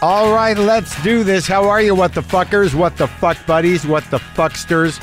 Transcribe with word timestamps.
All 0.00 0.32
right, 0.32 0.56
let's 0.56 1.02
do 1.02 1.24
this. 1.24 1.48
How 1.48 1.68
are 1.68 1.82
you, 1.82 1.92
what 1.92 2.14
the 2.14 2.20
fuckers? 2.20 2.72
What 2.72 2.96
the 2.96 3.08
fuck 3.08 3.44
buddies? 3.46 3.84
What 3.84 4.08
the 4.12 4.18
fucksters? 4.18 5.02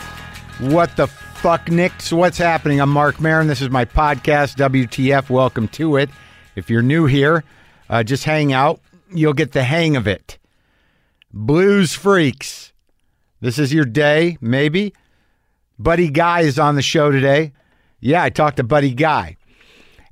What 0.71 0.96
the 0.96 1.08
fuck 1.08 1.69
nicks? 1.69 2.13
What's 2.13 2.37
happening? 2.37 2.79
I'm 2.79 2.92
Marc 2.92 3.19
Maron. 3.19 3.47
This 3.47 3.60
is 3.60 3.69
my 3.69 3.83
podcast, 3.83 4.55
WTF. 4.55 5.29
Welcome 5.29 5.68
to 5.69 5.97
it. 5.97 6.10
If 6.55 6.69
you're 6.69 6.81
new 6.81 7.08
here, 7.08 7.44
uh, 7.90 8.04
just 8.04 8.23
hang 8.23 8.54
out. 8.54 8.79
You'll 9.12 9.33
get 9.33 9.51
the 9.51 9.65
hang 9.65 9.97
of 9.97 10.08
it. 10.08 10.37
Blues 11.33 11.94
Freaks. 11.94 12.72
This 13.41 13.59
is 13.59 13.73
your 13.73 13.83
day, 13.83 14.37
maybe. 14.40 14.94
Buddy 15.77 16.09
Guy 16.09 16.41
is 16.41 16.58
on 16.58 16.76
the 16.76 16.82
show 16.82 17.12
today. 17.12 17.52
Yeah, 18.00 18.23
I 18.23 18.30
talked 18.30 18.58
to 18.58 18.64
Buddy 18.64 18.94
Guy. 18.94 19.36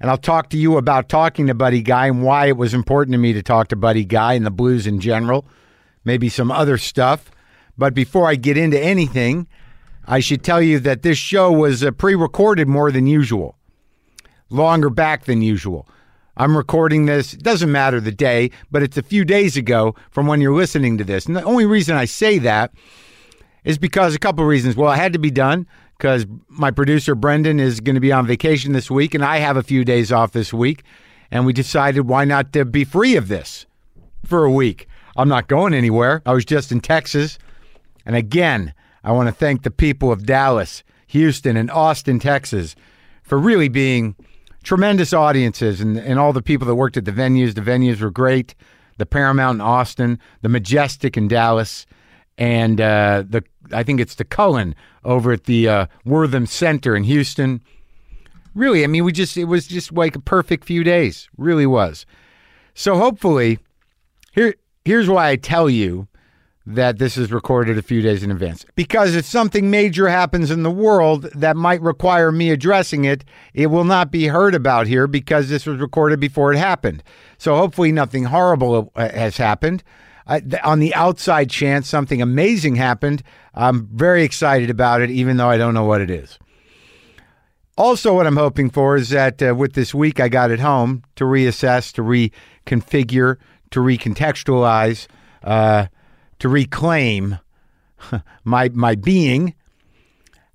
And 0.04 0.12
I'll 0.12 0.18
talk 0.18 0.50
to 0.50 0.58
you 0.58 0.76
about 0.76 1.08
talking 1.08 1.48
to 1.48 1.54
Buddy 1.54 1.82
Guy 1.82 2.08
and 2.08 2.24
why 2.24 2.48
it 2.48 2.58
was 2.58 2.74
important 2.74 3.14
to 3.14 3.18
me 3.18 3.32
to 3.32 3.42
talk 3.42 3.70
to 3.70 3.78
Buddy 3.78 4.04
Guy 4.04 4.34
and 4.34 4.46
the 4.46 4.52
blues 4.52 4.86
in 4.86 5.00
general, 5.00 5.46
maybe 6.04 6.28
some 6.28 6.52
other 6.52 6.78
stuff. 6.78 7.32
But 7.78 7.94
before 7.94 8.28
I 8.28 8.36
get 8.36 8.58
into 8.58 8.78
anything, 8.78 9.48
I 10.06 10.20
should 10.20 10.44
tell 10.44 10.62
you 10.62 10.80
that 10.80 11.04
this 11.04 11.18
show 11.18 11.54
was 11.54 11.86
uh, 11.86 11.92
pre 11.92 12.16
recorded 12.16 12.68
more 12.68 12.92
than 12.92 13.08
usual, 13.08 13.58
longer 14.50 14.90
back 14.90 15.24
than 15.24 15.42
usual. 15.42 15.88
I'm 16.36 16.58
recording 16.58 17.06
this, 17.06 17.34
it 17.34 17.42
doesn't 17.42 17.72
matter 17.72 18.02
the 18.02 18.12
day, 18.12 18.52
but 18.70 18.84
it's 18.84 18.98
a 18.98 19.04
few 19.04 19.24
days 19.24 19.56
ago 19.56 19.96
from 20.12 20.28
when 20.28 20.42
you're 20.42 20.54
listening 20.54 20.98
to 20.98 21.06
this. 21.06 21.28
And 21.28 21.36
the 21.38 21.46
only 21.46 21.66
reason 21.66 21.96
I 21.96 22.04
say 22.04 22.40
that 22.40 22.74
is 23.64 23.78
because 23.78 24.14
a 24.14 24.20
couple 24.20 24.44
of 24.44 24.50
reasons. 24.50 24.76
Well, 24.76 24.92
it 24.92 24.98
had 24.98 25.14
to 25.14 25.20
be 25.20 25.32
done 25.32 25.66
because 25.98 26.26
my 26.48 26.72
producer 26.72 27.16
Brendan 27.16 27.60
is 27.60 27.80
going 27.80 27.96
to 27.96 28.02
be 28.02 28.12
on 28.12 28.28
vacation 28.28 28.74
this 28.74 28.92
week, 28.92 29.14
and 29.14 29.24
I 29.24 29.38
have 29.38 29.58
a 29.58 29.64
few 29.64 29.86
days 29.86 30.12
off 30.12 30.32
this 30.32 30.54
week, 30.54 30.84
and 31.32 31.46
we 31.46 31.54
decided 31.54 32.08
why 32.08 32.26
not 32.26 32.54
to 32.54 32.66
be 32.66 32.84
free 32.84 33.16
of 33.16 33.28
this 33.28 33.66
for 34.26 34.44
a 34.44 34.52
week. 34.52 34.88
I'm 35.16 35.30
not 35.30 35.48
going 35.48 35.74
anywhere. 35.74 36.22
I 36.26 36.34
was 36.34 36.46
just 36.46 36.72
in 36.72 36.82
Texas, 36.82 37.38
and 38.06 38.16
again, 38.16 38.74
I 39.04 39.12
want 39.12 39.28
to 39.28 39.34
thank 39.34 39.64
the 39.64 39.72
people 39.72 40.12
of 40.12 40.26
Dallas, 40.26 40.84
Houston, 41.08 41.58
and 41.58 41.70
Austin, 41.70 42.20
Texas, 42.20 42.76
for 43.22 43.38
really 43.38 43.70
being 43.70 44.16
tremendous 44.64 45.14
audiences, 45.14 45.82
and, 45.82 45.98
and 45.98 46.18
all 46.18 46.34
the 46.34 46.42
people 46.42 46.66
that 46.68 46.76
worked 46.76 46.98
at 46.98 47.06
the 47.06 47.12
venues. 47.12 47.54
The 47.54 47.62
venues 47.62 48.02
were 48.02 48.12
great. 48.12 48.56
The 48.98 49.06
Paramount 49.06 49.58
in 49.58 49.62
Austin, 49.62 50.20
the 50.42 50.50
Majestic 50.50 51.18
in 51.18 51.28
Dallas 51.28 51.86
and 52.38 52.82
uh, 52.82 53.24
the 53.28 53.44
I 53.72 53.84
think 53.84 54.00
it's 54.00 54.16
the 54.16 54.26
Cullen 54.26 54.76
over 55.04 55.32
at 55.32 55.46
the 55.46 55.68
uh, 55.68 55.86
Wortham 56.06 56.46
Center 56.46 56.96
in 56.96 57.04
Houston. 57.04 57.62
Really, 58.54 58.84
I 58.84 58.88
mean, 58.88 59.04
we 59.04 59.12
just 59.12 59.38
it 59.38 59.46
was 59.46 59.68
just 59.68 59.92
like 59.92 60.16
a 60.16 60.22
perfect 60.22 60.66
few 60.66 60.84
days. 60.84 61.30
Really 61.38 61.66
was. 61.66 62.06
So 62.74 62.98
hopefully, 62.98 63.60
here 64.32 64.56
here's 64.86 65.10
why 65.10 65.30
I 65.30 65.36
tell 65.36 65.70
you 65.70 66.08
that 66.66 66.98
this 66.98 67.18
is 67.18 67.32
recorded 67.32 67.78
a 67.78 67.82
few 67.82 68.02
days 68.02 68.24
in 68.24 68.32
advance. 68.32 68.66
Because 68.76 69.16
if 69.16 69.26
something 69.26 69.70
major 69.70 70.08
happens 70.08 70.50
in 70.50 70.64
the 70.64 70.72
world 70.72 71.24
that 71.36 71.58
might 71.58 71.82
require 71.82 72.32
me 72.32 72.52
addressing 72.52 73.04
it, 73.04 73.26
it 73.54 73.68
will 73.68 73.84
not 73.84 74.12
be 74.12 74.28
heard 74.28 74.56
about 74.56 74.88
here 74.88 75.06
because 75.06 75.50
this 75.50 75.66
was 75.66 75.82
recorded 75.82 76.22
before 76.22 76.54
it 76.54 76.58
happened. 76.58 77.04
So 77.38 77.56
hopefully, 77.56 77.92
nothing 77.92 78.26
horrible 78.26 78.92
uh, 78.96 79.10
has 79.10 79.38
happened 79.38 79.84
uh, 80.28 80.40
on 80.64 80.80
the 80.80 80.94
outside 80.96 81.50
chance 81.50 81.88
something 81.88 82.22
amazing 82.22 82.76
happened, 82.76 83.24
I'm 83.54 83.88
very 83.88 84.24
excited 84.24 84.70
about 84.70 85.02
it, 85.02 85.10
even 85.10 85.38
though 85.38 85.50
I 85.50 85.58
don't 85.58 85.74
know 85.74 85.86
what 85.86 86.02
it 86.02 86.10
is. 86.10 86.40
Also, 87.76 88.14
what 88.14 88.28
I'm 88.28 88.38
hoping 88.38 88.70
for 88.70 88.96
is 88.96 89.10
that 89.10 89.42
uh, 89.42 89.56
with 89.56 89.74
this 89.74 89.94
week 89.94 90.20
I 90.20 90.30
got 90.30 90.52
at 90.52 90.60
home 90.60 91.04
to 91.16 91.24
reassess, 91.24 91.92
to 91.94 92.04
reconfigure, 92.04 93.38
to 93.72 93.80
recontextualize, 93.80 95.08
uh, 95.44 95.88
to 96.40 96.50
reclaim 96.50 97.40
my 98.44 98.70
my 98.70 98.96
being. 98.96 99.56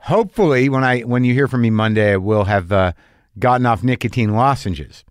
Hopefully, 0.02 0.68
when 0.68 0.84
I 0.84 1.00
when 1.00 1.24
you 1.24 1.34
hear 1.34 1.48
from 1.48 1.62
me 1.62 1.70
Monday, 1.70 2.12
I 2.12 2.16
will 2.18 2.44
have 2.44 2.70
uh, 2.70 2.92
gotten 3.38 3.66
off 3.66 3.82
nicotine 3.82 4.34
lozenges. 4.34 5.04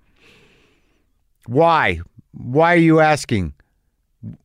Why? 1.46 2.00
Why 2.32 2.74
are 2.74 2.78
you 2.78 3.02
asking? 3.02 3.54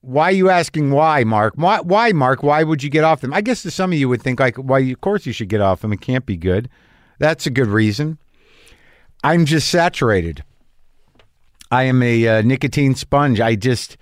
Why 0.02 0.24
are 0.24 0.32
you 0.32 0.50
asking 0.50 0.90
why, 0.90 1.24
Marc? 1.24 1.54
Why, 1.56 1.80
why, 1.80 2.12
Marc? 2.12 2.42
Why 2.42 2.62
would 2.62 2.82
you 2.82 2.90
get 2.90 3.04
off 3.04 3.20
them? 3.20 3.32
I 3.32 3.40
guess 3.40 3.60
some 3.72 3.92
of 3.92 3.98
you 3.98 4.08
would 4.08 4.22
think 4.22 4.38
like, 4.38 4.56
why? 4.56 4.80
Of 4.80 5.00
course 5.00 5.26
you 5.26 5.32
should 5.32 5.48
get 5.48 5.60
off 5.60 5.80
them. 5.80 5.92
It 5.92 6.00
can't 6.00 6.26
be 6.26 6.36
good. 6.36 6.68
That's 7.18 7.46
a 7.46 7.50
good 7.50 7.68
reason. 7.68 8.18
I'm 9.24 9.44
just 9.46 9.68
saturated. 9.68 10.44
I 11.70 11.84
am 11.84 12.02
a 12.02 12.28
uh, 12.28 12.42
nicotine 12.42 12.94
sponge. 12.94 13.40
I 13.40 13.54
just 13.54 13.96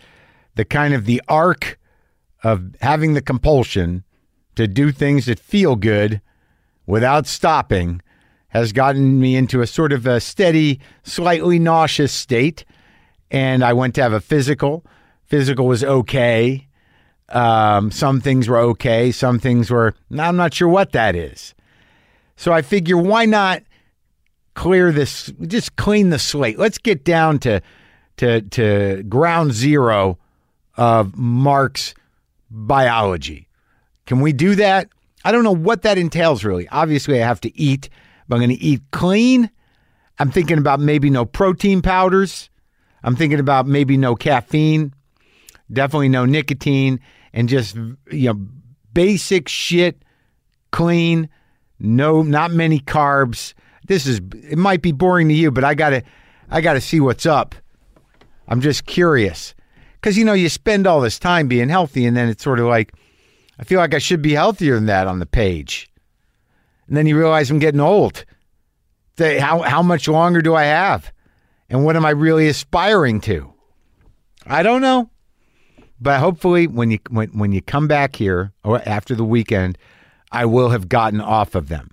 the 0.56 0.64
kind 0.64 0.92
of 0.92 1.04
the 1.04 1.22
arc 1.28 1.78
of 2.42 2.75
having 2.80 3.14
the 3.14 3.22
compulsion 3.22 4.03
to 4.56 4.66
do 4.66 4.91
things 4.91 5.26
that 5.26 5.38
feel 5.38 5.76
good 5.76 6.20
without 6.86 7.26
stopping 7.26 8.03
has 8.48 8.72
gotten 8.72 9.20
me 9.20 9.36
into 9.36 9.60
a 9.60 9.66
sort 9.66 9.92
of 9.92 10.06
a 10.06 10.20
steady, 10.20 10.80
slightly 11.04 11.59
nauseous 11.59 12.12
state. 12.12 12.64
And 13.30 13.62
I 13.62 13.72
went 13.72 13.94
to 13.94 14.03
have 14.03 14.12
a 14.12 14.20
physical 14.20 14.84
Physical 15.30 15.66
was 15.66 15.84
okay. 15.84 16.66
Um, 17.28 17.92
some 17.92 18.20
things 18.20 18.48
were 18.48 18.58
okay. 18.58 19.12
Some 19.12 19.38
things 19.38 19.70
were, 19.70 19.94
I'm 20.18 20.36
not 20.36 20.52
sure 20.52 20.68
what 20.68 20.91
that 20.92 21.14
is. 21.14 21.54
So 22.36 22.52
I 22.52 22.62
figure, 22.62 22.96
why 22.96 23.26
not 23.26 23.62
clear 24.54 24.91
this, 24.91 25.32
just 25.46 25.76
clean 25.76 26.10
the 26.10 26.18
slate? 26.18 26.58
Let's 26.58 26.78
get 26.78 27.04
down 27.04 27.38
to, 27.41 27.62
to, 28.16 28.41
to 28.42 29.04
ground 29.04 29.52
zero 29.52 30.18
of 30.76 31.16
Marc's 31.16 31.94
biology. 32.50 33.47
Can 34.06 34.20
we 34.20 34.32
do 34.32 34.56
that? 34.56 34.88
I 35.24 35.30
don't 35.30 35.44
know 35.44 35.54
what 35.54 35.82
that 35.82 35.97
entails 35.97 36.42
really. 36.42 36.68
Obviously, 36.70 37.22
I 37.22 37.26
have 37.26 37.41
to 37.42 37.56
eat, 37.56 37.88
but 38.26 38.34
I'm 38.34 38.41
going 38.41 38.56
to 38.56 38.62
eat 38.62 38.82
clean. 38.91 39.48
I'm 40.18 40.32
thinking 40.32 40.58
about 40.58 40.80
maybe 40.80 41.08
no 41.08 41.24
protein 41.24 41.82
powders. 41.82 42.50
I'm 43.04 43.14
thinking 43.14 43.38
about 43.38 43.68
maybe 43.68 43.97
no 43.97 44.16
caffeine 44.16 44.92
definitely 45.72 46.08
no 46.08 46.25
nicotine, 46.25 47.00
and 47.32 47.48
just 47.48 47.76
you 48.10 48.32
know 48.32 48.47
basic 48.92 49.48
shit, 49.48 50.03
clean, 50.72 51.28
no 51.78 52.22
not 52.22 52.50
many 52.50 52.81
carbs. 52.81 53.54
This 53.86 54.06
is 54.06 54.20
it 54.34 54.59
might 54.59 54.82
be 54.82 54.92
boring 54.92 55.28
to 55.28 55.34
you, 55.34 55.50
but 55.50 55.64
I 55.64 55.75
gotta 55.75 56.03
I 56.50 56.60
gotta 56.60 56.80
see 56.80 57.00
what's 57.00 57.26
up. 57.26 57.54
I'm 58.48 58.60
just 58.60 58.86
curious 58.86 59.54
because 59.94 60.19
you 60.19 60.25
know 60.25 60.32
you 60.32 60.48
spend 60.48 60.86
all 60.86 61.00
this 61.00 61.19
time 61.19 61.48
being 61.48 61.69
healthy, 61.69 62.06
and 62.06 62.16
then 62.16 62.28
it's 62.28 62.42
sort 62.42 62.60
of 62.60 62.66
like 62.66 62.92
I 63.59 63.64
feel 63.64 63.78
like 63.78 63.94
I 63.94 63.98
should 63.98 64.22
be 64.22 64.32
healthier 64.32 64.75
than 64.75 64.86
that 64.86 65.06
on 65.06 65.19
the 65.19 65.26
page, 65.26 65.91
and 66.86 66.97
then 66.97 67.06
you 67.06 67.16
realize 67.16 67.50
I'm 67.50 67.59
getting 67.59 67.80
old. 67.80 68.25
How 69.19 69.60
how 69.60 69.82
much 69.82 70.09
longer 70.09 70.41
do 70.41 70.54
I 70.54 70.64
have, 70.64 71.12
and 71.69 71.84
what 71.84 71.97
am 71.97 72.06
I 72.06 72.10
really 72.10 72.48
aspiring 72.48 73.20
to? 73.22 73.53
I 74.47 74.62
don't 74.62 74.80
know. 74.80 75.10
But 76.00 76.20
hopefully, 76.20 76.66
when 76.66 76.90
you 76.90 76.98
when 77.10 77.28
when 77.30 77.52
you 77.52 77.60
come 77.60 77.86
back 77.86 78.16
here 78.16 78.52
or 78.64 78.80
after 78.86 79.14
the 79.14 79.24
weekend, 79.24 79.76
I 80.32 80.46
will 80.46 80.70
have 80.70 80.88
gotten 80.88 81.20
off 81.20 81.54
of 81.54 81.68
them. 81.68 81.90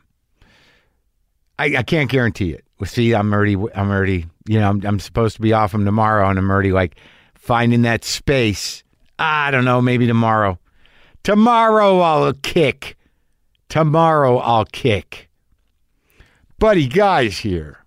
I, 1.59 1.77
I 1.77 1.83
can't 1.83 2.09
guarantee 2.09 2.51
it. 2.53 2.63
See, 2.85 3.13
I'm 3.13 3.33
already 3.33 3.55
I'm 3.55 3.89
already 3.89 4.25
you 4.47 4.59
know 4.59 4.69
I'm, 4.69 4.85
I'm 4.85 4.99
supposed 4.99 5.35
to 5.35 5.41
be 5.41 5.53
off 5.53 5.71
them 5.71 5.83
tomorrow, 5.83 6.29
and 6.29 6.39
I'm 6.39 6.49
already 6.49 6.71
like 6.71 6.95
finding 7.35 7.81
that 7.81 8.05
space. 8.05 8.83
I 9.19 9.51
don't 9.51 9.65
know, 9.65 9.81
maybe 9.81 10.07
tomorrow. 10.07 10.59
Tomorrow 11.23 11.99
I'll 11.99 12.33
kick. 12.33 12.95
Tomorrow 13.67 14.37
I'll 14.37 14.65
kick. 14.65 15.29
Buddy 16.59 16.87
Guy's 16.87 17.39
here. 17.39 17.83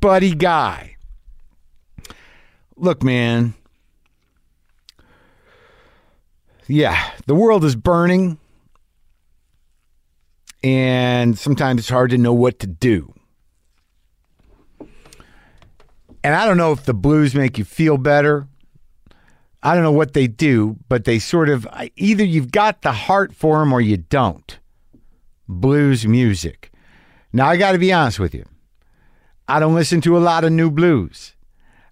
Buddy 0.00 0.34
Guy. 0.34 0.96
Look, 2.76 3.02
man, 3.02 3.54
yeah, 6.68 7.10
the 7.26 7.34
world 7.34 7.64
is 7.64 7.76
burning, 7.76 8.38
and 10.62 11.38
sometimes 11.38 11.80
it's 11.80 11.88
hard 11.88 12.10
to 12.10 12.18
know 12.18 12.32
what 12.32 12.58
to 12.60 12.66
do. 12.66 13.12
And 16.24 16.34
I 16.34 16.44
don't 16.44 16.56
know 16.56 16.72
if 16.72 16.84
the 16.84 16.94
blues 16.94 17.34
make 17.34 17.56
you 17.56 17.64
feel 17.64 17.98
better. 17.98 18.48
I 19.62 19.74
don't 19.74 19.84
know 19.84 19.92
what 19.92 20.12
they 20.12 20.26
do, 20.26 20.76
but 20.88 21.04
they 21.04 21.18
sort 21.18 21.48
of 21.48 21.68
either 21.96 22.24
you've 22.24 22.50
got 22.50 22.82
the 22.82 22.92
heart 22.92 23.32
for 23.32 23.60
them 23.60 23.72
or 23.72 23.80
you 23.80 23.96
don't. 23.96 24.58
Blues 25.48 26.06
music. 26.06 26.72
Now, 27.32 27.46
I 27.46 27.56
got 27.56 27.72
to 27.72 27.78
be 27.78 27.92
honest 27.92 28.18
with 28.18 28.34
you. 28.34 28.44
I 29.46 29.60
don't 29.60 29.74
listen 29.74 30.00
to 30.00 30.16
a 30.16 30.18
lot 30.18 30.42
of 30.42 30.50
new 30.52 30.70
blues. 30.70 31.34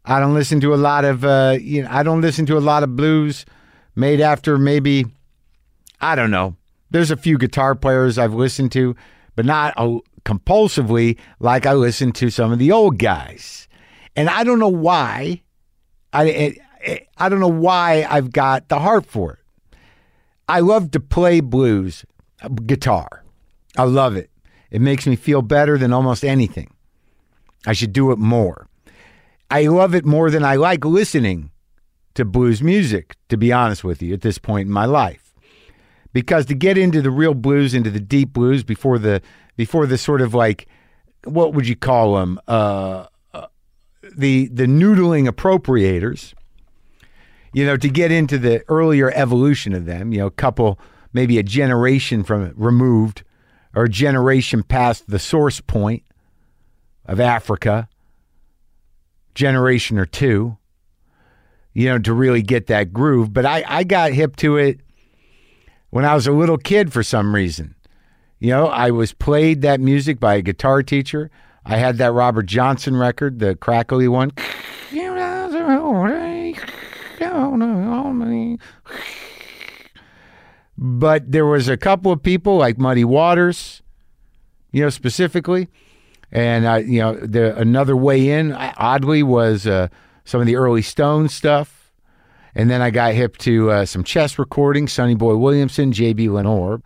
I 0.05 0.19
don't 0.19 0.35
listen 0.35 0.61
to 0.61 0.75
a 0.75 0.77
lot 0.77 1.05
of, 1.05 1.25
uh, 1.25 1.59
you 1.61 1.83
know, 1.83 1.89
I 1.91 2.03
don't 2.03 2.21
listen 2.21 2.45
to 2.47 2.59
a 2.59 2.61
lot 2.61 2.83
of 2.83 2.97
blues 2.97 3.45
made 3.95 4.21
after 4.21 4.59
maybe, 4.59 5.07
I 6.01 6.15
don't 6.15 6.31
know. 6.31 6.57
There's 6.91 7.11
a 7.11 7.17
few 7.17 7.39
guitar 7.39 7.75
players 7.75 8.19
I've 8.19 8.35
listened 8.35 8.73
to, 8.73 8.95
but 9.37 9.45
not 9.45 9.75
compulsively 10.25 11.19
like 11.41 11.67
I 11.67 11.73
listen 11.75 12.13
to 12.13 12.31
some 12.31 12.53
of 12.53 12.59
the 12.59 12.73
old 12.73 12.99
guys. 12.99 13.69
And 14.17 14.29
I 14.31 14.45
don't 14.45 14.59
know 14.59 14.69
why. 14.69 15.43
I 16.13 16.57
I, 16.87 17.07
I 17.17 17.29
don't 17.29 17.41
know 17.41 17.49
why 17.49 18.07
I've 18.09 18.33
got 18.33 18.69
the 18.69 18.79
heart 18.79 19.07
for 19.07 19.33
it. 19.33 19.79
I 20.49 20.61
love 20.61 20.91
to 20.93 21.01
play 21.01 21.41
blues 21.41 22.05
uh, 22.43 22.49
guitar. 22.49 23.25
I 23.77 23.85
love 23.85 24.17
it. 24.17 24.31
It 24.71 24.81
makes 24.81 25.07
me 25.07 25.17
feel 25.17 25.43
better 25.43 25.79
than 25.79 25.93
almost 25.93 26.25
anything. 26.25 26.75
I 27.67 27.73
should 27.73 27.93
do 27.93 28.13
it 28.13 28.19
more. 28.19 28.69
I 29.51 29.67
love 29.67 29.95
it 29.95 30.05
more 30.05 30.31
than 30.31 30.45
I 30.45 30.57
like 30.57 30.85
listening 30.85 31.51
to 32.15 32.25
blues 32.25 32.63
music, 32.63 33.17
to 33.29 33.37
be 33.37 33.53
honest 33.53 33.85
with 33.85 34.03
you, 34.03 34.15
at 34.15 34.23
this 34.23 34.39
point 34.39 34.67
in 34.67 34.73
my 34.73 34.85
life. 34.85 35.35
Because 36.13 36.47
to 36.47 36.55
get 36.55 36.79
into 36.79 37.03
the 37.03 37.11
real 37.11 37.35
blues, 37.35 37.75
into 37.75 37.91
the 37.91 38.01
deep 38.01 38.33
blues 38.33 38.63
before 38.63 38.99
the 38.99 39.21
before 39.57 39.87
the 39.87 39.99
sort 39.99 40.21
of 40.21 40.35
like 40.35 40.69
what 41.25 41.55
would 41.55 41.67
you 41.67 41.77
call 41.77 42.17
them? 42.17 42.41
Uh, 42.47 43.07
uh, 43.33 43.47
the 44.17 44.49
the 44.49 44.67
noodling 44.67 45.29
appropriators. 45.29 46.35
You 47.53 47.65
know, 47.65 47.77
to 47.77 47.89
get 47.89 48.11
into 48.11 48.37
the 48.37 48.65
earlier 48.69 49.13
evolution 49.13 49.75
of 49.75 49.87
them, 49.87 50.13
you 50.13 50.19
know, 50.19 50.27
a 50.27 50.31
couple, 50.31 50.79
maybe 51.13 51.39
a 51.39 51.43
generation 51.45 52.25
from 52.25 52.53
removed, 52.57 53.23
or 53.77 53.85
a 53.85 53.89
generation 53.89 54.65
past 54.65 55.09
the 55.09 55.21
source 55.21 55.61
point 55.61 56.03
of 57.07 57.21
Africa, 57.21 57.89
generation 59.37 59.99
or 59.99 60.07
two, 60.07 60.59
you 61.75 61.89
know, 61.89 61.99
to 61.99 62.15
really 62.15 62.43
get 62.43 62.69
that 62.69 62.93
groove. 62.93 63.33
But 63.33 63.45
I, 63.45 63.65
I 63.67 63.85
got 63.85 64.13
hip 64.13 64.37
to 64.37 64.57
it 64.57 64.81
when 65.91 66.05
I 66.05 66.15
was 66.15 66.27
a 66.27 66.33
little 66.33 66.59
kid 66.59 66.93
for 66.93 67.03
some 67.03 67.35
reason. 67.35 67.75
You 68.39 68.51
know, 68.51 68.67
I 68.67 68.91
was 68.91 69.13
played 69.13 69.63
that 69.63 69.81
music 69.81 70.19
by 70.21 70.35
a 70.35 70.43
guitar 70.43 70.83
teacher. 70.83 71.31
I 71.65 71.77
had 71.77 71.99
that 71.99 72.13
Robert 72.13 72.47
Johnson 72.47 72.97
record, 72.97 73.39
the 73.39 73.57
crackly 73.57 74.07
one. 74.09 74.33
But 80.77 81.31
there 81.31 81.47
was 81.47 81.69
a 81.69 81.77
couple 81.77 82.13
of 82.13 82.23
people 82.23 82.57
like 82.57 82.79
Muddy 82.79 83.05
Waters, 83.05 83.83
you 84.73 84.83
know, 84.83 84.91
specifically, 84.91 85.69
and 86.33 86.67
uh, 86.67 86.75
you 86.75 87.01
know, 87.01 87.15
the 87.15 87.57
another 87.57 87.97
way 87.97 88.29
in 88.29 88.53
oddly 88.53 89.23
was 89.23 89.67
uh, 89.67 89.89
some 90.25 90.41
of 90.41 90.47
the 90.47 90.57
early 90.57 90.83
Stone 90.83 91.29
stuff, 91.29 91.93
and 92.55 92.71
then 92.71 92.81
I 92.81 92.91
got 92.91 93.15
hip 93.15 93.37
to 93.39 93.71
uh, 93.71 93.87
some 93.87 94.05
Chess 94.05 94.39
recordings, 94.39 94.93
Sonny 94.93 95.15
Boy 95.15 95.37
Williamson, 95.37 95.93
J.B. 95.93 96.31
Lenoir. 96.31 96.81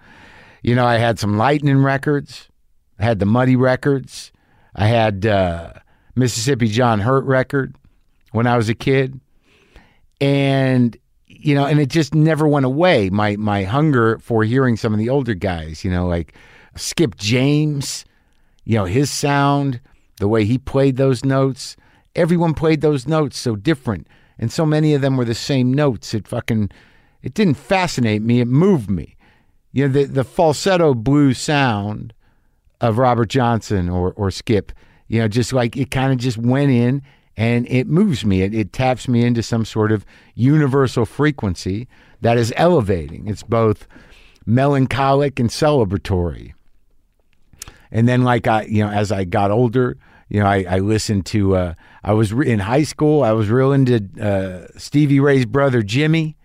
You 0.62 0.74
know, 0.74 0.86
I 0.86 0.98
had 0.98 1.18
some 1.18 1.36
Lightning 1.36 1.82
records, 1.82 2.48
I 2.98 3.04
had 3.04 3.18
the 3.18 3.26
Muddy 3.26 3.56
records, 3.56 4.32
I 4.74 4.86
had 4.86 5.24
uh, 5.26 5.72
Mississippi 6.14 6.68
John 6.68 7.00
Hurt 7.00 7.24
record 7.24 7.76
when 8.32 8.46
I 8.46 8.56
was 8.56 8.68
a 8.68 8.74
kid, 8.74 9.20
and 10.20 10.96
you 11.26 11.54
know, 11.54 11.66
and 11.66 11.78
it 11.78 11.88
just 11.88 12.14
never 12.14 12.48
went 12.48 12.66
away. 12.66 13.10
My 13.10 13.36
my 13.36 13.64
hunger 13.64 14.18
for 14.18 14.44
hearing 14.44 14.76
some 14.76 14.92
of 14.92 14.98
the 14.98 15.08
older 15.08 15.34
guys, 15.34 15.84
you 15.84 15.90
know, 15.90 16.06
like 16.06 16.34
Skip 16.74 17.16
James, 17.16 18.04
you 18.64 18.76
know, 18.76 18.84
his 18.84 19.10
sound, 19.10 19.80
the 20.18 20.28
way 20.28 20.44
he 20.44 20.58
played 20.58 20.96
those 20.96 21.24
notes. 21.24 21.76
Everyone 22.14 22.54
played 22.54 22.80
those 22.80 23.06
notes 23.06 23.38
so 23.38 23.56
different, 23.56 24.06
and 24.38 24.50
so 24.50 24.66
many 24.66 24.94
of 24.94 25.02
them 25.02 25.16
were 25.16 25.24
the 25.24 25.34
same 25.34 25.72
notes. 25.72 26.14
It 26.14 26.26
fucking, 26.26 26.70
it 27.22 27.34
didn't 27.34 27.54
fascinate 27.54 28.22
me. 28.22 28.40
It 28.40 28.48
moved 28.48 28.90
me. 28.90 29.16
You 29.72 29.86
know, 29.86 29.92
the 29.92 30.04
the 30.04 30.24
falsetto 30.24 30.94
blues 30.94 31.38
sound 31.38 32.12
of 32.80 32.98
Robert 32.98 33.28
Johnson 33.28 33.88
or 33.88 34.12
or 34.14 34.30
Skip. 34.30 34.72
You 35.06 35.20
know, 35.20 35.28
just 35.28 35.52
like 35.52 35.76
it 35.76 35.90
kind 35.90 36.12
of 36.12 36.18
just 36.18 36.38
went 36.38 36.70
in 36.70 37.02
and 37.36 37.66
it 37.70 37.86
moves 37.86 38.24
me. 38.24 38.42
It, 38.42 38.52
it 38.52 38.72
taps 38.72 39.06
me 39.06 39.24
into 39.24 39.42
some 39.42 39.64
sort 39.64 39.92
of 39.92 40.04
universal 40.34 41.06
frequency 41.06 41.86
that 42.20 42.36
is 42.36 42.52
elevating. 42.56 43.28
It's 43.28 43.44
both 43.44 43.86
melancholic 44.44 45.38
and 45.38 45.48
celebratory. 45.48 46.54
And 47.92 48.08
then, 48.08 48.22
like 48.22 48.46
I, 48.46 48.62
you 48.62 48.84
know, 48.84 48.90
as 48.90 49.12
I 49.12 49.24
got 49.24 49.50
older, 49.50 49.96
you 50.28 50.40
know, 50.40 50.46
I, 50.46 50.64
I 50.68 50.78
listened 50.78 51.26
to. 51.26 51.56
Uh, 51.56 51.74
I 52.04 52.12
was 52.12 52.32
re- 52.32 52.50
in 52.50 52.60
high 52.60 52.82
school. 52.82 53.22
I 53.22 53.32
was 53.32 53.48
real 53.48 53.72
into 53.72 54.08
uh, 54.20 54.66
Stevie 54.78 55.20
Ray's 55.20 55.46
brother 55.46 55.82
Jimmy, 55.82 56.36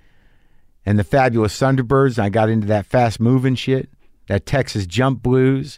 and 0.86 0.98
the 0.98 1.04
Fabulous 1.04 1.60
Thunderbirds. 1.60 2.18
I 2.18 2.30
got 2.30 2.50
into 2.50 2.68
that 2.68 2.86
fast 2.86 3.20
moving 3.20 3.56
shit, 3.56 3.90
that 4.28 4.46
Texas 4.46 4.86
jump 4.86 5.22
blues. 5.22 5.78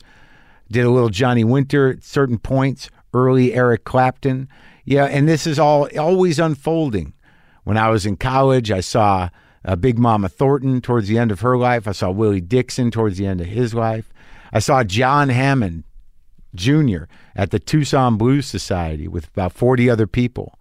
Did 0.71 0.85
a 0.85 0.89
little 0.89 1.09
Johnny 1.09 1.43
Winter 1.43 1.91
at 1.91 2.03
certain 2.03 2.39
points. 2.39 2.89
Early 3.13 3.53
Eric 3.53 3.85
Clapton. 3.85 4.49
Yeah, 4.83 5.05
and 5.05 5.27
this 5.27 5.47
is 5.47 5.57
all 5.57 5.87
always 5.97 6.37
unfolding. 6.37 7.13
When 7.63 7.77
I 7.77 7.89
was 7.89 8.05
in 8.05 8.17
college, 8.17 8.71
I 8.71 8.81
saw 8.81 9.29
uh, 9.63 9.75
Big 9.75 9.97
Mama 9.97 10.29
Thornton 10.29 10.81
towards 10.81 11.07
the 11.07 11.17
end 11.17 11.31
of 11.31 11.39
her 11.39 11.57
life. 11.57 11.87
I 11.87 11.93
saw 11.93 12.11
Willie 12.11 12.41
Dixon 12.41 12.91
towards 12.91 13.17
the 13.17 13.25
end 13.25 13.41
of 13.41 13.47
his 13.47 13.73
life. 13.73 14.11
I 14.53 14.59
saw 14.59 14.83
John 14.83 15.29
Hammond 15.29 15.85
Jr. 16.55 17.03
at 17.35 17.51
the 17.51 17.59
Tucson 17.59 18.17
Blues 18.17 18.45
Society 18.45 19.07
with 19.07 19.27
about 19.27 19.53
40 19.53 19.89
other 19.89 20.07
people, 20.07 20.57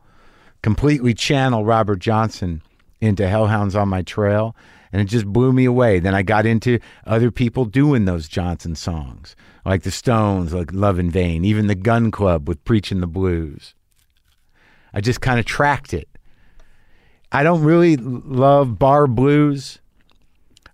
completely 0.62 1.14
channel 1.14 1.64
Robert 1.64 1.99
Johnson 1.99 2.62
into 3.00 3.29
Hellhounds 3.29 3.75
on 3.75 3.88
My 3.88 4.02
Trail, 4.02 4.56
and 4.93 5.00
it 5.02 5.06
just 5.06 5.26
blew 5.26 5.52
me 5.52 5.64
away. 5.64 5.99
Then 5.99 6.14
I 6.14 6.23
got 6.23 6.46
into 6.46 6.79
other 7.06 7.31
people 7.31 7.64
doing 7.64 8.05
those 8.05 8.29
Johnson 8.29 8.75
songs, 8.75 9.35
like 9.64 9.82
the 9.82 9.91
Stones, 9.91 10.52
like 10.52 10.73
Love 10.73 10.99
in 10.99 11.11
Vain, 11.11 11.44
even 11.44 11.67
the 11.67 11.75
Gun 11.75 12.11
Club 12.11 12.49
with 12.49 12.64
Preaching 12.64 13.00
the 13.00 13.06
Blues. 13.06 13.75
I 14.93 15.00
just 15.00 15.20
kind 15.20 15.41
of 15.41 15.44
tracked 15.44 15.93
it. 15.93 16.08
I 17.32 17.43
don't 17.43 17.64
really 17.64 17.96
love 17.96 18.79
bar 18.79 19.08
blues. 19.08 19.81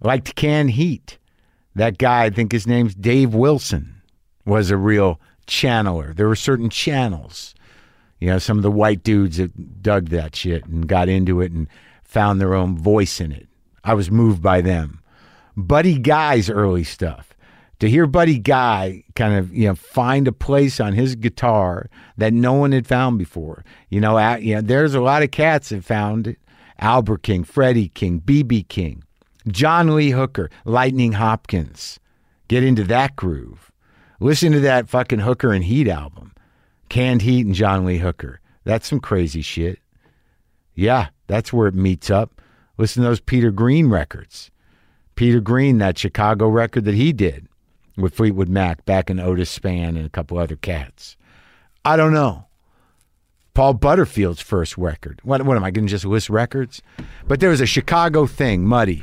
I 0.02 0.08
liked 0.08 0.34
Canned 0.34 0.72
Heat. 0.72 1.17
That 1.75 1.96
guy, 1.96 2.25
I 2.25 2.31
think 2.31 2.52
his 2.52 2.67
name's 2.67 2.94
Dave 2.94 3.32
Wilson, 3.34 4.00
was 4.50 4.70
a 4.70 4.76
real 4.76 5.20
channeler. 5.47 6.14
There 6.14 6.29
were 6.29 6.37
certain 6.37 6.69
channels. 6.69 7.55
You 8.19 8.29
know, 8.29 8.38
some 8.38 8.58
of 8.58 8.62
the 8.62 8.70
white 8.70 9.02
dudes 9.02 9.38
that 9.38 9.82
dug 9.82 10.11
that 10.11 10.37
shit 10.37 10.67
and 10.67 10.87
got 10.87 11.08
into 11.08 11.41
it 11.41 11.52
and 11.52 11.69
found 12.05 12.41
their 12.41 12.55
own 12.55 12.76
voice 12.76 13.20
in 13.20 13.32
it. 13.32 13.49
I 13.82 13.94
was 13.94 14.11
moved 14.11 14.43
by 14.43 14.61
them. 14.61 15.00
Buddy 15.56 15.99
Guy's 15.99 16.50
early 16.50 16.85
stuff 16.85 17.35
to 17.79 17.88
hear 17.88 18.06
Buddy 18.06 18.38
Guy 18.38 19.05
kind 19.14 19.35
of 19.35 19.55
you 19.55 19.69
know 19.69 19.75
find 19.75 20.29
a 20.29 20.32
place 20.32 20.81
on 20.81 20.93
his 20.93 21.17
guitar 21.17 21.89
that 22.19 22.32
no 22.32 22.53
one 22.53 22.72
had 22.72 22.86
found 22.86 23.19
before. 23.19 23.65
You 23.89 24.01
know, 24.01 24.19
at, 24.19 24.43
you 24.43 24.56
know, 24.56 24.60
there's 24.60 24.94
a 24.94 25.01
lot 25.01 25.22
of 25.22 25.31
cats 25.31 25.70
that 25.70 25.84
found 25.84 26.27
it. 26.27 26.39
Albert 26.79 27.22
King, 27.22 27.44
Freddie 27.44 27.89
King, 27.89 28.20
BB 28.20 28.69
King, 28.69 29.05
John 29.48 29.94
Lee 29.94 30.10
Hooker, 30.10 30.51
Lightning 30.65 31.13
Hopkins. 31.13 32.01
Get 32.48 32.65
into 32.65 32.84
that 32.84 33.17
groove. 33.17 33.69
Listen 34.20 34.53
to 34.53 34.60
that 34.60 34.89
fucking 34.91 35.20
Hooker 35.20 35.53
and 35.53 35.65
Heat 35.65 35.89
album, 35.89 36.34
Canned 36.91 37.22
Heat 37.22 37.46
and 37.46 37.55
John 37.55 37.86
Lee 37.86 37.98
Hooker. 37.98 38.41
That's 38.65 38.86
some 38.86 39.00
crazy 39.00 39.41
shit. 39.41 39.79
Yeah, 40.74 41.08
that's 41.27 41.53
where 41.53 41.67
it 41.67 41.74
meets 41.74 42.10
up. 42.10 42.41
Listen 42.77 43.03
to 43.03 43.08
those 43.08 43.20
Peter 43.20 43.50
Green 43.50 43.89
records. 43.89 44.50
Peter 45.15 45.41
Green, 45.41 45.79
that 45.79 45.98
Chicago 45.98 46.48
record 46.48 46.84
that 46.84 46.94
he 46.94 47.12
did 47.12 47.48
with 47.96 48.15
Fleetwood 48.15 48.48
Mac 48.48 48.84
back 48.84 49.10
in 49.10 49.19
Otis 49.19 49.58
Spann 49.58 49.89
and 49.89 50.06
a 50.06 50.10
couple 50.10 50.39
other 50.39 50.56
cats. 50.56 51.17
I 51.84 51.96
don't 51.96 52.12
know. 52.12 52.46
Paul 53.55 53.74
Butterfield's 53.74 54.41
first 54.41 54.79
record. 54.79 55.20
What, 55.22 55.43
what 55.43 55.56
am 55.56 55.65
I 55.65 55.70
going 55.70 55.86
to 55.86 55.91
just 55.91 56.05
list 56.05 56.31
records? 56.31 56.82
But 57.27 57.41
there 57.41 57.50
was 57.50 57.60
a 57.60 57.67
Chicago 57.67 58.27
thing, 58.27 58.65
Muddy. 58.65 59.03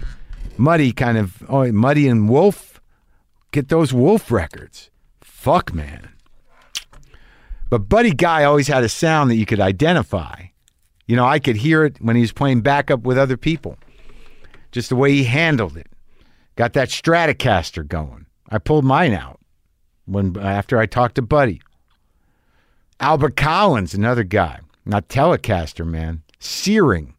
Muddy 0.58 0.92
kind 0.92 1.18
of, 1.18 1.44
oh, 1.50 1.72
Muddy 1.72 2.08
and 2.08 2.30
Wolf. 2.30 2.82
Get 3.52 3.70
those 3.70 3.94
Wolf 3.94 4.32
records. 4.32 4.90
Fuck, 5.48 5.74
man. 5.74 6.10
But 7.70 7.88
Buddy 7.88 8.12
Guy 8.12 8.44
always 8.44 8.68
had 8.68 8.84
a 8.84 8.90
sound 8.90 9.32
that 9.32 9.38
you 9.38 9.46
could 9.46 9.62
identify. 9.62 10.48
You 11.06 11.16
know, 11.16 11.24
I 11.24 11.40
could 11.40 11.56
hear 11.56 11.86
it 11.86 12.02
when 12.02 12.18
he 12.18 12.22
was 12.22 12.34
playing 12.34 12.60
backup 12.60 13.04
with 13.04 13.18
other 13.18 13.38
people. 13.38 13.78
Just 14.74 14.90
the 14.90 14.98
way 14.98 15.14
he 15.14 15.24
handled 15.24 15.78
it. 15.78 15.88
Got 16.58 16.74
that 16.74 16.90
Stratocaster 16.90 17.88
going. 17.88 18.26
I 18.50 18.58
pulled 18.58 18.84
mine 18.84 19.14
out 19.14 19.40
when 20.04 20.38
after 20.38 20.80
I 20.80 20.86
talked 20.86 21.16
to 21.16 21.22
Buddy. 21.22 21.62
Albert 23.00 23.38
Collins, 23.38 23.94
another 23.94 24.26
guy, 24.26 24.60
not 24.86 25.08
Telecaster, 25.08 25.88
man, 25.88 26.24
searing. 26.40 27.14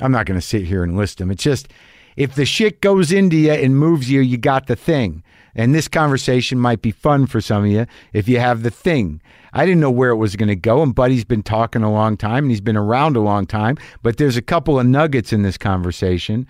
I'm 0.00 0.12
not 0.12 0.26
going 0.26 0.38
to 0.38 0.46
sit 0.46 0.66
here 0.66 0.84
and 0.84 0.96
list 0.96 1.18
them. 1.18 1.32
It's 1.32 1.42
just 1.42 1.66
if 2.14 2.36
the 2.36 2.46
shit 2.46 2.80
goes 2.80 3.10
into 3.10 3.36
you 3.36 3.50
and 3.50 3.76
moves 3.76 4.08
you, 4.08 4.20
you 4.20 4.36
got 4.36 4.68
the 4.68 4.76
thing. 4.76 5.24
And 5.54 5.74
this 5.74 5.88
conversation 5.88 6.58
might 6.58 6.82
be 6.82 6.90
fun 6.90 7.26
for 7.26 7.40
some 7.40 7.64
of 7.64 7.70
you 7.70 7.86
if 8.12 8.28
you 8.28 8.38
have 8.38 8.62
the 8.62 8.70
thing. 8.70 9.20
I 9.52 9.66
didn't 9.66 9.80
know 9.80 9.90
where 9.90 10.10
it 10.10 10.16
was 10.16 10.34
going 10.36 10.48
to 10.48 10.56
go, 10.56 10.82
and 10.82 10.94
Buddy's 10.94 11.24
been 11.24 11.42
talking 11.42 11.82
a 11.82 11.92
long 11.92 12.16
time 12.16 12.44
and 12.44 12.50
he's 12.50 12.62
been 12.62 12.76
around 12.76 13.16
a 13.16 13.20
long 13.20 13.46
time. 13.46 13.76
But 14.02 14.16
there's 14.16 14.36
a 14.36 14.42
couple 14.42 14.80
of 14.80 14.86
nuggets 14.86 15.32
in 15.32 15.42
this 15.42 15.58
conversation 15.58 16.46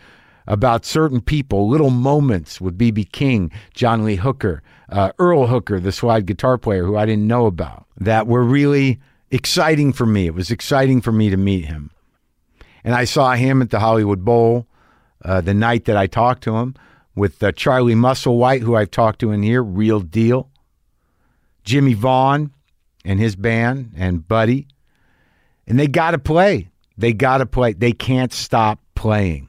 about 0.46 0.84
certain 0.84 1.20
people, 1.20 1.68
little 1.68 1.90
moments 1.90 2.60
with 2.60 2.78
B.B. 2.78 3.04
King, 3.04 3.50
John 3.74 4.04
Lee 4.04 4.16
Hooker, 4.16 4.62
uh, 4.88 5.12
Earl 5.18 5.46
Hooker, 5.46 5.80
the 5.80 5.92
slide 5.92 6.26
guitar 6.26 6.58
player 6.58 6.84
who 6.84 6.96
I 6.96 7.06
didn't 7.06 7.26
know 7.26 7.46
about, 7.46 7.86
that 7.98 8.26
were 8.26 8.42
really 8.42 9.00
exciting 9.30 9.92
for 9.92 10.06
me. 10.06 10.26
It 10.26 10.34
was 10.34 10.50
exciting 10.50 11.00
for 11.00 11.12
me 11.12 11.30
to 11.30 11.36
meet 11.36 11.64
him. 11.64 11.90
And 12.84 12.94
I 12.94 13.04
saw 13.04 13.32
him 13.32 13.62
at 13.62 13.70
the 13.70 13.80
Hollywood 13.80 14.24
Bowl 14.24 14.66
uh, 15.24 15.40
the 15.40 15.54
night 15.54 15.84
that 15.84 15.96
I 15.96 16.06
talked 16.06 16.42
to 16.44 16.56
him 16.56 16.74
with 17.14 17.42
uh, 17.42 17.52
Charlie 17.52 17.94
Musselwhite, 17.94 18.60
who 18.60 18.76
I've 18.76 18.90
talked 18.90 19.20
to 19.20 19.30
in 19.30 19.42
here, 19.42 19.62
real 19.62 20.00
deal. 20.00 20.50
Jimmie 21.64 21.94
Vaughan 21.94 22.52
and 23.04 23.20
his 23.20 23.36
band 23.36 23.92
and 23.96 24.26
Buddy. 24.26 24.66
And 25.66 25.78
they 25.78 25.86
got 25.86 26.12
to 26.12 26.18
play. 26.18 26.70
They 26.98 27.12
got 27.12 27.38
to 27.38 27.46
play. 27.46 27.72
They 27.72 27.92
can't 27.92 28.32
stop 28.32 28.80
playing. 28.94 29.48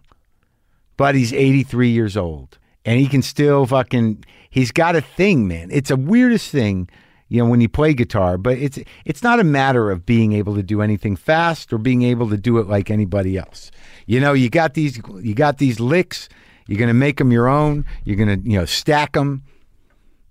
Buddy's 0.98 1.34
83 1.34 1.90
years 1.90 2.16
old 2.16 2.60
and 2.86 3.00
he 3.00 3.08
can 3.08 3.22
still 3.22 3.66
fucking 3.66 4.24
he's 4.50 4.72
got 4.72 4.96
a 4.96 5.02
thing, 5.02 5.48
man. 5.48 5.70
It's 5.72 5.92
a 5.92 5.96
weirdest 5.96 6.52
thing, 6.52 6.90
you 7.30 7.42
know, 7.44 7.50
when 7.50 7.62
you 7.62 7.70
play 7.70 7.94
guitar, 7.94 8.38
but 8.38 8.58
it's 8.58 8.80
it's 9.06 9.24
not 9.24 9.40
a 9.40 9.44
matter 9.44 9.90
of 9.92 10.06
being 10.06 10.34
able 10.34 10.56
to 10.56 10.64
do 10.64 10.82
anything 10.82 11.16
fast 11.16 11.74
or 11.74 11.78
being 11.78 12.04
able 12.04 12.30
to 12.30 12.38
do 12.38 12.58
it 12.58 12.68
like 12.68 12.92
anybody 12.92 13.38
else. 13.38 13.72
You 14.06 14.20
know, 14.20 14.34
you 14.34 14.50
got 14.50 14.74
these 14.74 15.00
you 15.22 15.34
got 15.34 15.58
these 15.58 15.80
licks, 15.80 16.30
you're 16.68 16.78
going 16.78 16.88
to 16.88 16.94
make 16.94 17.18
them 17.18 17.32
your 17.32 17.48
own, 17.48 17.86
you're 18.04 18.16
going 18.16 18.42
to, 18.42 18.50
you 18.50 18.58
know, 18.58 18.66
stack 18.66 19.14
them. 19.14 19.44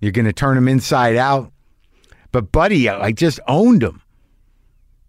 You're 0.00 0.12
going 0.12 0.26
to 0.26 0.32
turn 0.32 0.56
them 0.56 0.68
inside 0.68 1.16
out. 1.16 1.52
But 2.32 2.50
Buddy, 2.50 2.88
I 2.88 3.12
just 3.12 3.38
owned 3.46 3.82
them. 3.82 4.02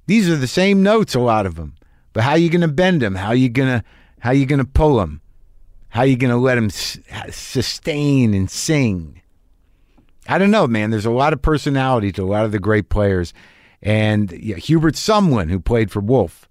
These 0.05 0.29
are 0.29 0.35
the 0.35 0.47
same 0.47 0.83
notes, 0.83 1.15
a 1.15 1.19
lot 1.19 1.45
of 1.45 1.55
them. 1.55 1.75
But 2.11 2.23
how 2.23 2.31
are 2.31 2.37
you 2.37 2.49
going 2.49 2.61
to 2.61 2.67
bend 2.67 3.01
them? 3.01 3.15
How 3.15 3.31
you 3.31 3.49
going 3.49 3.79
to 3.79 3.83
how 4.19 4.31
you 4.31 4.45
going 4.45 4.59
to 4.59 4.65
pull 4.65 4.97
them? 4.97 5.21
How 5.89 6.01
are 6.01 6.05
you 6.05 6.15
going 6.15 6.31
to 6.31 6.37
let 6.37 6.55
them 6.55 6.65
s- 6.65 6.99
sustain 7.29 8.33
and 8.33 8.49
sing? 8.49 9.21
I 10.27 10.37
don't 10.37 10.51
know, 10.51 10.67
man. 10.67 10.91
There's 10.91 11.05
a 11.05 11.11
lot 11.11 11.33
of 11.33 11.41
personality 11.41 12.11
to 12.13 12.23
a 12.23 12.25
lot 12.25 12.45
of 12.45 12.51
the 12.51 12.59
great 12.59 12.89
players. 12.89 13.33
And 13.81 14.31
yeah, 14.31 14.55
Hubert 14.55 14.95
Sumlin, 14.95 15.49
who 15.49 15.59
played 15.59 15.91
for 15.91 15.99
Wolf. 15.99 16.47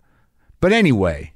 But 0.60 0.72
anyway, 0.72 1.31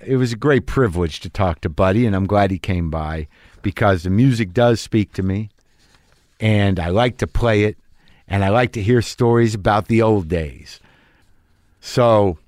it 0.00 0.16
was 0.16 0.32
a 0.32 0.36
great 0.36 0.66
privilege 0.66 1.20
to 1.20 1.30
talk 1.30 1.60
to 1.60 1.68
Buddy, 1.68 2.06
and 2.06 2.14
I'm 2.14 2.26
glad 2.26 2.50
he 2.50 2.58
came 2.58 2.90
by 2.90 3.28
because 3.62 4.02
the 4.02 4.10
music 4.10 4.52
does 4.52 4.80
speak 4.80 5.12
to 5.14 5.22
me, 5.22 5.50
and 6.40 6.78
I 6.78 6.88
like 6.88 7.18
to 7.18 7.26
play 7.26 7.64
it, 7.64 7.78
and 8.28 8.44
I 8.44 8.48
like 8.48 8.72
to 8.72 8.82
hear 8.82 9.02
stories 9.02 9.54
about 9.54 9.88
the 9.88 10.02
old 10.02 10.28
days. 10.28 10.80
So, 11.80 12.38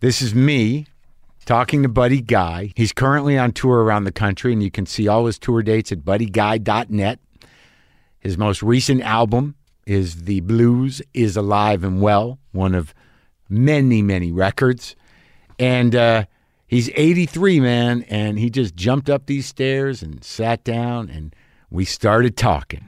this 0.00 0.22
is 0.22 0.34
me 0.34 0.86
talking 1.44 1.82
to 1.82 1.88
Buddy 1.88 2.20
Guy. 2.20 2.72
He's 2.76 2.92
currently 2.92 3.36
on 3.36 3.52
tour 3.52 3.82
around 3.82 4.04
the 4.04 4.12
country, 4.12 4.52
and 4.52 4.62
you 4.62 4.70
can 4.70 4.86
see 4.86 5.08
all 5.08 5.26
his 5.26 5.38
tour 5.38 5.62
dates 5.62 5.92
at 5.92 6.00
buddyguy.net. 6.00 7.18
His 8.20 8.38
most 8.38 8.62
recent 8.62 9.02
album 9.02 9.56
is 9.86 10.24
The 10.24 10.40
Blues 10.40 11.02
is 11.14 11.36
Alive 11.36 11.82
and 11.82 12.00
Well, 12.00 12.38
one 12.52 12.74
of 12.74 12.94
many, 13.48 14.02
many 14.02 14.30
records. 14.30 14.94
And 15.60 15.94
uh, 15.94 16.24
he's 16.66 16.88
83, 16.94 17.60
man, 17.60 18.04
and 18.08 18.38
he 18.38 18.48
just 18.48 18.74
jumped 18.74 19.10
up 19.10 19.26
these 19.26 19.44
stairs 19.44 20.02
and 20.02 20.24
sat 20.24 20.64
down, 20.64 21.10
and 21.10 21.36
we 21.70 21.84
started 21.84 22.34
talking. 22.34 22.82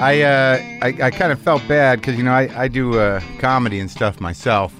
I, 0.00 0.22
uh, 0.22 0.58
I 0.82 0.88
I 1.06 1.10
kind 1.10 1.30
of 1.30 1.40
felt 1.40 1.62
bad 1.68 2.00
because 2.00 2.16
you 2.16 2.24
know 2.24 2.32
I, 2.32 2.62
I 2.62 2.68
do 2.68 2.98
uh, 2.98 3.20
comedy 3.38 3.78
and 3.78 3.88
stuff 3.90 4.20
myself, 4.20 4.74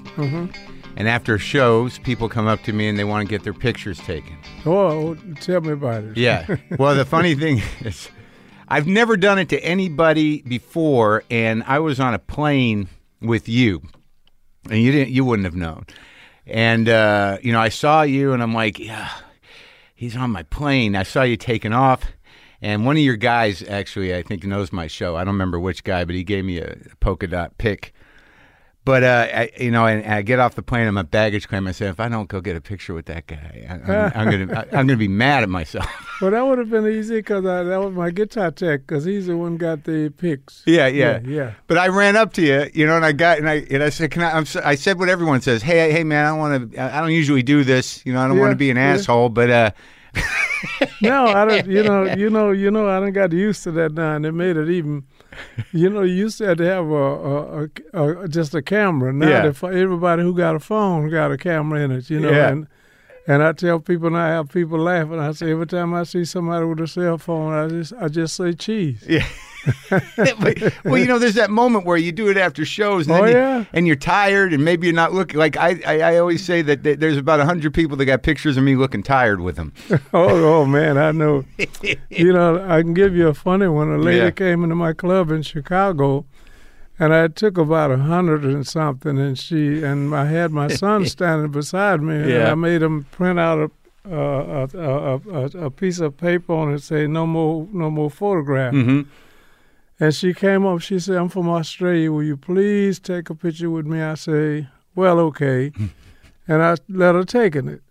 and 0.97 1.07
after 1.07 1.37
shows, 1.37 1.99
people 1.99 2.27
come 2.27 2.45
up 2.47 2.61
to 2.63 2.73
me 2.73 2.89
and 2.89 2.99
they 2.99 3.05
want 3.05 3.25
to 3.25 3.29
get 3.29 3.43
their 3.43 3.53
pictures 3.53 3.99
taken. 3.99 4.35
Oh, 4.65 5.15
tell 5.39 5.61
me 5.61 5.71
about 5.71 6.03
it. 6.03 6.17
Yeah. 6.17 6.57
Well, 6.77 6.95
the 6.95 7.05
funny 7.05 7.35
thing 7.35 7.61
is, 7.81 8.09
I've 8.67 8.87
never 8.87 9.17
done 9.17 9.39
it 9.39 9.49
to 9.49 9.59
anybody 9.63 10.41
before, 10.41 11.23
and 11.29 11.63
I 11.63 11.79
was 11.79 11.99
on 11.99 12.13
a 12.13 12.19
plane 12.19 12.87
with 13.21 13.47
you, 13.49 13.81
and 14.69 14.81
you 14.81 14.91
didn't, 14.91 15.13
you 15.13 15.25
wouldn't 15.25 15.45
have 15.45 15.55
known. 15.55 15.85
And 16.45 16.89
uh, 16.89 17.37
you 17.41 17.51
know, 17.51 17.59
I 17.59 17.69
saw 17.69 18.01
you, 18.01 18.33
and 18.33 18.43
I'm 18.43 18.53
like, 18.53 18.79
yeah, 18.79 19.09
he's 19.95 20.15
on 20.15 20.31
my 20.31 20.43
plane. 20.43 20.95
I 20.95 21.03
saw 21.03 21.23
you 21.23 21.37
taking 21.37 21.73
off, 21.73 22.03
and 22.61 22.85
one 22.85 22.97
of 22.97 23.03
your 23.03 23.15
guys 23.15 23.63
actually, 23.63 24.15
I 24.15 24.23
think, 24.23 24.43
knows 24.43 24.71
my 24.71 24.87
show. 24.87 25.15
I 25.15 25.23
don't 25.23 25.33
remember 25.33 25.59
which 25.59 25.83
guy, 25.83 26.05
but 26.05 26.15
he 26.15 26.23
gave 26.23 26.45
me 26.45 26.59
a 26.59 26.77
polka 26.99 27.27
dot 27.27 27.57
pic. 27.57 27.93
But 28.85 29.03
uh, 29.03 29.27
I, 29.33 29.49
you 29.57 29.71
know, 29.71 29.85
and, 29.85 30.03
and 30.03 30.13
I 30.13 30.21
get 30.23 30.39
off 30.39 30.55
the 30.55 30.61
plane. 30.61 30.87
I'm 30.87 30.97
a 30.97 31.05
baggage 31.05 31.47
claim. 31.47 31.67
I 31.67 31.71
say, 31.71 31.87
if 31.87 32.01
I 32.01 32.09
don't 32.09 32.27
go 32.27 32.41
get 32.41 32.57
a 32.57 32.61
picture 32.61 32.93
with 32.93 33.05
that 33.05 33.27
guy, 33.27 33.65
I, 33.69 33.73
I'm, 33.73 34.11
I'm 34.15 34.45
gonna, 34.45 34.59
I, 34.59 34.77
I'm 34.77 34.87
gonna 34.87 34.97
be 34.97 35.07
mad 35.07 35.43
at 35.43 35.49
myself. 35.49 35.87
Well, 36.21 36.31
that 36.31 36.45
would 36.45 36.57
have 36.57 36.69
been 36.69 36.87
easy 36.87 37.17
because 37.17 37.43
that 37.43 37.81
was 37.81 37.93
my 37.93 38.09
guitar 38.09 38.49
tech 38.49 38.87
because 38.87 39.03
he's 39.03 39.27
the 39.27 39.35
one 39.35 39.57
got 39.57 39.83
the 39.83 40.09
pics. 40.09 40.63
Yeah, 40.65 40.87
yeah, 40.87 41.19
Yeah, 41.19 41.27
yeah. 41.27 41.51
But 41.67 41.79
I 41.79 41.89
ran 41.89 42.15
up 42.15 42.31
to 42.33 42.41
you, 42.41 42.69
you 42.73 42.87
know, 42.87 42.95
and 42.95 43.03
I 43.03 43.11
got 43.11 43.39
and 43.39 43.49
I 43.49 43.65
and 43.69 43.83
I 43.83 43.89
said, 43.89 44.11
"Can 44.11 44.21
I?" 44.21 44.41
So- 44.45 44.61
I 44.63 44.75
said 44.75 44.99
what 44.99 45.09
everyone 45.09 45.41
says. 45.41 45.61
Hey, 45.61 45.91
hey, 45.91 46.05
man, 46.05 46.25
I 46.25 46.29
don't 46.29 46.39
want 46.39 46.71
to. 46.71 46.81
I 46.81 47.01
don't 47.01 47.11
usually 47.11 47.43
do 47.43 47.65
this. 47.65 48.05
You 48.05 48.13
know, 48.13 48.21
I 48.23 48.29
don't 48.29 48.39
want 48.39 48.51
to 48.51 48.55
be 48.55 48.69
an 48.69 48.77
yeah. 48.77 48.93
asshole, 48.93 49.29
but 49.29 49.49
uh, 49.49 49.71
No, 51.01 51.25
I 51.25 51.45
don't. 51.45 51.67
You 51.67 51.83
know, 51.83 52.03
you 52.15 52.29
know, 52.29 52.51
you 52.51 52.71
know. 52.71 52.87
I 52.87 52.99
don't 52.99 53.11
got 53.11 53.31
used 53.33 53.63
to 53.63 53.71
that 53.71 53.93
now, 53.93 54.15
and 54.15 54.25
it 54.25 54.31
made 54.31 54.55
it 54.57 54.69
even. 54.69 55.03
You 55.71 55.89
know, 55.89 56.01
you 56.01 56.29
said 56.29 56.57
to 56.59 56.65
have 56.65 56.85
a, 56.87 56.93
a, 56.93 57.67
a, 57.93 58.23
a 58.23 58.27
just 58.27 58.53
a 58.53 58.61
camera. 58.61 59.11
Now 59.13 59.27
Yeah. 59.27 59.45
everybody 59.63 60.21
who 60.23 60.35
got 60.35 60.55
a 60.55 60.59
phone 60.59 61.09
got 61.09 61.31
a 61.31 61.37
camera 61.37 61.79
in 61.81 61.91
it. 61.91 62.09
You 62.09 62.19
know, 62.19 62.31
Yeah. 62.31 62.49
and 62.49 62.67
and 63.27 63.41
I 63.43 63.51
tell 63.53 63.79
people 63.79 64.09
now, 64.09 64.25
I 64.25 64.29
have 64.29 64.49
people 64.49 64.79
laughing. 64.79 65.19
I 65.19 65.31
say 65.31 65.51
every 65.51 65.67
time 65.67 65.93
I 65.93 66.03
see 66.03 66.25
somebody 66.25 66.65
with 66.65 66.79
a 66.81 66.87
cell 66.87 67.17
phone, 67.17 67.53
I 67.53 67.67
just 67.67 67.93
I 67.99 68.07
just 68.07 68.35
say 68.35 68.53
cheese. 68.53 69.03
yeah. 69.07 69.25
Well, 70.83 70.97
you 70.97 71.05
know, 71.05 71.19
there's 71.19 71.35
that 71.35 71.49
moment 71.49 71.85
where 71.85 71.95
you 71.95 72.11
do 72.11 72.27
it 72.29 72.35
after 72.35 72.65
shows, 72.65 73.07
and, 73.07 73.15
Oh, 73.17 73.25
you- 73.25 73.31
yeah. 73.33 73.63
and 73.71 73.87
you're 73.87 73.95
tired, 73.95 74.51
and 74.53 74.65
maybe 74.65 74.87
you're 74.87 74.95
not 74.95 75.13
looking 75.13 75.39
like 75.39 75.55
I. 75.55 75.79
I, 75.87 75.99
I 76.01 76.17
always 76.17 76.43
say 76.43 76.61
that 76.63 76.83
th- 76.83 76.99
there's 76.99 77.15
about 77.17 77.39
hundred 77.39 77.73
people 77.73 77.95
that 77.97 78.05
got 78.05 78.23
pictures 78.23 78.57
of 78.57 78.63
me 78.65 78.75
looking 78.75 79.03
tired 79.03 79.39
with 79.39 79.55
them. 79.55 79.71
Oh, 80.13 80.61
oh 80.61 80.65
man, 80.65 80.97
I 80.97 81.11
know. 81.11 81.45
you 82.09 82.33
know, 82.33 82.63
I 82.69 82.81
can 82.81 82.93
give 82.93 83.15
you 83.15 83.27
a 83.29 83.33
funny 83.33 83.67
one. 83.67 83.89
A 83.89 83.97
lady 83.97 84.17
Yeah. 84.17 84.31
came 84.31 84.63
into 84.63 84.75
my 84.75 84.91
club 84.93 85.31
in 85.31 85.41
Chicago, 85.43 86.25
and 87.03 87.13
I 87.13 87.27
took 87.27 87.57
about 87.57 87.91
a 87.91 87.97
hundred 87.97 88.43
and 88.43 88.65
something, 88.67 89.17
and 89.19 89.37
she 89.37 89.83
and 89.83 90.13
I 90.15 90.25
had 90.25 90.51
my 90.51 90.67
son 90.67 91.05
standing 91.15 91.51
beside 91.51 92.01
me, 92.01 92.15
and 92.15 92.29
Yeah. 92.29 92.51
I 92.51 92.55
made 92.55 92.81
him 92.81 93.05
print 93.11 93.39
out 93.39 93.59
a. 93.59 93.71
Uh, 94.05 94.67
a, 94.73 94.77
a, 94.77 95.15
a, 95.15 95.65
a 95.67 95.71
piece 95.71 95.99
of 96.01 96.17
paper 96.17 96.51
on 96.53 96.73
it 96.73 96.81
say 96.81 97.07
no 97.07 97.25
more 97.25 97.65
no 97.71 97.89
more 97.89 98.11
photograph. 98.11 98.73
Hmm 98.73 99.03
and 99.97 100.13
she 100.13 100.33
came 100.33 100.65
up 100.65 100.81
she 100.81 100.99
said 100.99 101.15
i'm 101.15 101.29
from 101.29 101.47
australia. 101.47 102.11
Will 102.11 102.23
you 102.23 102.35
please 102.35 102.99
take 102.99 103.29
a 103.29 103.35
picture 103.35 103.69
with 103.69 103.85
me? 103.85 104.01
I 104.01 104.15
say 104.15 104.67
well 104.93 105.19
okay. 105.29 105.71
And 106.49 106.61
i 106.61 106.75
let 106.89 107.15
her 107.15 107.23
take 107.23 107.55
it 107.55 107.81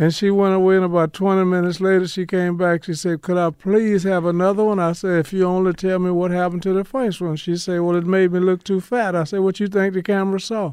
and 0.00 0.14
she 0.14 0.30
went 0.30 0.54
away 0.54 0.76
and 0.76 0.84
about 0.84 1.12
20 1.12 1.44
minutes 1.44 1.78
later 1.78 2.08
she 2.08 2.24
came 2.24 2.56
back. 2.56 2.84
She 2.84 2.94
said 2.94 3.20
could 3.20 3.36
i 3.36 3.50
please 3.50 4.02
have 4.04 4.24
another 4.24 4.64
one? 4.64 4.80
I 4.80 4.92
said 4.92 5.18
if 5.18 5.32
you 5.32 5.44
only 5.44 5.74
tell 5.74 5.98
me 5.98 6.10
what 6.10 6.30
happened 6.30 6.62
to 6.62 6.72
the 6.72 6.84
first 6.84 7.20
one. 7.20 7.36
She 7.36 7.54
said 7.56 7.80
well 7.80 7.96
it 7.96 8.06
made 8.06 8.32
me 8.32 8.40
look 8.40 8.64
too 8.64 8.80
fat. 8.80 9.14
I 9.14 9.24
said 9.24 9.40
what 9.40 9.60
you 9.60 9.68
think 9.68 9.92
the 9.92 10.02
camera 10.02 10.40
saw 10.40 10.72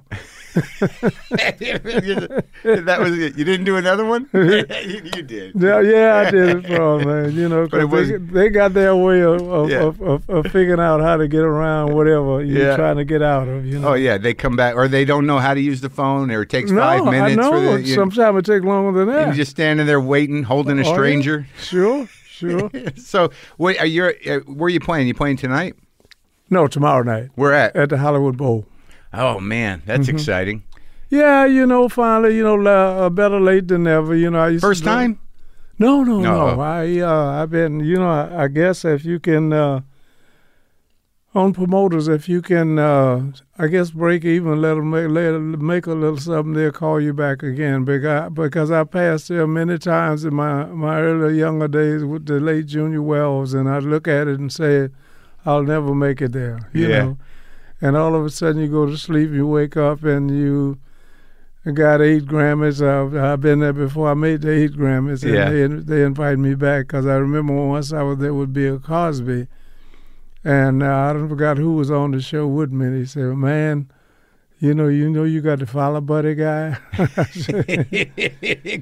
that 1.32 2.98
was 3.00 3.18
it. 3.18 3.38
You 3.38 3.44
didn't 3.46 3.66
do 3.66 3.76
another 3.78 4.06
one. 4.06 4.30
you, 4.34 4.42
you 4.86 5.22
did. 5.24 5.54
yeah, 5.56 5.82
yeah 5.82 6.16
i 6.28 6.32
did 6.32 6.58
it 6.66 6.68
for 6.68 7.00
man 7.00 7.32
you 7.34 7.48
know 7.50 7.68
'cause 7.70 8.10
they, 8.10 8.18
they 8.18 8.50
got 8.50 8.74
their 8.74 8.96
way 8.96 9.22
of 9.22 9.42
of, 9.42 9.70
Yeah. 9.70 9.84
of, 9.84 10.02
of, 10.02 10.30
of 10.30 10.46
figuring 10.52 10.80
out 10.80 11.02
how 11.02 11.18
to 11.18 11.28
get 11.28 11.42
around 11.42 11.94
whatever 11.94 12.44
you're 12.44 12.68
Yeah. 12.70 12.76
trying 12.76 12.98
to 12.98 13.06
get 13.06 13.22
out 13.22 13.48
of 13.48 13.66
you 13.66 13.80
know 13.80 13.90
Oh 13.90 13.94
yeah, 13.94 14.18
they 14.18 14.34
come 14.34 14.56
back, 14.56 14.76
or 14.76 14.88
they 14.88 15.06
don't 15.06 15.26
know 15.26 15.40
how 15.40 15.54
to 15.54 15.62
use 15.62 15.82
the 15.82 15.90
phone, 15.90 16.30
or 16.32 16.42
it 16.42 16.50
takes 16.50 16.72
no, 16.72 16.82
five 16.82 17.06
minutes 17.06 17.32
I 17.34 17.36
know. 17.36 17.78
the. 17.78 17.86
Sometimes 17.94 18.40
it 18.40 18.46
takes 18.46 18.66
longer 18.66 18.92
than 19.00 19.08
and 19.10 19.18
that. 19.18 19.26
you're 19.28 19.36
just 19.36 19.52
standing 19.52 19.86
there 19.86 20.02
waiting, 20.02 20.44
holding 20.44 20.78
a 20.80 20.88
Oh, 20.88 20.94
stranger. 20.94 21.48
Sure, 21.60 22.08
sure. 22.28 22.70
so, 22.98 23.30
wait, 23.58 23.80
are 23.80 23.86
you? 23.86 24.06
Uh, 24.28 24.40
where 24.48 24.66
are 24.68 24.70
you 24.70 24.80
playing? 24.80 25.08
You 25.08 25.14
playing 25.14 25.38
tonight? 25.38 25.76
no, 26.50 26.66
tomorrow 26.68 27.04
night 27.04 27.30
Where 27.36 27.54
at? 27.54 27.76
at 27.76 27.90
the 27.90 27.98
Hollywood 27.98 28.38
Bowl. 28.38 28.66
Oh 29.14 29.40
man, 29.40 29.82
that's 29.86 30.08
Mm-hmm. 30.08 30.16
exciting. 30.18 30.64
Yeah, 31.10 31.46
you 31.46 31.66
know, 31.66 31.88
finally, 31.88 32.36
you 32.36 32.44
know, 32.44 32.60
uh, 32.68 33.10
better 33.10 33.40
late 33.40 33.68
than 33.70 33.84
never. 33.84 34.14
You 34.16 34.30
know, 34.30 34.40
I 34.40 34.50
used 34.50 34.64
First 34.64 34.84
time? 34.84 35.20
No, 35.80 36.04
no, 36.04 36.20
No. 36.20 36.56
no. 36.56 36.60
I 36.62 37.00
uh, 37.00 37.42
I've 37.42 37.50
been, 37.52 37.80
you 37.80 37.96
know, 37.98 38.10
I, 38.10 38.44
I 38.44 38.48
guess 38.48 38.84
if 38.84 39.06
you 39.06 39.20
can 39.20 39.54
uh, 39.54 39.82
on 41.36 41.54
promoters, 41.54 42.08
if 42.08 42.28
you 42.28 42.42
can, 42.42 42.80
uh, 42.80 43.32
I 43.60 43.68
guess 43.68 43.92
break 43.92 44.26
even, 44.26 44.60
let 44.62 44.74
them 44.76 44.90
make, 44.90 45.08
let 45.10 45.36
'em 45.36 45.66
make 45.66 45.86
a 45.86 45.94
little 45.94 46.18
something, 46.18 46.54
they'll 46.54 46.72
call 46.72 47.00
you 47.00 47.14
back 47.14 47.44
again. 47.44 47.86
Because 47.86 48.32
because 48.34 48.72
I 48.72 48.84
passed 48.84 49.28
there 49.30 49.46
many 49.48 49.78
times 49.78 50.26
in 50.26 50.34
my 50.34 50.66
my 50.66 51.00
early 51.00 51.38
younger 51.38 51.68
days 51.68 52.04
with 52.04 52.26
the 52.26 52.40
late 52.40 52.66
Junior 52.66 53.02
Wells, 53.02 53.54
and 53.54 53.70
I'd 53.70 53.84
look 53.84 54.08
at 54.08 54.28
it 54.28 54.40
and 54.40 54.52
say, 54.52 54.90
I'll 55.46 55.64
never 55.64 55.94
make 55.94 56.22
it 56.22 56.32
there. 56.34 56.70
You 56.74 56.90
Yeah. 56.90 57.02
know, 57.04 57.18
and 57.82 57.96
all 57.96 58.16
of 58.16 58.26
a 58.26 58.30
sudden 58.30 58.62
you 58.62 58.68
go 58.68 58.86
to 58.86 58.98
sleep, 58.98 59.32
you 59.32 59.46
wake 59.48 59.78
up, 59.78 60.04
and 60.04 60.30
you 60.32 60.80
got 61.74 62.02
eight 62.02 62.26
Grammys. 62.26 62.82
I've, 62.82 63.16
I've 63.16 63.42
been 63.42 63.60
there 63.60 63.74
before. 63.74 64.10
I 64.10 64.14
made 64.14 64.42
the 64.42 64.52
eight 64.52 64.72
Grammys, 64.74 65.24
and 65.24 65.34
Yeah. 65.34 65.50
they 65.50 65.68
they 65.68 66.04
invited 66.04 66.40
me 66.40 66.56
back 66.56 66.88
because 66.88 67.06
I 67.06 67.16
remember 67.16 67.54
once 67.54 67.92
I 67.94 68.04
was 68.04 68.18
there 68.20 68.34
with 68.34 68.54
Bill 68.54 68.80
Cosby, 68.80 69.48
And 70.44 70.82
uh, 70.82 70.96
I 70.96 71.14
don't 71.14 71.28
forgot 71.30 71.58
who 71.58 71.74
was 71.74 71.92
on 71.92 72.12
the 72.12 72.22
show 72.22 72.48
with 72.48 72.72
me. 72.72 72.86
And 72.88 72.98
he 72.98 73.06
said, 73.06 73.36
"Man, 73.36 73.92
you 74.60 74.74
know, 74.74 74.88
you 74.88 75.10
know, 75.10 75.24
you 75.24 75.42
got 75.42 75.60
the 75.60 75.66
follow 75.66 76.02
Buddy 76.02 76.36
Guy." 76.36 76.78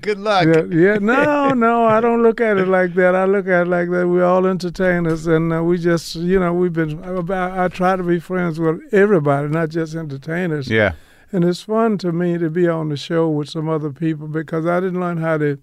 Good 0.01 0.19
luck. 0.19 0.45
yeah, 0.47 0.63
yeah, 0.69 0.97
no, 0.99 1.49
no, 1.49 1.85
I 1.85 1.99
don't 2.01 2.23
look 2.23 2.39
at 2.41 2.57
it 2.57 2.67
like 2.67 2.93
that. 2.95 3.15
I 3.15 3.25
look 3.25 3.47
at 3.47 3.63
it 3.63 3.69
like 3.69 3.89
that. 3.89 4.07
We're 4.07 4.23
all 4.23 4.45
entertainers, 4.45 5.27
and 5.27 5.51
uh, 5.53 5.63
we 5.63 5.77
just, 5.77 6.15
you 6.15 6.39
know, 6.39 6.53
we've 6.53 6.73
been. 6.73 7.03
I, 7.31 7.65
I 7.65 7.67
try 7.67 7.95
to 7.95 8.03
be 8.03 8.19
friends 8.19 8.59
with 8.59 8.81
everybody, 8.93 9.49
not 9.49 9.69
just 9.69 9.95
entertainers. 9.95 10.69
Yeah. 10.69 10.93
And 11.31 11.43
it's 11.43 11.63
fun 11.63 11.97
to 11.97 12.11
me 12.11 12.37
to 12.37 12.49
be 12.49 12.67
on 12.67 12.89
the 12.89 12.97
show 12.97 13.29
with 13.29 13.49
some 13.49 13.67
other 13.67 13.91
people 13.91 14.27
because 14.27 14.65
I 14.65 14.79
didn't 14.79 15.01
learn 15.01 15.17
how 15.17 15.37
to 15.39 15.59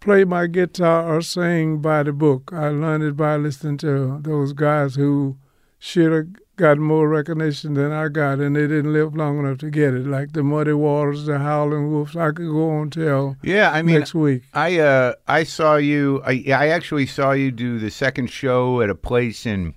play 0.00 0.24
my 0.24 0.48
guitar 0.48 1.14
or 1.14 1.22
sing 1.22 1.78
by 1.78 2.02
the 2.02 2.12
book. 2.12 2.50
I 2.52 2.68
learned 2.68 3.04
it 3.04 3.16
by 3.16 3.36
listening 3.36 3.76
to 3.78 4.18
those 4.20 4.52
guys 4.52 4.96
who 4.96 5.36
should 5.78 6.12
have 6.12 6.26
got 6.56 6.78
more 6.78 7.08
recognition 7.08 7.74
than 7.74 7.92
I 7.92 8.08
got, 8.08 8.38
and 8.38 8.54
they 8.54 8.66
didn't 8.66 8.92
live 8.92 9.14
long 9.14 9.38
enough 9.38 9.58
to 9.58 9.70
get 9.70 9.94
it. 9.94 10.06
Like 10.06 10.32
the 10.32 10.42
Muddy 10.42 10.72
Waters, 10.72 11.26
the 11.26 11.38
Howling 11.38 11.90
Wolves. 11.90 12.16
I 12.16 12.28
could 12.28 12.48
go 12.48 12.70
on 12.70 12.90
till 12.90 13.36
Yeah, 13.42 13.70
I 13.70 13.82
mean, 13.82 13.98
next 13.98 14.14
week. 14.14 14.42
I 14.52 14.78
uh 14.78 15.14
I 15.26 15.44
saw 15.44 15.76
you. 15.76 16.22
I 16.24 16.44
I 16.48 16.68
actually 16.68 17.06
saw 17.06 17.32
you 17.32 17.50
do 17.50 17.78
the 17.78 17.90
second 17.90 18.28
show 18.28 18.80
at 18.80 18.90
a 18.90 18.94
place 18.94 19.46
in 19.46 19.74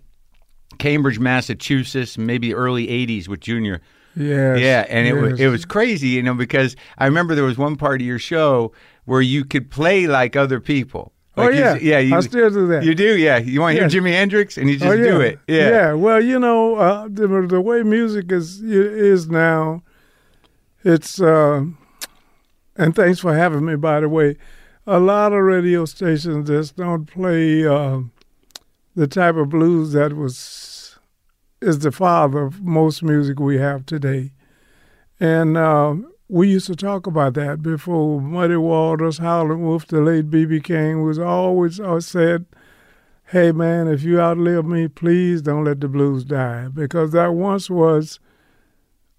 Cambridge, 0.77 1.19
Massachusetts, 1.19 2.17
maybe 2.17 2.53
early 2.53 2.87
'80s 2.87 3.27
with 3.27 3.39
Junior. 3.39 3.81
Yeah, 4.15 4.55
Yeah, 4.55 4.85
and 4.89 5.07
it 5.07 5.13
was 5.13 5.39
it 5.39 5.47
was 5.47 5.65
crazy, 5.65 6.09
you 6.09 6.23
know, 6.23 6.33
because 6.33 6.75
I 6.97 7.05
remember 7.05 7.35
there 7.35 7.43
was 7.43 7.57
one 7.57 7.75
part 7.75 8.01
of 8.01 8.07
your 8.07 8.19
show 8.19 8.71
where 9.03 9.21
you 9.21 9.45
could 9.45 9.69
play 9.69 10.07
like 10.07 10.35
other 10.35 10.59
people. 10.59 11.11
Oh 11.37 11.43
Like 11.43 11.55
you- 11.55 11.59
yeah, 11.59 11.75
yeah. 11.75 11.99
You, 11.99 12.15
I 12.15 12.19
still 12.21 12.49
do 12.49 12.67
that. 12.67 12.83
you 12.83 12.95
do, 12.95 13.17
yeah. 13.17 13.37
You 13.37 13.59
want 13.61 13.71
to 13.75 13.81
hear 13.81 13.89
Yes. 13.89 13.93
Jimi 13.93 14.11
Hendrix, 14.11 14.57
and 14.57 14.69
you 14.69 14.77
just 14.77 14.89
oh, 14.89 14.93
yeah. 14.93 15.03
do 15.03 15.21
it. 15.21 15.39
Yeah, 15.47 15.69
Yeah. 15.69 15.93
Well, 15.93 16.21
you 16.23 16.39
know, 16.39 16.75
uh, 16.75 17.07
the, 17.11 17.27
the 17.49 17.59
way 17.61 17.83
music 17.83 18.31
is 18.31 18.61
is 18.61 19.27
now, 19.29 19.83
it's 20.83 21.19
uh, 21.21 21.65
and 22.77 22.95
thanks 22.95 23.19
for 23.19 23.35
having 23.35 23.65
me. 23.65 23.75
By 23.75 23.99
the 23.99 24.09
way, 24.09 24.37
a 24.87 24.99
lot 24.99 25.33
of 25.33 25.41
radio 25.43 25.83
stations 25.85 26.47
just 26.47 26.77
don't 26.77 27.05
play 27.05 27.65
uh, 27.67 27.99
the 28.95 29.07
type 29.07 29.35
of 29.35 29.49
blues 29.49 29.91
that 29.91 30.13
was 30.13 30.97
is 31.61 31.79
the 31.79 31.91
father 31.91 32.43
of 32.43 32.61
most 32.61 33.03
music 33.03 33.39
we 33.39 33.57
have 33.57 33.85
today, 33.85 34.31
and. 35.19 35.57
We 36.27 36.49
used 36.49 36.67
to 36.67 36.75
talk 36.75 37.05
about 37.05 37.35
that 37.35 37.61
before 37.61 38.19
Muddy 38.19 38.55
Waters, 38.57 39.19
Howlin' 39.19 39.61
Wolf, 39.61 39.85
the 39.85 40.01
late 40.01 40.29
B.B. 40.31 40.59
King 40.61 41.03
was 41.03 41.19
always 41.19 41.79
uh, 41.79 41.99
said, 41.99 42.45
hey 43.25 43.51
man, 43.51 43.87
if 43.87 44.01
you 44.03 44.19
outlive 44.19 44.65
me, 44.65 44.87
please 44.87 45.41
don't 45.43 45.65
let 45.65 45.81
the 45.81 45.87
blues 45.87 46.23
die, 46.23 46.67
because 46.67 47.11
that 47.11 47.33
once 47.33 47.69
was 47.69 48.19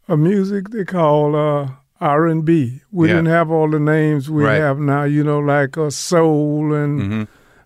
a 0.08 0.16
music 0.16 0.70
they 0.70 0.84
call 0.84 1.36
uh, 1.36 1.70
R 2.00 2.26
and 2.26 2.44
B. 2.44 2.82
We 2.90 3.08
Yeah. 3.08 3.14
didn't 3.14 3.28
have 3.28 3.50
all 3.52 3.70
the 3.70 3.78
names 3.80 4.28
we 4.28 4.44
Right. 4.44 4.56
have 4.56 4.78
now, 4.78 5.04
you 5.04 5.22
know, 5.22 5.38
like 5.38 5.78
uh, 5.78 5.90
soul 5.90 6.72
and 6.75 7.00
hmm 7.02 7.22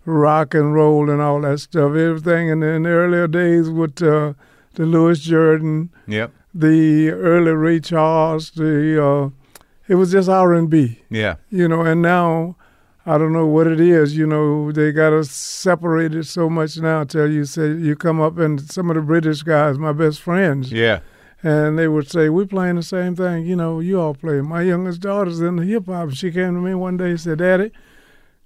rock 0.07 0.55
and 0.55 0.75
roll 0.75 1.09
and 1.11 1.21
all 1.21 1.41
that 1.43 1.61
stuff. 1.61 1.95
Everything 1.95 2.49
in 2.49 2.61
the, 2.61 2.67
in 2.69 2.83
the 2.85 2.89
earlier 2.89 3.29
days 3.29 3.69
with 3.71 4.03
uh, 4.03 4.33
the 4.75 4.85
Louis 4.87 5.21
Jordan, 5.21 5.91
Yep. 6.09 6.33
The 6.55 7.11
early 7.11 7.53
Ray 7.53 7.81
Charles, 7.81 8.51
the 8.53 9.05
uh, 9.05 9.31
it 9.89 9.95
was 9.97 10.13
just 10.13 10.29
R 10.29 10.53
and 10.55 10.69
B 10.71 11.01
Yeah. 11.11 11.37
you 11.51 11.69
know, 11.69 11.83
and 11.83 12.01
now 12.03 12.57
I 13.07 13.19
don't 13.19 13.33
know 13.33 13.47
what 13.47 13.67
it 13.67 13.81
is, 13.81 14.17
you 14.17 14.27
know, 14.27 14.71
they 14.73 14.93
got 14.93 15.13
us 15.13 15.31
separated 15.31 16.27
so 16.27 16.51
much 16.51 16.77
now 16.79 17.05
till 17.05 17.31
you 17.31 17.45
say 17.45 17.73
you 17.73 17.97
come 17.97 18.21
up 18.21 18.39
and 18.39 18.61
some 18.61 18.91
of 18.91 18.97
the 18.97 19.03
British 19.03 19.43
guys, 19.43 19.79
my 19.79 19.93
best 19.93 20.21
friends, 20.21 20.71
Yeah. 20.71 21.01
and 21.43 21.79
they 21.79 21.89
would 21.89 22.11
say, 22.11 22.29
We're 22.29 22.47
playing 22.47 22.77
the 22.77 22.83
same 22.83 23.17
thing, 23.17 23.47
you 23.47 23.57
know, 23.57 23.81
you 23.81 24.01
all 24.01 24.15
play. 24.15 24.41
My 24.43 24.63
youngest 24.63 25.01
daughter's 25.01 25.41
in 25.41 25.57
the 25.57 25.65
hip 25.65 25.87
hop. 25.87 26.11
She 26.13 26.31
came 26.31 26.55
to 26.55 26.61
me 26.61 26.75
one 26.75 26.97
day 26.99 27.11
and 27.11 27.21
said, 27.21 27.39
Daddy, 27.39 27.73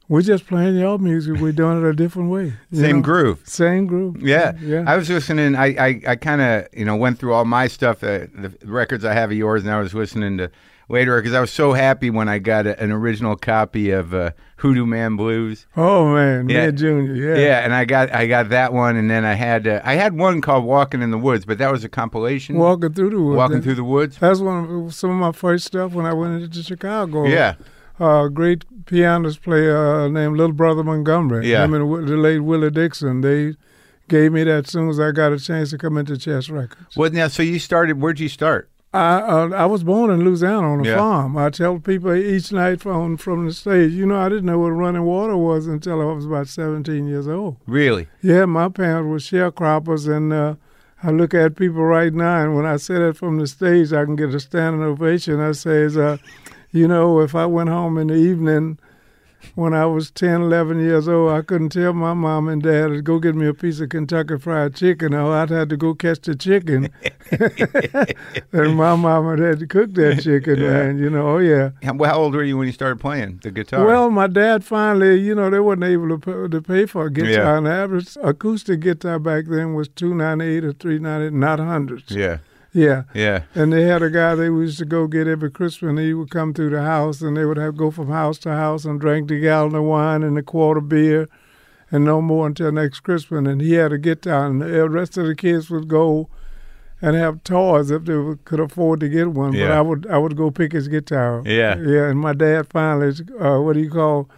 we're 0.09 0.23
just 0.23 0.47
playing 0.47 0.77
your 0.77 0.99
music, 0.99 1.41
we're 1.41 1.53
doing 1.53 1.83
it 1.83 1.89
a 1.89 1.95
different 1.95 2.31
way. 2.31 2.55
Same 2.73 2.97
know? 2.97 3.03
groove. 3.03 3.41
Same 3.45 3.87
groove. 3.87 4.21
Yeah. 4.21 4.53
Yeah. 4.61 4.85
I 4.87 4.97
was 4.97 5.09
listening. 5.09 5.55
I 5.57 5.67
I, 5.67 6.01
I 6.09 6.17
kind 6.17 6.41
of 6.41 6.69
you 6.73 6.85
know 6.85 6.97
went 6.97 7.19
through 7.19 7.33
all 7.33 7.45
my 7.45 7.67
stuff, 7.69 8.03
uh, 8.03 8.27
the 8.35 8.55
records 8.65 9.05
I 9.05 9.15
have 9.15 9.31
of 9.31 9.37
yours, 9.37 9.65
and 9.65 9.73
I 9.73 9.81
was 9.81 9.95
listening 9.95 10.39
to 10.39 10.51
later 10.89 11.21
because 11.21 11.35
I 11.35 11.41
was 11.41 11.51
so 11.51 11.73
happy 11.73 12.11
when 12.11 12.29
I 12.29 12.39
got 12.39 12.67
a, 12.67 12.79
an 12.81 12.93
original 12.93 13.37
copy 13.37 13.91
of 13.91 14.13
uh, 14.13 14.33
Hoodoo 14.57 14.87
Man 14.87 15.17
Blues. 15.17 15.67
oh 15.77 16.13
man, 16.15 16.49
Yeah. 16.49 16.67
Ned 16.67 16.77
Junior, 16.77 17.15
yeah. 17.15 17.43
Yeah. 17.43 17.59
and 17.61 17.73
I 17.73 17.85
got 17.85 18.13
I 18.13 18.27
got 18.27 18.51
that 18.51 18.73
one, 18.73 18.97
and 18.97 19.11
then 19.11 19.25
I 19.25 19.35
had 19.35 19.67
uh, 19.67 19.81
I 19.85 19.95
had 19.95 20.17
one 20.17 20.41
called 20.41 20.65
Walking 20.65 21.03
in 21.03 21.11
the 21.11 21.19
Woods, 21.19 21.45
but 21.45 21.59
that 21.59 21.73
was 21.73 21.85
a 21.85 21.89
compilation. 21.89 22.57
Walking 22.57 22.93
through 22.93 23.11
the 23.11 23.21
woods. 23.21 23.37
Walking 23.37 23.63
through 23.63 23.77
the 23.77 23.85
woods. 23.85 24.19
That's 24.19 24.41
one 24.41 24.87
of 24.87 24.95
some 24.95 25.11
of 25.11 25.17
my 25.17 25.33
first 25.33 25.65
stuff 25.67 25.93
when 25.93 26.07
I 26.07 26.13
went 26.13 26.43
into 26.43 26.63
Chicago. 26.63 27.25
Yeah. 27.25 27.55
Uh, 28.01 28.29
great 28.29 28.65
pianist 28.87 29.43
player 29.43 29.77
uh, 30.03 30.09
named 30.09 30.37
Little 30.37 30.53
Brother 30.55 30.83
Montgomery. 30.85 31.51
Yeah. 31.51 31.65
And 31.65 31.73
the 31.75 32.17
late 32.17 32.41
Willie 32.41 32.71
Dixon. 32.71 33.21
They 33.21 33.55
gave 34.09 34.33
me 34.33 34.45
that 34.45 34.67
as 34.67 34.71
soon 34.73 34.89
as 34.89 35.01
I 35.01 35.13
got 35.13 35.33
a 35.33 35.39
chance 35.39 35.71
to 35.71 35.79
come 35.79 35.97
into 35.97 36.17
Chess 36.19 36.49
Records. 36.51 36.97
Well, 36.97 37.11
now, 37.11 37.29
so 37.29 37.43
you 37.43 37.59
started. 37.59 38.01
Where'd 38.01 38.21
you 38.21 38.29
start? 38.29 38.69
I 38.93 39.17
uh, 39.17 39.49
I 39.49 39.67
was 39.67 39.83
born 39.83 40.11
in 40.11 40.25
Louisiana 40.25 40.73
on 40.73 40.81
a 40.87 40.89
Yeah. 40.89 40.97
farm. 40.99 41.37
I 41.37 41.51
tell 41.51 41.81
people 41.81 42.15
each 42.15 42.53
night 42.53 42.81
from 42.81 43.17
from 43.17 43.47
the 43.47 43.53
stage, 43.53 43.91
you 43.93 44.07
know, 44.07 44.17
I 44.21 44.29
didn't 44.29 44.45
know 44.45 44.59
what 44.61 44.69
running 44.71 45.03
water 45.03 45.37
was 45.37 45.67
until 45.67 46.01
I 46.01 46.05
was 46.13 46.27
about 46.27 46.47
17 46.47 47.09
years 47.09 47.27
old. 47.27 47.57
Really? 47.67 48.07
Yeah, 48.23 48.45
my 48.45 48.69
parents 48.69 49.09
were 49.09 49.19
sharecroppers, 49.19 50.07
and 50.09 50.33
uh, 50.33 50.55
I 51.03 51.11
look 51.11 51.35
at 51.35 51.57
people 51.57 51.83
right 51.83 52.15
now, 52.15 52.45
and 52.45 52.55
when 52.55 52.67
I 52.67 52.77
say 52.77 52.95
that 52.95 53.17
from 53.17 53.39
the 53.39 53.49
stage, 53.49 53.93
I 53.93 54.05
can 54.05 54.15
get 54.15 54.33
a 54.33 54.39
standing 54.39 54.83
ovation. 54.83 55.41
I 55.41 55.53
says, 55.53 55.97
uh, 55.97 56.19
you 56.75 56.87
know, 56.89 57.21
if 57.21 57.35
I 57.35 57.47
went 57.47 57.71
home 57.71 57.97
in 57.99 58.09
the 58.09 58.15
evening 58.15 58.79
when 59.55 59.75
I 59.75 59.85
was 59.85 60.11
10, 60.11 60.41
11 60.41 60.81
years 60.81 61.07
old, 61.07 61.31
I 61.31 61.43
couldn't 61.43 61.69
tell 61.69 61.93
my 61.93 62.15
mom 62.15 62.49
and 62.49 62.63
dad 62.63 62.89
to 62.89 63.03
go 63.03 63.19
get 63.19 63.35
me 63.35 63.47
a 63.47 63.53
piece 63.53 63.79
of 63.79 63.91
Kentucky 63.91 64.39
Fried 64.39 64.75
Chicken, 64.75 65.13
or 65.13 65.33
I'd 65.35 65.51
have 65.51 65.69
to 65.69 65.77
go 65.77 65.95
catch 65.95 66.21
the 66.23 66.35
chicken. 66.35 66.89
and 68.53 68.77
my 68.77 68.97
mama 68.97 69.37
had 69.37 69.59
to 69.61 69.67
cook 69.67 69.93
that 69.95 70.23
chicken, 70.23 70.59
Yeah. 70.61 70.71
man. 70.71 70.99
You 70.99 71.11
know, 71.11 71.29
oh 71.29 71.39
yeah. 71.39 71.71
How, 71.83 71.95
well, 71.95 72.11
how 72.11 72.19
old 72.21 72.35
were 72.35 72.43
you 72.43 72.57
when 72.57 72.67
you 72.67 72.73
started 72.73 73.01
playing 73.01 73.41
the 73.43 73.51
guitar? 73.51 73.85
Well, 73.85 74.11
my 74.11 74.27
dad 74.29 74.65
finally, 74.65 75.21
you 75.21 75.35
know, 75.35 75.51
they 75.51 75.61
wasn't 75.61 75.85
able 75.85 76.09
to 76.09 76.19
pay, 76.19 76.49
to 76.49 76.63
pay 76.63 76.87
for 76.87 77.07
a 77.07 77.13
guitar. 77.13 77.31
Yeah. 77.31 77.57
And 77.59 77.69
average 77.69 78.17
acoustic 78.23 78.81
guitar 78.81 79.19
back 79.19 79.45
then 79.47 79.75
was 79.75 79.89
two 79.89 80.15
ninety 80.15 80.47
eight 80.57 80.65
or 80.65 80.73
three 80.73 80.99
ninety, 80.99 81.37
not 81.37 81.59
hundreds. 81.59 82.11
yeah, 82.11 82.39
Yeah. 82.75 83.05
yeah, 83.15 83.45
And 83.55 83.73
they 83.73 83.85
had 83.85 84.03
a 84.03 84.11
guy 84.11 84.35
they 84.35 84.47
used 84.47 84.79
to 84.79 84.85
go 84.85 85.07
get 85.07 85.29
every 85.29 85.51
Christmas, 85.51 85.91
and 85.91 85.99
he 85.99 86.13
would 86.13 86.31
come 86.31 86.53
through 86.53 86.71
the 86.71 86.83
house, 86.83 87.23
and 87.23 87.37
they 87.37 87.45
would 87.45 87.57
have 87.57 87.77
go 87.77 87.91
from 87.93 88.09
house 88.09 88.37
to 88.41 88.51
house 88.51 88.85
and 88.85 89.01
drink 89.01 89.29
the 89.29 89.41
gallon 89.41 89.77
of 89.77 89.85
wine 89.85 90.25
and 90.25 90.37
a 90.37 90.43
quart 90.43 90.77
of 90.77 90.89
beer, 90.89 91.29
and 91.91 92.05
no 92.05 92.21
more 92.21 92.49
until 92.49 92.73
next 92.73 93.01
Christmas. 93.01 93.47
And 93.47 93.61
he 93.61 93.75
had 93.75 93.93
a 93.93 93.99
guitar, 93.99 94.47
and 94.47 94.61
the 94.61 94.91
rest 94.91 95.17
of 95.17 95.27
the 95.27 95.37
kids 95.37 95.71
would 95.71 95.87
go 95.87 96.29
and 97.01 97.17
have 97.17 97.45
toys 97.45 97.91
if 97.91 98.05
they 98.07 98.19
could 98.45 98.61
afford 98.61 99.01
to 99.01 99.09
get 99.09 99.29
one. 99.29 99.53
But 99.53 99.61
I 99.73 99.81
would 99.81 100.07
I 100.09 100.19
would 100.19 100.37
go 100.37 100.51
pick 100.51 100.73
his 100.73 100.89
guitar. 100.89 101.43
Yeah. 101.45 101.79
yeah. 101.79 102.09
And 102.09 102.19
my 102.19 102.33
dad 102.33 102.67
finally, 102.71 103.15
uh, 103.41 103.61
what 103.61 103.75
do 103.75 103.81
you 103.81 103.91
call? 103.91 104.29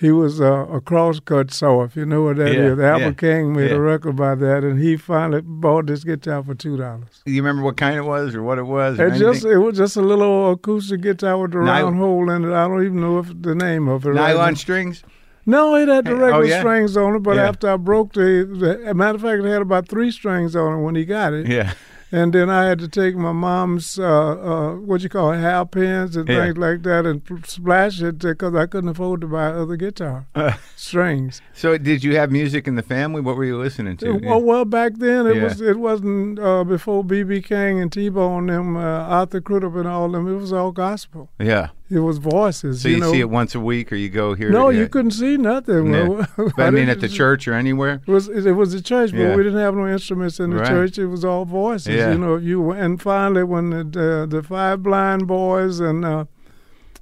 He 0.00 0.12
was 0.12 0.40
uh, 0.40 0.66
a 0.70 0.80
crosscut 0.80 1.50
saw, 1.52 1.82
if 1.82 1.96
you 1.96 2.06
know 2.06 2.22
what 2.22 2.36
that 2.36 2.48
is. 2.48 2.78
Yeah, 2.78 2.92
Albert 2.92 3.04
yeah, 3.04 3.12
King 3.34 3.52
made 3.52 3.70
yeah. 3.70 3.76
a 3.76 3.80
record 3.80 4.10
about 4.10 4.38
that, 4.38 4.62
and 4.62 4.78
he 4.80 4.96
finally 4.96 5.40
bought 5.42 5.86
this 5.86 6.04
guitar 6.04 6.42
for 6.44 6.54
two 6.54 6.76
dollars. 6.76 7.20
you 7.26 7.42
remember 7.42 7.62
what 7.62 7.76
kind 7.76 7.96
it 7.96 8.02
was 8.02 8.34
or 8.34 8.42
what 8.44 8.58
it 8.58 8.62
was? 8.62 8.98
It 9.00 9.14
just 9.18 9.44
it 9.44 9.58
was 9.58 9.76
just 9.76 9.96
a 9.96 10.00
little 10.00 10.52
acoustic 10.52 11.00
guitar 11.00 11.36
with 11.38 11.52
a 11.54 11.58
round 11.58 11.96
hole 11.96 12.30
in 12.30 12.44
it. 12.44 12.52
I 12.54 12.68
don't 12.68 12.84
even 12.84 13.00
know 13.00 13.18
if 13.18 13.26
the 13.42 13.56
name 13.56 13.88
of 13.88 14.06
it. 14.06 14.10
right 14.10 14.14
nylon 14.34 14.50
now. 14.52 14.54
strings. 14.54 15.02
No, 15.46 15.74
it 15.76 15.88
had 15.88 16.04
the 16.04 16.12
Oh, 16.12 16.16
regular 16.16 16.44
yeah? 16.44 16.58
strings 16.60 16.96
on 16.96 17.16
it, 17.16 17.22
but 17.24 17.38
after 17.38 17.70
I 17.70 17.76
broke 17.78 18.12
the, 18.12 18.78
the 18.84 18.94
matter 18.94 19.16
of 19.16 19.22
fact, 19.22 19.42
it 19.42 19.48
had 19.48 19.62
about 19.62 19.88
three 19.88 20.10
strings 20.10 20.54
on 20.54 20.78
it 20.78 20.82
when 20.84 20.94
he 20.94 21.04
got 21.06 21.32
it. 21.32 21.46
Yeah, 21.48 21.72
And 22.10 22.32
then 22.32 22.48
I 22.48 22.64
had 22.64 22.78
to 22.78 22.88
take 22.88 23.16
my 23.16 23.32
mom's 23.32 23.98
uh, 23.98 24.04
uh, 24.04 24.74
what 24.76 25.02
you 25.02 25.08
call 25.10 25.32
it, 25.32 25.38
hairpins 25.40 26.16
and 26.16 26.26
Yeah. 26.28 26.44
things 26.46 26.56
like 26.56 26.82
that 26.84 27.04
and 27.04 27.20
splash 27.46 28.00
it 28.00 28.18
because 28.18 28.54
I 28.54 28.66
couldn't 28.66 28.88
afford 28.90 29.20
to 29.20 29.26
buy 29.26 29.46
other 29.48 29.76
guitar 29.76 30.26
Uh, 30.34 30.52
strings. 30.76 31.42
so, 31.52 31.76
did 31.76 32.02
you 32.02 32.16
have 32.16 32.30
music 32.30 32.66
in 32.66 32.76
the 32.76 32.82
family? 32.82 33.20
What 33.20 33.36
were 33.36 33.44
you 33.44 33.58
listening 33.58 33.96
to? 33.98 34.12
Well, 34.22 34.42
well, 34.42 34.64
back 34.64 34.92
then 34.96 35.26
it 35.26 35.36
Yeah. 35.36 35.44
was 35.44 35.60
it 35.60 35.78
wasn't 35.78 36.38
uh, 36.38 36.64
before 36.64 37.04
BB 37.04 37.44
King 37.44 37.80
and 37.80 37.92
T 37.92 38.08
Bone 38.08 38.48
and 38.48 38.76
them, 38.76 38.76
uh, 38.76 38.80
Arthur 38.80 39.40
Crudup 39.40 39.74
and 39.76 39.86
all 39.86 40.08
them. 40.10 40.26
It 40.26 40.36
was 40.40 40.52
all 40.52 40.72
gospel. 40.72 41.30
yeah. 41.38 41.68
It 41.90 42.00
was 42.00 42.18
voices. 42.18 42.82
So 42.82 42.88
you, 42.88 42.98
know. 42.98 43.10
see 43.12 43.20
it 43.20 43.30
once 43.30 43.54
a 43.54 43.60
week, 43.60 43.90
or 43.92 43.96
you 43.96 44.10
go 44.10 44.34
here? 44.34 44.50
No, 44.50 44.68
you 44.68 44.88
couldn't 44.88 45.12
see 45.12 45.36
nothing. 45.38 45.90
No. 45.90 46.26
But 46.36 46.58
I 46.58 46.70
mean, 46.70 46.88
at 46.90 47.00
the 47.00 47.08
church 47.08 47.48
or 47.48 47.54
anywhere. 47.54 48.02
It 48.06 48.10
was 48.10 48.28
it 48.28 48.52
was 48.52 48.74
a 48.74 48.82
church, 48.82 49.12
but 49.12 49.20
Yeah. 49.20 49.34
we 49.36 49.42
didn't 49.42 49.58
have 49.60 49.74
no 49.74 49.86
instruments 49.88 50.38
in 50.38 50.50
the 50.50 50.56
Right. 50.56 50.68
church. 50.68 50.98
It 50.98 51.06
was 51.06 51.24
all 51.24 51.44
voices. 51.46 51.94
Yeah. 51.94 52.12
You 52.12 52.18
know, 52.18 52.36
you 52.36 52.70
and 52.72 53.00
finally 53.00 53.42
when 53.44 53.70
the 53.70 53.84
the, 53.84 54.26
the 54.28 54.42
five 54.42 54.82
blind 54.82 55.26
boys 55.26 55.80
and 55.80 56.04
uh, 56.04 56.24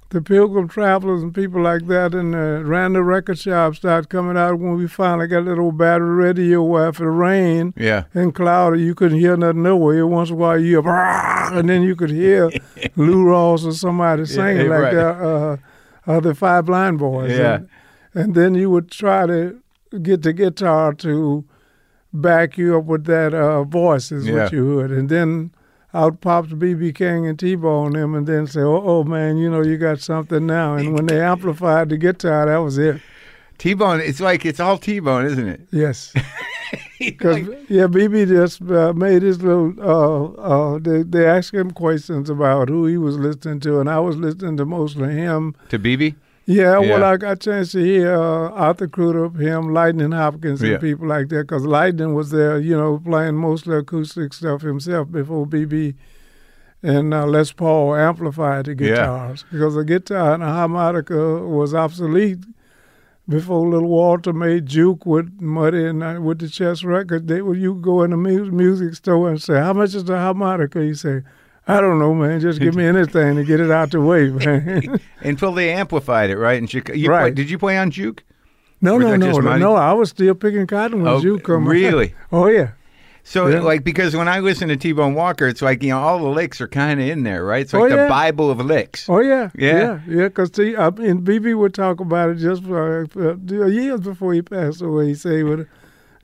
the 0.09 0.21
Pilgrim 0.21 0.67
Travelers 0.69 1.21
and 1.21 1.33
people 1.35 1.61
like 1.61 1.87
that, 1.87 2.13
and 2.13 2.33
uh, 2.33 2.59
the 2.93 3.03
record 3.03 3.37
shop 3.37 3.75
started 3.75 4.09
coming 4.09 4.37
out 4.37 4.57
when 4.59 4.77
we 4.77 4.87
finally 4.87 5.27
got 5.27 5.45
that 5.45 5.59
old 5.59 5.77
battery 5.77 6.15
radio 6.15 6.63
where 6.63 6.89
if 6.89 6.99
it 6.99 7.05
rained 7.05 7.73
Yeah. 7.75 8.03
and 8.13 8.33
cloudy, 8.33 8.81
you 8.81 8.95
couldn't 8.95 9.19
hear 9.19 9.35
nothing 9.35 9.63
nowhere. 9.63 10.07
Once 10.07 10.29
in 10.29 10.35
a 10.35 10.37
while, 10.37 10.59
you 10.59 10.81
and 10.87 11.67
then 11.69 11.81
you 11.83 11.95
could 11.95 12.09
hear 12.11 12.49
Lou 12.95 13.25
Rawls 13.25 13.65
or 13.65 13.73
somebody 13.73 14.25
singing 14.25 14.69
like 14.69 14.79
right. 14.79 14.93
that, 14.95 15.15
uh, 15.17 15.57
uh, 16.07 16.19
the 16.21 16.33
Five 16.33 16.65
Blind 16.65 16.99
Boys. 16.99 17.31
Yeah. 17.37 17.55
And, 17.55 17.69
and 18.13 18.35
then 18.35 18.55
you 18.55 18.69
would 18.69 18.89
try 18.89 19.25
to 19.25 19.59
get 20.01 20.21
the 20.21 20.31
guitar 20.33 20.93
to 20.93 21.43
back 22.13 22.57
you 22.57 22.77
up 22.77 22.85
with 22.85 23.05
that 23.05 23.33
uh, 23.33 23.63
voice 23.63 24.11
is 24.11 24.25
Yeah. 24.25 24.43
what 24.43 24.51
you 24.53 24.77
heard. 24.79 24.91
And 24.91 25.09
then 25.09 25.51
out 25.97 26.21
pops 26.21 26.53
B.B. 26.53 26.93
King 26.93 27.25
and 27.27 27.39
T-Bone 27.39 27.93
them 27.93 28.13
and 28.13 28.27
then 28.27 28.45
say, 28.45 28.61
oh, 28.61 28.83
oh, 28.85 29.03
man, 29.03 29.37
you 29.37 29.49
know, 29.49 29.61
you 29.61 29.77
got 29.77 29.99
something 29.99 30.45
now. 30.45 30.75
And 30.75 30.93
when 30.93 31.07
they 31.07 31.19
amplified 31.21 31.89
the 31.89 31.97
guitar, 31.97 32.45
that 32.45 32.57
was 32.57 32.77
it. 32.77 33.01
T 33.57 33.73
Bone. 33.73 33.99
It's 34.01 34.19
like 34.19 34.45
it's 34.45 34.59
all 34.59 34.77
T 34.77 34.99
Bone, 34.99 35.25
isn't 35.25 35.47
it? 35.47 35.61
Yes. 35.71 36.13
Because 36.99 37.47
yeah, 37.69 37.83
BB 37.83 38.27
just 38.27 38.61
uh, 38.63 38.91
made 38.91 39.21
his 39.21 39.41
little. 39.41 39.73
Uh, 39.79 40.33
uh, 40.41 40.79
they 40.79 41.03
they 41.03 41.25
asked 41.25 41.53
him 41.53 41.71
questions 41.71 42.29
about 42.29 42.69
who 42.69 42.87
he 42.87 42.97
was 42.97 43.17
listening 43.17 43.59
to, 43.61 43.79
and 43.79 43.89
I 43.89 43.99
was 43.99 44.17
listening 44.17 44.57
to 44.57 44.65
mostly 44.65 45.13
him. 45.13 45.55
to 45.69 45.79
BB. 45.79 46.15
Yeah, 46.49 46.79
Yeah. 46.79 46.89
well, 46.91 47.03
I 47.03 47.17
got 47.17 47.33
a 47.33 47.35
chance 47.35 47.73
to 47.73 47.79
hear 47.83 48.13
uh, 48.15 48.49
Arthur 48.51 48.87
Crudup, 48.87 49.35
him, 49.37 49.73
Lightning 49.73 50.13
Hopkins, 50.13 50.61
and 50.61 50.71
Yeah. 50.71 50.77
people 50.77 51.05
like 51.07 51.27
that. 51.29 51.41
Because 51.47 51.65
Lightning 51.65 52.13
was 52.13 52.31
there, 52.31 52.57
you 52.57 52.75
know, 52.75 52.99
playing 53.03 53.35
mostly 53.35 53.75
acoustic 53.75 54.33
stuff 54.33 54.61
himself 54.61 55.11
before 55.11 55.45
BB 55.45 55.95
and 56.81 57.13
uh, 57.13 57.25
Les 57.25 57.51
Paul 57.51 57.95
amplified 57.95 58.65
the 58.65 58.71
Yeah. 58.71 58.89
guitars. 58.95 59.43
Because 59.51 59.75
the 59.75 59.83
guitar 59.83 60.35
and 60.35 60.41
the 60.43 60.47
harmonica 60.47 61.39
was 61.45 61.73
obsolete 61.75 62.45
before 63.27 63.67
Little 63.67 63.89
Walter 63.89 64.31
made 64.31 64.67
Juke 64.67 65.05
with 65.05 65.41
Muddy 65.41 65.83
and 65.85 66.01
uh, 66.01 66.19
with 66.21 66.39
the 66.39 66.47
Chess 66.47 66.85
record. 66.85 67.27
They 67.27 67.41
would 67.41 67.57
you 67.57 67.73
go 67.75 68.03
in 68.03 68.11
the 68.11 68.17
mu- 68.17 68.51
music 68.51 68.95
store 68.95 69.29
and 69.29 69.41
say, 69.41 69.55
"How 69.59 69.73
much 69.73 69.93
is 69.95 70.05
the 70.05 70.17
harmonica?" 70.17 70.81
You 70.85 70.93
say. 70.95 71.23
I 71.67 71.81
don't 71.81 71.99
know, 71.99 72.13
man. 72.13 72.39
Just 72.39 72.59
give 72.59 72.75
me 72.75 72.85
anything 72.93 73.35
to 73.35 73.43
get 73.43 73.59
it 73.59 73.69
out 73.71 73.91
the 73.91 73.99
way, 74.01 74.29
man. 74.29 74.99
Until 75.21 75.51
they 75.51 75.71
amplified 75.73 76.29
it, 76.29 76.37
right? 76.37 76.57
In 76.57 76.67
Chicago. 76.67 76.97
You 76.97 77.09
Right. 77.09 77.21
play- 77.23 77.31
did 77.43 77.49
you 77.49 77.57
play 77.57 77.77
on 77.77 77.91
Juke? 77.91 78.23
No, 78.81 78.97
no, 78.97 79.15
no, 79.15 79.39
no, 79.39 79.57
no. 79.57 79.75
I 79.75 79.91
was 79.93 80.09
still 80.11 80.35
picking 80.35 80.67
cotton 80.67 81.01
when 81.01 81.07
Oh, 81.11 81.17
you 81.19 81.39
come. 81.39 81.67
really? 81.67 82.13
oh 82.31 82.45
yeah. 82.47 82.69
So, 83.23 83.47
Yeah. 83.47 83.59
like, 83.59 83.83
because 83.83 84.15
when 84.15 84.29
I 84.29 84.39
listen 84.39 84.69
to 84.69 84.77
T 84.77 84.93
Bone 84.93 85.13
Walker, 85.15 85.47
it's 85.47 85.61
like 85.61 85.83
you 85.83 85.89
know 85.89 85.99
all 85.99 86.19
the 86.19 86.29
licks 86.29 86.61
are 86.61 86.67
kind 86.67 87.01
of 87.01 87.07
in 87.07 87.23
there, 87.23 87.43
right? 87.43 87.61
It's 87.63 87.73
like 87.73 87.91
Oh, 87.91 88.03
the. 88.03 88.07
Bible 88.07 88.49
of 88.51 88.59
licks. 88.59 89.09
Oh 89.09 89.19
yeah. 89.19 89.49
Yeah? 89.57 89.77
Yeah. 89.77 89.99
Yeah. 90.07 90.23
Because 90.29 90.51
see, 90.55 90.77
I 90.77 90.91
mean, 90.91 91.23
BB 91.23 91.57
would 91.57 91.73
talk 91.73 91.99
about 91.99 92.29
it 92.29 92.35
just 92.35 92.63
for, 92.63 93.05
uh, 93.17 93.65
years 93.65 93.99
before 93.99 94.33
he 94.33 94.41
passed 94.41 94.81
away. 94.81 95.07
He 95.07 95.15
say 95.15 95.43
with 95.43 95.67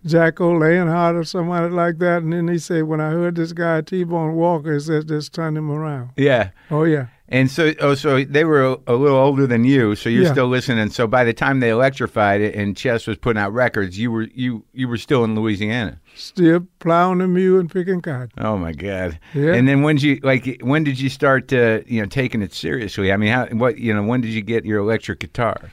Jack 0.05 0.41
O'Leonhardt 0.41 1.15
or 1.15 1.23
somebody 1.23 1.73
like 1.73 1.97
that, 1.99 2.23
and 2.23 2.33
then 2.33 2.47
he 2.47 2.57
said, 2.57 2.83
when 2.83 2.99
I 3.01 3.11
heard 3.11 3.35
this 3.35 3.53
guy 3.53 3.81
T 3.81 4.03
Bone 4.03 4.33
Walker, 4.35 4.73
he 4.73 4.79
said, 4.79 5.07
just 5.07 5.33
turn 5.33 5.55
him 5.55 5.71
around. 5.71 6.11
Yeah. 6.17 6.49
Oh 6.69 6.83
yeah. 6.83 7.07
And 7.29 7.49
so, 7.49 7.73
oh, 7.79 7.95
so 7.95 8.23
they 8.23 8.43
were 8.43 8.63
a, 8.63 8.77
a 8.85 8.93
little 8.95 9.17
older 9.17 9.47
than 9.47 9.63
you, 9.63 9.95
so 9.95 10.07
you're 10.09 10.23
Yeah. 10.23 10.31
still 10.33 10.47
listening. 10.47 10.89
So 10.91 11.07
by 11.07 11.23
the 11.23 11.33
time 11.33 11.61
they 11.61 11.69
electrified 11.69 12.41
it 12.41 12.53
and 12.53 12.77
Chess 12.77 13.07
was 13.07 13.17
putting 13.17 13.41
out 13.41 13.53
records, 13.53 13.97
you 13.97 14.11
were 14.11 14.23
you 14.35 14.65
you 14.73 14.87
were 14.87 14.97
still 14.97 15.23
in 15.23 15.33
Louisiana. 15.33 15.99
Still 16.15 16.67
plowing 16.79 17.19
the 17.19 17.27
mule 17.27 17.59
and 17.59 17.71
picking 17.71 18.01
cotton. 18.01 18.29
Oh 18.37 18.57
my 18.57 18.71
God! 18.73 19.17
Yeah. 19.33 19.53
And 19.53 19.67
then 19.67 19.81
when 19.81 19.95
did 19.95 20.03
you 20.03 20.19
like? 20.21 20.59
When 20.61 20.83
did 20.83 20.99
you 20.99 21.09
start 21.09 21.47
to 21.47 21.83
you 21.87 22.01
know 22.01 22.07
taking 22.07 22.41
it 22.43 22.53
seriously? 22.53 23.11
I 23.11 23.17
mean, 23.17 23.31
how 23.31 23.45
what 23.47 23.79
you 23.79 23.93
know? 23.95 24.03
When 24.03 24.21
did 24.21 24.31
you 24.31 24.41
get 24.41 24.65
your 24.65 24.79
electric 24.79 25.19
guitar? 25.19 25.71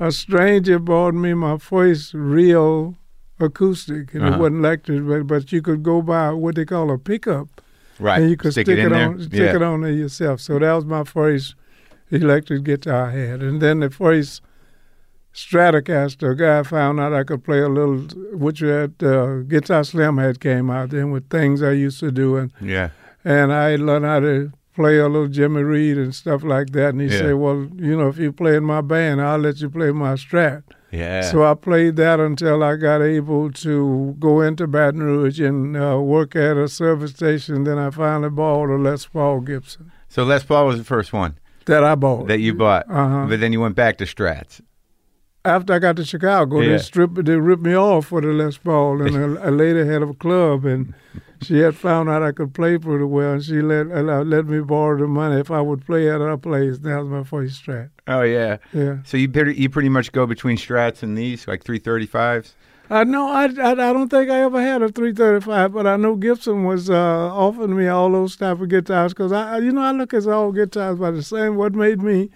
a 0.00 0.10
stranger 0.10 0.80
bought 0.80 1.14
me 1.14 1.32
my 1.32 1.58
first 1.58 2.12
real 2.12 2.96
acoustic, 3.42 4.14
and 4.14 4.22
Uh-huh. 4.24 4.36
it 4.36 4.38
wasn't 4.40 4.58
electric, 4.58 5.06
but, 5.06 5.26
but 5.26 5.52
you 5.52 5.60
could 5.62 5.82
go 5.82 6.00
buy 6.02 6.30
what 6.30 6.54
they 6.54 6.64
call 6.64 6.90
a 6.90 6.98
pickup, 6.98 7.48
Right. 7.98 8.20
and 8.22 8.30
you 8.30 8.36
could 8.36 8.52
stick, 8.52 8.68
it 8.68 8.78
in 8.78 8.86
it, 8.86 8.90
there. 8.90 9.08
on, 9.08 9.20
stick 9.20 9.32
yeah. 9.32 9.56
it 9.56 9.62
on 9.62 9.80
there 9.82 9.90
yourself. 9.92 10.40
So 10.40 10.58
that 10.58 10.72
was 10.72 10.84
my 10.86 11.04
first 11.04 11.54
electric 12.10 12.64
guitar 12.64 13.08
I 13.08 13.12
had, 13.12 13.42
and 13.42 13.60
then 13.60 13.80
the 13.80 13.90
first 13.90 14.42
Stratocaster 15.34 16.36
guy 16.36 16.62
found 16.62 17.00
out 17.00 17.14
I 17.14 17.24
could 17.24 17.42
play 17.42 17.60
a 17.60 17.68
little, 17.68 18.00
which 18.36 18.60
had 18.60 18.94
uh, 19.02 19.36
Guitar 19.48 19.82
Slim 19.82 20.18
had 20.18 20.40
came 20.40 20.68
out 20.70 20.90
then 20.90 21.10
with 21.10 21.28
things 21.30 21.62
I 21.62 21.72
used 21.72 22.00
to 22.00 22.10
do, 22.12 22.36
and 22.36 22.52
Yeah. 22.60 22.90
and 23.24 23.50
I 23.52 23.76
learned 23.76 24.04
how 24.04 24.20
to 24.20 24.52
play 24.74 24.98
a 24.98 25.08
little 25.08 25.28
Jimmy 25.28 25.62
Reed 25.62 25.96
and 25.96 26.14
stuff 26.14 26.42
like 26.44 26.70
that. 26.72 26.90
And 26.90 27.00
he 27.00 27.06
Yeah. 27.08 27.18
said, 27.18 27.34
"Well, 27.36 27.66
you 27.76 27.96
know, 27.96 28.08
if 28.08 28.18
you 28.18 28.30
play 28.32 28.56
in 28.56 28.64
my 28.64 28.82
band, 28.82 29.22
I'll 29.22 29.38
let 29.38 29.60
you 29.62 29.70
play 29.70 29.90
my 29.90 30.14
Strat." 30.14 30.62
Yeah. 30.92 31.22
So 31.22 31.42
I 31.42 31.54
played 31.54 31.96
that 31.96 32.20
until 32.20 32.62
I 32.62 32.76
got 32.76 33.00
able 33.00 33.50
to 33.50 34.14
go 34.20 34.42
into 34.42 34.66
Baton 34.66 35.02
Rouge 35.02 35.40
and 35.40 35.74
uh, 35.76 35.98
work 36.00 36.36
at 36.36 36.56
a 36.58 36.68
service 36.68 37.12
station. 37.12 37.64
Then 37.64 37.78
I 37.78 37.88
finally 37.90 38.28
bought 38.28 38.68
a 38.68 38.76
Les 38.76 39.06
Paul 39.06 39.40
Gibson 39.40 39.90
So 40.08 40.22
Les 40.24 40.44
Paul 40.44 40.66
was 40.66 40.76
the 40.78 40.84
first 40.84 41.12
one 41.14 41.38
that 41.64 41.82
I 41.82 41.94
bought. 41.94 42.28
that 42.28 42.40
you 42.40 42.52
bought, 42.54 42.84
Uh-huh. 42.90 43.26
but 43.28 43.40
then 43.40 43.52
you 43.54 43.60
went 43.60 43.74
back 43.74 43.96
to 43.98 44.04
Strats. 44.04 44.60
After 45.44 45.72
I 45.72 45.78
got 45.80 45.96
to 45.96 46.04
Chicago, 46.04 46.60
Yeah. 46.60 46.72
they 46.72 46.78
stripped, 46.78 47.24
they 47.24 47.36
ripped 47.36 47.62
me 47.62 47.74
off 47.76 48.06
for 48.06 48.20
the 48.20 48.28
Les 48.28 48.56
Paul, 48.58 49.02
and 49.02 49.16
a, 49.38 49.48
a 49.48 49.50
lady 49.50 49.84
had 49.84 50.02
a 50.02 50.14
club, 50.14 50.64
and 50.64 50.94
she 51.42 51.58
had 51.58 51.74
found 51.74 52.08
out 52.08 52.22
I 52.22 52.30
could 52.30 52.54
play 52.54 52.78
pretty 52.78 53.04
well, 53.04 53.32
and 53.32 53.42
she 53.42 53.60
let 53.60 53.90
uh, 53.90 54.22
let 54.22 54.46
me 54.46 54.60
borrow 54.60 54.96
the 54.98 55.08
money 55.08 55.40
if 55.40 55.50
I 55.50 55.60
would 55.60 55.84
play 55.84 56.08
at 56.08 56.20
her 56.20 56.36
place. 56.36 56.78
That 56.78 56.98
was 57.00 57.08
my 57.08 57.24
first 57.24 57.60
Strat. 57.64 57.90
Oh 58.06 58.22
yeah. 58.22 58.58
Yeah. 58.72 58.98
So 59.04 59.16
you 59.16 59.28
pretty, 59.28 59.54
you 59.60 59.68
pretty 59.68 59.88
much 59.88 60.12
go 60.12 60.26
between 60.26 60.56
Strats 60.56 61.02
and 61.02 61.18
these 61.18 61.48
like 61.48 61.64
three 61.64 61.80
thirty 61.80 62.06
fives. 62.06 62.54
I 62.88 63.02
know. 63.04 63.28
I, 63.28 63.44
I 63.46 63.70
I 63.72 63.74
don't 63.74 64.08
think 64.10 64.30
I 64.30 64.42
ever 64.42 64.60
had 64.60 64.82
a 64.82 64.90
335, 64.90 65.72
but 65.72 65.86
I 65.86 65.96
know 65.96 66.14
Gibson 66.14 66.64
was 66.64 66.90
uh, 66.90 66.94
offering 67.34 67.74
me 67.74 67.88
all 67.88 68.12
those 68.12 68.36
type 68.36 68.60
of 68.60 68.68
guitars 68.68 69.12
because 69.14 69.32
I, 69.32 69.54
I- 69.54 69.58
you 69.58 69.72
know, 69.72 69.80
I 69.80 69.92
look 69.92 70.12
at 70.14 70.26
all 70.26 70.52
guitars 70.52 70.98
by 70.98 71.10
the 71.10 71.22
same. 71.22 71.56
What 71.56 71.74
made 71.74 72.02
me 72.02 72.28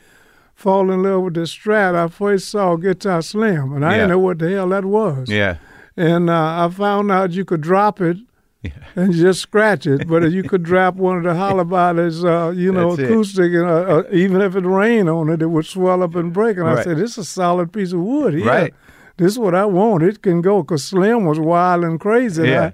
fall 0.57 0.90
in 0.90 1.03
love 1.05 1.23
with 1.23 1.35
the 1.35 1.42
Strat? 1.42 1.95
I 1.95 2.09
first 2.09 2.49
saw 2.49 2.75
Guitar 2.77 3.23
Slim, 3.23 3.73
and 3.75 3.85
I 3.85 3.90
Yeah. 3.92 3.97
didn't 3.99 4.11
know 4.11 4.19
what 4.19 4.38
the 4.40 4.51
hell 4.51 4.69
that 4.71 4.85
was. 4.85 5.29
Yeah. 5.31 5.57
And 5.97 6.29
uh, 6.29 6.66
I 6.66 6.69
found 6.73 7.11
out 7.12 7.31
you 7.33 7.45
could 7.45 7.61
drop 7.61 8.01
it 8.01 8.16
Yeah. 8.62 8.73
and 8.97 9.12
just 9.12 9.40
scratch 9.40 9.87
it, 9.87 10.09
but 10.09 10.31
you 10.33 10.42
could 10.42 10.62
drop 10.64 10.97
one 10.97 11.19
of 11.19 11.23
the 11.25 11.35
holler 11.42 11.64
bodies, 11.64 12.25
uh, 12.25 12.53
you 12.57 12.73
know, 12.73 12.97
That's 12.97 13.09
acoustic, 13.09 13.53
and 13.53 13.64
uh, 13.66 13.99
uh, 13.99 14.03
even 14.11 14.40
if 14.40 14.57
it 14.57 14.64
rained 14.64 15.09
on 15.09 15.29
it, 15.31 15.40
it 15.42 15.47
would 15.47 15.66
swell 15.66 16.03
up 16.03 16.14
and 16.16 16.33
break. 16.33 16.57
And 16.59 16.69
I 16.69 16.83
said, 16.83 16.97
"This 16.97 17.12
is 17.12 17.19
a 17.19 17.25
solid 17.25 17.73
piece 17.73 17.92
of 17.92 18.01
wood 18.01 18.35
here. 18.35 18.47
Right. 18.47 18.75
This 19.19 19.33
is 19.33 19.38
what 19.38 19.55
I 19.55 19.64
want. 19.66 20.03
It 20.03 20.21
can 20.23 20.42
go." 20.42 20.62
Because 20.62 20.85
Slim 20.85 21.25
was 21.27 21.38
wild 21.38 21.85
and 21.85 22.01
crazy. 22.01 22.42
And 22.42 22.51
Yeah. 22.51 22.71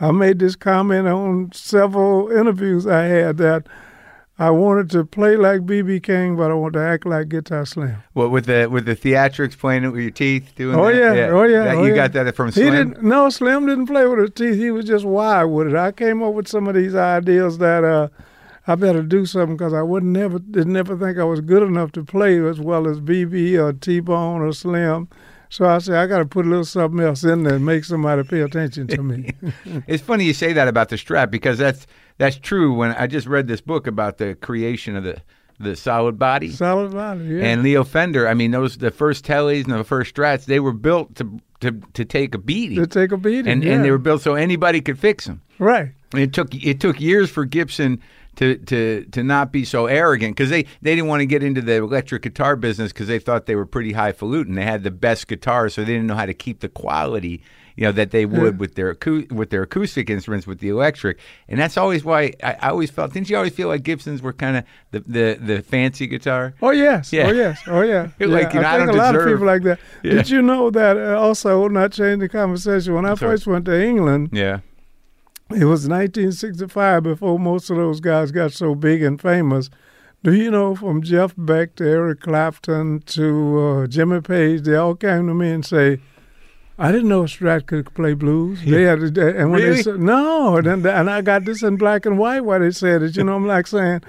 I, 0.00 0.08
I 0.08 0.10
made 0.10 0.38
this 0.40 0.56
comment 0.56 1.06
on 1.08 1.50
several 1.54 2.30
interviews 2.30 2.86
I 2.86 3.04
had 3.04 3.36
that 3.38 3.66
I 4.38 4.50
wanted 4.50 4.90
to 4.90 5.04
play 5.04 5.36
like 5.36 5.62
BB 5.62 6.02
King, 6.02 6.36
but 6.36 6.50
I 6.50 6.54
want 6.54 6.74
to 6.74 6.80
act 6.80 7.06
like 7.06 7.30
Guitar 7.30 7.64
Slim. 7.64 7.96
What 8.12 8.30
with 8.30 8.44
the 8.44 8.66
with 8.70 8.84
the 8.84 8.94
theatrics 8.94 9.56
playing 9.56 9.84
it 9.84 9.88
with 9.88 10.02
your 10.02 10.10
teeth 10.10 10.52
doing 10.56 10.78
Oh 10.78 10.84
that? 10.92 11.16
yeah, 11.16 11.28
oh 11.30 11.44
yeah. 11.44 11.64
That- 11.64 11.76
oh, 11.76 11.84
you 11.84 11.90
yeah. 11.94 12.08
got 12.08 12.12
that 12.12 12.36
from 12.36 12.50
Slim. 12.52 12.64
He 12.66 12.70
didn't. 12.70 13.02
No, 13.02 13.30
Slim 13.30 13.64
didn't 13.66 13.86
play 13.86 14.06
with 14.06 14.18
his 14.18 14.30
teeth. 14.32 14.56
He 14.56 14.70
was 14.70 14.84
just 14.84 15.06
wild 15.06 15.52
with 15.52 15.68
it. 15.68 15.74
I 15.74 15.90
came 15.92 16.22
up 16.22 16.34
with 16.34 16.48
some 16.48 16.66
of 16.68 16.74
these 16.74 16.94
ideas 16.94 17.56
that 17.58 17.82
uh, 17.82 18.08
I 18.66 18.74
better 18.74 19.02
do 19.02 19.24
something 19.24 19.56
because 19.56 19.72
I 19.72 19.80
would 19.80 20.04
never 20.04 20.38
did 20.38 20.66
never 20.66 20.98
think 20.98 21.16
I 21.18 21.24
was 21.24 21.40
good 21.40 21.62
enough 21.62 21.92
to 21.92 22.04
play 22.04 22.38
as 22.46 22.60
well 22.60 22.86
as 22.86 23.00
BB 23.00 23.58
or 23.58 23.72
T 23.72 24.00
Bone 24.00 24.42
or 24.42 24.52
Slim. 24.52 25.08
So 25.48 25.66
I 25.66 25.78
said 25.78 25.96
I 25.96 26.06
got 26.06 26.18
to 26.18 26.26
put 26.26 26.46
a 26.46 26.48
little 26.48 26.64
something 26.64 27.00
else 27.00 27.24
in 27.24 27.42
there 27.44 27.54
and 27.54 27.64
make 27.64 27.84
somebody 27.84 28.22
pay 28.24 28.40
attention 28.40 28.86
to 28.88 29.02
me. 29.02 29.32
It's 29.86 30.02
funny 30.02 30.24
you 30.24 30.34
say 30.34 30.52
that 30.52 30.68
about 30.68 30.88
the 30.88 30.96
Strat 30.96 31.30
because 31.30 31.58
that's 31.58 31.86
that's 32.18 32.36
true. 32.36 32.74
When 32.74 32.92
I 32.92 33.06
just 33.06 33.26
read 33.26 33.46
this 33.46 33.60
book 33.60 33.86
about 33.86 34.18
the 34.18 34.34
creation 34.34 34.96
of 34.96 35.04
the 35.04 35.20
the 35.58 35.74
solid 35.74 36.18
body 36.18 36.50
Solid 36.50 36.92
body, 36.92 37.24
yeah. 37.24 37.44
and 37.44 37.62
Leo 37.62 37.82
Fender. 37.84 38.28
I 38.28 38.34
mean, 38.34 38.50
those 38.50 38.76
the 38.76 38.90
first 38.90 39.24
tellies 39.24 39.64
and 39.64 39.72
the 39.72 39.84
first 39.84 40.14
strats 40.14 40.44
they 40.44 40.60
were 40.60 40.72
built 40.72 41.14
to 41.16 41.40
to 41.60 41.80
to 41.94 42.04
take 42.04 42.34
a 42.34 42.38
beating, 42.38 42.78
to 42.78 42.86
take 42.86 43.12
a 43.12 43.16
beating, 43.16 43.50
and 43.50 43.64
yeah. 43.64 43.72
and 43.72 43.84
they 43.84 43.90
were 43.90 43.98
built 43.98 44.22
so 44.22 44.34
anybody 44.34 44.80
could 44.80 44.98
fix 44.98 45.24
them. 45.26 45.42
right. 45.58 45.92
And 46.12 46.20
It 46.20 46.32
took 46.32 46.54
it 46.54 46.80
took 46.80 47.00
years 47.00 47.30
for 47.30 47.44
Gibson 47.44 48.00
to 48.36 48.56
to 48.56 49.04
to 49.12 49.22
not 49.22 49.52
be 49.52 49.64
so 49.64 49.86
arrogant 49.86 50.36
because 50.36 50.50
they 50.50 50.62
they 50.82 50.94
didn't 50.94 51.08
want 51.08 51.20
to 51.20 51.26
get 51.26 51.42
into 51.42 51.60
the 51.60 51.74
electric 51.74 52.22
guitar 52.22 52.56
business 52.56 52.92
because 52.92 53.08
they 53.08 53.18
thought 53.18 53.46
they 53.46 53.56
were 53.56 53.66
pretty 53.66 53.92
highfalutin. 53.92 54.54
They 54.54 54.64
had 54.64 54.82
the 54.84 54.90
best 54.90 55.26
guitars, 55.28 55.74
so 55.74 55.82
they 55.82 55.92
didn't 55.92 56.06
know 56.06 56.14
how 56.16 56.26
to 56.26 56.34
keep 56.34 56.60
the 56.60 56.68
quality 56.68 57.42
you 57.78 57.84
know 57.84 57.92
that 57.92 58.10
they 58.10 58.24
would 58.24 58.58
with 58.58 58.74
their 58.74 58.96
with 59.30 59.50
their 59.50 59.62
acoustic 59.64 60.08
instruments 60.08 60.46
with 60.46 60.60
the 60.60 60.70
electric. 60.70 61.18
And 61.46 61.60
that's 61.60 61.76
always 61.76 62.06
why 62.06 62.32
I, 62.42 62.54
I 62.54 62.68
always 62.70 62.90
felt. 62.90 63.12
Didn't 63.12 63.28
you 63.28 63.36
always 63.36 63.52
feel 63.52 63.68
like 63.68 63.82
Gibsons 63.82 64.22
were 64.22 64.32
kind 64.32 64.56
of 64.56 64.64
the, 64.92 65.00
the 65.00 65.38
the 65.38 65.62
fancy 65.62 66.06
guitar? 66.06 66.54
Oh 66.62 66.70
yes, 66.70 67.12
Yeah. 67.12 67.26
oh 67.28 67.32
yes, 67.32 67.60
oh 67.66 67.82
yeah. 67.82 68.08
Yeah. 68.18 68.26
like, 68.28 68.54
you 68.54 68.60
know, 68.60 68.66
I 68.66 68.76
I 68.76 68.78
think 68.78 68.86
don't 68.92 68.98
a 68.98 69.02
lot 69.02 69.12
deserve- 69.12 69.26
of 69.26 69.34
people 69.34 69.46
like 69.46 69.62
that. 69.64 69.78
Yeah. 70.02 70.12
Did 70.14 70.30
you 70.30 70.40
know 70.40 70.70
that 70.70 70.96
uh, 70.96 71.20
also? 71.20 71.68
Not 71.68 71.92
change 71.92 72.20
the 72.20 72.30
conversation. 72.30 72.94
When 72.94 73.04
I 73.04 73.14
Sorry. 73.14 73.32
first 73.32 73.46
went 73.46 73.66
to 73.66 73.78
England, 73.78 74.30
Yeah, 74.32 74.60
It 75.50 75.64
was 75.64 75.88
1965 75.88 77.02
before 77.04 77.38
most 77.38 77.70
of 77.70 77.76
those 77.76 78.00
guys 78.00 78.32
got 78.32 78.52
so 78.52 78.74
big 78.74 79.02
and 79.02 79.20
famous. 79.20 79.70
Do 80.24 80.34
you 80.34 80.50
know 80.50 80.74
from 80.74 81.02
Jeff 81.02 81.34
Beck 81.38 81.76
to 81.76 81.84
Eric 81.88 82.20
Clapton 82.20 83.00
to 83.06 83.58
uh, 83.60 83.86
Jimmy 83.86 84.20
Page, 84.20 84.62
they 84.62 84.74
all 84.74 84.96
came 84.96 85.28
to 85.28 85.34
me 85.34 85.50
and 85.50 85.64
say, 85.64 86.00
I 86.78 86.90
didn't 86.90 87.08
know 87.08 87.22
Strat 87.22 87.66
could 87.66 87.94
play 87.94 88.12
blues. 88.14 88.60
They 88.64 88.82
had, 88.82 89.14
to- 89.14 89.38
and 89.38 89.50
when 89.52 89.62
Really? 89.62 89.76
they 89.76 89.82
said, 89.82 90.00
no, 90.00 90.56
and, 90.56 90.66
then, 90.66 90.84
and 90.86 91.08
I 91.08 91.22
got 91.22 91.44
this 91.44 91.62
in 91.62 91.76
black 91.76 92.04
and 92.06 92.18
white 92.18 92.40
why 92.44 92.58
they 92.58 92.72
said 92.72 93.02
it. 93.02 93.16
You 93.16 93.22
know, 93.24 93.36
I'm 93.36 93.46
like 93.46 93.66
saying, 93.68 94.02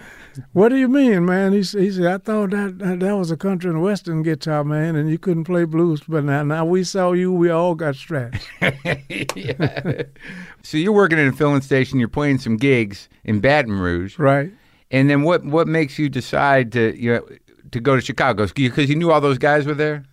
what 0.54 0.69
do 0.69 0.76
you 0.76 0.88
mean, 0.88 1.26
man? 1.26 1.52
He, 1.54 1.60
he 1.60 1.91
said, 1.91 2.06
I 2.06 2.17
thought 2.17 2.52
that, 2.52 2.80
that 2.80 3.00
that 3.00 3.15
was 3.17 3.32
a 3.32 3.38
country 3.38 3.69
and 3.69 3.82
western 3.82 4.23
guitar, 4.23 4.63
man, 4.63 4.95
and 4.95 5.10
you 5.10 5.17
couldn't 5.17 5.43
play 5.45 5.65
blues. 5.65 6.02
But 6.08 6.23
now, 6.23 6.43
now 6.43 6.65
we 6.65 6.84
saw 6.84 7.12
you, 7.13 7.32
we 7.32 7.50
all 7.50 7.76
got 7.76 7.95
Strats. 7.95 8.41
So 10.63 10.78
you're 10.78 10.91
working 10.91 11.17
at 11.19 11.28
a 11.28 11.32
filling 11.32 11.62
station. 11.62 12.00
You're 12.00 12.10
playing 12.10 12.39
some 12.39 12.58
gigs 12.58 13.08
in 13.23 13.39
Baton 13.39 13.80
Rouge, 13.80 14.19
right. 14.19 14.52
and 14.91 15.10
then 15.10 15.23
what? 15.23 15.45
What 15.45 15.67
makes 15.67 15.97
you 15.97 16.10
decide 16.10 16.71
to 16.73 16.93
you 17.02 17.13
know, 17.13 17.28
to 17.71 17.80
go 17.80 17.95
to 17.95 18.02
Chicago? 18.02 18.47
Because 18.47 18.89
you 18.89 18.95
knew 18.95 19.12
all 19.12 19.21
those 19.21 19.38
guys 19.38 19.65
were 19.65 19.73
there. 19.73 20.04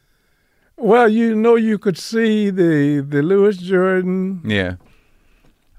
Well, 0.76 1.08
you 1.08 1.34
know, 1.34 1.56
you 1.56 1.78
could 1.78 1.98
see 1.98 2.50
the 2.50 3.00
the 3.00 3.22
Louis 3.22 3.56
Jordan, 3.56 4.42
Yeah. 4.44 4.76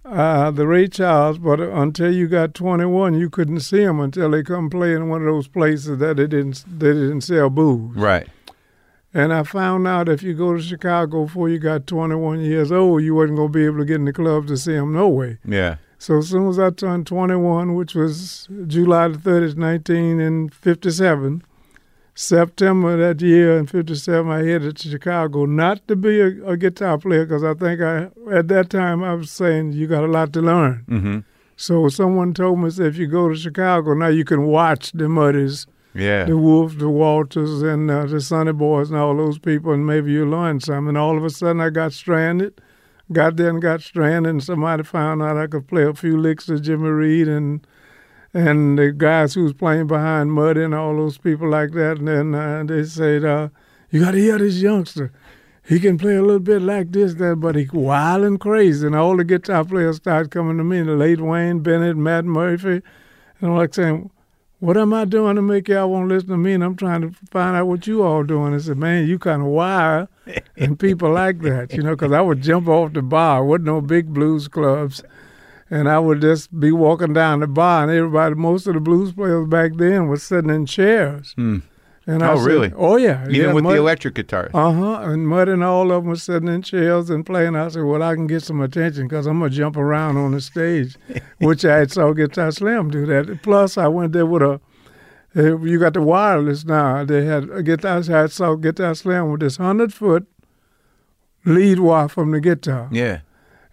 Uh, 0.06 0.52
the 0.52 0.68
Ray 0.68 0.88
Charles, 0.88 1.38
but 1.38 1.60
until 1.60 2.14
you 2.14 2.28
got 2.28 2.54
21, 2.54 3.16
you 3.16 3.30
couldn't 3.30 3.62
see 3.62 3.84
them 3.84 4.00
until 4.00 4.30
they 4.30 4.44
come 4.44 4.70
play 4.70 4.94
in 4.94 5.10
one 5.10 5.22
of 5.22 5.28
those 5.28 5.48
places 5.48 5.98
that 6.00 6.18
they 6.18 6.28
didn't 6.28 6.64
they 6.68 6.94
didn't 6.94 7.22
sell 7.22 7.50
booze. 7.50 7.96
Right. 7.96 8.28
And 9.14 9.34
I 9.34 9.44
found 9.44 9.88
out 9.88 10.10
if 10.10 10.22
you 10.22 10.34
go 10.34 10.56
to 10.56 10.62
Chicago 10.62 11.24
before 11.24 11.48
you 11.48 11.58
got 11.58 11.88
21 11.88 12.42
years 12.42 12.70
old, 12.70 13.02
you 13.02 13.16
wasn't 13.16 13.38
going 13.38 13.48
to 13.52 13.58
be 13.58 13.66
able 13.66 13.78
to 13.78 13.86
get 13.86 13.96
in 13.96 14.06
the 14.06 14.12
club 14.12 14.46
to 14.48 14.58
see 14.58 14.74
them 14.74 14.92
no 14.92 15.08
way. 15.08 15.38
Yeah. 15.46 15.78
So 15.98 16.18
as 16.18 16.28
soon 16.28 16.50
as 16.50 16.60
I 16.60 16.70
turned 16.72 17.08
21, 17.08 17.76
which 17.76 17.96
was 17.96 18.50
July 18.68 19.08
the 19.08 19.18
30th, 19.18 19.58
1957, 19.58 21.44
September 22.18 22.96
that 22.98 23.22
year 23.22 23.58
in 23.58 23.68
57, 23.68 24.32
I 24.32 24.44
headed 24.46 24.78
to 24.78 24.90
Chicago, 24.90 25.46
not 25.46 25.86
to 25.90 25.98
be 25.98 26.22
a, 26.22 26.28
a 26.48 26.58
guitar 26.58 26.98
player, 26.98 27.26
because 27.26 27.44
I 27.44 27.54
think 27.54 27.82
I 27.82 28.10
at 28.32 28.48
that 28.48 28.70
time 28.70 29.04
I 29.04 29.14
was 29.14 29.30
saying 29.30 29.74
you 29.74 29.86
got 29.86 30.04
a 30.06 30.08
lot 30.08 30.32
to 30.34 30.42
learn. 30.42 30.86
Mm-hmm. 30.90 31.20
So 31.58 31.90
someone 31.90 32.34
told 32.34 32.60
me, 32.60 32.70
said, 32.70 32.88
if 32.88 32.98
you 32.98 33.08
go 33.08 33.28
to 33.30 33.36
Chicago, 33.36 33.94
now 33.94 34.08
you 34.08 34.24
can 34.26 34.44
watch 34.46 34.92
the 34.94 35.06
Muddies, 35.10 35.68
Yeah. 35.94 36.24
the 36.24 36.38
Wolves, 36.38 36.78
the 36.78 36.90
Walters, 36.90 37.62
and 37.62 37.92
uh, 37.92 38.06
the 38.06 38.22
Sonny 38.22 38.54
Boys, 38.54 38.90
and 38.90 38.98
all 39.00 39.16
those 39.18 39.38
people, 39.38 39.74
and 39.74 39.86
maybe 39.86 40.12
you 40.14 40.26
learn 40.26 40.62
something. 40.62 40.90
And 40.90 40.98
all 40.98 41.18
of 41.18 41.24
a 41.26 41.30
sudden, 41.30 41.60
I 41.62 41.70
got 41.70 41.92
stranded. 41.94 42.60
Got 43.12 43.36
there 43.36 43.50
and 43.50 43.62
got 43.62 43.82
stranded, 43.82 44.30
and 44.32 44.44
somebody 44.44 44.84
found 44.84 45.22
out 45.22 45.38
I 45.38 45.48
could 45.48 45.68
play 45.68 45.84
a 45.84 45.94
few 45.94 46.18
licks 46.18 46.50
of 46.50 46.62
Jimmy 46.64 46.90
Reed 46.90 47.28
and 47.28 47.66
and 48.36 48.78
the 48.78 48.92
guys 48.92 49.34
who 49.34 49.44
was 49.44 49.54
playing 49.54 49.88
behind 49.88 50.34
Muddy 50.34 50.62
and 50.62 50.76
all 50.76 50.94
those 50.94 51.18
people 51.18 51.50
like 51.50 51.72
that. 51.72 52.00
And 52.00 52.08
then 52.08 52.36
uh, 52.36 52.64
they 52.66 52.84
said, 52.84 53.24
uh, 53.24 53.48
"You 53.90 54.02
got 54.02 54.12
to 54.12 54.18
hear 54.18 54.38
this 54.38 54.58
youngster. 54.58 55.14
He 55.64 55.80
can 55.80 55.98
play 55.98 56.16
a 56.16 56.22
little 56.22 56.40
bit 56.40 56.62
like 56.62 56.92
this, 56.92 57.16
that, 57.16 57.38
but 57.38 57.56
he 57.56 57.68
wild 57.72 58.24
and 58.24 58.40
crazy." 58.40 58.86
And 58.86 58.96
all 58.96 59.16
the 59.16 59.24
guitar 59.24 59.64
players 59.64 59.96
started 59.96 60.32
coming 60.32 60.58
to 60.58 60.66
me, 60.66 60.82
the 60.82 60.92
late 60.92 61.22
Wayne 61.22 61.62
Bennett, 61.62 61.96
Matt 61.96 62.26
Murphy, 62.26 62.82
and 63.40 63.52
I'm 63.52 63.56
like 63.56 63.74
saying, 63.74 64.12
what 64.60 64.78
am 64.78 64.94
I 64.94 65.06
doing 65.06 65.36
to 65.36 65.42
make 65.42 65.68
y'all 65.68 65.90
want 65.90 66.10
to 66.10 66.16
listen 66.16 66.30
to 66.30 66.38
me? 66.38 66.54
And 66.54 66.64
I'm 66.64 66.76
trying 66.76 67.02
to 67.02 67.12
find 67.30 67.56
out 67.56 67.68
what 67.68 67.88
you 67.88 68.04
all 68.04 68.24
doing. 68.24 68.54
I 68.54 68.58
said, 68.58 68.78
man, 68.78 69.08
you 69.08 69.20
kind 69.20 69.42
of 69.42 69.50
wild, 69.50 70.08
and 70.58 70.80
people 70.80 71.12
like 71.12 71.40
that, 71.42 71.74
you 71.74 71.84
know, 71.84 71.92
because 71.92 72.12
I 72.12 72.22
would 72.22 72.42
jump 72.42 72.68
off 72.68 72.94
the 72.94 73.02
bar. 73.02 73.44
Wasn't 73.46 73.66
no 73.66 73.82
big 73.82 74.14
blues 74.14 74.48
clubs, 74.48 75.04
and 75.70 75.90
I 75.90 76.00
would 76.00 76.22
just 76.22 76.58
be 76.60 76.72
walking 76.72 77.14
down 77.14 77.40
the 77.40 77.48
bar, 77.48 77.84
and 77.84 77.92
everybody, 77.92 78.36
most 78.36 78.68
of 78.68 78.74
the 78.76 78.80
blues 78.80 79.14
players 79.14 79.48
back 79.48 79.74
then, 79.76 80.08
was 80.08 80.24
sitting 80.24 80.50
in 80.50 80.66
chairs. 80.66 81.34
Hmm. 81.36 81.60
And 82.08 82.22
I 82.22 82.34
Oh, 82.34 82.38
said, 82.38 82.46
really? 82.46 82.74
Oh 82.78 82.98
yeah, 82.98 83.24
Even 83.24 83.34
yeah, 83.36 83.52
with 83.54 83.64
Mud- 83.64 83.74
the 83.74 83.80
electric 83.80 84.14
guitars. 84.14 84.52
uh 84.54 84.72
huh. 84.72 85.00
And 85.10 85.28
Mud 85.28 85.50
and 85.50 85.64
all 85.64 85.92
of 85.92 86.04
them 86.04 86.10
were 86.10 86.16
sitting 86.16 86.48
in 86.48 86.62
chairs 86.62 87.10
and 87.10 87.26
playing. 87.26 87.56
I 87.56 87.68
said, 87.70 87.82
Well, 87.84 88.04
I 88.04 88.14
can 88.14 88.28
get 88.28 88.44
some 88.44 88.62
attention 88.62 89.08
because 89.08 89.26
I'm 89.26 89.40
going 89.40 89.50
to 89.50 89.58
jump 89.58 89.76
around 89.76 90.16
on 90.18 90.34
the 90.34 90.40
stage, 90.42 90.98
which 91.40 91.66
I 91.66 91.78
had 91.80 91.92
saw 91.92 92.14
Guitar 92.14 92.52
Slim 92.52 92.92
do 92.92 93.08
that. 93.08 93.40
Plus, 93.42 93.76
I 93.80 93.88
went 93.88 94.14
there 94.14 94.28
with 94.28 94.44
a, 94.44 94.62
uh, 95.36 95.58
you 95.62 95.80
got 95.80 95.96
the 95.96 96.02
wireless 96.04 96.64
now. 96.64 97.04
They 97.04 97.26
had 97.26 97.50
a 97.50 97.64
guitar, 97.64 97.98
I 98.08 98.28
saw 98.28 98.54
Guitar 98.54 98.94
Slim 98.94 99.32
with 99.32 99.40
this 99.42 99.58
100 99.58 99.92
foot 99.92 100.28
lead 101.44 101.80
wire 101.80 102.08
from 102.08 102.30
the 102.32 102.40
guitar. 102.40 102.88
yeah. 102.92 103.22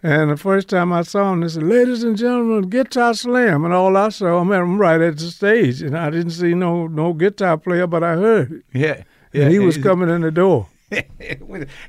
And 0.05 0.29
the 0.29 0.35
first 0.37 0.67
time 0.67 0.91
I 0.91 1.03
saw 1.03 1.31
him, 1.31 1.39
they 1.39 1.47
said, 1.47 1.63
Ladies 1.63 2.03
and 2.03 2.17
gentlemen, 2.17 2.69
Guitar 2.69 3.13
Slim!" 3.13 3.63
And 3.63 3.73
all 3.73 3.95
I 3.95 4.09
saw, 4.09 4.41
I 4.41 4.43
met 4.43 4.59
him 4.59 4.77
right 4.77 4.99
at 4.99 5.17
the 5.17 5.31
stage. 5.31 5.81
And 5.81 5.97
I 5.97 6.09
didn't 6.09 6.31
see 6.31 6.53
no 6.53 6.87
no 6.87 7.13
guitar 7.13 7.57
player, 7.57 7.87
but 7.87 8.03
I 8.03 8.15
heard 8.15 8.51
it. 8.51 8.63
Yeah. 8.73 9.03
And 9.33 9.51
he 9.51 9.59
was 9.59 9.77
coming 9.77 10.09
in 10.09 10.21
the 10.21 10.31
door. 10.31 10.67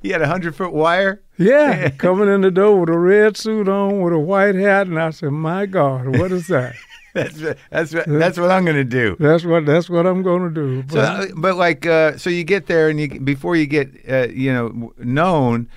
He 0.02 0.08
had 0.10 0.22
a 0.22 0.26
hundred 0.26 0.56
foot 0.56 0.72
wire. 0.72 1.20
Yeah, 1.36 1.90
coming 1.98 2.28
in 2.28 2.40
the 2.40 2.50
door 2.50 2.80
with 2.80 2.88
a 2.88 2.98
red 2.98 3.36
suit 3.36 3.68
on, 3.68 4.00
with 4.00 4.14
a 4.14 4.18
white 4.18 4.54
hat, 4.54 4.86
and 4.86 4.98
I 4.98 5.10
said, 5.10 5.30
"My 5.30 5.66
God, 5.66 6.16
what 6.16 6.32
is 6.32 6.46
that?" 6.46 6.74
That's 7.12 7.38
that's 7.70 7.90
that's 8.06 8.38
what 8.38 8.50
I'm 8.50 8.64
gonna 8.64 8.82
do. 8.82 9.16
that's 9.20 9.44
what 9.44 9.66
that's 9.66 9.88
what 9.90 10.04
I'm 10.06 10.22
going 10.22 10.42
to 10.42 10.54
do. 10.54 10.84
So, 10.88 10.96
But, 10.96 11.04
uh, 11.04 11.26
but 11.36 11.56
like, 11.56 11.86
uh, 11.86 12.16
so 12.16 12.28
you 12.28 12.42
get 12.42 12.66
there, 12.66 12.88
and 12.88 12.98
you 12.98 13.20
before 13.20 13.54
you 13.54 13.66
get, 13.66 13.88
uh, 14.10 14.28
you 14.32 14.52
know, 14.52 14.92
known. 14.98 15.68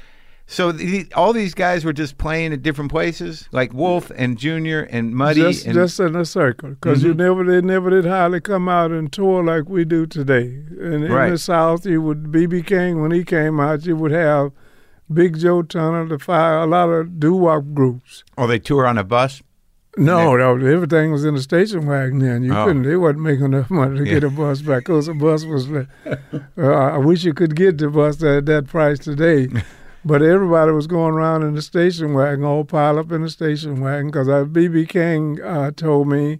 So 0.49 0.71
the, 0.71 1.05
all 1.13 1.33
these 1.33 1.53
guys 1.53 1.83
were 1.83 1.91
just 1.91 2.17
playing 2.17 2.53
at 2.53 2.63
different 2.63 2.89
places, 2.89 3.49
like 3.51 3.73
Wolf 3.73 4.09
and 4.15 4.37
Junior 4.37 4.83
and 4.83 5.13
Muddy. 5.13 5.41
just 5.41 5.65
and, 5.65 5.73
just 5.73 5.99
in 5.99 6.15
a 6.15 6.23
circle, 6.23 6.69
because 6.69 7.03
you 7.03 7.13
never 7.13 7.43
they 7.43 7.59
never 7.59 7.89
did 7.89 8.05
hardly 8.05 8.39
come 8.39 8.69
out 8.69 8.91
and 8.91 9.11
tour 9.11 9.43
like 9.43 9.67
we 9.67 9.83
do 9.83 10.05
today. 10.05 10.45
And 10.79 11.03
in 11.03 11.11
Right. 11.11 11.31
the 11.31 11.37
South, 11.37 11.85
you 11.85 12.01
would 12.01 12.31
BB 12.31 12.65
King 12.65 13.01
when 13.01 13.11
he 13.11 13.25
came 13.25 13.59
out, 13.59 13.85
you 13.85 13.97
would 13.97 14.11
have 14.11 14.51
Big 15.13 15.37
Joe 15.37 15.63
Turner, 15.63 16.07
the 16.07 16.17
fire, 16.17 16.59
a 16.59 16.65
lot 16.65 16.87
of 16.89 17.19
doo 17.19 17.33
wop 17.35 17.65
groups. 17.73 18.23
oh, 18.37 18.47
they 18.47 18.57
tour 18.59 18.87
on 18.87 18.97
a 18.97 19.03
bus. 19.03 19.41
No, 19.97 20.37
no, 20.37 20.53
everything 20.65 21.11
was 21.11 21.25
in 21.25 21.33
the 21.35 21.41
station 21.41 21.87
wagon 21.87 22.19
then. 22.19 22.43
You 22.43 22.53
Oh. 22.55 22.67
couldn't. 22.67 22.83
They 22.83 22.95
wasn't 22.95 23.21
making 23.23 23.45
enough 23.45 23.69
money 23.71 23.97
to 23.97 24.05
get 24.05 24.23
a 24.23 24.29
bus 24.29 24.61
back. 24.61 24.83
Cause 24.85 25.07
the 25.07 25.13
bus 25.13 25.43
was. 25.43 25.67
Uh, 25.71 25.85
I 26.57 26.97
wish 26.99 27.23
you 27.25 27.33
could 27.33 27.55
get 27.55 27.79
the 27.79 27.89
bus 27.89 28.21
at 28.23 28.45
that 28.45 28.67
price 28.67 28.99
today. 28.99 29.47
But 30.07 30.21
everybody 30.21 30.71
was 30.71 30.87
going 30.87 31.13
around 31.13 31.43
in 31.43 31.55
the 31.55 31.61
station 31.61 32.13
wagon, 32.13 32.45
all 32.45 32.63
piled 32.63 32.97
up 32.97 33.11
in 33.11 33.23
the 33.23 33.29
station 33.29 33.81
wagon. 33.81 34.07
Because 34.07 34.27
BB 34.27 34.87
King 34.87 35.41
uh, 35.41 35.71
told 35.71 36.07
me 36.07 36.39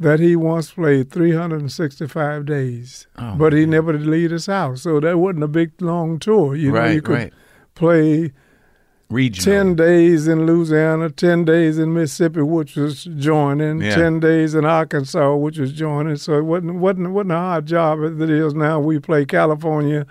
that 0.00 0.18
he 0.18 0.34
once 0.34 0.72
played 0.72 1.10
365 1.12 2.46
days, 2.46 3.06
Oh, 3.16 3.36
but 3.36 3.52
he 3.52 3.64
never 3.64 3.92
did 3.92 4.06
leave 4.06 4.32
his 4.32 4.46
house. 4.46 4.82
So 4.82 4.98
that 4.98 5.18
wasn't 5.18 5.44
a 5.44 5.48
big 5.48 5.80
long 5.80 6.18
tour. 6.18 6.56
You 6.56 6.72
know, 6.72 6.84
you 6.86 7.00
could 7.02 7.14
right. 7.14 7.32
play 7.76 8.32
Regional. 9.08 9.64
10 9.64 9.74
days 9.74 10.28
in 10.28 10.46
Louisiana, 10.46 11.10
10 11.10 11.44
days 11.44 11.78
in 11.78 11.92
Mississippi, 11.92 12.42
which 12.42 12.76
was 12.76 13.04
joining, 13.04 13.82
Yeah. 13.82 13.96
10 13.96 14.20
days 14.20 14.54
in 14.54 14.64
Arkansas, 14.64 15.34
which 15.34 15.58
was 15.58 15.72
joining. 15.72 16.16
So 16.16 16.38
it 16.38 16.44
wasn't, 16.44 16.76
wasn't, 16.76 17.10
wasn't 17.10 17.32
a 17.32 17.36
hard 17.36 17.66
job 17.66 17.98
as 18.04 18.20
it 18.20 18.30
is 18.30 18.54
now. 18.54 18.80
We 18.80 18.98
play 19.00 19.24
California. 19.26 20.06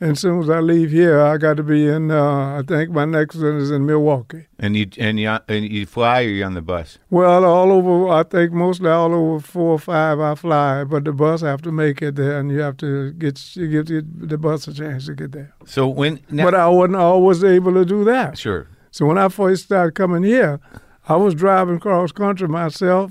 And 0.00 0.12
as 0.12 0.20
soon 0.20 0.40
as 0.40 0.50
I 0.50 0.60
leave 0.60 0.90
here, 0.90 1.20
I 1.20 1.36
got 1.38 1.56
to 1.56 1.62
be 1.62 1.86
in, 1.86 2.10
uh, 2.10 2.58
I 2.58 2.62
think 2.66 2.90
my 2.90 3.04
next 3.04 3.36
one 3.36 3.56
is 3.56 3.70
in 3.70 3.86
Milwaukee. 3.86 4.46
And 4.58 4.76
you 4.76 4.88
and 4.98 5.20
you 5.20 5.28
and 5.48 5.64
you 5.64 5.86
fly 5.86 6.22
or 6.24 6.28
you 6.28 6.44
on 6.44 6.54
the 6.54 6.62
bus. 6.62 6.98
Well, 7.10 7.44
all 7.44 7.70
over, 7.70 8.08
I 8.08 8.24
think 8.24 8.52
mostly 8.52 8.90
all 8.90 9.14
over 9.14 9.40
four 9.40 9.72
or 9.72 9.78
five 9.78 10.18
I 10.18 10.34
fly, 10.34 10.84
but 10.84 11.04
the 11.04 11.12
bus 11.12 11.42
have 11.42 11.62
to 11.62 11.72
make 11.72 12.02
it 12.02 12.16
there 12.16 12.38
and 12.40 12.50
you 12.50 12.58
have 12.60 12.76
to 12.78 13.12
get, 13.12 13.54
you 13.56 13.82
give 13.82 14.28
the 14.28 14.36
bus 14.36 14.66
a 14.66 14.74
chance 14.74 15.06
to 15.06 15.14
get 15.14 15.32
there. 15.32 15.54
So 15.64 15.88
when 15.88 16.20
now, 16.30 16.44
but 16.44 16.54
I 16.54 16.68
wasn't 16.68 16.96
always 16.96 17.44
able 17.44 17.72
to 17.74 17.84
do 17.84 18.04
that. 18.04 18.36
sure. 18.36 18.68
So 18.90 19.06
when 19.06 19.18
I 19.18 19.28
first 19.28 19.64
started 19.64 19.94
coming 19.94 20.22
here, 20.22 20.60
I 21.08 21.16
was 21.16 21.34
driving 21.34 21.80
cross 21.80 22.12
country 22.12 22.48
myself 22.48 23.10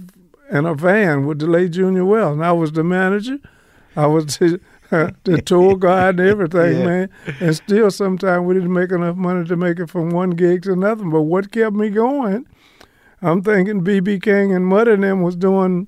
in 0.49 0.65
a 0.65 0.73
van 0.75 1.25
with 1.25 1.39
the 1.39 1.47
late 1.47 1.71
Junior 1.71 2.05
Wells, 2.05 2.33
and 2.33 2.45
I 2.45 2.51
was 2.51 2.71
the 2.71 2.83
manager. 2.83 3.39
I 3.95 4.07
was 4.07 4.39
the, 5.23 5.41
tour 5.45 5.75
guide 5.77 6.19
and 6.19 6.29
everything, 6.29 6.79
Yeah. 6.79 6.85
man. 6.85 7.09
And 7.39 7.55
still, 7.55 7.89
sometimes 7.91 8.45
we 8.45 8.53
didn't 8.53 8.73
make 8.73 8.91
enough 8.91 9.15
money 9.15 9.45
to 9.47 9.55
make 9.55 9.79
it 9.79 9.89
from 9.89 10.09
one 10.09 10.31
gig 10.31 10.63
to 10.63 10.73
another. 10.73 11.03
But 11.05 11.21
what 11.23 11.51
kept 11.51 11.75
me 11.75 11.89
going? 11.89 12.45
I'm 13.21 13.41
thinking 13.41 13.83
BB 13.83 14.21
King 14.21 14.53
and 14.53 14.67
Mud 14.67 14.87
and 14.87 15.03
them 15.03 15.21
was 15.21 15.35
doing 15.35 15.87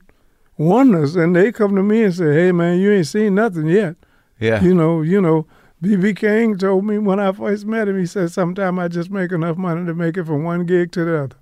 wonders, 0.57 1.15
and 1.15 1.35
they 1.35 1.51
come 1.51 1.75
to 1.75 1.83
me 1.83 2.03
and 2.03 2.13
say, 2.13 2.33
"Hey, 2.33 2.51
man, 2.51 2.79
you 2.79 2.91
ain't 2.91 3.07
seen 3.07 3.35
nothing 3.35 3.67
yet." 3.67 3.95
Yeah. 4.39 4.61
You 4.63 4.73
know, 4.73 5.01
you 5.01 5.21
know, 5.21 5.45
BB 5.83 6.15
King 6.17 6.57
told 6.57 6.85
me 6.85 6.97
when 6.97 7.19
I 7.19 7.31
first 7.31 7.65
met 7.65 7.87
him, 7.87 7.99
he 7.99 8.05
said, 8.05 8.31
sometime 8.31 8.79
I 8.79 8.87
just 8.87 9.11
make 9.11 9.31
enough 9.31 9.57
money 9.57 9.85
to 9.85 9.93
make 9.93 10.17
it 10.17 10.25
from 10.25 10.43
one 10.43 10.65
gig 10.65 10.91
to 10.93 11.05
the 11.05 11.23
other. 11.23 11.35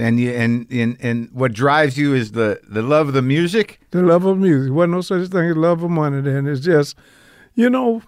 And 0.00 0.18
you 0.18 0.30
and, 0.30 0.66
and 0.70 0.96
and 1.00 1.28
what 1.32 1.52
drives 1.52 1.96
you 1.98 2.14
is 2.14 2.32
the 2.32 2.60
the 2.68 2.82
love 2.82 3.08
of 3.08 3.14
the 3.14 3.22
music. 3.22 3.80
The 3.90 4.02
love 4.02 4.24
of 4.24 4.38
music. 4.38 4.72
Wasn't 4.72 4.92
no 4.92 5.00
such 5.02 5.28
thing 5.28 5.50
as 5.50 5.56
love 5.56 5.82
of 5.82 5.90
money 5.90 6.20
then. 6.22 6.46
It's 6.46 6.60
just, 6.60 6.96
you 7.54 7.68
know, 7.70 8.02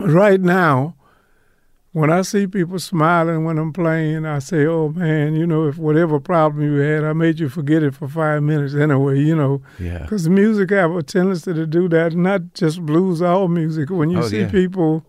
right 0.00 0.40
now, 0.40 0.94
when 1.92 2.10
I 2.10 2.22
see 2.22 2.46
people 2.46 2.78
smiling 2.78 3.44
when 3.44 3.58
I'm 3.58 3.72
playing, 3.72 4.24
I 4.26 4.38
say, 4.38 4.66
"Oh 4.66 4.90
man, 4.90 5.34
you 5.34 5.46
know, 5.46 5.66
if 5.68 5.78
whatever 5.78 6.20
problem 6.20 6.62
you 6.64 6.78
had, 6.80 7.04
I 7.04 7.12
made 7.12 7.40
you 7.40 7.48
forget 7.48 7.82
it 7.82 7.94
for 7.94 8.08
five 8.08 8.42
minutes 8.42 8.74
anyway." 8.74 9.18
You 9.20 9.34
know, 9.36 9.62
Yeah. 9.78 9.98
because 10.02 10.28
music 10.28 10.70
have 10.70 10.92
a 10.94 11.02
tendency 11.02 11.52
to 11.54 11.66
do 11.66 11.88
that. 11.88 12.14
Not 12.14 12.54
just 12.54 12.84
blues, 12.84 13.20
all 13.22 13.48
music. 13.48 13.90
When 13.90 14.10
you 14.10 14.18
Oh, 14.18 14.28
see 14.28 14.40
yeah. 14.40 14.50
people 14.50 15.04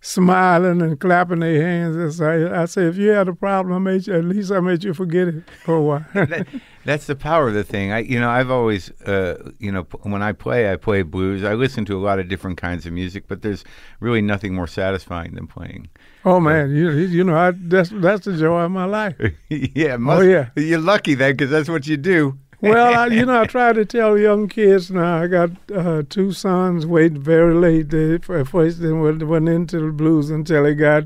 smiling 0.00 0.80
and 0.80 0.98
clapping 1.00 1.40
their 1.40 1.62
hands, 1.62 2.20
like, 2.20 2.40
I 2.52 2.64
say, 2.66 2.84
if 2.84 2.96
you 2.96 3.10
had 3.10 3.28
a 3.28 3.34
problem, 3.34 3.74
I 3.74 3.78
made 3.78 4.06
you. 4.06 4.14
At 4.14 4.24
least 4.24 4.52
I 4.52 4.60
made 4.60 4.84
you 4.84 4.94
forget 4.94 5.28
it 5.28 5.44
for 5.64 5.76
a 5.76 5.82
while. 5.82 6.06
that, 6.14 6.46
that's 6.84 7.06
the 7.06 7.16
power 7.16 7.48
of 7.48 7.54
the 7.54 7.64
thing. 7.64 7.92
I, 7.92 8.00
you 8.00 8.18
know, 8.20 8.30
I've 8.30 8.50
always, 8.50 8.90
uh, 9.02 9.50
you 9.58 9.72
know, 9.72 9.82
when 10.02 10.22
I 10.22 10.32
play, 10.32 10.72
I 10.72 10.76
play 10.76 11.02
blues. 11.02 11.44
I 11.44 11.54
listen 11.54 11.84
to 11.86 11.96
a 11.96 12.02
lot 12.02 12.18
of 12.18 12.28
different 12.28 12.58
kinds 12.58 12.86
of 12.86 12.92
music, 12.92 13.24
but 13.28 13.42
there's 13.42 13.64
really 14.00 14.22
nothing 14.22 14.54
more 14.54 14.66
satisfying 14.66 15.34
than 15.34 15.46
playing. 15.46 15.88
oh 16.24 16.40
man, 16.40 16.74
you 16.74 16.90
you 16.90 17.24
know, 17.24 17.36
I, 17.36 17.52
that's 17.54 17.90
that's 17.90 18.24
the 18.24 18.36
joy 18.36 18.62
of 18.62 18.70
my 18.70 18.84
life. 18.84 19.16
yeah, 19.48 19.96
must, 19.96 20.20
Oh, 20.20 20.22
yeah. 20.22 20.50
You're 20.56 20.80
lucky 20.80 21.14
then, 21.14 21.32
because 21.32 21.50
that's 21.50 21.68
what 21.68 21.86
you 21.86 21.96
do. 21.96 22.38
Well, 22.60 22.94
I, 22.98 23.06
you 23.06 23.24
know, 23.24 23.40
I 23.42 23.44
try 23.46 23.72
to 23.72 23.84
tell 23.84 24.18
young 24.18 24.48
kids 24.48 24.90
now. 24.90 25.22
I 25.22 25.26
got 25.28 25.50
uh, 25.74 26.02
two 26.08 26.32
sons 26.32 26.86
waiting 26.86 27.20
very 27.22 27.54
late. 27.54 27.90
They 27.90 28.18
first 28.18 28.80
they 28.80 28.92
went, 28.92 29.22
went 29.26 29.48
into 29.48 29.78
the 29.78 29.92
blues 29.92 30.28
until 30.30 30.64
they 30.64 30.74
got 30.74 31.04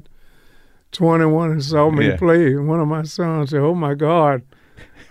21 0.93 1.51
and 1.51 1.65
saw 1.65 1.91
me 1.91 2.09
Yeah. 2.09 2.17
play. 2.17 2.47
And 2.53 2.69
one 2.69 2.81
of 2.81 2.89
my 2.89 3.03
sons 3.03 3.51
said, 3.51 3.61
"Oh 3.61 3.75
my 3.75 3.95
God, 3.95 4.43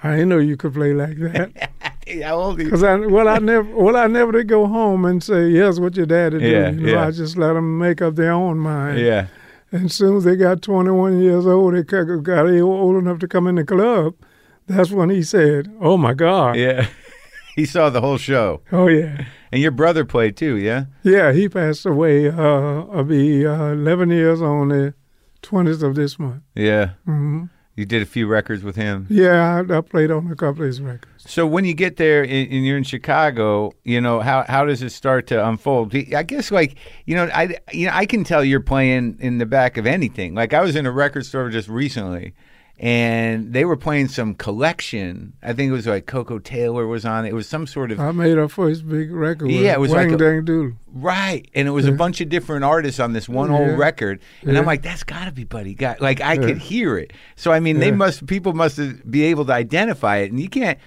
I 0.04 0.12
didn't 0.12 0.30
know 0.30 0.40
you 0.40 0.58
could 0.58 0.74
play 0.74 0.94
like 0.94 1.18
that." 1.18 1.72
Because 2.58 2.84
I 2.84 2.96
well, 2.98 3.28
I 3.30 3.38
never 3.38 3.74
well, 3.76 3.96
I 3.96 4.08
never 4.08 4.32
did 4.34 4.48
go 4.48 4.66
home 4.68 5.06
and 5.06 5.24
say, 5.24 5.48
"Yes, 5.50 5.80
what 5.80 5.96
your 5.96 6.08
daddy 6.08 6.40
do." 6.40 6.46
Yeah, 6.50 6.70
you 6.72 6.82
know, 6.82 6.92
yeah. 6.94 7.06
I 7.08 7.12
just 7.12 7.38
let 7.38 7.54
them 7.54 7.78
make 7.78 8.02
up 8.02 8.16
their 8.16 8.32
own 8.34 8.58
mind. 8.58 9.00
Yeah. 9.00 9.28
And 9.72 9.86
as 9.86 9.94
soon 9.96 10.18
as 10.18 10.26
they 10.26 10.36
got 10.36 10.62
21 10.62 11.22
years 11.22 11.46
old, 11.46 11.76
they 11.76 11.84
got 11.84 12.04
got 12.24 12.48
old 12.50 12.98
enough 12.98 13.20
to 13.20 13.28
come 13.28 13.48
in 13.48 13.56
the 13.56 13.64
club. 13.64 14.16
That's 14.68 14.92
when 14.92 15.10
he 15.10 15.24
said, 15.24 15.72
"Oh 15.80 15.98
my 15.98 16.14
God." 16.14 16.56
Yeah. 16.56 16.88
he 17.56 17.66
saw 17.66 17.90
the 17.90 18.02
whole 18.02 18.18
show. 18.18 18.62
Oh 18.72 18.88
yeah. 18.88 19.26
And 19.52 19.62
your 19.62 19.72
brother 19.72 20.06
played 20.06 20.38
too, 20.38 20.56
yeah? 20.56 20.86
Yeah, 21.04 21.34
he 21.34 21.50
passed 21.50 21.86
away. 21.86 22.30
Uh, 22.30 22.86
I'll 22.86 23.04
be 23.04 23.46
uh, 23.46 23.74
11 23.74 24.10
years 24.10 24.42
on 24.42 24.70
the 24.70 24.94
20th 25.44 25.84
of 25.84 25.96
this 25.96 26.18
month. 26.18 26.42
Yeah. 26.56 26.92
hmm 27.04 27.46
You 27.76 27.86
did 27.86 28.02
a 28.02 28.06
few 28.06 28.28
records 28.28 28.64
with 28.64 28.78
him. 28.78 29.08
Yeah, 29.10 29.62
I, 29.70 29.78
I 29.78 29.82
played 29.82 30.10
on 30.10 30.32
a 30.32 30.36
couple 30.36 30.62
of 30.62 30.68
his 30.68 30.80
records. 30.82 31.26
So 31.30 31.46
when 31.46 31.66
you 31.66 31.74
get 31.74 31.98
there 31.98 32.24
and, 32.24 32.32
and 32.50 32.66
you're 32.66 32.78
in 32.78 32.86
Chicago, 32.86 33.74
you 33.84 34.00
know 34.00 34.22
how 34.22 34.46
how 34.48 34.64
does 34.66 34.82
it 34.82 34.92
start 34.92 35.28
to 35.28 35.46
unfold? 35.46 35.94
I 35.96 36.24
guess 36.24 36.50
like 36.52 36.78
you 37.06 37.16
know 37.16 37.30
I 37.34 37.58
you 37.74 37.88
know 37.88 37.94
I 37.94 38.06
can 38.06 38.24
tell 38.24 38.44
you're 38.46 38.60
playing 38.62 39.18
in 39.20 39.38
the 39.38 39.46
back 39.46 39.76
of 39.78 39.86
anything. 39.86 40.34
Like 40.34 40.54
I 40.54 40.62
was 40.62 40.76
in 40.78 40.86
a 40.86 40.92
record 40.92 41.26
store 41.26 41.50
just 41.50 41.68
recently, 41.68 42.34
and 42.84 43.54
they 43.54 43.64
were 43.64 43.78
playing 43.78 44.08
some 44.08 44.34
collection. 44.34 45.34
I 45.44 45.54
think 45.54 45.70
it 45.70 45.74
was 45.74 45.86
like 45.86 46.08
Koko 46.08 46.40
Taylor 46.40 46.88
was 46.88 47.06
on. 47.06 47.26
it. 47.26 47.30
It 47.30 47.34
was 47.36 47.48
some 47.48 47.68
sort 47.68 47.92
of 47.92 48.00
I 48.00 48.12
made 48.12 48.38
our 48.40 48.50
first 48.50 48.90
big 48.90 49.12
record. 49.12 49.52
Yeah, 49.52 49.74
it 49.74 49.80
was 49.80 49.92
like 49.92 50.10
a- 50.10 50.18
Dang 50.18 50.44
Doodle. 50.46 50.74
right, 50.92 51.48
and 51.54 51.68
it 51.68 51.72
was 51.72 51.86
a 51.86 51.92
bunch 51.92 52.22
of 52.22 52.30
different 52.30 52.66
artists 52.66 53.00
on 53.00 53.14
this 53.14 53.30
one 53.30 53.50
whole 53.50 53.68
Yeah. 53.68 53.76
record. 53.78 54.20
And 54.42 54.58
I'm 54.58 54.66
like, 54.66 54.82
that's 54.82 55.04
got 55.04 55.26
to 55.26 55.32
be 55.32 55.44
Buddy 55.44 55.76
Guy. 55.76 55.96
Like 56.02 56.22
I 56.22 56.34
Yeah. 56.34 56.42
could 56.42 56.58
hear 56.58 56.98
it. 56.98 57.14
So 57.36 57.52
I 57.52 57.60
mean, 57.60 57.80
they 57.80 57.92
must 57.92 58.26
people 58.26 58.54
must 58.54 58.80
be 59.10 59.24
able 59.26 59.46
to 59.46 59.54
identify 59.54 60.18
it, 60.18 60.32
and 60.32 60.40
you 60.40 60.50
can't. 60.50 60.80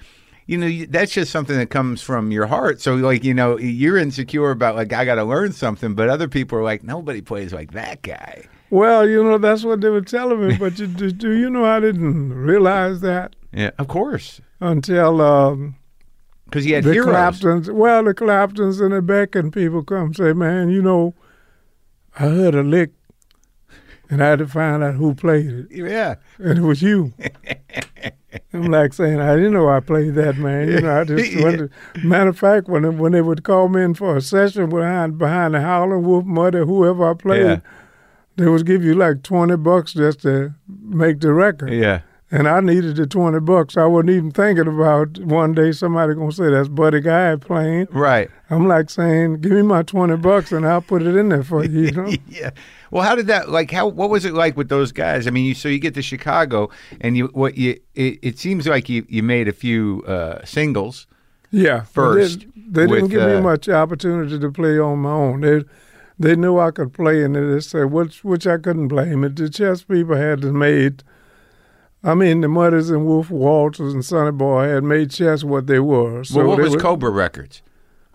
You 0.47 0.59
know, 0.59 0.85
that's 0.91 1.11
just 1.15 1.31
something 1.33 1.57
that 1.57 1.71
comes 1.71 2.03
from 2.03 2.31
your 2.31 2.45
heart. 2.47 2.79
So, 2.83 2.97
like, 2.97 3.25
you 3.25 3.33
know, 3.33 3.59
you're 3.59 3.97
insecure 3.97 4.51
about, 4.51 4.75
like, 4.77 4.93
I 4.93 5.07
got 5.07 5.15
to 5.15 5.25
learn 5.25 5.53
something, 5.53 5.95
but 5.95 6.11
other 6.11 6.29
people 6.29 6.59
are 6.59 6.63
like, 6.63 6.85
nobody 6.85 7.23
plays 7.23 7.51
like 7.55 7.73
that 7.73 8.03
guy. 8.03 8.45
Well, 8.75 9.09
you 9.09 9.23
know, 9.23 9.39
that's 9.39 9.65
what 9.65 9.81
they 9.81 9.89
were 9.89 10.01
telling 10.01 10.47
me. 10.49 10.57
But 10.57 10.79
you, 10.79 10.87
do, 10.87 11.11
do 11.13 11.31
you 11.33 11.49
know 11.49 11.65
I 11.65 11.79
didn't 11.81 12.33
realize 12.33 13.01
that 13.03 13.37
Yeah, 13.53 13.71
of 13.79 13.87
course. 13.89 14.41
until 14.61 15.21
um, 15.21 15.77
Because 16.47 16.67
you 16.67 16.75
had 16.75 16.85
the 16.85 16.93
heroes. 16.93 17.11
Claptons. 17.11 17.71
Well, 17.71 18.03
the 18.05 18.15
Claptons 18.15 18.81
and 18.81 18.93
the 18.93 19.01
Beckon 19.03 19.51
people 19.53 19.83
come 19.85 20.13
say, 20.15 20.33
man, 20.33 20.71
you 20.71 20.83
know, 20.83 21.15
I 22.19 22.25
heard 22.29 22.55
a 22.55 22.63
lick 22.63 22.91
and 24.11 24.23
I 24.23 24.31
had 24.31 24.39
to 24.41 24.47
find 24.49 24.83
out 24.83 24.95
who 24.97 25.15
played 25.15 25.47
it. 25.51 25.67
Yeah. 25.71 26.17
and 26.39 26.59
it 26.59 26.63
was 26.63 26.83
you. 26.83 27.13
I'm 28.53 28.71
like 28.71 28.93
saying, 28.93 29.21
I 29.21 29.37
didn't 29.37 29.53
know 29.53 29.69
I 29.69 29.81
played 29.81 30.15
that, 30.17 30.37
man. 30.37 30.69
You 30.69 30.81
know, 30.81 31.01
I 31.01 31.05
just 31.05 31.33
Yeah. 31.33 31.45
went 31.45 31.71
matter 32.03 32.31
of 32.31 32.39
fact, 32.39 32.69
when 32.69 32.99
when 32.99 33.13
they 33.13 33.23
would 33.23 33.45
call 33.45 33.69
me 33.69 33.83
in 33.83 33.95
for 33.95 34.17
a 34.17 34.21
session 34.21 34.69
behind 34.69 35.19
behind 35.19 35.55
the 35.55 35.61
Howling 35.61 36.03
Wolf, 36.05 36.25
Muddy, 36.25 36.59
whoever 36.59 37.11
I 37.11 37.15
played, 37.15 37.43
Yeah. 37.47 37.61
They 38.37 38.47
would 38.49 38.67
give 38.67 38.83
you 38.85 38.95
like 38.95 39.23
twenty 39.23 39.57
bucks 39.57 39.93
just 39.93 40.23
to 40.23 40.55
make 40.69 41.21
the 41.21 41.33
record. 41.33 41.73
Yeah. 41.73 42.01
And 42.31 42.49
I 42.49 42.59
needed 42.61 42.97
the 42.97 43.07
twenty 43.07 43.39
bucks. 43.39 43.77
I 43.77 43.85
wasn't 43.85 44.11
even 44.11 44.31
thinking 44.33 44.67
about 44.67 45.19
one 45.21 45.55
day 45.55 45.71
somebody 45.71 46.15
gonna 46.15 46.33
say 46.33 46.51
that's 46.51 46.69
Buddy 46.69 47.01
Guy 47.01 47.37
playing. 47.37 47.87
Right. 47.93 48.29
I'm 48.51 48.67
like 48.67 48.91
saying, 48.91 49.41
give 49.41 49.53
me 49.53 49.63
my 49.63 49.83
twenty 49.85 50.17
bucks 50.17 50.51
and 50.51 50.67
I'll 50.67 50.81
put 50.83 51.03
it 51.03 51.15
in 51.15 51.29
there 51.29 51.45
for 51.45 51.65
you. 51.65 51.81
You 51.83 51.91
know? 51.93 52.13
yeah. 52.29 52.51
Well, 52.91 53.05
how 53.05 53.15
did 53.15 53.29
that 53.29 53.51
like? 53.51 53.71
How 53.71 53.87
what 53.87 54.11
was 54.11 54.25
it 54.25 54.35
like 54.35 54.57
with 54.57 54.69
those 54.69 54.91
guys? 54.91 55.27
I 55.29 55.31
mean, 55.31 55.45
you 55.45 55.55
so 55.55 55.69
you 55.69 55.79
get 55.79 55.95
to 55.95 56.03
Chicago, 56.03 56.71
and 57.01 57.17
you 57.17 57.27
what 57.35 57.57
you 57.57 57.79
it, 57.95 58.19
it 58.23 58.39
seems 58.39 58.67
like 58.67 58.89
you 58.89 59.07
you 59.09 59.23
made 59.23 59.47
a 59.47 59.53
few 59.53 60.03
uh, 60.07 60.45
singles. 60.45 61.07
Yeah, 61.53 61.83
first 61.83 62.41
They, 62.41 62.45
didn't- 62.47 62.73
they 62.73 62.81
didn't 62.87 63.03
with, 63.03 63.11
give 63.13 63.23
uh, 63.23 63.29
me 63.29 63.41
much 63.43 63.69
opportunity 63.69 64.41
to 64.41 64.51
play 64.51 64.77
on 64.81 64.99
my 64.99 65.11
own. 65.13 65.41
They 65.43 65.63
they 66.19 66.37
knew 66.37 66.59
I 66.59 66.71
could 66.71 66.93
play, 66.93 67.23
and 67.25 67.35
they 67.35 67.61
said 67.61 67.87
which 67.91 68.23
which 68.25 68.47
I 68.47 68.59
couldn't 68.59 68.89
blame 68.89 69.25
it. 69.25 69.37
The 69.37 69.49
Chess 69.49 69.83
people 69.83 70.17
had 70.17 70.43
made. 70.45 71.03
I 72.03 72.15
mean, 72.15 72.43
the 72.43 72.49
Mudders 72.49 72.91
and 72.91 73.07
Wolf 73.07 73.31
Walters 73.31 73.95
and 73.95 74.05
Sonny 74.05 74.31
Boy 74.31 74.69
had 74.69 74.85
made 74.85 75.11
Chess 75.11 75.43
what 75.43 75.67
they 75.67 75.79
were. 75.81 76.23
So 76.25 76.39
well, 76.41 76.49
what 76.49 76.59
was 76.61 76.71
would- 76.73 76.81
Cobra 76.81 77.11
Records? 77.11 77.63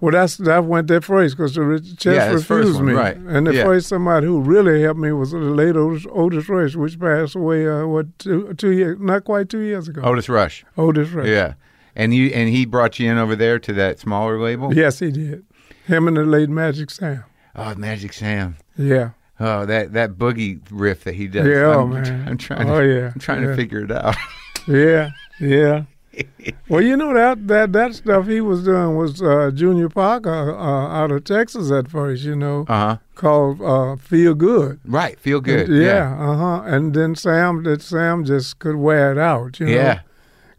Well, 0.01 0.13
that's 0.13 0.37
that 0.37 0.63
went 0.63 0.87
there 0.87 1.01
first 1.01 1.35
because 1.35 1.55
the 1.55 1.95
Chess 1.97 2.15
Yeah, 2.15 2.31
refused 2.31 2.75
one, 2.77 2.85
me. 2.85 2.93
right. 2.93 3.17
And 3.17 3.45
the 3.47 3.53
Yeah. 3.53 3.65
first 3.65 3.89
somebody 3.89 4.27
who 4.27 4.39
really 4.39 4.81
helped 4.81 4.99
me 4.99 5.11
was 5.11 5.31
the 5.31 5.39
late 5.39 5.75
Otis, 5.75 6.05
Otis 6.09 6.47
Rush, 6.47 6.75
which 6.77 6.97
passed 6.97 7.35
away 7.35 7.67
uh, 7.67 7.85
what 7.85 8.17
two, 8.17 8.53
two 8.53 8.71
years, 8.71 8.97
not 9.01 9.25
quite 9.25 9.49
two 9.49 9.59
years 9.59 9.89
ago. 9.89 10.01
Otis 10.03 10.29
Rush. 10.29 10.63
Otis 10.77 11.09
Rush. 11.09 11.27
Yeah. 11.27 11.55
And 11.97 12.13
you 12.13 12.27
and 12.27 12.47
he 12.47 12.65
brought 12.65 12.97
you 12.97 13.11
in 13.11 13.17
over 13.17 13.35
there 13.35 13.59
to 13.59 13.73
that 13.73 13.99
smaller 13.99 14.39
label. 14.39 14.73
Yes, 14.73 14.99
he 14.99 15.11
did. 15.11 15.43
Him 15.85 16.07
and 16.07 16.15
the 16.15 16.23
late 16.23 16.49
Magic 16.49 16.91
Sam. 16.91 17.23
Oh, 17.59 17.75
Magic 17.75 18.13
Sam. 18.13 18.55
Yeah. 18.77 19.11
Oh, 19.39 19.65
that 19.65 19.93
that 19.93 20.11
boogie 20.13 20.59
riff 20.69 21.03
that 21.05 21.15
he 21.15 21.27
does. 21.27 21.47
Yeah, 21.47 21.77
I'm, 21.79 21.89
man. 21.91 22.27
I'm 22.27 22.37
trying. 22.37 22.69
Oh, 22.69 22.81
to, 22.81 22.87
yeah, 22.93 23.11
I'm 23.13 23.19
trying 23.19 23.41
yeah. 23.43 23.49
to 23.49 23.55
figure 23.55 23.79
it 23.81 23.91
out. 23.91 24.15
Yeah, 24.67 25.09
yeah. 25.39 25.85
well, 26.69 26.81
you 26.81 26.95
know 26.95 27.11
that 27.13 27.47
that 27.47 27.71
that 27.73 27.95
stuff 27.95 28.27
he 28.27 28.39
was 28.39 28.65
doing 28.65 28.95
was 28.97 29.19
uh, 29.21 29.49
Junior 29.53 29.89
Parker 29.89 30.55
uh, 30.55 30.87
out 30.89 31.11
of 31.11 31.23
Texas 31.23 31.71
at 31.71 31.89
first. 31.89 32.23
You 32.23 32.35
know, 32.35 32.65
Uh 32.67 32.77
huh. 32.77 32.97
called 33.15 33.61
uh, 33.61 33.95
"Feel 33.95 34.35
Good." 34.35 34.79
Right. 34.85 35.17
Feel 35.19 35.39
good. 35.41 35.69
Yeah, 35.69 36.13
uh 36.19 36.35
huh. 36.35 36.61
And 36.65 36.93
then 36.93 37.15
Sam, 37.15 37.63
that 37.63 37.81
Sam 37.81 38.25
just 38.25 38.59
could 38.59 38.75
wear 38.75 39.11
it 39.11 39.17
out. 39.17 39.59
You 39.59 39.67
know? 39.67 39.71
Yeah. 39.71 39.99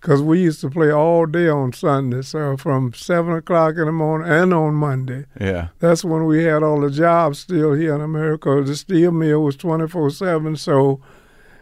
Because 0.01 0.23
we 0.23 0.41
used 0.41 0.63
to 0.63 0.71
play 0.71 0.91
all 0.91 1.27
day 1.27 1.49
on 1.49 1.75
Sunday, 1.75 2.23
so 2.23 2.57
from 2.57 2.95
seven 2.95 3.35
o'clock 3.35 3.77
in 3.77 3.85
the 3.85 3.93
morning 3.93 4.33
and 4.33 4.55
on 4.55 4.75
Monday. 4.75 5.27
Yeah. 5.39 5.69
That's 5.79 6.03
when 6.03 6.25
we 6.25 6.45
had 6.45 6.63
all 6.63 6.81
the 6.81 6.91
jobs 6.91 7.41
still 7.41 7.75
here 7.75 7.95
in 7.95 8.01
America. 8.01 8.63
The 8.65 8.77
steel 8.77 9.13
mill 9.13 9.43
was 9.43 9.57
24 9.57 10.11
7. 10.11 10.57
So 10.57 11.01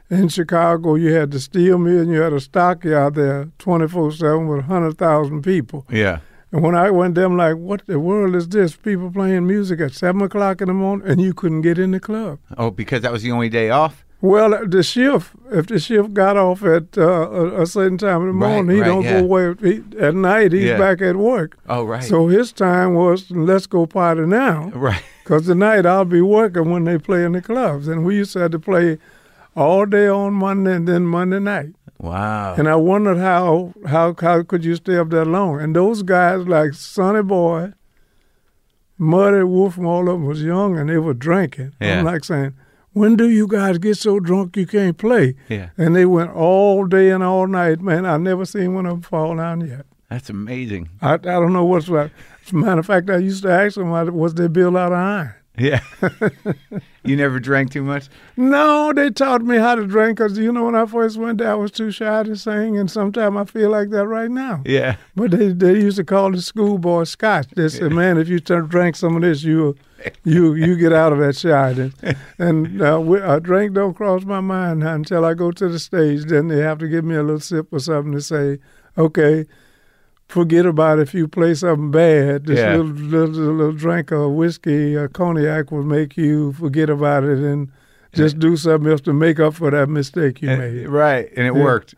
in 0.08 0.28
Chicago, 0.28 0.94
you 0.94 1.12
had 1.14 1.32
the 1.32 1.40
steel 1.40 1.78
mill 1.78 2.00
and 2.00 2.12
you 2.12 2.20
had 2.20 2.32
a 2.32 2.40
stockyard 2.40 3.16
there 3.16 3.50
24 3.58 4.12
7 4.12 4.46
with 4.46 4.58
100,000 4.58 5.42
people. 5.42 5.84
Yeah. 5.90 6.20
And 6.50 6.62
when 6.62 6.74
I 6.74 6.90
went 6.90 7.14
there, 7.14 7.26
I'm 7.26 7.36
like, 7.36 7.56
what 7.56 7.86
the 7.86 8.00
world 8.00 8.34
is 8.34 8.48
this? 8.48 8.74
People 8.74 9.10
playing 9.10 9.46
music 9.46 9.80
at 9.80 9.92
7 9.92 10.22
o'clock 10.22 10.60
in 10.60 10.68
the 10.68 10.74
morning 10.74 11.06
and 11.06 11.20
you 11.20 11.34
couldn't 11.34 11.62
get 11.62 11.78
in 11.78 11.90
the 11.90 12.00
club. 12.00 12.38
Oh, 12.56 12.70
because 12.70 13.02
that 13.02 13.12
was 13.12 13.22
the 13.22 13.32
only 13.32 13.48
day 13.48 13.70
off. 13.70 14.04
Well, 14.20 14.66
the 14.66 14.82
shift, 14.82 15.30
if 15.52 15.68
the 15.68 15.78
shift 15.78 16.12
got 16.12 16.36
off 16.36 16.64
at 16.64 16.98
uh, 16.98 17.30
a, 17.62 17.66
certain 17.66 17.98
time 17.98 18.22
in 18.22 18.26
the 18.28 18.32
Right, 18.32 18.52
morning, 18.54 18.74
he 18.76 18.80
right, 18.82 18.86
don't 18.88 19.04
yeah. 19.04 19.20
go 19.20 19.24
away. 19.26 19.54
He, 19.60 19.82
at 20.00 20.14
night, 20.14 20.50
he's 20.52 20.64
Yeah. 20.64 20.78
back 20.78 21.00
at 21.00 21.14
work. 21.16 21.56
Oh, 21.68 21.84
right. 21.84 22.02
So 22.02 22.26
his 22.26 22.50
time 22.52 22.94
was, 22.94 23.30
let's 23.30 23.66
go 23.66 23.86
party 23.86 24.22
now. 24.26 24.70
right. 24.74 25.02
Because 25.22 25.44
tonight 25.46 25.84
I'll 25.84 26.06
be 26.06 26.22
working 26.22 26.70
when 26.70 26.84
they 26.84 26.96
play 26.96 27.22
in 27.22 27.32
the 27.32 27.42
clubs. 27.42 27.86
And 27.86 28.02
we 28.02 28.16
used 28.16 28.32
to 28.32 28.38
have 28.38 28.50
to 28.52 28.58
play 28.58 28.96
all 29.54 29.84
day 29.84 30.08
on 30.08 30.32
Monday 30.32 30.74
and 30.74 30.88
then 30.88 31.04
Monday 31.04 31.38
night. 31.38 31.74
Wow. 31.98 32.54
And 32.54 32.66
I 32.66 32.76
wondered 32.76 33.18
how 33.18 33.74
how 33.86 34.14
how 34.18 34.42
could 34.42 34.64
you 34.64 34.74
stay 34.76 34.96
up 34.96 35.10
that 35.10 35.26
long? 35.26 35.60
And 35.60 35.76
those 35.76 36.02
guys 36.02 36.46
like 36.46 36.72
Sonny 36.72 37.22
Boy, 37.22 37.74
Muddy 38.96 39.42
Wolf, 39.44 39.76
and 39.76 39.86
all 39.86 40.00
of 40.08 40.14
them 40.14 40.24
was 40.26 40.42
young 40.42 40.78
and 40.78 40.88
they 40.88 40.96
were 40.96 41.12
drinking. 41.12 41.74
Yeah. 41.78 41.98
I'm 41.98 42.04
like 42.06 42.24
saying, 42.24 42.54
when 42.98 43.16
do 43.16 43.28
you 43.30 43.46
guys 43.46 43.78
get 43.78 43.96
so 43.96 44.18
drunk 44.20 44.56
you 44.56 44.66
can't 44.66 44.98
play? 44.98 45.34
Yeah. 45.48 45.70
And 45.78 45.94
they 45.94 46.04
went 46.04 46.32
all 46.32 46.84
day 46.86 47.10
and 47.10 47.22
all 47.22 47.46
night. 47.46 47.80
Man, 47.80 48.04
I've 48.04 48.20
never 48.20 48.44
seen 48.44 48.74
one 48.74 48.86
of 48.86 48.92
them 48.92 49.02
fall 49.02 49.36
down 49.36 49.60
yet. 49.66 49.86
That's 50.10 50.30
amazing. 50.30 50.88
I, 51.00 51.14
I 51.14 51.16
don't 51.16 51.52
know 51.52 51.64
what's 51.64 51.88
right. 51.88 52.10
As 52.44 52.52
a 52.52 52.56
matter 52.56 52.80
of 52.80 52.86
fact, 52.86 53.08
I 53.10 53.18
used 53.18 53.42
to 53.44 53.50
ask 53.50 53.76
them, 53.76 53.90
was 53.90 54.34
they 54.34 54.48
built 54.48 54.74
out 54.74 54.92
of 54.92 54.98
iron? 54.98 55.34
Yeah. 55.58 55.80
you 57.04 57.16
never 57.16 57.38
drank 57.40 57.72
too 57.72 57.82
much? 57.82 58.08
No, 58.36 58.92
they 58.92 59.10
taught 59.10 59.42
me 59.42 59.56
how 59.56 59.74
to 59.74 59.86
drink 59.86 60.18
because, 60.18 60.38
you 60.38 60.52
know, 60.52 60.64
when 60.64 60.74
I 60.74 60.86
first 60.86 61.16
went 61.16 61.38
there, 61.38 61.50
I 61.50 61.54
was 61.54 61.70
too 61.70 61.90
shy 61.90 62.22
to 62.22 62.36
sing, 62.36 62.78
and 62.78 62.90
sometimes 62.90 63.36
I 63.36 63.44
feel 63.44 63.70
like 63.70 63.90
that 63.90 64.06
right 64.06 64.30
now. 64.30 64.62
Yeah. 64.64 64.96
But 65.16 65.32
they, 65.32 65.52
they 65.52 65.74
used 65.74 65.96
to 65.96 66.04
call 66.04 66.32
the 66.32 66.42
schoolboy 66.42 67.04
scotch. 67.04 67.48
They 67.56 67.68
said, 67.68 67.92
man, 67.92 68.18
if 68.18 68.28
you 68.28 68.40
turn, 68.40 68.66
drink 68.66 68.96
some 68.96 69.16
of 69.16 69.22
this, 69.22 69.42
you 69.42 69.76
you 70.24 70.54
you 70.54 70.76
get 70.76 70.92
out 70.92 71.12
of 71.12 71.18
that 71.18 71.36
shy. 71.36 71.70
And, 71.70 72.16
and 72.38 72.82
uh, 72.82 73.00
we, 73.00 73.20
a 73.20 73.40
drink 73.40 73.74
don't 73.74 73.94
cross 73.94 74.24
my 74.24 74.40
mind 74.40 74.84
until 74.84 75.24
I 75.24 75.34
go 75.34 75.50
to 75.50 75.68
the 75.68 75.78
stage. 75.78 76.24
Then 76.24 76.48
they 76.48 76.58
have 76.58 76.78
to 76.78 76.88
give 76.88 77.04
me 77.04 77.16
a 77.16 77.22
little 77.22 77.40
sip 77.40 77.72
or 77.72 77.80
something 77.80 78.12
to 78.12 78.20
say, 78.20 78.58
okay, 78.96 79.46
forget 80.28 80.66
about 80.66 80.98
if 80.98 81.14
you 81.14 81.26
play 81.26 81.54
something 81.54 81.90
bad. 81.90 82.46
This 82.46 82.58
Yeah. 82.58 82.76
little, 82.76 82.86
little 82.92 83.54
little 83.54 83.72
drink 83.72 84.10
of 84.12 84.32
whiskey 84.32 84.94
or 84.94 85.08
cognac 85.08 85.70
will 85.72 85.82
make 85.84 86.16
you 86.16 86.52
forget 86.52 86.90
about 86.90 87.24
it 87.24 87.38
and 87.38 87.68
just 88.12 88.38
do 88.38 88.56
something 88.56 88.90
else 88.90 89.00
to 89.02 89.12
make 89.12 89.40
up 89.40 89.54
for 89.54 89.70
that 89.70 89.88
mistake 89.88 90.42
you 90.42 90.48
made. 90.48 90.88
Right. 90.88 91.28
And 91.36 91.46
it 91.46 91.54
Yeah. 91.54 91.62
worked. 91.64 91.94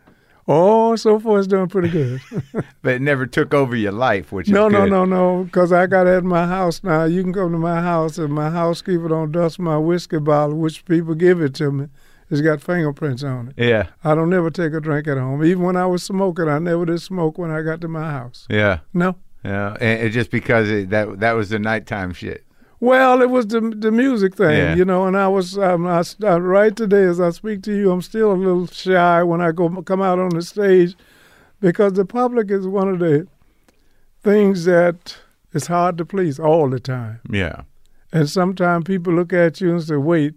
Oh, 0.47 0.95
so 0.95 1.19
far 1.19 1.37
it's 1.37 1.47
doing 1.47 1.67
pretty 1.67 1.89
good. 1.89 2.19
But 2.81 2.95
it 2.95 3.01
never 3.01 3.25
took 3.27 3.53
over 3.53 3.75
your 3.75 3.91
life, 3.91 4.31
which 4.31 4.49
no, 4.49 4.67
no, 4.67 4.85
no, 4.85 5.05
no, 5.05 5.43
because 5.43 5.71
I 5.71 5.85
got 5.85 6.07
it 6.07 6.15
at 6.17 6.23
my 6.23 6.47
house 6.47 6.83
now. 6.83 7.03
You 7.03 7.21
can 7.23 7.31
come 7.31 7.51
to 7.51 7.59
my 7.59 7.79
house 7.81 8.17
and 8.17 8.33
my 8.33 8.49
housekeeper 8.49 9.07
don't 9.07 9.31
dust 9.31 9.59
my 9.59 9.77
whiskey 9.77 10.17
bottle, 10.19 10.57
which 10.57 10.83
people 10.85 11.13
give 11.13 11.41
it 11.41 11.53
to 11.55 11.71
me. 11.71 11.85
It's 12.31 12.39
got 12.41 12.61
fingerprints 12.61 13.23
on 13.23 13.49
it. 13.49 13.55
Yeah. 13.63 13.87
I 14.05 14.15
don't 14.15 14.29
never 14.29 14.49
take 14.49 14.73
a 14.73 14.79
drink 14.79 15.05
at 15.07 15.17
home. 15.17 15.43
Even 15.43 15.63
when 15.63 15.75
I 15.75 15.85
was 15.85 16.01
smoking, 16.01 16.47
I 16.47 16.59
never 16.59 16.85
did 16.85 17.01
smoke 17.01 17.37
when 17.37 17.51
I 17.51 17.61
got 17.61 17.81
to 17.81 17.89
my 17.89 18.09
house. 18.09 18.47
Yeah. 18.49 18.79
No. 18.93 19.17
Yeah. 19.43 19.75
And 19.81 20.01
it 20.01 20.11
just 20.11 20.31
because 20.31 20.69
it, 20.69 20.89
that 20.91 21.19
that 21.19 21.33
was 21.33 21.49
the 21.49 21.59
nighttime 21.59 22.13
shit. 22.13 22.45
Well, 22.79 23.21
it 23.21 23.29
was 23.29 23.47
the 23.47 23.59
the 23.59 23.91
music 23.91 24.35
thing, 24.35 24.57
Yeah. 24.57 24.75
you 24.75 24.85
know, 24.85 25.05
and 25.07 25.17
I 25.17 25.27
was 25.27 25.57
um, 25.57 25.85
I, 25.85 26.03
I, 26.23 26.37
right 26.37 26.75
today 26.75 27.03
as 27.03 27.19
I 27.19 27.31
speak 27.31 27.63
to 27.63 27.75
you, 27.75 27.91
I'm 27.91 28.01
still 28.01 28.31
a 28.31 28.33
little 28.33 28.65
shy 28.67 29.21
when 29.23 29.41
I 29.41 29.51
go 29.51 29.69
come 29.81 30.01
out 30.01 30.17
on 30.17 30.29
the 30.29 30.41
stage 30.41 30.95
because 31.59 31.93
the 31.93 32.05
public 32.05 32.49
is 32.49 32.65
one 32.65 32.87
of 32.87 32.99
the 32.99 33.27
things 34.23 34.65
that 34.65 35.17
is 35.53 35.67
hard 35.67 35.97
to 35.97 36.05
please 36.05 36.39
all 36.39 36.69
the 36.69 36.79
time. 36.79 37.19
Yeah. 37.29 37.63
And 38.13 38.29
sometimes 38.29 38.85
people 38.85 39.13
look 39.13 39.33
at 39.33 39.59
you 39.61 39.71
and 39.71 39.83
say, 39.83 39.95
"Wait, 39.97 40.33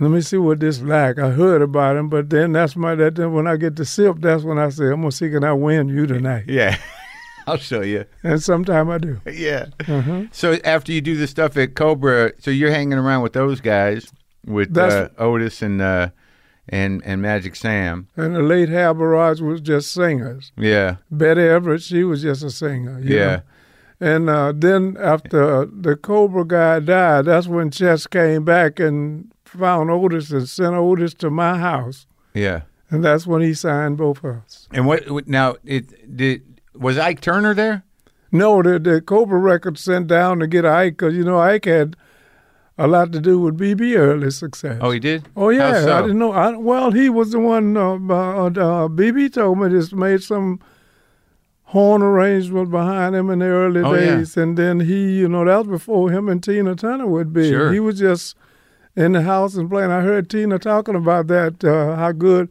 let 0.00 0.10
me 0.10 0.20
see 0.22 0.36
what 0.38 0.58
this 0.60 0.80
like." 0.82 1.18
I 1.18 1.30
heard 1.30 1.62
about 1.62 1.96
him, 1.96 2.08
but 2.08 2.30
then 2.30 2.52
that's 2.52 2.74
my 2.76 2.94
that 2.96 3.14
then 3.16 3.32
when 3.32 3.46
I 3.46 3.56
get 3.56 3.76
to 3.76 3.84
sip, 3.84 4.16
that's 4.20 4.42
when 4.42 4.58
I 4.58 4.68
say, 4.70 4.86
"I'm 4.86 5.00
gonna 5.02 5.12
see 5.12 5.30
can 5.30 5.44
I 5.44 5.52
win 5.52 5.88
you 5.88 6.06
tonight." 6.06 6.44
Yeah. 6.48 6.76
I'll 7.46 7.56
show 7.56 7.80
you. 7.80 8.04
And 8.22 8.40
sometimes 8.40 8.88
I 8.90 8.98
do. 8.98 9.20
Yeah. 9.30 9.66
uh 9.88 10.24
So 10.30 10.58
after 10.64 10.92
you 10.92 11.00
do 11.00 11.16
the 11.16 11.26
stuff 11.26 11.56
at 11.56 11.74
Cobra, 11.74 12.32
so 12.38 12.50
you're 12.50 12.70
hanging 12.70 12.98
around 12.98 13.22
with 13.22 13.32
those 13.32 13.60
guys, 13.60 14.12
with 14.46 14.76
uh, 14.76 15.08
Otis 15.18 15.62
and 15.62 15.80
uh, 15.82 16.10
and 16.68 17.02
and 17.04 17.20
Magic 17.22 17.56
Sam. 17.56 18.08
And 18.14 18.36
the 18.36 18.42
late 18.42 18.68
Harold 18.68 18.98
Burrage 18.98 19.40
was 19.40 19.60
just 19.62 19.90
singers. 19.90 20.52
Yeah. 20.56 20.96
Betty 21.10 21.40
Everett, 21.42 21.82
she 21.82 22.04
was 22.04 22.22
just 22.22 22.42
a 22.44 22.50
singer. 22.50 23.00
you 23.00 23.16
Yeah. 23.16 23.26
know. 23.36 23.42
And 24.02 24.30
uh, 24.30 24.52
then 24.54 24.96
after 25.00 25.66
the 25.66 25.96
Cobra 25.96 26.44
guy 26.46 26.78
died, 26.80 27.24
that's 27.26 27.46
when 27.48 27.70
Chess 27.70 28.06
came 28.06 28.44
back 28.44 28.78
and 28.80 29.32
found 29.50 29.90
Otis 29.90 30.30
and 30.30 30.48
sent 30.48 30.74
Otis 30.74 31.14
to 31.14 31.30
my 31.30 31.58
house. 31.58 32.06
Yeah. 32.34 32.62
And 32.90 33.04
that's 33.04 33.26
when 33.26 33.42
he 33.42 33.54
signed 33.54 33.96
both 33.98 34.24
of 34.24 34.36
us. 34.36 34.68
And 34.72 34.86
what 34.86 35.28
now? 35.28 35.56
It 35.64 36.16
did 36.16 36.42
was 36.74 36.98
Ike 36.98 37.20
Turner 37.20 37.54
there? 37.54 37.84
No, 38.32 38.62
the, 38.62 38.78
the 38.78 39.00
Cobra 39.00 39.38
Records 39.38 39.80
sent 39.80 40.06
down 40.06 40.38
to 40.40 40.46
get 40.46 40.64
Ike 40.64 40.94
because, 40.94 41.14
you 41.14 41.24
know, 41.24 41.38
Ike 41.38 41.64
had 41.64 41.96
a 42.78 42.86
lot 42.86 43.12
to 43.12 43.20
do 43.20 43.38
with 43.40 43.58
BB 43.58 43.96
early 43.96 44.30
success. 44.30 44.78
Oh, 44.80 44.90
he 44.90 44.98
did. 45.00 45.28
Oh 45.36 45.50
yeah, 45.50 45.82
so? 45.82 45.96
I 45.98 46.02
didn't 46.02 46.18
know. 46.18 46.32
I, 46.32 46.56
well, 46.56 46.90
he 46.92 47.10
was 47.10 47.32
the 47.32 47.40
one. 47.40 47.76
Uh, 47.76 47.94
uh, 47.94 48.46
uh, 48.46 48.88
BB 48.88 49.32
told 49.34 49.58
me 49.58 49.68
just 49.68 49.92
made 49.92 50.22
some 50.22 50.60
horn 51.64 52.02
arrangement 52.02 52.70
behind 52.70 53.14
him 53.14 53.30
in 53.30 53.40
the 53.40 53.46
early 53.46 53.80
Oh, 53.82 53.94
yeah. 53.94 54.16
days, 54.16 54.36
and 54.36 54.56
then 54.56 54.80
he, 54.80 55.18
you 55.18 55.28
know, 55.28 55.44
that 55.44 55.58
was 55.58 55.66
before 55.68 56.10
him 56.10 56.28
and 56.28 56.42
Tina 56.42 56.74
Turner 56.74 57.06
would 57.06 57.32
be. 57.32 57.48
Sure. 57.50 57.72
He 57.72 57.78
was 57.80 57.98
just 57.98 58.36
in 58.96 59.12
the 59.12 59.22
house 59.22 59.54
and 59.54 59.70
playing. 59.70 59.90
I 59.90 60.00
heard 60.00 60.28
Tina 60.28 60.58
talking 60.58 60.94
about 60.94 61.26
that. 61.28 61.64
Uh, 61.64 61.96
how 61.96 62.12
good. 62.12 62.48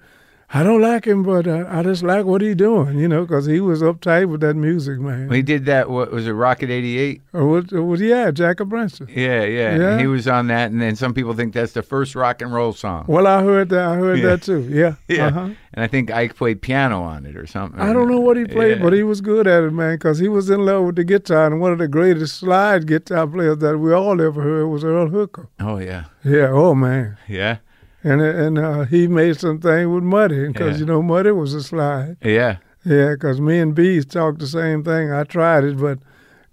I 0.52 0.64
don't 0.64 0.82
like 0.82 1.06
him, 1.06 1.22
but 1.22 1.45
uh, 1.45 1.66
I 1.70 1.84
just 1.84 2.02
like 2.02 2.26
what 2.26 2.41
he 2.41 2.56
doing, 2.56 2.97
you 2.97 3.08
know, 3.08 3.22
because 3.22 3.45
he 3.45 3.60
was 3.60 3.84
uptight 3.84 4.30
with 4.30 4.41
that 4.41 4.56
music, 4.56 5.00
man. 5.00 5.28
Well, 5.28 5.36
he 5.36 5.43
did 5.43 5.66
that. 5.66 5.91
What 5.91 6.12
was 6.12 6.26
it? 6.26 6.32
Rocket 6.32 6.72
'88. 6.72 7.22
Or 7.34 7.45
what, 7.47 7.72
or 7.72 7.84
what, 7.84 8.00
yeah, 8.00 8.32
Jackie 8.32 8.64
Brenston. 8.64 9.08
Yeah, 9.12 9.43
yeah, 9.43 9.78
Yeah. 9.78 10.00
He 10.00 10.08
was 10.08 10.28
on 10.28 10.47
that, 10.47 10.72
and 10.72 10.82
then 10.82 10.95
some 10.95 11.14
people 11.14 11.34
think 11.34 11.54
that's 11.54 11.74
the 11.74 11.84
first 11.84 12.16
rock 12.16 12.41
and 12.41 12.52
roll 12.52 12.74
song. 12.74 13.06
Well, 13.08 13.28
I 13.28 13.43
heard 13.43 13.70
that. 13.70 13.86
I 13.86 13.95
heard 13.95 14.18
Yeah. 14.20 14.26
that 14.26 14.41
too. 14.41 14.68
Yeah. 14.70 14.95
Yeah. 15.08 15.28
Uh-huh. 15.28 15.50
And 15.72 15.84
I 15.84 15.88
think 15.88 16.10
Ike 16.10 16.36
played 16.36 16.64
piano 16.64 17.04
on 17.04 17.28
it 17.28 17.36
or 17.38 17.45
something. 17.45 17.80
I 17.80 17.93
don't 17.93 18.10
know 18.10 18.20
what 18.20 18.36
he 18.38 18.45
played, 18.45 18.78
Yeah. 18.78 18.84
but 18.84 18.93
he 18.93 19.04
was 19.04 19.22
good 19.22 19.45
at 19.45 19.64
it, 19.64 19.72
man, 19.72 19.95
because 19.95 20.18
he 20.18 20.28
was 20.30 20.50
in 20.50 20.66
love 20.66 20.84
with 20.86 20.95
the 20.95 21.04
guitar. 21.04 21.45
And 21.45 21.62
one 21.62 21.72
of 21.72 21.78
the 21.78 21.88
greatest 21.88 22.39
slide 22.39 22.88
guitar 22.88 23.28
players 23.28 23.60
that 23.60 23.78
we 23.78 23.93
all 23.93 24.20
ever 24.20 24.41
heard 24.41 24.66
was 24.68 24.84
Earl 24.84 25.10
Hooker. 25.10 25.47
Oh 25.60 25.78
yeah, 25.78 26.06
Yeah, 26.24 26.50
oh 26.52 26.74
man, 26.74 27.18
yeah, 27.28 27.58
and 28.04 28.22
and 28.22 28.58
uh, 28.58 28.84
he 28.86 29.08
made 29.08 29.39
some 29.39 29.60
thing 29.60 29.93
with 29.93 30.04
Muddy, 30.04 30.47
because 30.47 30.74
Yeah. 30.74 30.80
you 30.80 30.86
know 30.86 31.02
Muddy 31.02 31.32
was 31.32 31.54
a 31.54 31.62
slide. 31.64 32.18
yeah, 32.24 32.58
Yeah, 32.86 33.12
because 33.14 33.39
me 33.41 33.60
and 33.60 33.76
Bees 33.76 34.06
talked 34.06 34.39
the 34.39 34.47
same 34.47 34.84
thing. 34.84 35.12
I 35.12 35.24
tried 35.24 35.64
it, 35.66 35.78
but 35.78 36.00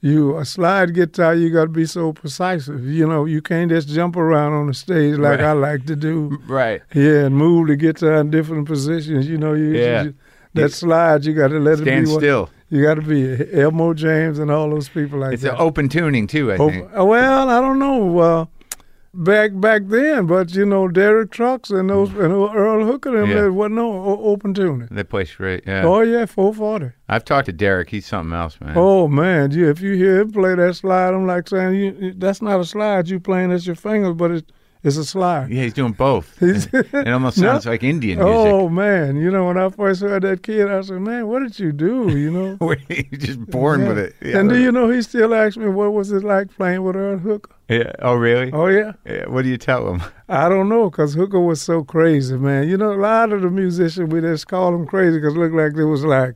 you 0.00 0.36
a 0.36 0.44
slide 0.44 0.94
guitar, 0.94 1.34
you 1.34 1.50
got 1.50 1.62
to 1.64 1.68
be 1.70 1.86
so 1.86 2.12
precise. 2.12 2.68
You 2.68 3.06
know, 3.08 3.24
you 3.24 3.40
can't 3.42 3.70
just 3.70 3.88
jump 3.88 4.16
around 4.16 4.52
on 4.52 4.66
the 4.66 4.74
stage 4.74 5.16
like 5.18 5.38
Right. 5.40 5.48
I 5.48 5.52
like 5.52 5.86
to 5.86 5.96
do. 5.96 6.38
right. 6.48 6.82
Yeah, 6.94 7.24
and 7.26 7.36
move 7.36 7.68
the 7.68 7.76
guitar 7.76 8.14
in 8.20 8.30
different 8.30 8.66
positions. 8.66 9.26
You 9.28 9.38
know, 9.38 9.54
you, 9.54 9.70
Yeah. 9.72 10.02
you- 10.04 10.14
that 10.54 10.72
slide 10.72 11.24
you 11.24 11.34
got 11.34 11.48
to 11.48 11.58
let 11.58 11.78
Stand 11.78 11.88
it 11.88 12.06
be. 12.06 12.12
what- 12.12 12.20
still. 12.20 12.50
You 12.68 12.82
got 12.82 12.94
to 12.94 13.02
be 13.02 13.36
Elmore 13.60 13.94
James 13.94 14.38
and 14.40 14.50
all 14.50 14.68
those 14.70 14.88
people 14.88 15.20
like 15.20 15.34
It's 15.34 15.42
that. 15.44 15.52
an 15.54 15.60
open 15.60 15.88
tuning 15.88 16.26
too. 16.26 16.50
I 16.50 16.56
Oh, 16.56 16.68
think. 16.70 16.88
well, 16.96 17.48
I 17.48 17.60
don't 17.60 17.78
know. 17.78 18.18
Uh, 18.18 18.44
back 19.16 19.50
back 19.54 19.82
then, 19.86 20.26
but 20.26 20.54
you 20.54 20.66
know, 20.66 20.88
Derek 20.88 21.30
Trucks 21.30 21.70
and 21.70 21.90
those 21.90 22.10
mm. 22.10 22.24
and 22.24 22.32
Earl 22.32 22.84
Hooker 22.84 23.16
and 23.16 23.28
Yeah. 23.28 23.34
there 23.34 23.52
wasn't 23.52 23.76
no 23.76 24.04
open 24.20 24.54
tuning. 24.54 24.88
They 24.90 25.04
play 25.04 25.24
straight. 25.24 25.64
Yeah. 25.66 25.84
Oh 25.84 26.00
yeah, 26.00 26.26
four 26.26 26.54
forty. 26.54 26.92
I've 27.08 27.24
talked 27.24 27.46
to 27.46 27.52
Derek. 27.52 27.90
He's 27.90 28.06
something 28.06 28.34
else, 28.34 28.60
man. 28.60 28.74
Oh 28.76 29.08
man, 29.08 29.50
yeah, 29.50 29.68
if 29.68 29.80
you 29.80 29.94
hear 29.94 30.20
him 30.20 30.32
play 30.32 30.54
that 30.54 30.76
slide, 30.76 31.14
I'm 31.14 31.26
like 31.26 31.48
saying 31.48 31.74
you 31.74 32.14
that's 32.16 32.42
not 32.42 32.60
a 32.60 32.64
slide 32.64 33.08
you 33.08 33.18
playing, 33.20 33.50
that's 33.50 33.66
your 33.66 33.76
fingers, 33.76 34.14
but 34.14 34.30
it, 34.30 34.52
it's 34.82 34.96
a 34.96 35.04
slide. 35.04 35.50
Yeah, 35.50 35.64
he's 35.64 35.72
doing 35.74 35.92
both. 35.92 36.36
He's- 36.40 36.68
it 36.72 37.08
almost 37.08 37.38
No. 37.38 37.48
sounds 37.52 37.66
like 37.66 37.82
Indian 37.82 38.18
music. 38.18 38.34
Oh 38.36 38.68
man, 38.68 39.16
you 39.16 39.30
know 39.30 39.46
when 39.46 39.56
I 39.58 39.68
first 39.70 40.00
heard 40.02 40.22
that 40.22 40.42
kid, 40.42 40.70
I 40.70 40.80
said, 40.82 41.00
man, 41.00 41.26
what 41.26 41.42
did 41.42 41.58
you 41.58 41.72
do? 41.72 42.16
You 42.16 42.30
know. 42.30 42.74
He's 42.88 43.18
just 43.18 43.44
born 43.46 43.80
Yeah. 43.80 43.88
with 43.88 43.98
it. 43.98 44.14
Yeah. 44.22 44.38
And 44.38 44.48
do 44.48 44.58
you 44.60 44.70
know 44.70 44.88
he 44.90 45.02
still 45.02 45.34
asks 45.34 45.56
me 45.56 45.68
what 45.68 45.92
was 45.92 46.12
it 46.12 46.22
like 46.22 46.54
playing 46.54 46.82
with 46.84 46.94
Earl 46.96 47.18
Hooker? 47.18 47.50
Yeah. 47.68 47.90
Oh, 48.00 48.14
really? 48.14 48.52
Oh 48.52 48.66
yeah. 48.66 48.92
Yeah. 49.04 49.26
What 49.28 49.42
do 49.42 49.48
you 49.48 49.58
tell 49.58 49.92
him? 49.92 50.02
I 50.28 50.48
don't 50.48 50.68
know, 50.68 50.88
cause 50.90 51.14
Hooker 51.14 51.40
was 51.40 51.60
so 51.60 51.82
crazy, 51.82 52.36
man. 52.36 52.68
You 52.68 52.76
know, 52.76 52.92
a 52.92 53.00
lot 53.00 53.32
of 53.32 53.42
the 53.42 53.50
musicians 53.50 54.12
we 54.12 54.20
just 54.20 54.46
call 54.46 54.70
them 54.72 54.86
crazy, 54.86 55.20
cause 55.20 55.34
look 55.36 55.52
like 55.52 55.74
they 55.74 55.84
was 55.84 56.04
like, 56.04 56.34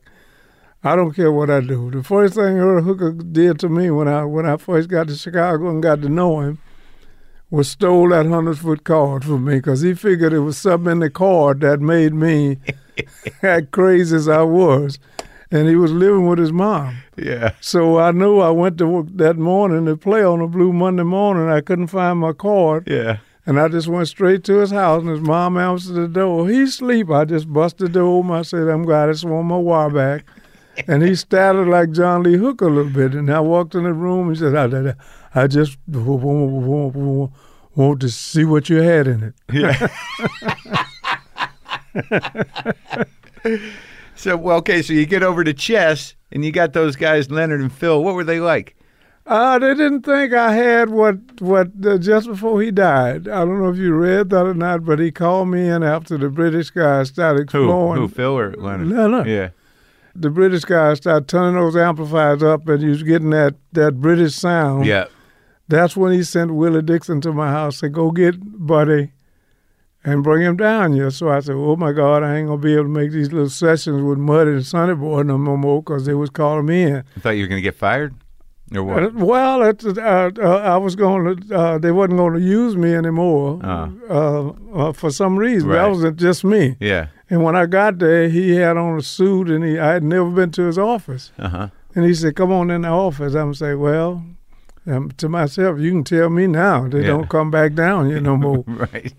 I 0.83 0.95
don't 0.95 1.13
care 1.13 1.31
what 1.31 1.49
I 1.51 1.61
do. 1.61 1.91
The 1.91 2.01
first 2.03 2.33
thing 2.33 2.57
Earl 2.57 2.81
Hooker 2.81 3.11
did 3.13 3.59
to 3.59 3.69
me 3.69 3.91
when 3.91 4.07
I 4.07 4.25
when 4.25 4.45
I 4.45 4.57
first 4.57 4.89
got 4.89 5.07
to 5.09 5.15
Chicago 5.15 5.69
and 5.69 5.81
got 5.81 6.01
to 6.01 6.09
know 6.09 6.41
him 6.41 6.57
was 7.51 7.69
stole 7.69 8.09
that 8.09 8.25
hundred 8.25 8.57
foot 8.57 8.83
cord 8.83 9.25
from 9.25 9.45
me, 9.45 9.61
cause 9.61 9.81
he 9.81 9.93
figured 9.93 10.33
it 10.33 10.39
was 10.39 10.57
something 10.57 10.93
in 10.93 10.99
the 10.99 11.09
cord 11.09 11.59
that 11.59 11.81
made 11.81 12.13
me 12.13 12.57
as 13.43 13.63
crazy 13.71 14.15
as 14.15 14.27
I 14.27 14.41
was, 14.41 14.97
and 15.51 15.67
he 15.67 15.75
was 15.75 15.91
living 15.91 16.27
with 16.27 16.39
his 16.39 16.53
mom. 16.53 16.97
Yeah. 17.17 17.53
So 17.59 17.99
I 17.99 18.11
knew 18.11 18.39
I 18.39 18.49
went 18.49 18.77
to 18.79 18.87
work 18.87 19.07
that 19.15 19.37
morning 19.37 19.85
to 19.85 19.97
play 19.97 20.23
on 20.23 20.39
a 20.39 20.47
blue 20.47 20.71
Monday 20.71 21.03
morning. 21.03 21.49
I 21.49 21.59
couldn't 21.61 21.87
find 21.87 22.19
my 22.19 22.31
cord. 22.31 22.87
Yeah. 22.87 23.17
And 23.45 23.59
I 23.59 23.67
just 23.67 23.87
went 23.87 24.07
straight 24.07 24.43
to 24.45 24.59
his 24.59 24.71
house, 24.71 25.01
and 25.01 25.09
his 25.09 25.19
mom 25.19 25.57
answered 25.57 25.95
the 25.95 26.07
door. 26.07 26.47
He's 26.47 26.75
sleep. 26.75 27.09
I 27.09 27.25
just 27.25 27.51
busted 27.51 27.87
the 27.87 27.99
door 27.99 28.19
open. 28.19 28.31
I 28.31 28.43
said, 28.43 28.69
"I'm 28.69 28.83
glad 28.83 29.09
I 29.09 29.13
just 29.13 29.25
want 29.25 29.47
my 29.47 29.57
wire 29.57 29.89
back." 29.89 30.25
and 30.87 31.03
he 31.03 31.15
stuttered 31.15 31.67
like 31.67 31.91
John 31.91 32.23
Lee 32.23 32.37
Hooker 32.37 32.67
a 32.67 32.71
little 32.71 32.91
bit. 32.91 33.13
And 33.13 33.29
I 33.29 33.39
walked 33.39 33.75
in 33.75 33.83
the 33.83 33.93
room 33.93 34.29
and 34.29 34.37
said, 34.37 34.55
ah, 34.55 34.67
"I, 34.67 34.89
I 34.89 35.20
just 35.47 35.77
want, 35.87 37.31
want 37.75 38.01
to 38.01 38.09
see 38.09 38.45
what 38.45 38.69
you 38.69 38.77
had 38.77 39.07
in 39.07 39.23
it." 39.23 39.33
Yeah. 39.51 39.87
so 44.15 44.37
well, 44.37 44.57
okay, 44.57 44.81
so 44.81 44.93
you 44.93 45.05
get 45.05 45.23
over 45.23 45.43
to 45.43 45.53
Chess 45.53 46.15
and 46.31 46.45
you 46.45 46.51
got 46.51 46.73
those 46.73 46.95
guys 46.95 47.29
Leonard 47.29 47.61
and 47.61 47.71
Phil. 47.71 48.03
What 48.03 48.15
were 48.15 48.23
they 48.23 48.39
like? 48.39 48.75
Uh, 49.25 49.59
they 49.59 49.75
didn't 49.75 50.01
think 50.01 50.33
I 50.33 50.53
had 50.53 50.89
what 50.89 51.15
what 51.39 51.69
uh, 51.85 51.97
just 51.97 52.27
before 52.27 52.61
he 52.61 52.71
died. 52.71 53.27
I 53.27 53.45
don't 53.45 53.61
know 53.61 53.69
if 53.69 53.77
you 53.77 53.93
read 53.93 54.29
that 54.31 54.45
or 54.45 54.53
not, 54.53 54.83
but 54.83 54.99
he 54.99 55.11
called 55.11 55.49
me 55.49 55.67
in 55.67 55.83
after 55.83 56.17
the 56.17 56.29
British 56.29 56.71
guys 56.71 57.09
started 57.09 57.51
Who? 57.51 57.63
exploring. 57.63 58.01
Who? 58.01 58.07
Phil 58.07 58.37
or 58.37 58.53
Leonard? 58.53 58.87
Leonard. 58.89 59.27
Yeah. 59.27 59.49
The 60.15 60.29
British 60.29 60.65
guys 60.65 60.97
started 60.97 61.27
turning 61.29 61.55
those 61.55 61.75
amplifiers 61.75 62.43
up, 62.43 62.67
and 62.67 62.81
you 62.81 62.89
was 62.89 63.03
getting 63.03 63.29
that 63.29 63.55
that 63.73 64.01
British 64.01 64.35
sound. 64.35 64.85
Yeah. 64.85 65.05
That's 65.71 65.95
when 65.97 66.11
he 66.11 66.21
sent 66.23 66.53
Willie 66.53 66.81
Dixon 66.81 67.21
to 67.21 67.31
my 67.33 67.49
house 67.49 67.79
to 67.79 67.89
go 67.89 68.11
get 68.11 68.35
Buddy 68.67 69.11
and 70.03 70.23
bring 70.23 70.41
him 70.41 70.57
down 70.57 70.93
here. 70.93 71.09
So 71.11 71.29
I 71.29 71.39
said, 71.39 71.55
oh 71.55 71.75
my 71.75 71.91
God, 71.93 72.23
I 72.23 72.37
ain't 72.37 72.47
going 72.47 72.59
to 72.61 72.65
be 72.65 72.73
able 72.73 72.83
to 72.83 72.89
make 72.89 73.11
these 73.11 73.31
little 73.31 73.49
sessions 73.49 74.01
with 74.01 74.17
Muddy 74.17 74.51
and 74.51 74.65
Sonny 74.65 74.95
Boy 74.95 75.21
no 75.23 75.37
more 75.37 75.81
because 75.81 76.05
they 76.05 76.13
was 76.13 76.29
calling 76.29 76.65
me 76.65 76.83
in. 76.83 77.03
I 77.15 77.19
thought 77.19 77.29
you 77.31 77.43
were 77.43 77.47
going 77.47 77.59
to 77.63 77.63
get 77.63 77.75
fired? 77.75 78.13
Or 78.75 78.79
Uh, 78.79 78.83
what? 78.83 79.13
Well, 79.13 79.63
it, 79.63 79.85
uh, 79.97 80.31
uh, 80.41 80.57
I 80.73 80.77
was 80.77 80.95
going 80.95 81.37
to, 81.47 81.55
uh, 81.55 81.77
they 81.77 81.91
wasn't 81.91 82.17
going 82.17 82.33
to 82.33 82.39
use 82.41 82.75
me 82.75 82.93
anymore 82.95 83.59
uh, 83.63 83.89
uh, 84.73 84.93
for 84.93 85.11
some 85.11 85.37
reason. 85.37 85.69
Right. 85.69 85.77
That 85.83 85.89
wasn't 85.89 86.17
just 86.17 86.43
me. 86.43 86.77
Yeah. 86.79 87.07
And 87.29 87.43
when 87.43 87.55
I 87.55 87.65
got 87.65 87.99
there, 87.99 88.27
he 88.27 88.55
had 88.55 88.77
on 88.77 88.97
a 88.97 89.01
suit 89.01 89.49
and 89.49 89.63
he, 89.63 89.77
I 89.79 89.93
had 89.93 90.03
never 90.03 90.29
been 90.29 90.51
to 90.51 90.63
his 90.63 90.77
office. 90.77 91.31
Uh 91.39 91.47
huh. 91.49 91.67
And 91.95 92.05
he 92.05 92.13
said, 92.13 92.35
"Come 92.37 92.51
on 92.53 92.69
in 92.71 92.81
the 92.83 92.87
office." 92.87 93.35
I'm 93.35 93.53
say, 93.53 93.73
"Well," 93.75 94.23
um, 94.87 95.11
to 95.17 95.29
myself, 95.29 95.79
"You 95.79 95.91
can 95.91 96.03
tell 96.03 96.29
me 96.29 96.47
now. 96.47 96.87
They 96.87 97.01
Yeah. 97.01 97.07
don't 97.07 97.29
come 97.29 97.51
back 97.51 97.73
down 97.73 98.07
here 98.09 98.19
no 98.21 98.37
more." 98.37 98.63
Right. 98.67 99.13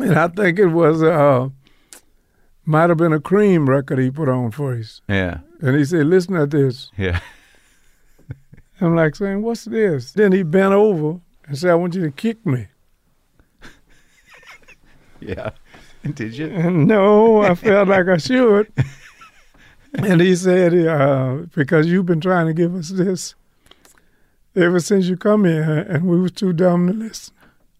and 0.00 0.14
I 0.18 0.28
think 0.28 0.58
it 0.58 0.66
was 0.68 1.02
uh, 1.02 1.48
might 2.64 2.88
have 2.90 2.98
been 2.98 3.12
a 3.12 3.20
Cream 3.20 3.68
record 3.68 3.98
he 3.98 4.10
put 4.10 4.28
on 4.28 4.50
first. 4.50 5.02
Yeah. 5.08 5.38
And 5.60 5.76
he 5.76 5.84
said, 5.84 6.06
"Listen 6.06 6.34
to 6.34 6.46
this." 6.46 6.90
Yeah. 6.96 7.20
I'm 8.80 8.94
like 8.94 9.16
saying, 9.16 9.42
"What's 9.42 9.64
this?" 9.64 10.12
Then 10.12 10.32
he 10.32 10.42
bent 10.42 10.72
over 10.72 11.20
and 11.46 11.58
said, 11.58 11.70
"I 11.70 11.74
want 11.74 11.94
you 11.94 12.02
to 12.02 12.10
kick 12.10 12.44
me." 12.46 12.66
Yeah. 15.20 15.50
Did 16.14 16.36
you? 16.38 16.46
And 16.46 16.86
no, 16.86 17.42
I 17.42 17.54
felt 17.56 17.88
like 17.88 18.06
I 18.06 18.18
should. 18.18 18.72
And 19.94 20.20
he 20.20 20.36
said, 20.36 20.72
uh, 20.86 21.38
"Because 21.54 21.88
you've 21.88 22.06
been 22.06 22.20
trying 22.20 22.46
to 22.46 22.52
give 22.54 22.74
us 22.74 22.90
this." 22.90 23.34
Ever 24.58 24.80
since 24.80 25.06
you 25.06 25.16
come 25.16 25.44
here, 25.44 25.86
and 25.88 26.04
we 26.06 26.18
were 26.20 26.28
too 26.28 26.52
dumb 26.52 26.86
to 26.88 26.92
listen. 26.92 27.34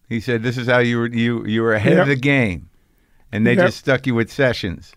He 0.07 0.19
said 0.19 0.43
this 0.43 0.57
is 0.57 0.67
how 0.67 0.79
you 0.79 0.97
were 0.99 1.07
you 1.07 1.45
you 1.45 1.61
were 1.61 1.73
ahead 1.73 1.99
of 1.99 2.07
the 2.07 2.15
game, 2.15 2.69
and 3.31 3.45
they 3.45 3.53
Yep. 3.55 3.65
just 3.67 3.77
stuck 3.79 4.07
you 4.07 4.15
with 4.15 4.31
sessions. 4.31 4.93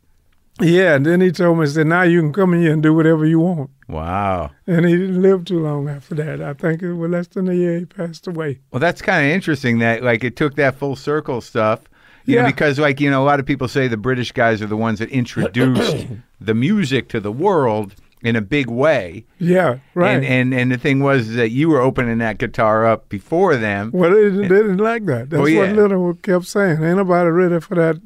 Yeah, 0.60 0.94
and 0.94 1.06
then 1.06 1.20
he 1.22 1.32
told 1.32 1.58
me, 1.58 1.64
he 1.64 1.70
said, 1.72 1.86
now 1.86 2.02
you 2.02 2.20
can 2.20 2.30
come 2.32 2.52
in 2.52 2.60
here 2.60 2.72
and 2.74 2.82
do 2.82 2.92
whatever 2.92 3.24
you 3.24 3.40
want. 3.40 3.70
Wow. 3.88 4.50
And 4.66 4.84
he 4.84 4.96
didn't 4.98 5.22
live 5.22 5.46
too 5.46 5.58
long 5.58 5.88
after 5.88 6.14
that. 6.16 6.42
I 6.42 6.52
think 6.52 6.82
it 6.82 6.92
was 6.92 7.10
less 7.10 7.26
than 7.28 7.48
a 7.48 7.54
year 7.54 7.78
he 7.78 7.84
passed 7.86 8.26
away. 8.26 8.58
Well, 8.70 8.78
that's 8.78 9.00
kind 9.00 9.26
of 9.26 9.32
interesting 9.32 9.78
that 9.78 10.02
like 10.02 10.22
it 10.22 10.36
took 10.36 10.54
that 10.56 10.76
full 10.76 10.94
circle 10.94 11.40
stuff. 11.40 11.80
You 12.26 12.36
know, 12.36 12.42
Yeah. 12.42 12.46
because 12.48 12.78
like 12.78 13.00
you 13.00 13.10
know, 13.10 13.22
a 13.22 13.26
lot 13.26 13.40
of 13.40 13.46
people 13.46 13.66
say 13.66 13.88
the 13.88 13.96
British 13.96 14.30
guys 14.32 14.60
are 14.62 14.66
the 14.66 14.76
ones 14.76 14.98
that 15.00 15.08
introduced 15.08 16.06
the 16.40 16.54
music 16.54 17.08
to 17.08 17.18
the 17.20 17.32
world 17.32 17.94
in 18.22 18.36
a 18.36 18.40
big 18.40 18.68
way. 18.68 19.24
Yeah, 19.38 19.78
right. 19.94 20.14
And 20.16 20.24
and 20.24 20.54
and 20.54 20.70
the 20.72 20.78
thing 20.78 21.00
was 21.00 21.34
that 21.34 21.50
you 21.50 21.68
were 21.68 21.80
opening 21.80 22.18
that 22.18 22.38
guitar 22.38 22.86
up 22.86 23.08
before 23.08 23.56
them. 23.56 23.90
well, 23.92 24.10
they, 24.10 24.22
didn't- 24.22 24.42
they 24.42 24.48
didn't 24.48 24.76
like 24.78 25.04
that. 25.06 25.30
That's 25.30 25.40
Oh, 25.42 25.46
yeah. 25.46 25.60
what 25.60 25.72
Little 25.76 26.14
kept 26.14 26.46
saying. 26.46 26.82
Ain't 26.82 26.96
nobody 26.98 27.30
ready 27.30 27.60
for 27.60 27.74
that 27.74 27.96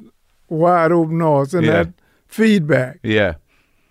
wide 0.49 0.93
open 0.93 1.19
noise 1.19 1.53
and 1.55 1.67
Yeah. 1.67 1.73
that 1.85 1.93
feedback. 2.27 2.99
Yeah. 3.03 3.35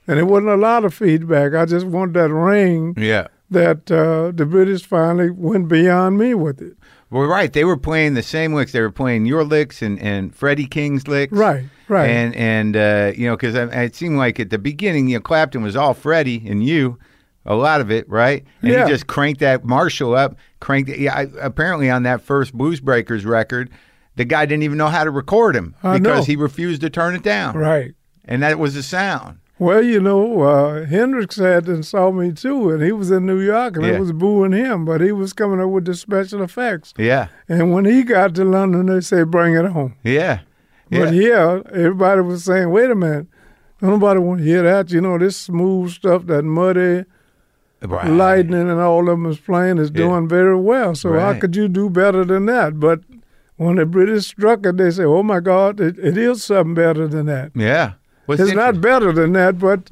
And 0.08 0.20
it 0.20 0.24
wasn't 0.24 0.50
a 0.50 0.56
lot 0.58 0.86
of 0.86 0.94
feedback. 0.94 1.54
I 1.56 1.66
just 1.66 1.86
wanted 1.88 2.14
that 2.16 2.30
ring 2.32 2.94
Yeah. 2.98 3.28
that 3.50 3.90
uh, 3.92 4.32
the 4.36 4.46
British 4.46 4.86
finally 4.86 5.30
went 5.32 5.68
beyond 5.68 6.18
me 6.18 6.34
with 6.34 6.62
it. 6.62 6.74
Well, 7.16 7.28
right. 7.28 7.52
They 7.54 7.64
were 7.64 7.78
playing 7.78 8.14
the 8.16 8.22
same 8.24 8.54
licks. 8.54 8.74
They 8.74 8.82
were 8.82 8.92
playing 8.92 9.26
your 9.26 9.46
licks 9.46 9.82
and, 9.82 9.98
and 10.02 10.36
Freddie 10.36 10.66
King's 10.68 11.08
licks. 11.08 11.32
Right, 11.32 11.64
right. 11.88 12.10
And 12.10 12.36
and 12.36 12.76
uh, 12.76 13.14
you 13.16 13.26
know, 13.28 13.38
because 13.38 13.56
it 13.56 13.96
seemed 13.96 14.18
like 14.18 14.38
at 14.38 14.50
the 14.50 14.58
beginning, 14.58 15.08
you 15.08 15.16
know, 15.16 15.22
Clapton 15.22 15.64
was 15.64 15.78
all 15.78 15.94
Freddie 15.94 16.44
and 16.46 16.62
you, 16.62 17.00
a 17.46 17.56
lot 17.56 17.80
of 17.80 17.90
it, 17.90 18.10
right? 18.10 18.44
And 18.62 18.72
Yeah. 18.74 18.84
he 18.86 18.92
just 18.92 19.08
cranked 19.08 19.40
that 19.40 19.64
Marshall 19.64 20.14
up, 20.14 20.36
cranked 20.60 20.90
it. 20.90 21.00
Yeah, 21.00 21.16
I, 21.16 21.28
apparently 21.40 21.90
on 21.90 22.04
that 22.04 22.20
first 22.20 22.52
Blues 22.54 22.82
Breakers 22.82 23.24
record, 23.24 23.70
the 24.18 24.26
guy 24.26 24.46
didn't 24.46 24.64
even 24.64 24.78
know 24.78 24.88
how 24.90 25.06
to 25.06 25.12
record 25.12 25.56
him 25.56 25.74
I 25.84 26.00
because 26.00 26.20
know. 26.20 26.24
he 26.26 26.36
refused 26.36 26.82
to 26.82 26.90
turn 26.90 27.16
it 27.16 27.24
down, 27.24 27.56
right. 27.56 27.94
and 28.26 28.44
that 28.44 28.60
was 28.60 28.74
the 28.74 28.84
sound. 28.84 29.40
Well, 29.58 29.82
you 29.82 30.02
know, 30.02 30.42
uh, 30.42 30.86
Hendrix 30.86 31.38
had 31.38 31.68
and 31.70 31.86
saw 31.86 32.12
me 32.12 32.34
too, 32.34 32.72
and 32.72 32.84
he 32.84 32.92
was 32.92 33.10
in 33.10 33.26
New 33.26 33.40
York, 33.40 33.78
and 33.78 33.86
Yeah. 33.86 33.94
it 33.94 34.00
was 34.02 34.12
booing 34.12 34.52
him, 34.52 34.84
but 34.84 35.00
he 35.00 35.14
was 35.14 35.32
coming 35.32 35.62
up 35.62 35.70
with 35.70 35.86
the 35.86 35.94
special 35.96 36.44
effects. 36.44 36.94
Yeah, 36.98 37.28
And 37.48 37.72
when 37.72 37.86
he 37.86 38.04
got 38.04 38.36
to 38.36 38.44
London, 38.44 38.88
they 38.88 39.00
said, 39.02 39.32
"Bring 39.32 39.54
it 39.56 39.66
home." 39.68 39.94
yeah, 40.04 40.40
yeah. 40.90 41.00
But 41.00 41.14
yeah, 41.14 41.60
everybody 41.72 42.22
was 42.22 42.44
saying, 42.44 42.70
"Wait 42.70 42.92
a 42.92 42.96
minute, 42.96 43.28
nobody 43.82 44.20
want 44.20 44.40
to 44.40 44.46
hear 44.46 44.62
that." 44.64 44.92
You 44.92 45.00
know, 45.00 45.18
this 45.18 45.38
smooth 45.38 45.92
stuff, 45.92 46.26
that 46.28 46.44
muddy 46.44 47.06
Right. 47.88 48.10
lightning, 48.10 48.70
and 48.70 48.80
all 48.82 49.02
of 49.02 49.06
them 49.08 49.26
is 49.28 49.38
playing 49.40 49.78
is 49.78 49.90
Yeah. 49.94 50.08
doing 50.08 50.28
very 50.28 50.58
well. 50.58 50.96
So 50.96 51.14
how 51.18 51.34
could 51.34 51.56
you 51.56 51.70
do 51.70 51.90
better 51.90 52.26
than 52.26 52.46
that? 52.48 52.78
But 52.80 53.02
when 53.58 53.78
the 53.78 53.86
British 53.86 54.26
struck 54.28 54.66
it, 54.66 54.76
they 54.76 54.92
said, 54.92 55.06
"Oh 55.06 55.24
my 55.24 55.40
God, 55.40 55.80
it, 55.80 55.98
it 56.00 56.18
is 56.18 56.44
something 56.44 56.74
better 56.74 57.08
than 57.08 57.28
that." 57.28 57.52
Yeah. 57.56 57.92
What's 58.26 58.42
it's 58.42 58.54
not 58.54 58.82
better 58.82 59.12
than 59.12 59.34
that, 59.34 59.60
but 59.60 59.92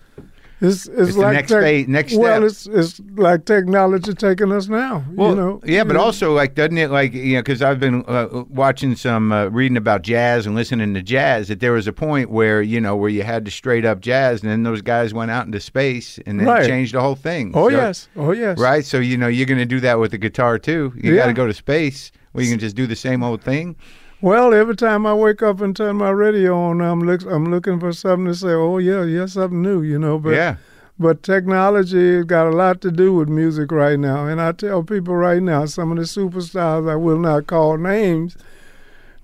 it's 0.62 0.86
it's, 0.88 0.98
It's 1.10 1.16
the 1.16 1.22
like 1.22 1.34
next 1.34 1.52
phase- 1.52 1.88
next 1.90 2.16
well, 2.16 2.50
step. 2.50 2.74
it's 2.76 3.00
it's 3.00 3.02
like 3.18 3.44
technology 3.46 4.14
taking 4.14 4.52
us 4.54 4.70
now. 4.70 5.04
Well, 5.14 5.32
you 5.32 5.36
know, 5.36 5.60
yeah, 5.66 5.84
but 5.84 5.94
know? 5.96 6.02
also 6.02 6.34
like 6.34 6.56
doesn't 6.56 6.78
it 6.78 6.90
like 6.90 7.14
you 7.14 7.34
know 7.36 7.42
because 7.42 7.62
I've 7.62 7.82
been 7.82 8.06
uh, 8.08 8.46
watching 8.50 8.96
some 8.96 9.34
uh, 9.34 9.48
reading 9.48 9.76
about 9.76 10.04
jazz 10.04 10.46
and 10.46 10.56
listening 10.56 10.94
to 10.94 11.02
jazz 11.02 11.50
that 11.50 11.60
there 11.60 11.74
was 11.74 11.86
a 11.86 11.92
point 11.92 12.30
where 12.32 12.62
you 12.62 12.80
know 12.80 12.96
where 12.96 13.10
you 13.10 13.24
had 13.24 13.44
to 13.44 13.52
straight 13.52 13.84
up 13.84 14.00
jazz 14.00 14.42
and 14.42 14.50
then 14.50 14.64
those 14.64 14.82
guys 14.82 15.14
went 15.14 15.32
out 15.32 15.46
into 15.46 15.60
space 15.60 16.18
and 16.26 16.40
then 16.40 16.48
Right. 16.48 16.66
changed 16.66 16.94
the 16.94 17.02
whole 17.02 17.16
thing. 17.16 17.52
oh 17.56 17.70
So- 17.70 17.76
yes, 17.76 18.08
oh 18.16 18.32
yes, 18.32 18.58
right. 18.58 18.86
So 18.86 19.00
you 19.00 19.18
know 19.18 19.28
you're 19.28 19.46
going 19.48 19.60
to 19.60 19.66
do 19.66 19.82
that 19.82 20.00
with 20.00 20.12
the 20.12 20.18
guitar 20.18 20.58
too. 20.58 20.94
You 20.96 21.14
got 21.16 21.28
to 21.28 21.34
go 21.34 21.46
to 21.46 21.54
space 21.54 22.12
where 22.32 22.44
you 22.44 22.50
can 22.50 22.60
just 22.60 22.76
do 22.78 22.88
the 22.88 22.96
same 22.96 23.22
old 23.22 23.42
thing. 23.44 23.76
Well, 24.24 24.54
every 24.54 24.78
time 24.78 25.06
I 25.06 25.14
wake 25.14 25.42
up 25.44 25.60
and 25.60 25.76
turn 25.76 25.98
my 25.98 26.10
radio 26.12 26.58
on, 26.58 26.80
I'm 26.80 27.02
look 27.02 27.24
I'm 27.24 27.52
looking 27.52 27.78
for 27.78 27.92
something 27.92 28.28
to 28.28 28.34
say. 28.34 28.52
Oh 28.52 28.78
yeah, 28.78 29.04
yeah, 29.04 29.26
something 29.26 29.62
new, 29.62 29.82
you 29.82 30.00
know. 30.00 30.18
But 30.18 30.30
yeah, 30.36 30.56
but 30.98 31.24
technology 31.24 32.16
has 32.16 32.24
got 32.24 32.48
a 32.48 32.52
lot 32.56 32.80
to 32.84 32.90
do 32.92 33.14
with 33.14 33.28
music 33.28 33.70
right 33.70 34.00
now. 34.00 34.26
And 34.26 34.40
I 34.40 34.54
tell 34.54 34.82
people 34.82 35.14
right 35.14 35.42
now, 35.42 35.66
some 35.66 35.92
of 35.92 35.98
the 35.98 36.04
superstars 36.04 36.90
I 36.90 36.96
will 36.96 37.20
not 37.20 37.48
call 37.48 37.78
names. 37.78 38.38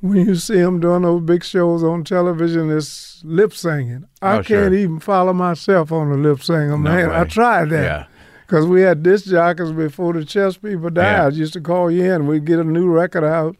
When 0.01 0.17
you 0.27 0.35
see 0.35 0.57
them 0.59 0.81
doing 0.81 1.03
those 1.03 1.21
big 1.21 1.45
shows 1.45 1.81
on 1.81 2.03
television, 2.03 2.69
it's 2.69 3.21
lip 3.23 3.53
singing. 3.53 4.03
I 4.21 4.39
Oh, 4.39 4.43
can't 4.43 4.73
even 4.73 4.99
follow 4.99 5.31
myself 5.31 5.93
on 5.93 6.09
the 6.09 6.17
lip 6.17 6.43
singer, 6.43 6.77
man. 6.77 7.09
I 7.09 7.23
tried 7.23 7.69
that. 7.69 7.83
yeah, 7.83 8.05
Because 8.45 8.65
we 8.65 8.81
had 8.81 9.01
disc 9.01 9.27
jockeys 9.27 9.71
before 9.71 10.11
the 10.11 10.25
Chess 10.25 10.57
people 10.57 10.89
died. 10.89 11.35
Used 11.35 11.53
to 11.53 11.61
call 11.61 11.89
you 11.89 12.03
in. 12.13 12.27
We'd 12.27 12.43
get 12.45 12.59
a 12.59 12.63
new 12.65 12.89
record 12.89 13.23
out, 13.25 13.55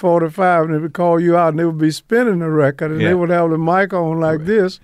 45, 0.00 0.64
and 0.64 0.74
they 0.74 0.78
would 0.78 0.94
call 0.94 1.20
you 1.20 1.36
out, 1.36 1.50
and 1.50 1.58
they 1.58 1.64
would 1.64 1.78
be 1.78 1.90
spinning 1.92 2.40
the 2.40 2.50
record, 2.50 2.90
and 2.90 3.00
Yeah. 3.00 3.08
they 3.08 3.14
would 3.14 3.30
have 3.30 3.50
the 3.50 3.58
mic 3.58 3.92
on 3.92 4.18
like 4.18 4.44
this. 4.46 4.80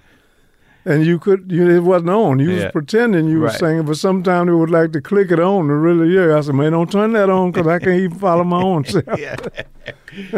And 0.88 1.04
you 1.04 1.18
could, 1.18 1.50
you 1.50 1.68
it 1.68 1.80
wasn't 1.82 2.10
on. 2.10 2.38
You 2.38 2.50
Yeah. 2.50 2.62
was 2.66 2.72
pretending 2.72 3.26
you 3.26 3.40
were 3.40 3.50
singing, 3.50 3.82
but 3.86 3.96
sometimes 3.96 4.46
they 4.46 4.52
would 4.54 4.70
like 4.70 4.92
to 4.92 5.00
click 5.00 5.32
it 5.32 5.40
on 5.40 5.66
to 5.66 5.74
really 5.74 6.10
hear. 6.10 6.36
I 6.36 6.40
said, 6.42 6.54
man, 6.54 6.70
don't 6.70 6.88
turn 6.92 7.12
that 7.14 7.28
on 7.28 7.50
because 7.50 7.66
I 7.66 7.80
can't 7.80 7.98
even 8.00 8.16
follow 8.16 8.44
my 8.44 8.62
own 8.62 8.84
self. 8.92 9.04
yeah. 9.18 9.34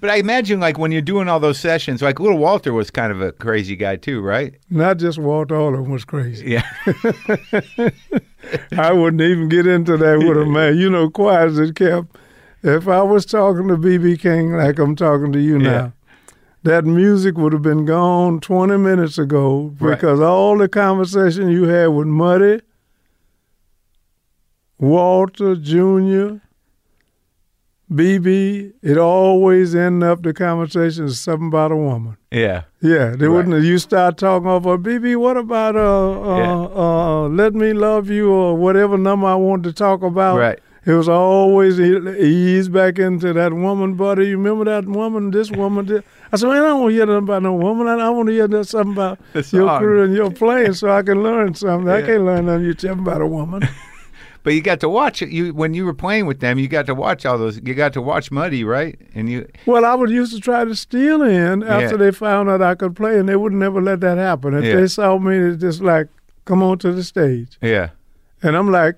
but 0.00 0.10
I 0.10 0.16
imagine 0.16 0.60
like 0.60 0.76
when 0.78 0.92
you're 0.92 1.00
doing 1.00 1.28
all 1.30 1.40
those 1.40 1.58
sessions, 1.58 2.02
like 2.02 2.20
Little 2.20 2.36
Walter 2.36 2.74
was 2.74 2.90
kind 2.90 3.10
of 3.10 3.22
a 3.22 3.32
crazy 3.32 3.74
guy 3.74 3.96
too, 3.96 4.20
right? 4.20 4.54
Not 4.68 4.98
just 4.98 5.18
walter 5.18 5.56
all 5.56 5.74
of 5.74 5.82
them 5.84 5.90
was 5.90 6.04
crazy. 6.04 6.50
Yeah, 6.50 6.68
I 8.76 8.92
wouldn't 8.92 9.22
even 9.22 9.48
get 9.48 9.66
into 9.66 9.96
that 9.96 10.18
with 10.18 10.36
a 10.36 10.44
man. 10.44 10.76
You 10.76 10.90
know, 10.90 11.08
quiet 11.10 11.48
as 11.52 11.58
it 11.58 11.74
kept. 11.74 12.14
If 12.62 12.88
I 12.88 13.02
was 13.02 13.24
talking 13.26 13.68
to 13.68 13.76
BB 13.76 14.20
King 14.20 14.52
like 14.52 14.78
I'm 14.78 14.96
talking 14.96 15.32
to 15.32 15.40
you 15.40 15.58
Yeah. 15.58 15.70
now, 15.70 15.92
that 16.64 16.84
music 16.84 17.36
would 17.38 17.52
have 17.52 17.62
been 17.62 17.84
gone 17.84 18.40
20 18.40 18.76
minutes 18.76 19.18
ago 19.18 19.74
Right. 19.78 19.94
because 19.98 20.20
all 20.20 20.58
the 20.58 20.68
conversation 20.68 21.48
you 21.48 21.64
had 21.64 21.88
with 21.88 22.06
Muddy, 22.08 22.60
Walter 24.78 25.54
Jr., 25.56 26.38
BB, 27.92 28.72
it 28.82 28.98
always 28.98 29.76
ended 29.76 30.08
up 30.08 30.22
the 30.24 30.34
conversation 30.34 31.04
is 31.04 31.20
something 31.20 31.46
about 31.48 31.70
a 31.70 31.76
woman. 31.76 32.16
yeah, 32.32 32.62
Yeah, 32.80 33.10
they 33.16 33.26
Right. 33.28 33.46
wouldn't. 33.46 33.64
You 33.64 33.78
start 33.78 34.16
talking 34.18 34.48
off 34.48 34.66
of 34.66 34.82
BB. 34.82 35.14
What 35.16 35.36
about 35.36 35.76
uh, 35.76 35.80
uh, 35.80 36.36
Yeah. 36.36 36.52
uh, 36.74 37.28
"Let 37.28 37.54
Me 37.54 37.72
Love 37.72 38.10
You" 38.10 38.30
or 38.32 38.56
whatever 38.56 38.98
number 38.98 39.28
I 39.28 39.34
wanted 39.36 39.64
to 39.70 39.72
talk 39.72 40.02
about? 40.02 40.36
right. 40.38 40.58
It 40.86 40.92
was 40.92 41.08
always 41.08 41.78
he 41.78 41.96
eased 42.56 42.72
back 42.72 42.98
into 43.00 43.32
that 43.32 43.52
woman, 43.52 43.94
buddy. 43.94 44.28
You 44.28 44.38
remember 44.38 44.64
that 44.66 44.86
woman? 44.88 45.32
This 45.32 45.50
woman. 45.50 45.86
This. 45.86 46.04
I 46.32 46.36
said, 46.36 46.46
man, 46.48 46.62
I 46.62 46.66
don't 46.68 46.80
want 46.82 46.92
to 46.92 46.94
hear 46.96 47.06
nothing 47.06 47.24
about 47.24 47.42
no 47.42 47.54
woman. 47.54 47.88
I, 47.88 47.94
I 48.06 48.08
want 48.10 48.28
to 48.28 48.32
hear 48.32 48.46
that- 48.46 48.64
something 48.68 48.92
about 48.92 49.18
your 49.52 49.78
career 49.80 50.04
and 50.04 50.14
your 50.14 50.30
playing, 50.30 50.74
so 50.74 50.88
I 50.90 51.02
can 51.02 51.22
learn 51.24 51.54
something. 51.54 51.88
I 51.88 52.02
can't 52.02 52.24
learn 52.24 52.46
nothing 52.46 52.66
you 52.66 52.74
tell 52.74 52.94
me 52.94 53.02
about 53.02 53.20
a 53.20 53.26
woman. 53.26 53.68
But 54.42 54.54
you 54.54 54.60
got 54.62 54.78
to 54.78 54.88
watch 54.88 55.22
it. 55.22 55.30
You 55.30 55.52
when 55.52 55.74
you 55.74 55.84
were 55.84 55.92
playing 55.92 56.26
with 56.26 56.38
them, 56.38 56.56
you 56.60 56.68
got 56.68 56.86
to 56.86 56.94
watch 56.94 57.26
all 57.26 57.36
those. 57.36 57.56
You 57.64 57.74
got 57.74 57.92
to 57.94 58.00
watch 58.00 58.30
Muddy, 58.30 58.62
right? 58.62 58.96
And 59.12 59.28
you, 59.28 59.48
well, 59.66 59.84
I 59.84 59.92
would 59.92 60.08
used 60.08 60.32
to 60.36 60.40
try 60.40 60.64
to 60.64 60.72
steal 60.76 61.20
in 61.22 61.64
after 61.64 61.96
Yeah. 61.96 61.96
they 61.96 62.10
found 62.12 62.48
out 62.48 62.62
I 62.62 62.76
could 62.76 62.94
play, 62.94 63.18
and 63.18 63.28
they 63.28 63.34
would 63.34 63.52
never 63.52 63.82
let 63.82 63.98
that 64.02 64.18
happen. 64.18 64.54
If 64.54 64.62
Yeah. 64.64 64.76
they 64.76 64.86
saw 64.86 65.18
me, 65.18 65.36
it's 65.36 65.60
just 65.60 65.80
like, 65.82 66.06
come 66.44 66.62
on 66.62 66.78
to 66.78 66.92
the 66.92 67.02
stage. 67.02 67.58
yeah, 67.60 67.88
And 68.40 68.56
I'm 68.56 68.70
like, 68.70 68.94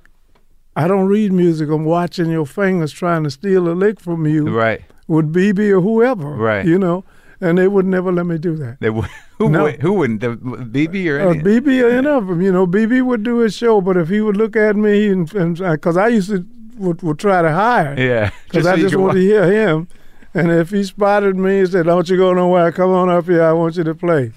I 0.79 0.87
don't 0.89 1.07
read 1.09 1.33
music. 1.33 1.69
I'm 1.71 1.85
watching 1.85 2.31
your 2.31 2.47
fingers 2.47 2.93
trying 2.93 3.25
to 3.25 3.31
steal 3.31 3.69
a 3.69 3.75
lick 3.75 3.99
from 4.01 4.27
you 4.27 4.49
Right. 4.49 4.81
with 5.09 5.33
BB 5.33 5.71
or 5.77 5.81
whoever. 5.81 6.31
Right. 6.31 6.65
You 6.65 6.79
know, 6.79 7.05
and 7.41 7.59
they 7.59 7.67
would 7.69 7.85
never 7.87 8.13
let 8.13 8.27
me 8.27 8.39
do 8.39 8.55
that. 8.57 8.79
They 8.81 8.91
would, 8.91 9.09
who, 9.39 9.49
No. 9.51 9.65
would, 9.65 9.83
who 9.83 9.93
wouldn't? 9.95 10.21
The, 10.21 10.37
BB 10.37 11.09
or 11.11 11.21
Uh, 11.21 11.31
any? 11.31 11.41
BB 11.43 11.83
or 11.85 11.89
any 11.91 12.07
of 12.09 12.27
them, 12.29 12.41
you 12.41 12.53
know, 12.53 12.67
BB 12.67 13.03
would 13.05 13.23
do 13.25 13.39
his 13.39 13.55
show, 13.57 13.81
but 13.81 13.97
if 13.97 14.09
he 14.09 14.21
would 14.21 14.37
look 14.37 14.57
at 14.57 14.77
me 14.77 15.09
and 15.09 15.29
because 15.59 15.97
I 15.97 16.09
used 16.09 16.31
to 16.31 16.47
would, 16.79 17.03
would 17.03 17.19
try 17.19 17.43
to 17.43 17.51
hire. 17.53 17.95
yeah. 17.99 18.31
because 18.45 18.67
I 18.67 18.77
just 18.77 18.95
want 18.95 19.15
to 19.15 19.21
hear 19.21 19.51
him, 19.51 19.89
and 20.33 20.53
if 20.53 20.71
he 20.71 20.85
spotted 20.85 21.35
me 21.37 21.61
and 21.61 21.69
said, 21.69 21.87
"Don't 21.87 22.09
you 22.09 22.17
go 22.17 22.33
nowhere, 22.33 22.71
come 22.71 22.91
on 22.93 23.09
up 23.09 23.25
here, 23.27 23.43
I 23.43 23.53
want 23.53 23.77
you 23.77 23.83
to 23.83 23.95
play," 23.97 24.31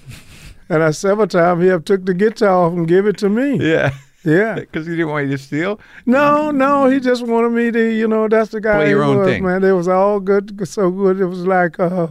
and 0.68 0.82
I 0.82 0.90
several 0.90 1.28
times 1.28 1.62
he 1.62 1.68
have 1.68 1.84
took 1.84 2.04
the 2.04 2.14
guitar 2.14 2.48
off 2.66 2.72
and 2.72 2.88
give 2.88 3.06
it 3.06 3.16
to 3.18 3.28
me. 3.28 3.58
Yeah. 3.60 3.92
Yeah. 4.24 4.54
Because 4.60 4.86
he 4.86 4.92
didn't 4.92 5.08
want 5.08 5.26
you 5.26 5.36
to 5.36 5.42
steal? 5.42 5.80
No, 6.06 6.50
no, 6.50 6.86
he 6.88 7.00
just 7.00 7.26
wanted 7.26 7.50
me 7.50 7.70
to, 7.70 7.90
you 7.94 8.06
know, 8.06 8.28
that's 8.28 8.50
the 8.50 8.60
guy 8.60 8.76
Play 8.76 8.84
he 8.86 8.90
your 8.90 9.02
own 9.04 9.18
was, 9.18 9.26
thing. 9.28 9.44
man. 9.44 9.64
It 9.64 9.72
was 9.72 9.88
all 9.88 10.20
good, 10.20 10.66
so 10.68 10.90
good. 10.90 11.20
It 11.20 11.26
was 11.26 11.46
like 11.46 11.78
a 11.78 12.10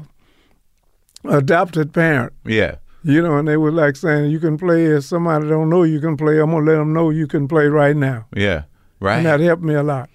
adopted 1.26 1.94
parent, 1.94 2.34
Yeah. 2.46 2.76
you 3.04 3.22
know, 3.22 3.38
and 3.38 3.48
they 3.48 3.58
were 3.58 3.72
like 3.72 3.96
saying, 3.96 4.32
you 4.32 4.40
can 4.40 4.58
play 4.58 4.86
if 4.86 5.04
somebody 5.06 5.48
don't 5.48 5.70
know 5.70 5.84
you 5.84 6.00
can 6.00 6.18
play. 6.18 6.40
I'm 6.40 6.52
going 6.52 6.66
to 6.66 6.72
let 6.72 6.78
them 6.78 6.94
know 6.94 7.10
you 7.10 7.28
can 7.28 7.48
play 7.48 7.68
right 7.68 7.96
now. 7.96 8.26
Yeah. 8.36 8.64
Right. 9.00 9.18
And 9.18 9.26
that 9.26 9.40
helped 9.40 9.64
me 9.64 9.74
a 9.74 9.84
lot. 9.84 10.10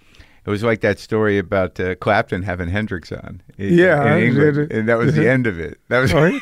It 0.44 0.51
was 0.51 0.62
like 0.62 0.80
that 0.82 0.99
story 1.01 1.38
about 1.38 1.78
uh, 1.80 1.97
Clapton 1.97 2.42
having 2.42 2.68
Hendrix 2.68 3.11
on. 3.11 3.42
in- 3.59 3.74
Yeah, 3.74 4.14
in 4.16 4.22
England, 4.22 4.70
and 4.72 4.88
that 4.88 4.97
was 4.99 5.14
the 5.14 5.28
end 5.34 5.47
of 5.49 5.59
it. 5.59 5.80
That 5.88 6.01
was. 6.01 6.12
Right? 6.12 6.40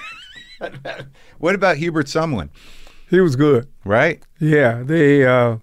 what 1.39 1.55
about 1.55 1.79
Hubert 1.79 2.07
Sumlin? 2.07 2.51
He 3.15 3.21
was 3.21 3.37
good. 3.37 3.69
Right? 3.85 4.23
Yeah, 4.41 4.83
they. 4.83 5.25
Uh, 5.25 5.57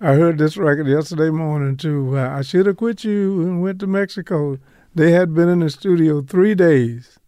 I 0.00 0.14
heard 0.14 0.38
this 0.38 0.56
record 0.56 0.86
yesterday 0.88 1.30
morning 1.30 1.76
too. 1.76 2.18
Uh, 2.18 2.28
I 2.38 2.42
should 2.42 2.66
have 2.66 2.76
quit 2.76 3.04
you 3.04 3.42
and 3.42 3.62
went 3.62 3.78
to 3.80 3.86
Mexico. 3.86 4.58
They 4.94 5.12
had 5.12 5.32
been 5.34 5.48
in 5.48 5.60
the 5.60 5.70
studio 5.70 6.20
three 6.22 6.54
days, 6.54 7.18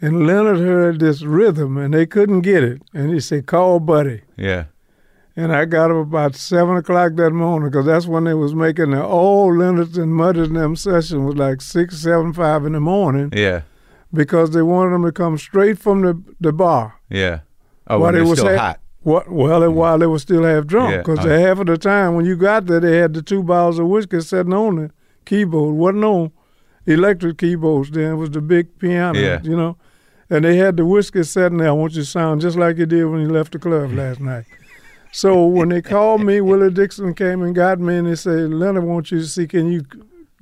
and 0.00 0.26
Leonard 0.26 0.58
heard 0.60 1.00
this 1.00 1.22
rhythm 1.22 1.76
and 1.76 1.92
they 1.94 2.06
couldn't 2.06 2.42
get 2.42 2.62
it, 2.62 2.82
and 2.94 3.10
he 3.12 3.20
said, 3.20 3.46
"Call 3.46 3.80
Buddy." 3.80 4.22
Yeah. 4.36 4.64
And 5.34 5.52
I 5.54 5.66
got 5.66 5.92
up 5.92 5.98
about 5.98 6.34
seven 6.34 6.76
o'clock 6.76 7.12
that 7.14 7.30
morning 7.30 7.70
because 7.70 7.86
that's 7.86 8.06
when 8.08 8.24
they 8.24 8.34
was 8.34 8.56
making 8.56 8.90
the 8.90 9.04
old 9.04 9.56
Leonard 9.56 9.96
and 9.96 10.12
Mudders 10.12 10.48
and 10.48 10.56
them 10.56 10.74
session 10.74 11.24
was 11.26 11.36
like 11.36 11.60
six, 11.60 11.96
seven, 11.98 12.32
five 12.32 12.66
in 12.66 12.72
the 12.72 12.80
morning 12.80 13.30
Yeah. 13.32 13.62
because 14.12 14.50
they 14.50 14.62
wanted 14.62 14.94
them 14.94 15.04
to 15.04 15.12
come 15.12 15.38
straight 15.38 15.78
from 15.78 16.02
the 16.02 16.20
the 16.40 16.52
bar. 16.52 16.94
Yeah. 17.08 17.40
Oh, 17.88 18.00
While 18.00 18.12
they're 18.12 18.24
was 18.24 18.38
still 18.40 18.56
ha- 18.56 18.58
hot. 18.58 18.80
What? 19.02 19.30
Well, 19.30 19.62
and 19.62 19.74
while 19.74 19.98
they 19.98 20.06
were 20.06 20.18
still 20.18 20.44
half 20.44 20.66
drunk, 20.66 20.90
Yeah. 20.90 20.98
because 20.98 21.24
Oh. 21.24 21.28
half 21.28 21.58
of 21.60 21.66
the 21.66 21.78
time 21.78 22.14
when 22.14 22.24
you 22.26 22.36
got 22.36 22.66
there, 22.66 22.80
they 22.80 22.98
had 22.98 23.14
the 23.14 23.22
two 23.22 23.42
bottles 23.42 23.78
of 23.78 23.86
whiskey 23.86 24.20
sitting 24.20 24.52
on 24.52 24.76
the 24.76 24.90
keyboard. 25.24 25.74
wasn't 25.76 26.04
on 26.04 26.32
electric 26.86 27.38
keyboards 27.38 27.90
then; 27.90 28.12
it 28.12 28.16
was 28.16 28.30
the 28.30 28.40
big 28.40 28.78
piano, 28.78 29.18
Yeah. 29.18 29.40
you 29.42 29.56
know. 29.56 29.76
And 30.30 30.44
they 30.44 30.56
had 30.56 30.76
the 30.76 30.84
whiskey 30.84 31.22
sitting 31.22 31.58
there. 31.58 31.68
I 31.68 31.72
want 31.72 31.94
you 31.94 32.02
to 32.02 32.06
sound 32.06 32.42
just 32.42 32.58
like 32.58 32.76
you 32.76 32.84
did 32.86 33.04
when 33.06 33.20
you 33.22 33.28
left 33.30 33.52
the 33.52 33.58
club 33.58 33.92
last 33.94 34.20
night. 34.20 34.44
So 35.12 35.46
when 35.46 35.70
they 35.70 35.80
called 35.80 36.22
me, 36.22 36.42
Willie 36.42 36.70
Dixon 36.70 37.14
came 37.14 37.40
and 37.42 37.54
got 37.54 37.80
me, 37.80 37.96
and 37.96 38.06
they 38.06 38.14
said, 38.16 38.50
"Leonard 38.52 38.84
want 38.84 39.10
you 39.10 39.20
to 39.20 39.26
see, 39.26 39.46
can 39.46 39.70
you 39.72 39.84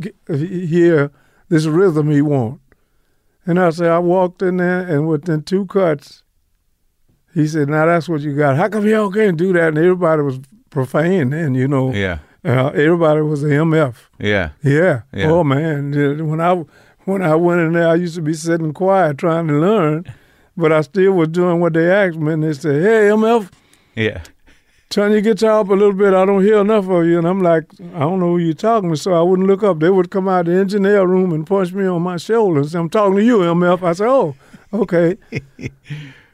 get, 0.00 0.16
hear 0.28 1.12
this 1.48 1.66
rhythm 1.66 2.10
he 2.10 2.20
want?" 2.22 2.60
And 3.46 3.60
I 3.60 3.70
said, 3.70 3.88
I 3.90 4.00
walked 4.00 4.42
in 4.42 4.56
there, 4.56 4.80
and 4.80 5.06
within 5.06 5.42
two 5.42 5.66
cuts, 5.66 6.24
he 7.36 7.46
said, 7.46 7.68
"Now 7.68 7.84
that's 7.86 8.08
what 8.08 8.20
you 8.22 8.34
got. 8.34 8.56
How 8.56 8.68
come 8.68 8.86
y'all 8.86 9.10
can't 9.12 9.36
do 9.36 9.52
that?" 9.52 9.68
And 9.68 9.78
everybody 9.78 10.22
was 10.22 10.38
profane, 10.70 11.32
and 11.32 11.54
you 11.56 11.68
know, 11.68 11.92
Yeah. 11.92 12.18
uh, 12.44 12.68
everybody 12.74 13.20
was 13.20 13.44
a 13.44 13.48
MF. 13.48 13.94
Yeah. 14.18 14.50
Yeah. 14.62 15.02
Yeah. 15.12 15.30
Oh 15.30 15.44
man, 15.44 15.92
when 16.30 16.40
I 16.40 16.64
when 17.04 17.22
I 17.22 17.34
went 17.36 17.60
in 17.60 17.72
there, 17.74 17.88
I 17.88 17.94
used 17.94 18.16
to 18.16 18.22
be 18.22 18.34
sitting 18.34 18.72
quiet 18.72 19.18
trying 19.18 19.46
to 19.48 19.54
learn, 19.54 20.04
but 20.56 20.72
I 20.72 20.80
still 20.80 21.12
was 21.12 21.28
doing 21.28 21.60
what 21.60 21.72
they 21.74 21.90
asked 21.90 22.18
me. 22.18 22.32
And 22.32 22.42
they 22.42 22.52
said, 22.54 22.82
"Hey, 22.82 23.08
MF, 23.10 23.50
Yeah. 23.94 24.22
turn 24.90 25.12
your 25.12 25.20
guitar 25.20 25.60
up 25.60 25.68
a 25.68 25.74
little 25.74 25.92
bit. 25.92 26.14
I 26.14 26.24
don't 26.24 26.42
hear 26.42 26.58
enough 26.58 26.88
of 26.88 27.04
you." 27.06 27.18
And 27.18 27.26
I'm 27.28 27.40
like, 27.42 27.64
"I 27.94 28.00
don't 28.00 28.18
know 28.20 28.30
who 28.32 28.38
you're 28.38 28.54
talking 28.54 28.90
to," 28.90 28.96
so 28.96 29.12
I 29.14 29.22
wouldn't 29.22 29.46
look 29.48 29.62
up. 29.62 29.78
They 29.80 29.90
would 29.90 30.10
come 30.10 30.26
out 30.28 30.48
of 30.48 30.54
the 30.54 30.60
engineer 30.60 31.04
room 31.06 31.32
and 31.32 31.46
punch 31.46 31.72
me 31.72 31.86
on 31.86 32.02
my 32.02 32.16
shoulder 32.16 32.60
and 32.60 32.68
say, 32.70 32.78
"I'm 32.78 32.90
talking 32.90 33.16
to 33.16 33.24
you, 33.24 33.38
MF." 33.44 33.82
I 33.84 33.92
said, 33.92 34.08
"Oh, 34.08 34.34
okay." 34.72 35.16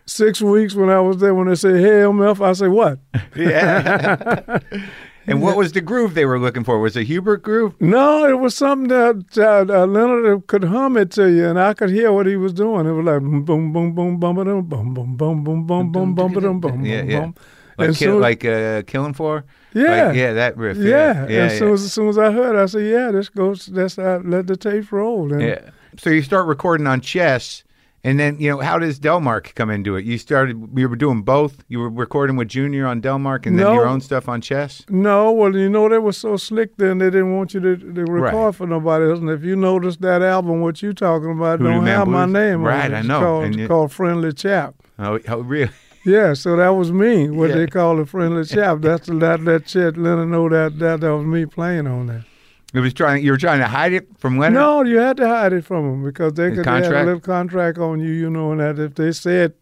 Six 0.04 0.42
weeks 0.42 0.74
when 0.74 0.90
I 0.90 1.00
was 1.00 1.18
there, 1.18 1.34
when 1.34 1.46
they 1.48 1.54
said, 1.54 1.76
"Hey, 1.76 2.00
MF," 2.02 2.44
I 2.44 2.52
said, 2.52 2.68
"What?" 2.70 2.98
Yeah. 3.36 4.58
and 5.26 5.40
what 5.40 5.56
was 5.56 5.72
the 5.72 5.80
groove 5.80 6.14
they 6.14 6.24
were 6.26 6.38
looking 6.40 6.64
for? 6.64 6.80
Was 6.80 6.96
it 6.96 7.04
Hubert 7.04 7.42
groove? 7.42 7.80
No, 7.80 8.26
it 8.28 8.38
was 8.40 8.54
something 8.56 8.88
that 8.88 9.38
uh, 9.38 9.72
uh, 9.72 9.86
Leonard 9.86 10.46
could 10.48 10.64
hum 10.64 10.96
it 10.96 11.10
to 11.12 11.30
you, 11.30 11.46
and 11.48 11.58
I 11.58 11.74
could 11.74 11.90
hear 11.90 12.12
what 12.12 12.26
he 12.26 12.36
was 12.36 12.52
doing. 12.52 12.86
It 12.86 12.92
was 12.92 13.04
like 13.06 13.20
boom, 13.20 13.44
boom, 13.44 13.72
boom, 13.72 13.94
boom, 13.94 14.18
boom, 14.18 14.34
boom, 14.34 14.64
boom, 14.68 14.94
boom, 14.94 15.16
boom, 15.16 15.44
boom, 15.44 15.66
boom, 15.66 15.92
boom, 15.92 16.14
boom, 16.14 16.32
boom, 16.32 16.60
boom, 16.60 16.84
Yeah, 16.84 17.02
yeah. 17.02 17.20
boom. 17.20 17.34
Like, 17.78 17.88
And 17.88 17.96
kill, 17.96 18.12
soon- 18.14 18.20
like 18.20 18.44
uh, 18.44 18.82
Killing 18.82 19.14
Floor? 19.14 19.44
Yeah. 19.72 20.06
Like, 20.08 20.16
yeah, 20.16 20.32
that 20.34 20.56
riff. 20.58 20.76
Yeah, 20.76 21.26
Yeah. 21.26 21.26
Yeah. 21.28 21.40
as 21.44 21.58
soon 21.58 21.72
as, 21.72 21.84
as 21.84 21.92
soon 21.92 22.08
as 22.08 22.18
I 22.18 22.30
heard, 22.32 22.54
it, 22.56 22.58
I 22.62 22.66
said, 22.66 22.84
"Yeah, 22.86 23.10
this 23.12 23.28
goes. 23.30 23.66
That's 23.66 23.96
how 23.96 24.20
let 24.24 24.46
the 24.48 24.56
tape 24.56 24.92
roll." 24.92 25.32
And 25.32 25.40
yeah. 25.40 25.70
So 25.96 26.10
you 26.10 26.20
start 26.22 26.46
recording 26.48 26.86
on 26.86 27.00
Chess, 27.00 27.64
and 28.04 28.18
then, 28.18 28.38
you 28.40 28.50
know, 28.50 28.58
how 28.60 28.78
does 28.78 28.98
Delmark 28.98 29.54
come 29.54 29.70
into 29.70 29.94
it? 29.96 30.04
You 30.04 30.18
started, 30.18 30.56
you 30.74 30.88
were 30.88 30.96
doing 30.96 31.22
both? 31.22 31.62
You 31.68 31.78
were 31.78 31.88
recording 31.88 32.36
with 32.36 32.48
Junior 32.48 32.86
on 32.86 33.00
Delmark 33.00 33.46
and 33.46 33.58
then 33.58 33.72
your 33.74 33.86
own 33.86 34.00
stuff 34.00 34.28
on 34.28 34.40
Chess? 34.40 34.84
No, 34.88 35.30
well, 35.32 35.54
you 35.56 35.68
know 35.68 35.88
they 35.88 35.98
were 35.98 36.12
so 36.12 36.36
slick 36.36 36.76
then 36.78 36.98
they 36.98 37.06
didn't 37.10 37.36
want 37.36 37.54
you 37.54 37.60
to, 37.60 37.76
to 37.76 38.04
record 38.04 38.32
Right. 38.32 38.54
for 38.54 38.66
nobody 38.66 39.04
else. 39.08 39.20
And 39.20 39.30
if 39.30 39.44
you 39.44 39.54
notice 39.56 39.96
that 39.98 40.20
album, 40.22 40.60
what 40.60 40.82
you 40.82 40.92
talking 40.92 41.30
about, 41.30 41.60
Hoodoo 41.60 41.72
don't 41.74 41.84
Man 41.84 41.96
have 41.98 42.08
my 42.08 42.26
name 42.26 42.62
Right, 42.62 42.86
on 42.86 42.92
it. 42.92 42.98
I 42.98 43.02
know. 43.02 43.20
Called, 43.20 43.44
And 43.44 43.60
it's 43.60 43.68
called 43.68 43.92
Friendly 43.92 44.32
Chap. 44.32 44.74
Oh, 44.98 45.18
oh 45.28 45.38
really? 45.40 45.70
Yeah, 46.04 46.34
so 46.34 46.56
that 46.56 46.70
was 46.70 46.90
me. 46.90 47.30
What 47.30 47.50
Yeah. 47.50 47.54
they 47.58 47.66
call 47.68 48.00
a 48.00 48.04
friendly 48.06 48.44
chap. 48.44 48.78
That's 48.80 49.06
the 49.06 49.14
that 49.20 49.44
that 49.44 49.68
shit. 49.68 49.96
Leonard 49.96 50.30
know 50.30 50.48
that 50.48 50.76
that 50.80 51.00
that 51.00 51.14
was 51.16 51.24
me 51.24 51.46
playing 51.46 51.86
on 51.86 52.06
that. 52.08 52.24
It 52.72 52.80
was 52.80 52.94
trying, 52.94 53.22
you 53.22 53.32
were 53.32 53.38
trying 53.38 53.60
to 53.60 53.66
hide 53.66 53.92
it 53.92 54.08
from 54.18 54.38
Leonard? 54.38 54.54
No, 54.54 54.82
you 54.82 54.98
had 54.98 55.18
to 55.18 55.28
hide 55.28 55.52
it 55.52 55.64
from 55.64 55.84
them 55.84 56.04
because 56.04 56.32
they 56.34 56.48
The 56.50 56.56
could 56.56 56.64
they 56.64 56.70
had 56.70 56.84
a 56.84 57.04
little 57.04 57.20
contract 57.20 57.78
on 57.78 58.00
you, 58.00 58.10
you 58.10 58.30
know, 58.30 58.52
and 58.52 58.60
that 58.60 58.78
if 58.78 58.94
they 58.94 59.12
said 59.12 59.52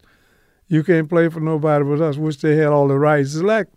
you 0.67 0.83
can't 0.83 1.09
play 1.09 1.27
for 1.27 1.41
nobody 1.41 1.83
but 1.83 1.99
us, 1.99 2.15
which 2.15 2.39
they 2.41 2.55
had 2.55 2.67
all 2.67 2.87
the 2.87 2.97
rights. 2.97 3.35
It's 3.35 3.43
like 3.43 3.67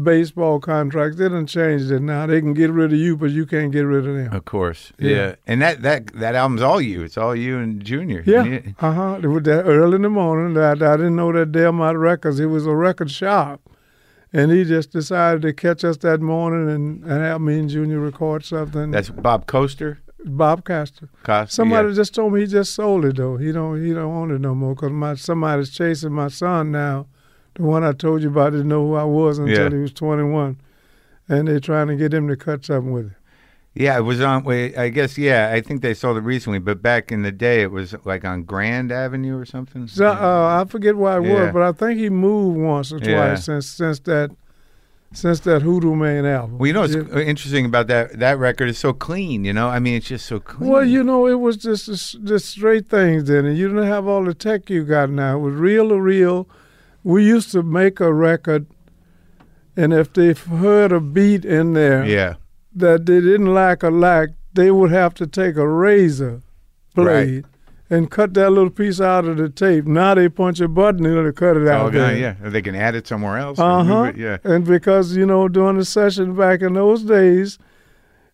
baseball 0.00 0.60
contracts. 0.60 1.16
They 1.16 1.24
didn't 1.24 1.46
change 1.46 1.90
it 1.90 2.00
now. 2.00 2.26
They 2.26 2.40
can 2.40 2.52
get 2.52 2.70
rid 2.70 2.92
of 2.92 2.98
you, 2.98 3.16
but 3.16 3.30
you 3.30 3.46
can't 3.46 3.72
get 3.72 3.82
rid 3.82 4.06
of 4.06 4.14
them. 4.14 4.32
Of 4.32 4.44
course. 4.44 4.92
Yeah. 4.98 5.10
Yeah. 5.10 5.34
And 5.46 5.62
that, 5.62 5.80
that, 5.80 6.12
that 6.14 6.34
album's 6.34 6.60
all 6.60 6.80
you. 6.80 7.02
It's 7.02 7.16
all 7.16 7.34
you 7.34 7.58
and 7.58 7.82
Junior. 7.82 8.22
Yeah, 8.26 8.60
uh 8.80 8.92
huh. 8.92 9.20
It 9.22 9.28
was 9.28 9.44
that 9.44 9.64
early 9.64 9.96
in 9.96 10.02
the 10.02 10.10
morning. 10.10 10.52
That 10.52 10.82
I 10.82 10.96
didn't 10.98 11.16
know 11.16 11.32
that 11.32 11.52
Delmark 11.52 11.98
Records. 11.98 12.38
It 12.38 12.46
was 12.46 12.66
a 12.66 12.74
record 12.74 13.10
shop, 13.10 13.62
and 14.32 14.50
he 14.50 14.64
just 14.64 14.90
decided 14.90 15.42
to 15.42 15.52
catch 15.52 15.84
us 15.84 15.96
that 15.98 16.20
morning 16.20 16.68
and, 16.74 17.02
and 17.04 17.22
have 17.22 17.40
me 17.40 17.58
and 17.58 17.68
Junior 17.68 18.00
record 18.00 18.44
something. 18.44 18.90
That's 18.90 19.10
Bob 19.10 19.46
Koester? 19.46 19.98
Bob 20.24 20.64
Koester. 20.64 21.08
Koester 21.24 21.50
Somebody 21.50 21.88
yeah. 21.88 21.94
just 21.94 22.14
told 22.14 22.32
me 22.32 22.40
he 22.40 22.46
just 22.46 22.74
sold 22.74 23.04
it 23.04 23.16
though. 23.16 23.36
He 23.36 23.52
don't 23.52 23.84
he 23.84 23.92
don't 23.92 24.14
own 24.14 24.30
it 24.30 24.40
no 24.40 24.54
more 24.54 24.74
because 24.74 24.92
my 24.92 25.14
somebody's 25.14 25.70
chasing 25.70 26.12
my 26.12 26.28
son 26.28 26.70
now. 26.70 27.06
The 27.54 27.62
one 27.64 27.84
I 27.84 27.92
told 27.92 28.22
you 28.22 28.28
about 28.28 28.50
didn't 28.52 28.68
know 28.68 28.86
who 28.86 28.94
I 28.94 29.04
was 29.04 29.38
until 29.38 29.64
Yeah. 29.64 29.70
he 29.70 29.82
was 29.82 29.92
21, 29.92 30.56
and 31.28 31.48
they're 31.48 31.60
trying 31.60 31.88
to 31.88 31.96
get 31.96 32.14
him 32.14 32.26
to 32.28 32.36
cut 32.36 32.64
something 32.64 32.92
with 32.92 33.06
it. 33.08 33.12
Yeah, 33.74 33.96
it 33.96 34.02
was 34.02 34.20
on. 34.20 34.46
I 34.50 34.88
guess. 34.90 35.16
Yeah, 35.16 35.50
I 35.52 35.62
think 35.62 35.80
they 35.80 35.94
sold 35.94 36.18
it 36.18 36.20
recently, 36.20 36.58
but 36.58 36.82
back 36.82 37.10
in 37.10 37.22
the 37.22 37.32
day, 37.32 37.62
it 37.62 37.70
was 37.70 37.94
like 38.04 38.22
on 38.24 38.42
Grand 38.42 38.92
Avenue 38.92 39.38
or 39.38 39.46
something. 39.46 39.88
So 39.88 40.08
uh, 40.08 40.60
I 40.62 40.68
forget 40.70 40.96
where 40.96 41.22
it 41.22 41.26
Yeah. 41.26 41.44
was, 41.44 41.52
but 41.54 41.62
I 41.62 41.72
think 41.72 41.98
he 41.98 42.10
moved 42.10 42.58
once 42.58 42.92
or 42.92 42.98
twice 42.98 43.08
Yeah. 43.08 43.34
since 43.36 43.66
since 43.66 43.98
that 44.00 44.30
since 45.14 45.40
that 45.40 45.60
Hoodoo 45.62 45.94
Man 45.94 46.24
album. 46.26 46.58
well, 46.58 46.66
you 46.66 46.72
know 46.74 46.80
what's 46.82 46.94
Yeah. 46.94 47.18
interesting 47.20 47.64
about 47.66 47.86
that 47.88 48.18
that 48.18 48.38
record 48.38 48.68
is 48.68 48.76
so 48.78 48.92
clean. 48.92 49.44
You 49.46 49.54
know, 49.54 49.68
I 49.68 49.78
mean, 49.78 49.94
it's 49.94 50.08
just 50.08 50.26
so 50.26 50.38
clean. 50.38 50.70
Well, 50.70 50.84
you 50.84 51.02
know, 51.02 51.26
it 51.26 51.40
was 51.40 51.56
just 51.56 51.86
just, 51.86 52.22
just 52.24 52.46
straight 52.50 52.88
things 52.88 53.24
then, 53.24 53.46
and 53.46 53.56
you 53.56 53.68
didn't 53.68 53.86
have 53.86 54.06
all 54.06 54.22
the 54.24 54.34
tech 54.34 54.68
you 54.68 54.84
got 54.84 55.08
now. 55.08 55.36
It 55.36 55.40
was 55.40 55.54
real 55.54 55.88
to 55.88 55.98
real. 56.00 56.46
We 57.04 57.24
used 57.24 57.50
to 57.52 57.62
make 57.62 58.00
a 58.00 58.12
record, 58.12 58.66
and 59.76 59.92
if 59.94 60.12
they 60.12 60.32
heard 60.34 60.92
a 60.92 61.00
beat 61.00 61.44
in 61.46 61.72
there 61.72 62.04
yeah, 62.04 62.34
that 62.74 63.06
they 63.06 63.20
didn't 63.20 63.52
like 63.52 63.84
or 63.84 63.90
like, 63.90 64.30
they 64.54 64.70
would 64.70 64.90
have 64.90 65.14
to 65.14 65.26
take 65.26 65.56
a 65.56 65.66
razor 65.66 66.42
blade 66.94 67.44
and 67.88 68.10
cut 68.10 68.32
that 68.34 68.50
little 68.50 68.70
piece 68.70 69.00
out 69.00 69.24
of 69.26 69.36
the 69.36 69.48
tape. 69.48 69.86
Now 69.86 70.14
they 70.14 70.28
punch 70.28 70.60
a 70.60 70.68
button 70.68 71.04
and 71.04 71.16
it'll 71.18 71.32
cut 71.32 71.56
it 71.56 71.66
oh, 71.68 71.72
out. 71.72 71.92
yeah, 71.92 72.00
there. 72.06 72.16
yeah. 72.42 72.48
They 72.48 72.62
can 72.62 72.74
add 72.74 72.94
it 72.94 73.06
somewhere 73.06 73.38
else. 73.38 73.58
Uh 73.58 73.84
huh. 73.84 74.12
Yeah, 74.16 74.38
And 74.44 74.64
because 74.64 75.16
you 75.16 75.26
know, 75.26 75.48
during 75.48 75.76
the 75.78 75.84
session 75.84 76.34
back 76.34 76.62
in 76.62 76.74
those 76.74 77.02
days, 77.02 77.58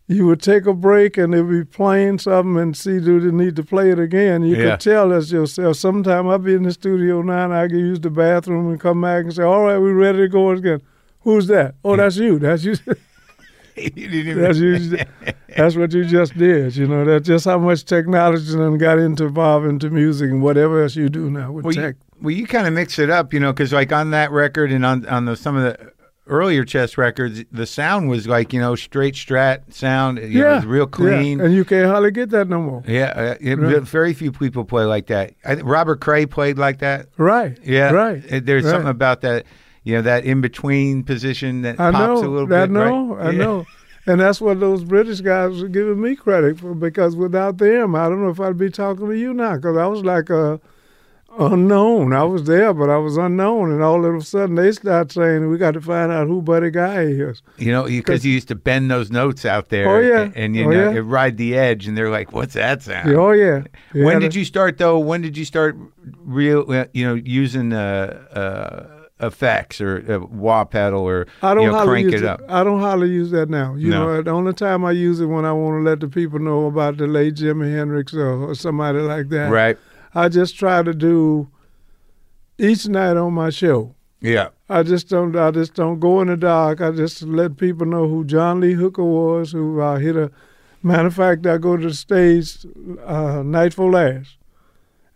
you 0.07 0.26
would 0.26 0.41
take 0.41 0.64
a 0.66 0.72
break 0.72 1.18
and 1.18 1.34
they'd 1.34 1.43
be 1.43 1.64
playing 1.64 2.18
something 2.18 2.57
and 2.57 2.76
see 2.76 2.99
do 2.99 3.20
they 3.20 3.30
need 3.30 3.57
to 3.57 3.64
play 3.64 3.91
it 3.91 3.99
again. 3.99 4.43
You 4.43 4.57
Yeah. 4.57 4.70
could 4.70 4.80
tell 4.80 5.12
as 5.12 5.30
yourself. 5.32 5.76
Sometime 5.76 6.28
I'd 6.28 6.45
be 6.45 6.55
in 6.55 6.62
the 6.62 6.72
studio 6.72 7.20
now 7.22 7.45
and 7.45 7.55
I 7.55 7.66
could 7.68 7.76
use 7.78 8.01
the 8.01 8.11
bathroom 8.11 8.70
and 8.70 8.80
come 8.80 9.01
back 9.03 9.24
and 9.24 9.34
say, 9.34 9.43
"All 9.43 9.62
right, 9.64 9.78
we're 9.78 9.95
ready 9.95 10.18
to 10.18 10.28
go 10.28 10.51
again." 10.51 10.80
Who's 11.22 11.47
that? 11.49 11.74
Oh, 11.84 11.97
that's 11.97 12.16
you. 12.16 12.39
That's 12.39 12.64
you. 12.64 12.76
You 13.97 14.09
didn't 14.09 14.29
even- 14.29 14.43
That's, 14.43 14.59
you, 14.59 14.99
that's 15.57 15.76
what 15.76 15.93
you 15.93 16.05
just 16.05 16.37
did. 16.37 16.76
You 16.76 16.87
know, 16.87 17.05
that's 17.05 17.26
just 17.26 17.45
how 17.45 17.59
much 17.59 17.85
technology 17.85 18.53
and 18.55 18.79
got 18.79 18.99
into 18.99 19.26
evolve 19.26 19.64
into 19.66 19.91
music 19.91 20.31
and 20.31 20.43
whatever 20.43 20.83
else 20.83 20.97
you 20.97 21.09
do 21.09 21.31
now 21.31 21.53
with 21.53 21.64
well, 21.64 21.74
tech. 21.74 21.97
you, 21.97 22.16
well, 22.22 22.31
you 22.35 22.47
kind 22.47 22.66
of 22.66 22.72
mix 22.72 22.99
it 22.99 23.11
up, 23.11 23.33
you 23.33 23.41
know, 23.41 23.53
because 23.53 23.72
like 23.72 23.93
on 23.93 24.11
that 24.11 24.31
record 24.31 24.72
and 24.72 24.85
on 24.85 25.07
on 25.07 25.24
the, 25.26 25.37
some 25.37 25.57
of 25.57 25.62
the 25.62 25.93
earlier 26.26 26.62
Chess 26.64 26.99
records, 26.99 27.43
the 27.51 27.64
sound 27.64 28.09
was 28.11 28.26
like 28.29 28.53
you 28.53 28.61
know 28.61 28.74
straight 28.74 29.14
Strat 29.14 29.72
sound. 29.72 30.18
You 30.18 30.41
know, 30.43 30.53
it 30.53 30.57
was 30.57 30.66
real 30.66 30.87
clean. 30.87 31.39
Yeah. 31.39 31.45
And 31.47 31.55
you 31.55 31.64
can't 31.64 31.87
hardly 31.87 32.11
get 32.11 32.31
that 32.31 32.49
no 32.49 32.61
more. 32.61 32.83
Yeah, 32.87 33.12
uh, 33.16 33.35
it, 33.41 33.55
Right. 33.59 33.83
very 33.83 34.12
few 34.14 34.31
people 34.33 34.64
play 34.64 34.85
like 34.85 35.07
that. 35.07 35.33
I, 35.45 35.55
Robert 35.55 36.01
Cray 36.01 36.26
played 36.26 36.59
like 36.59 36.79
that. 36.81 37.07
Right. 37.16 37.59
Yeah, 37.64 37.91
Right. 37.93 38.22
Uh, 38.33 38.41
There's 38.43 38.64
right. 38.64 38.70
something 38.70 38.91
about 38.91 39.22
that, 39.22 39.47
you 39.89 39.95
know, 39.97 40.03
that 40.03 40.24
in 40.24 40.41
between 40.43 41.03
position 41.03 41.62
that 41.62 41.80
I 41.80 41.91
pops 41.91 42.20
know. 42.22 42.28
a 42.28 42.30
little 42.34 42.53
I 42.55 42.61
bit. 42.66 42.70
know. 42.70 43.14
right? 43.14 43.26
I 43.26 43.30
Yeah. 43.30 43.39
know. 43.45 43.66
And 44.07 44.20
that's 44.20 44.41
what 44.41 44.59
those 44.61 44.84
British 44.84 45.20
guys 45.20 45.61
were 45.62 45.68
giving 45.68 46.01
me 46.01 46.14
credit 46.16 46.59
for 46.61 46.74
because 46.74 47.14
without 47.16 47.59
them, 47.59 47.95
I 47.95 48.05
don't 48.09 48.22
know 48.22 48.30
if 48.30 48.41
I'd 48.41 48.57
be 48.59 48.70
talking 48.70 49.07
to 49.07 49.16
you 49.16 49.32
now 49.34 49.57
because 49.57 49.76
I 49.76 49.86
was 49.86 50.03
like 50.03 50.28
a 50.30 50.61
unknown. 51.39 52.12
I 52.12 52.22
was 52.24 52.45
there, 52.45 52.72
but 52.72 52.89
I 52.91 52.97
was 52.97 53.16
unknown. 53.16 53.70
And 53.70 53.82
all 53.82 54.05
of 54.05 54.14
a 54.14 54.20
sudden 54.22 54.55
they 54.57 54.72
start 54.72 55.12
saying, 55.12 55.49
we 55.51 55.59
got 55.59 55.74
to 55.74 55.80
find 55.80 56.11
out 56.11 56.26
who 56.26 56.41
Buddy 56.43 56.70
Guy 56.70 57.03
is. 57.03 57.43
You 57.59 57.70
know, 57.72 57.84
because 57.84 58.24
you 58.24 58.32
used 58.32 58.49
to 58.49 58.55
bend 58.55 58.91
those 58.91 59.11
notes 59.11 59.45
out 59.45 59.68
there. 59.68 59.89
Oh, 59.89 60.01
yeah. 60.01 60.22
and, 60.22 60.36
and, 60.36 60.57
you 60.57 60.64
Oh, 60.66 60.70
know, 60.70 60.91
yeah. 60.93 61.01
ride 61.05 61.36
the 61.36 61.57
edge, 61.57 61.86
and 61.86 61.97
they're 61.97 62.11
like, 62.11 62.32
"What's 62.32 62.55
that 62.55 62.82
sound?" 62.82 63.14
Oh, 63.14 63.32
yeah. 63.32 63.64
yeah 63.95 64.05
when 64.05 64.20
did 64.20 64.34
you 64.34 64.45
start 64.45 64.78
though? 64.78 64.99
When 64.99 65.20
did 65.20 65.36
you 65.36 65.45
start 65.45 65.76
real? 66.24 66.64
uh, 66.70 66.86
You 66.93 67.07
know, 67.07 67.14
using 67.14 67.72
uh, 67.72 68.24
uh, 68.32 68.97
effects 69.21 69.81
or 69.81 70.05
uh, 70.11 70.19
wah 70.27 70.64
pedal 70.64 71.01
or 71.01 71.27
I 71.43 71.55
don't 71.55 71.64
you 71.64 71.73
know, 71.73 71.85
crank 71.85 72.11
use 72.12 72.23
it 72.23 72.25
up. 72.25 72.41
I 72.49 72.62
don't 72.62 72.81
hardly 72.81 73.09
use 73.09 73.31
that 73.33 73.49
now. 73.49 73.75
You 73.75 73.91
No. 73.91 74.07
know, 74.07 74.23
the 74.23 74.31
only 74.31 74.53
time 74.53 74.85
I 74.85 74.93
use 74.93 75.21
it 75.21 75.27
when 75.27 75.45
I 75.45 75.53
want 75.53 75.83
to 75.85 75.91
let 75.91 76.01
the 76.01 76.09
people 76.09 76.39
know 76.39 76.66
about 76.66 76.97
the 76.99 77.07
late 77.07 77.35
Jimi 77.35 77.71
Hendrix 77.75 78.14
or, 78.14 78.51
or 78.51 78.55
somebody 78.55 79.01
like 79.01 79.29
that. 79.31 79.51
Right. 79.51 79.77
I 80.14 80.29
just 80.29 80.57
try 80.57 80.83
to 80.83 80.95
do 80.95 81.49
each 82.59 82.89
night 82.89 83.16
on 83.16 83.33
my 83.35 83.51
show. 83.51 83.95
Yeah. 84.21 84.49
I 84.69 84.83
just 84.83 85.09
don't. 85.09 85.35
I 85.37 85.51
just 85.53 85.75
don't 85.75 86.01
go 86.01 86.21
in 86.21 86.29
the 86.29 86.37
dark. 86.37 86.81
I 86.81 86.91
just 86.91 87.23
let 87.23 87.57
people 87.57 87.87
know 87.87 88.09
who 88.09 88.25
John 88.25 88.61
Lee 88.61 88.73
Hooker 88.75 89.05
was. 89.05 89.53
Who 89.53 89.81
I 89.81 90.01
hit 90.01 90.16
a. 90.16 90.31
Matter 90.83 91.07
of 91.09 91.14
fact, 91.14 91.45
I 91.47 91.59
go 91.59 91.77
to 91.77 91.89
the 91.89 91.95
stage 91.95 92.64
uh, 93.05 93.43
night 93.45 93.75
for 93.75 93.91
last, 93.91 94.37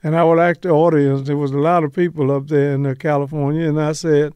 and 0.02 0.16
I 0.16 0.24
would 0.24 0.38
ask 0.38 0.62
the 0.62 0.70
audience. 0.70 1.26
There 1.26 1.36
was 1.36 1.52
a 1.52 1.58
lot 1.58 1.84
of 1.84 1.92
people 1.92 2.30
up 2.30 2.48
there 2.48 2.74
in 2.74 2.94
California, 2.96 3.68
and 3.68 3.80
I 3.80 3.92
said, 3.92 4.34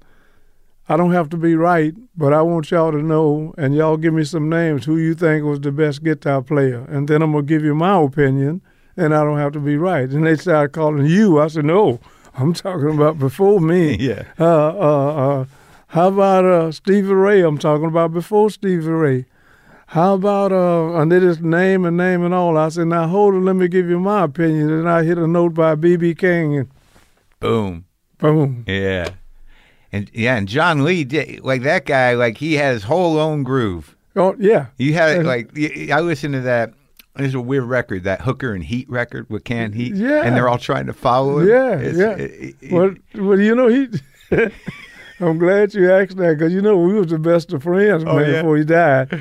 I 0.89 0.97
don't 0.97 1.13
have 1.13 1.29
to 1.31 1.37
be 1.37 1.57
right, 1.57 1.95
but 2.17 2.33
I 2.33 2.43
want 2.43 2.71
y'all 2.71 2.93
to 2.93 3.03
know, 3.03 3.53
and 3.59 3.75
y'all 3.75 3.97
give 3.97 4.15
me 4.15 4.23
some 4.23 4.49
names 4.49 4.85
who 4.85 4.97
you 4.97 5.15
think 5.15 5.45
was 5.45 5.61
the 5.61 5.73
best 5.73 6.05
guitar 6.05 6.43
player, 6.43 6.87
and 6.89 7.09
then 7.09 7.23
I'm 7.23 7.33
gonna 7.33 7.43
give 7.43 7.65
you 7.65 7.75
my 7.75 8.01
opinion, 8.01 8.61
and 8.97 9.15
I 9.15 9.25
don't 9.25 9.39
have 9.39 9.53
to 9.55 9.61
be 9.61 9.77
right. 9.77 10.09
And 10.09 10.25
they 10.25 10.37
started 10.37 10.73
calling 10.73 11.07
you. 11.07 11.41
I 11.41 11.49
said, 11.49 11.65
no, 11.65 11.99
I'm 12.35 12.55
talking 12.55 12.91
about 12.91 13.19
before 13.19 13.61
me. 13.61 13.97
Yeah. 14.01 14.25
Uh, 14.39 14.45
uh, 14.69 15.15
uh, 15.41 15.45
how 15.89 16.09
about 16.09 16.45
uh, 16.45 16.71
Stevie 16.73 17.09
Ray? 17.09 17.41
I'm 17.43 17.59
talking 17.59 17.87
about 17.87 18.13
before 18.13 18.51
Stevie 18.51 18.89
Ray. 18.89 19.25
How 19.87 20.15
about 20.15 20.51
uh, 20.53 21.01
and 21.01 21.11
they 21.13 21.21
just 21.21 21.41
name 21.41 21.85
and 21.85 21.97
name 21.97 22.25
and 22.25 22.35
all. 22.35 22.57
I 22.59 22.69
said, 22.71 22.89
now 22.89 23.07
hold 23.07 23.35
it, 23.35 23.39
let 23.39 23.55
me 23.57 23.69
give 23.69 23.89
you 23.89 24.01
my 24.01 24.25
opinion. 24.25 24.71
And 24.71 24.89
I 24.89 25.05
hit 25.05 25.17
a 25.17 25.27
note 25.29 25.55
by 25.55 25.75
B.B. 25.77 26.15
King, 26.17 26.57
and 26.59 26.69
Boom. 27.41 27.85
boom. 28.19 28.65
Yeah. 28.67 29.11
And 29.93 30.11
yeah, 30.13 30.37
and 30.37 30.49
John 30.49 30.83
Lee 30.85 31.05
did 31.05 31.41
like 31.45 31.63
that 31.63 31.87
guy. 31.87 32.15
Like 32.15 32.39
he 32.39 32.55
had 32.55 32.75
his 32.75 32.83
whole 32.85 33.19
own 33.19 33.45
groove. 33.45 33.97
Oh 34.17 34.35
yeah, 34.39 34.67
You 34.79 34.95
had 34.95 35.19
And- 35.19 35.27
like 35.29 35.51
i 35.57 36.01
listened 36.01 36.35
to 36.35 36.41
that. 36.41 36.73
it's 37.19 37.35
a 37.35 37.41
weird 37.41 37.65
record, 37.65 38.05
that 38.05 38.23
Hooker 38.23 38.53
and 38.55 38.65
Heat 38.65 38.89
record 38.91 39.31
with 39.31 39.45
Canned 39.45 39.75
Heat. 39.75 39.95
Yeah. 39.95 40.23
And 40.25 40.35
they're 40.35 40.49
all 40.49 40.59
trying 40.59 40.87
to 40.87 40.93
follow 40.95 41.39
him. 41.39 41.49
Yeah, 41.49 41.79
It's- 41.79 41.97
yeah. 41.97 42.17
it- 42.17 42.57
it- 42.61 42.73
well, 42.73 42.95
well, 43.15 43.39
you 43.39 43.55
know 43.55 43.69
he. 43.69 43.89
I'm 45.21 45.39
glad 45.39 45.73
you 45.75 45.91
asked 45.93 46.17
that 46.19 46.37
because 46.39 46.53
you 46.53 46.61
know 46.61 46.77
we 46.77 46.95
was 46.95 47.07
the 47.09 47.19
best 47.19 47.53
of 47.53 47.63
friends 47.63 48.05
Oh, 48.07 48.17
man 48.17 48.29
yeah? 48.31 48.43
before 48.43 48.57
he 48.59 48.65
died. 48.65 49.21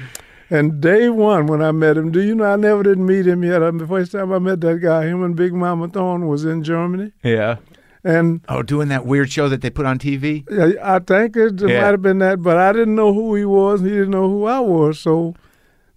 And 0.50 0.80
day 0.80 1.10
one 1.10 1.48
when 1.48 1.62
I 1.64 1.72
met 1.72 1.98
him, 1.98 2.12
do 2.12 2.22
you 2.22 2.36
know 2.36 2.43
I 2.46 2.56
never 2.56 2.84
did 2.84 3.00
meet 3.00 3.26
him 3.26 3.43
yet? 3.43 3.64
Um, 3.64 3.78
The 3.80 3.88
first 3.88 4.12
time 4.12 4.32
I 4.32 4.39
met 4.39 4.62
that 4.62 4.80
guy, 4.82 5.06
him 5.06 5.24
and 5.24 5.36
Big 5.36 5.54
Mama 5.54 5.88
Thorne 5.88 6.28
was 6.28 6.46
in 6.46 6.64
Germany, 6.64 7.12
yeah. 7.24 7.56
and 8.04 8.41
Oh, 8.48 8.62
doing 8.62 8.88
that 8.89 9.06
weird 9.08 9.32
show 9.32 9.50
that 9.50 9.62
they 9.62 9.72
put 9.72 9.88
on 9.88 9.98
TV. 9.98 10.43
I 10.52 10.96
I 10.98 11.00
think 11.00 11.36
it 11.36 11.60
Yeah. 11.62 11.82
might 11.82 11.88
have 11.96 12.02
been 12.04 12.20
that, 12.20 12.43
but 12.43 12.58
I 12.58 12.72
didn't 12.74 12.93
know 12.96 13.12
who 13.14 13.34
he 13.36 13.46
was. 13.46 13.82
and 13.82 13.89
He 13.89 13.96
didn't 13.96 14.12
know 14.12 14.30
who 14.30 14.46
I 14.46 14.60
was, 14.60 15.00
so 15.00 15.34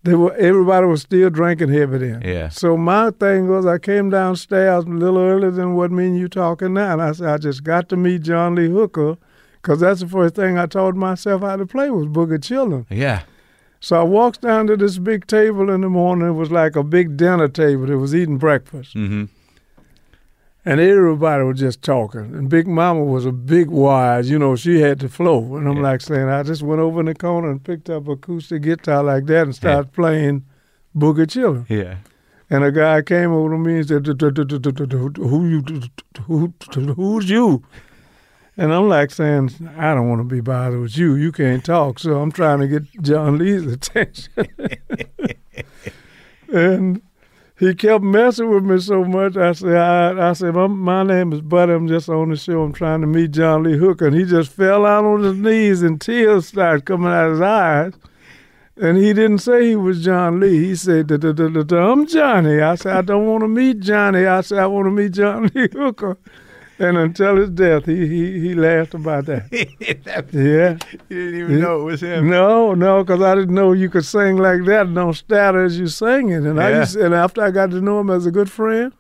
they 0.05 0.15
were 0.15 0.33
everybody 0.37 0.87
was 0.87 1.03
still 1.03 1.29
drinking 1.29 1.69
heavy 1.69 1.99
then. 1.99 2.23
Yeah. 2.25 2.49
So 2.49 2.79
my 2.79 3.11
thing 3.11 3.49
was, 3.49 3.67
I 3.67 3.77
came 3.77 4.09
downstairs 4.09 4.85
a 4.85 4.89
little 4.89 5.19
earlier 5.19 5.51
than 5.51 5.75
what 5.75 5.91
me 5.93 6.07
and 6.07 6.19
you 6.19 6.29
talking 6.29 6.73
now, 6.73 6.93
and 6.95 7.03
I 7.03 7.13
said 7.13 7.29
I 7.29 7.37
just 7.37 7.65
got 7.65 7.91
to 7.91 7.97
meet 7.97 8.23
John 8.23 8.55
Lee 8.55 8.71
Hooker, 8.71 9.19
because 9.61 9.81
that's 9.81 10.01
the 10.01 10.09
first 10.09 10.35
thing 10.37 10.57
I 10.57 10.65
taught 10.65 10.95
myself 10.95 11.43
how 11.43 11.57
to 11.57 11.67
play 11.67 11.91
was 11.91 12.07
Boogie 12.07 12.43
Children. 12.43 12.87
Yeah. 12.89 13.23
So 13.81 14.01
I 14.01 14.03
walked 14.03 14.41
down 14.43 14.67
to 14.67 14.77
this 14.77 14.99
big 14.99 15.27
table 15.27 15.71
in 15.71 15.83
the 15.83 15.89
morning. 15.89 16.29
It 16.29 16.33
was 16.33 16.51
like 16.51 16.75
a 16.77 16.83
big 16.83 17.17
dinner 17.17 17.49
table. 17.49 17.91
It 17.91 17.95
was 17.97 18.15
eating 18.15 18.37
breakfast. 18.39 18.95
Mm-hmm. 18.97 19.27
And 20.65 20.81
everybody 20.81 21.45
was 21.45 21.61
just 21.61 21.81
talking. 21.83 22.21
And 22.35 22.51
Big 22.51 22.67
Mama 22.67 23.03
was 23.05 23.25
a 23.25 23.33
big 23.33 23.71
wise, 23.71 24.29
you 24.29 24.39
know, 24.39 24.55
she 24.57 24.81
had 24.81 24.99
the 24.99 25.09
flow. 25.09 25.57
And 25.57 25.67
I'm 25.69 25.77
Yeah. 25.77 25.83
like 25.83 26.01
saying, 26.03 26.29
I 26.29 26.43
just 26.43 26.63
went 26.63 26.81
over 26.81 27.01
in 27.01 27.07
the 27.07 27.15
corner 27.15 27.51
and 27.51 27.63
picked 27.63 27.89
up 27.89 28.07
acoustic 28.09 28.63
guitar 28.63 29.03
like 29.03 29.27
that 29.27 29.45
and 29.45 29.55
started 29.55 29.93
playing 29.93 30.45
Boogie 30.97 31.31
Children. 31.31 31.65
Yeah. 31.71 31.97
And 32.51 32.65
a 32.65 32.73
guy 32.73 33.01
came 33.03 33.31
over 33.33 33.51
to 33.55 33.59
me 33.59 33.77
and 33.79 33.89
said, 33.89 34.03
"Du- 34.03 34.15
du- 34.15 34.31
du- 34.31 34.45
du- 34.45 34.59
du- 34.59 34.73
du- 34.73 34.87
du- 35.11 35.29
"Who 35.29 35.47
you? 35.47 35.63
du- 35.63 35.81
du- 35.81 36.23
Who? 36.23 36.53
du- 36.71 36.95
Who's 36.95 37.29
you?" 37.31 37.63
And 38.59 38.75
I'm 38.75 38.89
like 38.89 39.13
saying, 39.13 39.53
"I 39.79 39.95
don't 39.95 40.09
want 40.09 40.21
to 40.21 40.25
be 40.25 40.41
bothered 40.41 40.81
with 40.81 40.99
you. 40.99 41.15
You 41.15 41.31
can't 41.31 41.65
talk." 41.65 42.01
So 42.01 42.21
I'm 42.21 42.33
trying 42.33 42.59
to 42.59 42.67
get 42.67 42.83
John 43.03 43.39
Lee's 43.39 43.65
attention. 43.65 44.33
and 46.53 47.01
he 47.57 47.75
kept 47.75 48.03
messing 48.03 48.51
with 48.51 48.65
me 48.65 48.81
so 48.81 49.05
much. 49.05 49.37
I 49.37 49.53
said, 49.53 49.77
"I, 49.77 50.31
I 50.31 50.33
said, 50.33 50.55
my, 50.55 50.67
my 50.67 51.03
name 51.05 51.33
is 51.33 51.41
Buddy. 51.41 51.73
I'm 51.73 51.87
just 51.87 52.09
on 52.09 52.31
the 52.31 52.37
show. 52.37 52.63
I'm 52.63 52.73
trying 52.73 53.01
to 53.03 53.07
meet 53.07 53.31
John 53.31 53.63
Lee 53.63 53.79
Hooker." 53.79 54.09
And 54.09 54.17
he 54.17 54.25
just 54.25 54.51
fell 54.51 54.85
out 54.85 55.05
on 55.05 55.23
his 55.23 55.37
knees, 55.37 55.83
and 55.83 56.01
tears 56.01 56.49
started 56.49 56.85
coming 56.85 57.13
out 57.13 57.27
of 57.27 57.33
his 57.35 57.41
eyes. 57.41 57.93
And 58.77 58.97
he 58.97 59.13
didn't 59.13 59.39
say 59.39 59.69
he 59.69 59.77
was 59.77 60.05
John 60.05 60.41
Lee. 60.41 60.65
He 60.67 60.75
said, 60.75 61.07
"Da- 61.07 61.17
da- 61.17 61.33
da- 61.33 61.49
da- 61.49 61.63
da, 61.63 61.93
I'm 61.93 62.09
Johnny. 62.09 62.61
I 62.61 62.75
said, 62.75 62.97
I 62.97 63.03
don't 63.03 63.27
want 63.27 63.43
to 63.43 63.49
meet 63.49 63.79
Johnny. 63.81 64.27
I 64.27 64.41
said, 64.41 64.59
I 64.59 64.67
want 64.67 64.87
to 64.87 64.91
meet 64.91 65.13
John 65.13 65.49
Lee 65.55 65.69
Hooker. 65.73 66.19
And 66.81 66.97
until 66.97 67.37
his 67.37 67.51
death, 67.51 67.87
he, 67.87 68.07
he, 68.07 68.41
he 68.41 68.55
laughed 68.55 68.95
about 68.95 69.27
that. 69.27 69.51
That- 70.05 70.33
Yeah. 70.33 70.79
you 71.09 71.25
didn't 71.33 71.41
even 71.41 71.61
know 71.61 71.81
it 71.81 71.85
was 71.85 72.01
him. 72.03 72.31
No, 72.31 72.75
no, 72.75 73.03
because 73.03 73.21
I 73.23 73.35
didn't 73.35 73.55
know 73.55 73.73
you 73.73 73.91
could 73.91 74.05
sing 74.05 74.37
like 74.37 74.65
that 74.67 74.87
and 74.87 74.95
don't 74.95 75.15
stutter 75.15 75.65
as 75.65 75.79
you 75.79 75.89
sing 75.89 76.29
it. 76.31 76.45
And 76.45 76.61
I 76.61 76.79
used, 76.79 76.97
and 76.97 77.15
after 77.15 77.43
I 77.43 77.51
got 77.51 77.71
to 77.73 77.81
know 77.81 77.99
him 78.01 78.11
as 78.11 78.27
a 78.27 78.31
good 78.31 78.51
friend, 78.51 78.93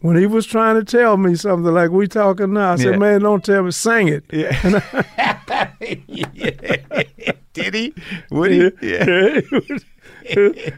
when 0.00 0.16
he 0.16 0.26
was 0.26 0.44
trying 0.46 0.74
to 0.76 0.84
tell 0.84 1.16
me 1.16 1.34
something 1.36 1.72
like 1.72 1.90
we 1.90 2.06
talking 2.06 2.52
now, 2.52 2.72
I 2.72 2.76
said, 2.76 2.92
Yeah. 2.92 2.98
man, 2.98 3.22
don't 3.22 3.42
tell 3.44 3.62
me, 3.62 3.70
sing 3.70 4.08
it. 4.08 4.24
Yeah. 4.30 4.52
Did 7.54 7.74
he? 7.74 7.94
Would 8.30 8.50
he? 8.50 8.70
Yeah. 8.82 9.40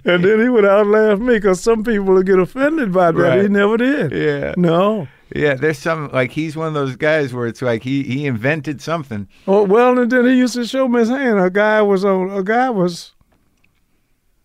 and 0.04 0.24
then 0.24 0.40
he 0.40 0.48
would 0.48 0.64
outlaugh 0.64 1.16
me 1.16 1.34
because 1.34 1.60
some 1.60 1.82
people 1.82 2.06
would 2.14 2.26
get 2.26 2.38
offended 2.38 2.92
by 2.92 3.10
that. 3.12 3.42
He 3.42 3.48
never 3.48 3.76
did. 3.76 4.12
Yeah. 4.12 4.54
No. 4.56 5.08
Yeah. 5.34 5.54
There's 5.54 5.78
some 5.78 6.10
like 6.12 6.32
he's 6.32 6.56
one 6.56 6.68
of 6.68 6.74
those 6.74 6.96
guys 6.96 7.32
where 7.32 7.46
it's 7.46 7.62
like 7.62 7.82
he 7.82 8.02
he 8.02 8.26
invented 8.26 8.80
something. 8.80 9.28
Oh 9.46 9.64
well, 9.64 9.98
and 9.98 10.10
then 10.10 10.26
he 10.26 10.36
used 10.36 10.54
to 10.54 10.66
show 10.66 10.88
me 10.88 11.00
his 11.00 11.08
hand. 11.08 11.38
A 11.38 11.50
guy 11.50 11.82
was 11.82 12.04
on. 12.04 12.30
A 12.30 12.42
guy 12.42 12.70
was. 12.70 13.14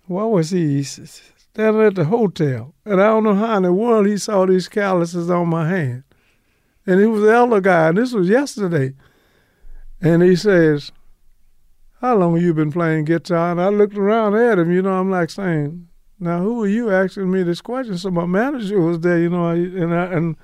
What 0.05 0.31
was 0.31 0.49
he? 0.49 0.83
Standing 0.83 1.83
at 1.83 1.95
the 1.95 2.05
hotel, 2.05 2.73
and 2.83 2.99
I 2.99 3.07
don't 3.07 3.23
know 3.23 3.35
how 3.35 3.57
in 3.57 3.63
the 3.63 3.71
world 3.71 4.07
he 4.07 4.17
saw 4.17 4.45
these 4.45 4.67
calluses 4.67 5.29
on 5.29 5.49
my 5.49 5.69
hand. 5.69 6.03
And 6.85 6.99
he 6.99 7.05
was 7.05 7.21
the 7.21 7.31
elder 7.31 7.61
guy, 7.61 7.89
and 7.89 7.97
this 7.97 8.11
was 8.11 8.27
yesterday. 8.27 8.95
And 10.01 10.21
he 10.21 10.35
says, 10.35 10.91
"How 12.01 12.15
long 12.17 12.33
have 12.33 12.43
you 12.43 12.53
been 12.53 12.71
playing 12.71 13.05
guitar?" 13.05 13.51
And 13.51 13.61
I 13.61 13.69
looked 13.69 13.95
around 13.95 14.35
at 14.35 14.59
him. 14.59 14.71
You 14.71 14.81
know, 14.81 14.99
I'm 14.99 15.11
like 15.11 15.29
saying, 15.29 15.87
"Now 16.19 16.41
who 16.41 16.63
are 16.63 16.67
you 16.67 16.89
asking 16.89 17.31
me 17.31 17.43
this 17.43 17.61
question?" 17.61 17.97
So 17.97 18.09
my 18.11 18.25
manager 18.25 18.81
was 18.81 18.99
there. 18.99 19.19
You 19.19 19.29
know, 19.29 19.49
and 19.49 19.93
I, 19.93 20.05
and 20.05 20.35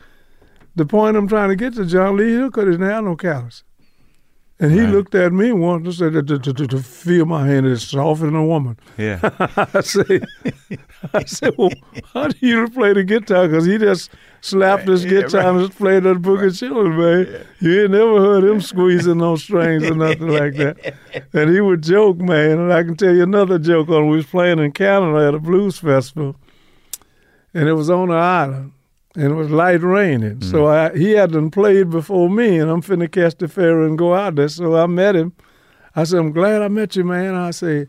the 0.80 0.86
point 0.86 1.16
I'm 1.18 1.28
trying 1.28 1.50
to 1.50 1.56
get 1.56 1.76
to 1.76 1.86
John 1.86 2.18
Lee 2.18 2.34
Hooker 2.34 2.66
didn't 2.66 2.88
have 2.90 3.04
no 3.04 3.16
callus. 3.16 3.64
And 4.62 4.72
he 4.74 4.82
Right. 4.82 4.90
looked 4.90 5.16
at 5.16 5.32
me 5.32 5.52
once 5.54 5.86
and 5.86 5.94
said, 5.96 6.28
to, 6.28 6.38
to, 6.40 6.54
to, 6.54 6.68
to 6.68 6.80
feel 6.80 7.26
my 7.26 7.48
hand 7.48 7.66
is 7.66 7.88
softer 7.88 8.26
than 8.26 8.36
a 8.36 8.46
woman. 8.46 8.78
Yeah. 8.98 9.20
I 9.74 9.80
said, 9.82 10.28
I 11.14 11.24
said, 11.24 11.54
well, 11.58 11.72
how 12.14 12.28
do 12.28 12.46
you 12.46 12.68
play 12.70 12.92
the 12.94 13.04
guitar? 13.06 13.48
Because 13.48 13.66
he 13.66 13.78
just 13.78 14.10
slapped 14.42 14.88
his 14.88 15.06
Yeah, 15.06 15.22
guitar 15.22 15.42
right. 15.44 15.50
and 15.56 15.68
just 15.68 15.78
played 15.78 16.04
that 16.04 16.22
book 16.22 16.42
of 16.42 16.58
children, 16.58 16.98
man. 16.98 17.46
You 17.62 17.84
ain't 17.84 17.92
never 17.92 18.20
heard 18.20 18.44
him 18.44 18.60
squeezing 18.60 19.18
no 19.20 19.36
strings 19.38 19.84
or 19.86 19.96
nothing 19.96 20.28
like 20.28 20.56
that. 20.56 20.94
And 21.34 21.50
he 21.54 21.62
would 21.62 21.82
joke, 21.84 22.18
man. 22.18 22.60
And 22.60 22.74
I 22.74 22.84
can 22.84 22.96
tell 22.98 23.14
you 23.16 23.24
another 23.24 23.60
joke 23.60 23.88
on 23.90 24.10
we 24.10 24.18
was 24.18 24.26
playing 24.26 24.60
in 24.60 24.72
Canada 24.72 25.28
at 25.28 25.36
a 25.36 25.40
blues 25.40 25.78
festival, 25.78 26.36
and 27.54 27.68
it 27.70 27.74
was 27.74 27.90
on 27.90 28.10
an 28.10 28.18
island, 28.18 28.72
and 29.20 29.34
it 29.34 29.36
was 29.36 29.50
light 29.50 29.82
raining. 29.82 30.42
So 30.42 30.64
mm. 30.64 30.94
I, 30.94 30.98
he 30.98 31.12
hadn't 31.12 31.52
played 31.52 31.90
before 31.90 32.30
me, 32.30 32.58
and 32.58 32.72
I'm 32.72 32.82
finna 32.82 33.12
catch 33.12 33.38
the 33.38 33.50
ferry 33.50 33.86
and 33.86 33.98
go 33.98 34.16
out 34.16 34.36
there. 34.36 34.48
So 34.48 34.78
I 34.78 34.88
met 34.88 35.16
him. 35.16 35.34
I 35.94 36.06
said, 36.06 36.20
I'm 36.20 36.32
glad 36.32 36.62
I 36.62 36.70
met 36.70 36.96
you, 36.96 37.04
man. 37.04 37.36
I 37.36 37.52
say, 37.52 37.88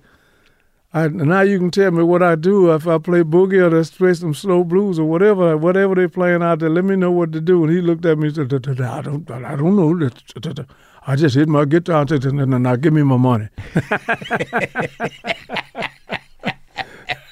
I, 0.92 1.06
now 1.06 1.42
you 1.42 1.58
can 1.58 1.70
tell 1.70 1.92
me 1.92 2.02
what 2.02 2.20
I 2.20 2.34
do 2.34 2.72
if 2.72 2.88
I 2.88 2.98
play 2.98 3.22
boogie 3.22 3.64
or 3.64 3.70
just 3.70 3.96
play 3.96 4.12
some 4.14 4.34
slow 4.34 4.64
blues 4.64 4.98
or 4.98 5.04
whatever, 5.04 5.56
whatever 5.56 5.94
they 5.94 6.08
playing 6.08 6.42
out 6.42 6.58
there. 6.58 6.68
Let 6.68 6.84
me 6.84 6.96
know 6.96 7.12
what 7.12 7.30
to 7.32 7.40
do. 7.40 7.62
And 7.62 7.72
he 7.72 7.80
looked 7.80 8.04
at 8.06 8.18
me 8.18 8.26
and 8.26 8.36
said, 8.36 8.48
"Da- 8.48 8.58
da- 8.58 8.74
da, 8.74 8.98
I 8.98 9.02
don't, 9.02 9.30
I 9.30 9.54
don't 9.54 9.76
know. 9.76 10.10
I 11.06 11.14
just 11.14 11.36
hit 11.36 11.48
my 11.48 11.64
guitar 11.64 12.00
and 12.00 12.10
said, 12.10 12.24
"No, 12.34 12.44
no, 12.44 12.58
no, 12.58 12.76
give 12.76 12.92
me 12.92 13.04
my 13.04 13.16
money. 13.16 13.48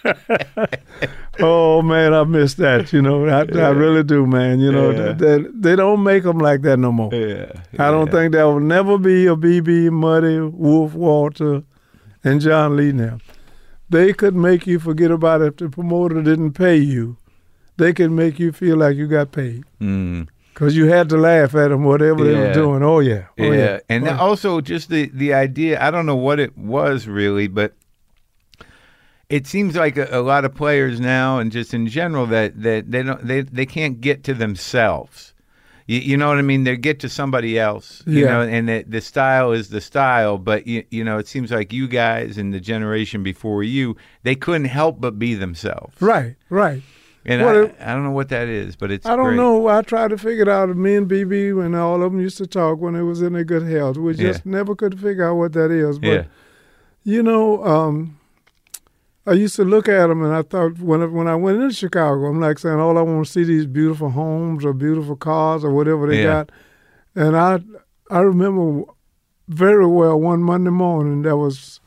oh 1.40 1.82
man, 1.82 2.14
I 2.14 2.24
miss 2.24 2.54
that. 2.54 2.92
You 2.92 3.02
know, 3.02 3.26
I, 3.26 3.40
I 3.40 3.68
really 3.70 4.02
do, 4.02 4.26
man. 4.26 4.60
You 4.60 4.72
know, 4.72 4.90
Yeah. 4.90 5.12
they, 5.12 5.44
they 5.54 5.76
don't 5.76 6.02
make 6.02 6.24
them 6.24 6.38
like 6.38 6.62
that 6.62 6.78
no 6.78 6.92
more. 6.92 7.12
Yeah. 7.14 7.52
I 7.78 7.90
don't 7.90 8.10
think 8.10 8.32
there 8.32 8.46
will 8.46 8.60
never 8.60 8.98
be 8.98 9.26
a 9.26 9.36
BB, 9.36 9.90
Muddy, 9.92 10.40
Wolf, 10.40 10.94
Walter, 10.94 11.62
and 12.24 12.40
John 12.40 12.76
Lee 12.76 12.92
now. 12.92 13.18
They 13.90 14.12
could 14.12 14.34
make 14.34 14.66
you 14.66 14.78
forget 14.78 15.10
about 15.10 15.40
it 15.40 15.46
if 15.46 15.56
the 15.56 15.68
promoter 15.70 16.22
didn't 16.22 16.52
pay 16.52 16.76
you. 16.76 17.16
They 17.78 17.92
could 17.92 18.10
make 18.10 18.38
you 18.38 18.52
feel 18.52 18.76
like 18.76 18.96
you 18.96 19.06
got 19.06 19.30
paid 19.32 19.62
Mm. 19.80 20.26
because 20.52 20.76
you 20.76 20.86
had 20.86 21.08
to 21.10 21.16
laugh 21.16 21.54
at 21.54 21.68
them, 21.68 21.84
whatever 21.84 22.24
they 22.24 22.34
were 22.34 22.52
doing. 22.52 22.82
Oh, 22.82 22.98
yeah. 22.98 23.26
Oh, 23.38 23.44
yeah. 23.44 23.52
yeah. 23.54 23.78
And 23.88 24.08
Oh, 24.08 24.16
also 24.18 24.60
just 24.60 24.90
the 24.90 25.08
the 25.14 25.32
idea, 25.32 25.80
I 25.80 25.90
don't 25.92 26.04
know 26.04 26.16
what 26.16 26.40
it 26.40 26.58
was 26.58 27.06
really, 27.06 27.46
but 27.46 27.72
it 29.30 29.46
seems 29.46 29.76
like 29.76 29.96
a, 29.96 30.08
a 30.10 30.22
lot 30.22 30.44
of 30.44 30.54
players 30.54 31.00
now 31.00 31.38
and 31.38 31.52
just 31.52 31.74
in 31.74 31.86
general 31.86 32.26
that, 32.26 32.60
that 32.62 32.90
they 32.90 33.02
don't 33.02 33.26
they, 33.26 33.42
they 33.42 33.66
can't 33.66 34.00
get 34.00 34.24
to 34.24 34.34
themselves. 34.34 35.34
You, 35.86 36.00
you 36.00 36.16
know 36.16 36.28
what 36.28 36.38
I 36.38 36.42
mean? 36.42 36.64
They 36.64 36.76
get 36.76 37.00
to 37.00 37.08
somebody 37.08 37.58
else, 37.58 38.02
you 38.06 38.24
Yeah. 38.24 38.28
know, 38.30 38.40
and 38.42 38.68
the, 38.68 38.84
the 38.86 39.00
style 39.00 39.52
is 39.52 39.68
the 39.70 39.80
style. 39.80 40.36
But 40.38 40.66
you, 40.66 40.84
you 40.90 41.02
know, 41.04 41.18
it 41.18 41.26
seems 41.28 41.50
like 41.50 41.72
you 41.72 41.88
guys 41.88 42.36
and 42.38 42.52
the 42.52 42.60
generation 42.60 43.22
before 43.22 43.62
you, 43.62 43.96
they 44.22 44.34
couldn't 44.34 44.66
help 44.66 45.00
but 45.00 45.18
be 45.18 45.34
themselves. 45.34 45.94
Right, 46.00 46.36
right. 46.50 46.82
And 47.24 47.42
Well, 47.42 47.54
I, 47.56 47.60
it- 47.68 47.76
I 47.80 47.92
don't 47.94 48.04
know 48.04 48.10
what 48.12 48.28
that 48.30 48.48
is, 48.48 48.76
but 48.76 48.90
it's 48.90 49.06
I 49.06 49.16
don't 49.16 49.28
great. 49.28 49.36
know. 49.36 49.66
I 49.68 49.80
tried 49.82 50.08
to 50.10 50.18
figure 50.18 50.42
it 50.42 50.48
out. 50.48 50.74
Me 50.76 50.94
and 50.96 51.08
BB, 51.10 51.56
when 51.56 51.74
all 51.74 52.02
of 52.02 52.12
them 52.12 52.20
used 52.20 52.38
to 52.38 52.46
talk 52.46 52.78
when 52.80 52.94
they 52.94 53.02
was 53.02 53.20
in 53.22 53.32
their 53.34 53.44
good 53.44 53.62
health, 53.66 53.96
we 53.98 54.14
just 54.14 54.44
never 54.46 54.74
could 54.74 54.98
figure 55.00 55.26
out 55.28 55.36
what 55.36 55.52
that 55.54 55.70
is. 55.70 55.98
But 55.98 56.06
Yeah, 56.06 56.24
You 57.04 57.22
know, 57.22 57.64
um, 57.64 58.17
I 59.28 59.32
used 59.34 59.56
to 59.56 59.64
look 59.64 59.88
at 59.88 60.06
them 60.06 60.22
and 60.22 60.34
I 60.34 60.42
thought 60.42 60.78
when 60.78 61.02
I, 61.02 61.06
when 61.06 61.28
I 61.28 61.34
went 61.34 61.60
into 61.60 61.74
Chicago, 61.74 62.26
I'm 62.26 62.40
like 62.40 62.58
saying, 62.58 62.78
all 62.80 62.96
I 62.96 63.02
want 63.02 63.26
to 63.26 63.32
see 63.32 63.44
these 63.44 63.66
beautiful 63.66 64.10
homes 64.10 64.64
or 64.64 64.72
beautiful 64.72 65.16
cars 65.16 65.64
or 65.64 65.72
whatever 65.72 66.06
they 66.06 66.18
Yeah. 66.18 66.44
got. 66.44 66.52
And 67.14 67.36
I 67.36 67.60
I 68.10 68.20
remember 68.20 68.84
very 69.48 69.86
well 69.86 70.18
one 70.18 70.42
Monday 70.42 70.70
morning 70.70 71.22
there 71.22 71.36
was 71.36 71.80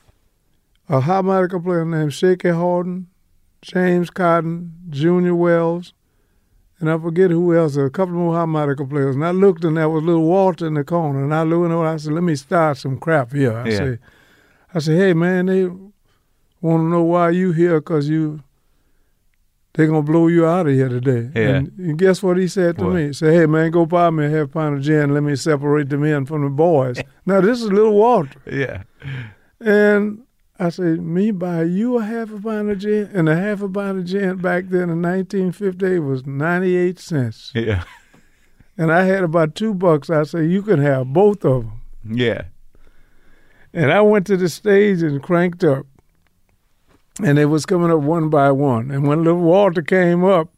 a 0.87 0.99
harmonica 1.01 1.59
player 1.59 1.85
named 1.85 2.13
Shaky 2.13 2.49
Harden, 2.49 3.07
James 3.61 4.09
Cotton, 4.09 4.73
Junior 4.89 5.33
Wells, 5.35 5.93
and 6.79 6.91
I 6.91 6.97
forget 6.97 7.31
who 7.31 7.55
else, 7.55 7.75
a 7.75 7.89
couple 7.89 8.15
more 8.15 8.33
harmonica 8.35 8.85
players. 8.85 9.15
And 9.15 9.25
I 9.25 9.31
looked 9.31 9.63
and 9.63 9.77
there 9.77 9.89
was 9.89 10.03
Little 10.03 10.23
Walter 10.25 10.67
in 10.67 10.73
the 10.73 10.83
corner. 10.83 11.23
And 11.23 11.33
I 11.33 11.43
looked 11.43 11.71
and 11.71 11.73
I 11.73 11.97
said, 11.97 12.13
let 12.13 12.23
me 12.23 12.35
start 12.35 12.77
some 12.77 12.97
crap 12.97 13.31
here. 13.31 13.55
I 13.55 13.69
Yeah. 13.69 13.77
say, 13.77 13.97
I 14.73 14.79
said, 14.79 14.97
hey 14.97 15.13
man, 15.13 15.45
they 15.45 15.69
want 16.61 16.81
to 16.81 16.89
know 16.89 17.03
why 17.03 17.29
you 17.31 17.51
here 17.51 17.79
because 17.79 18.07
you 18.09 18.43
they 19.73 19.87
gonna 19.87 20.01
blow 20.01 20.27
you 20.27 20.45
out 20.45 20.67
of 20.67 20.73
here 20.73 20.89
today. 20.89 21.29
Yeah. 21.33 21.55
And, 21.55 21.71
and 21.77 21.97
guess 21.97 22.21
what 22.21 22.37
he 22.37 22.47
said 22.47 22.77
to 22.79 22.85
What? 22.85 22.93
me? 22.95 23.07
He 23.07 23.13
said, 23.13 23.33
hey 23.33 23.45
man, 23.45 23.71
go 23.71 23.85
buy 23.85 24.09
me 24.09 24.25
a 24.25 24.29
half 24.29 24.51
pound 24.51 24.77
of 24.77 24.83
gin. 24.83 25.13
Let 25.13 25.23
me 25.23 25.35
separate 25.37 25.89
the 25.89 25.97
men 25.97 26.25
from 26.25 26.43
the 26.43 26.49
boys. 26.49 26.97
now 27.25 27.39
this 27.41 27.61
is 27.61 27.71
Little 27.71 27.93
Walter. 27.93 28.41
yeah, 28.51 28.83
And 29.61 30.23
I 30.59 30.69
said, 30.69 30.99
me 31.01 31.31
buy 31.31 31.63
you 31.63 31.97
a 31.99 32.03
half 32.03 32.31
a 32.31 32.39
pint 32.39 32.69
of 32.69 32.79
gin? 32.79 33.09
And 33.13 33.29
a 33.29 33.35
half 33.35 33.61
a 33.61 33.69
pint 33.69 33.97
of 33.99 34.05
gin 34.05 34.37
back 34.37 34.65
then 34.65 34.89
in 34.89 35.01
1958 35.01 35.99
was 35.99 36.25
98 36.25 36.99
cents. 36.99 37.51
yeah, 37.55 37.83
And 38.77 38.91
I 38.91 39.03
had 39.05 39.23
about 39.23 39.55
two 39.55 39.73
bucks. 39.73 40.09
I 40.09 40.23
said, 40.23 40.49
you 40.51 40.61
can 40.63 40.79
have 40.81 41.07
both 41.13 41.45
of 41.45 41.63
them. 41.63 41.81
yeah. 42.17 42.43
And 43.73 43.89
I 43.89 44.01
went 44.01 44.27
to 44.27 44.35
the 44.35 44.49
stage 44.49 45.01
and 45.01 45.23
cranked 45.23 45.63
up. 45.63 45.85
And 47.19 47.37
they 47.37 47.45
was 47.45 47.65
coming 47.65 47.91
up 47.91 47.99
one 47.99 48.29
by 48.29 48.51
one. 48.51 48.89
And 48.91 49.07
when 49.07 49.23
Little 49.23 49.41
Walter 49.41 49.81
came 49.81 50.23
up, 50.23 50.49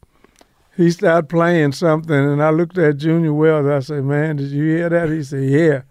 he 0.78 0.92
started 0.92 1.30
playing 1.30 1.72
something. 1.74 2.16
And 2.16 2.42
I 2.42 2.52
looked 2.52 2.78
at 2.78 2.98
Junior 2.98 3.34
Wells. 3.34 3.68
I 3.68 3.80
said, 3.80 4.04
man, 4.04 4.38
did 4.38 4.52
you 4.52 4.64
hear 4.64 4.90
that? 4.90 5.10
He 5.10 5.24
said, 5.24 5.44
yeah. 5.50 5.82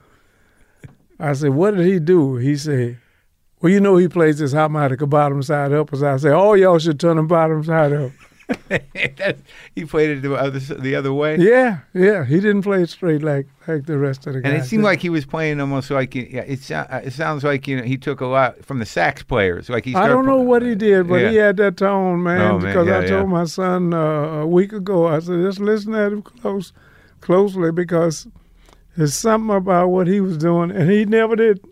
I 1.19 1.35
said, 1.35 1.51
what 1.51 1.77
did 1.77 1.87
he 1.87 1.99
do? 1.99 2.37
He 2.37 2.57
said, 2.57 2.99
well, 3.61 3.71
you 3.71 3.81
know 3.81 3.97
he 3.97 4.09
plays 4.09 4.39
this 4.39 4.53
harmonica 4.53 5.05
oh, 5.05 5.07
bottom 5.07 5.43
side 5.43 5.73
up. 5.73 5.95
So 5.95 6.13
I 6.13 6.17
said, 6.17 6.33
all 6.33 6.57
y'all 6.57 6.81
should 6.81 6.99
turn 6.99 7.17
them 7.17 7.29
bottom 7.29 7.63
side 7.63 7.93
up. 7.93 8.11
He 9.74 9.84
played 9.84 10.11
it 10.11 10.22
the 10.22 10.34
other 10.34 10.59
the 10.59 10.94
other 10.94 11.12
way. 11.12 11.36
Yeah, 11.38 11.80
yeah. 11.94 12.24
He 12.24 12.36
didn't 12.36 12.62
play 12.62 12.82
it 12.82 12.90
straight 12.90 13.22
like 13.22 13.46
like 13.66 13.86
the 13.86 13.98
rest 13.98 14.26
of 14.26 14.34
the 14.34 14.40
guys. 14.40 14.53
And 14.53 14.62
it 14.62 14.66
seemed 14.66 14.84
like 14.84 15.00
he 15.00 15.09
was 15.09 15.24
playing 15.24 15.61
almost 15.61 15.90
like 15.90 16.14
yeah, 16.14 16.42
it, 16.42 16.70
uh, 16.70 17.00
it 17.05 17.12
sounds 17.12 17.44
like 17.44 17.66
you 17.66 17.76
know 17.76 17.82
he 17.82 17.96
took 17.96 18.20
a 18.20 18.26
lot 18.26 18.64
from 18.64 18.78
the 18.78 18.86
sax 18.86 19.22
players. 19.22 19.68
Like 19.68 19.84
he. 19.84 19.94
I 19.94 20.09
don't 20.09 20.26
know 20.26 20.40
what 20.40 20.62
he 20.62 20.74
did, 20.74 21.09
but 21.09 21.30
he 21.30 21.36
had 21.36 21.57
that 21.59 21.76
tone, 21.76 22.22
man. 22.22 22.40
Oh, 22.40 22.59
man, 22.59 22.61
because 22.61 22.86
yeah, 22.86 22.98
I 22.98 23.07
told 23.07 23.28
yeah. 23.28 23.32
my 23.32 23.44
son 23.44 23.94
uh, 23.94 24.40
a 24.42 24.46
week 24.46 24.72
ago, 24.72 25.07
I 25.09 25.18
said, 25.18 25.42
just 25.42 25.61
listen 25.61 25.94
at 25.94 26.12
him 26.12 26.22
close, 26.22 26.72
closely, 27.20 27.72
because 27.72 28.26
there's 28.96 29.14
something 29.14 29.57
about 29.57 29.88
what 29.88 30.07
he 30.07 30.20
was 30.20 30.36
doing, 30.36 30.70
and 30.70 30.90
he 30.90 31.05
never 31.05 31.36
did 31.36 31.64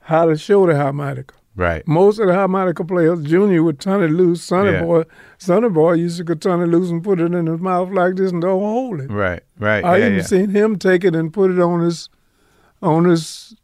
how 0.00 0.26
to 0.26 0.36
show 0.36 0.66
the 0.66 0.76
harmonica. 0.76 1.34
Right. 1.56 1.86
Most 1.88 2.18
of 2.18 2.26
the 2.26 2.34
harmonica 2.34 2.84
players, 2.84 3.22
Junior 3.22 3.62
would 3.62 3.80
turn 3.80 4.02
it 4.02 4.10
loose. 4.10 4.42
Sonny 4.42 4.72
Yeah. 4.72 4.82
Boy, 4.82 5.04
Sonny 5.38 5.70
Boy 5.70 5.94
used 5.94 6.24
to 6.24 6.36
turn 6.36 6.60
it 6.60 6.66
loose 6.66 6.90
and 6.90 7.02
put 7.02 7.18
it 7.18 7.32
in 7.32 7.46
his 7.46 7.60
mouth 7.60 7.90
like 7.90 8.16
this 8.16 8.30
and 8.30 8.42
don't 8.42 8.60
hold 8.60 9.00
it. 9.00 9.10
Right. 9.10 9.40
Right. 9.58 9.82
I 9.82 9.96
yeah, 9.96 10.04
even 10.06 10.18
yeah. 10.18 10.22
seen 10.22 10.50
him 10.50 10.78
take 10.78 11.02
it 11.02 11.14
and 11.16 11.32
put 11.32 11.50
it 11.50 11.58
on 11.58 11.80
his, 11.80 12.10
on 12.82 13.06
his, 13.06 13.56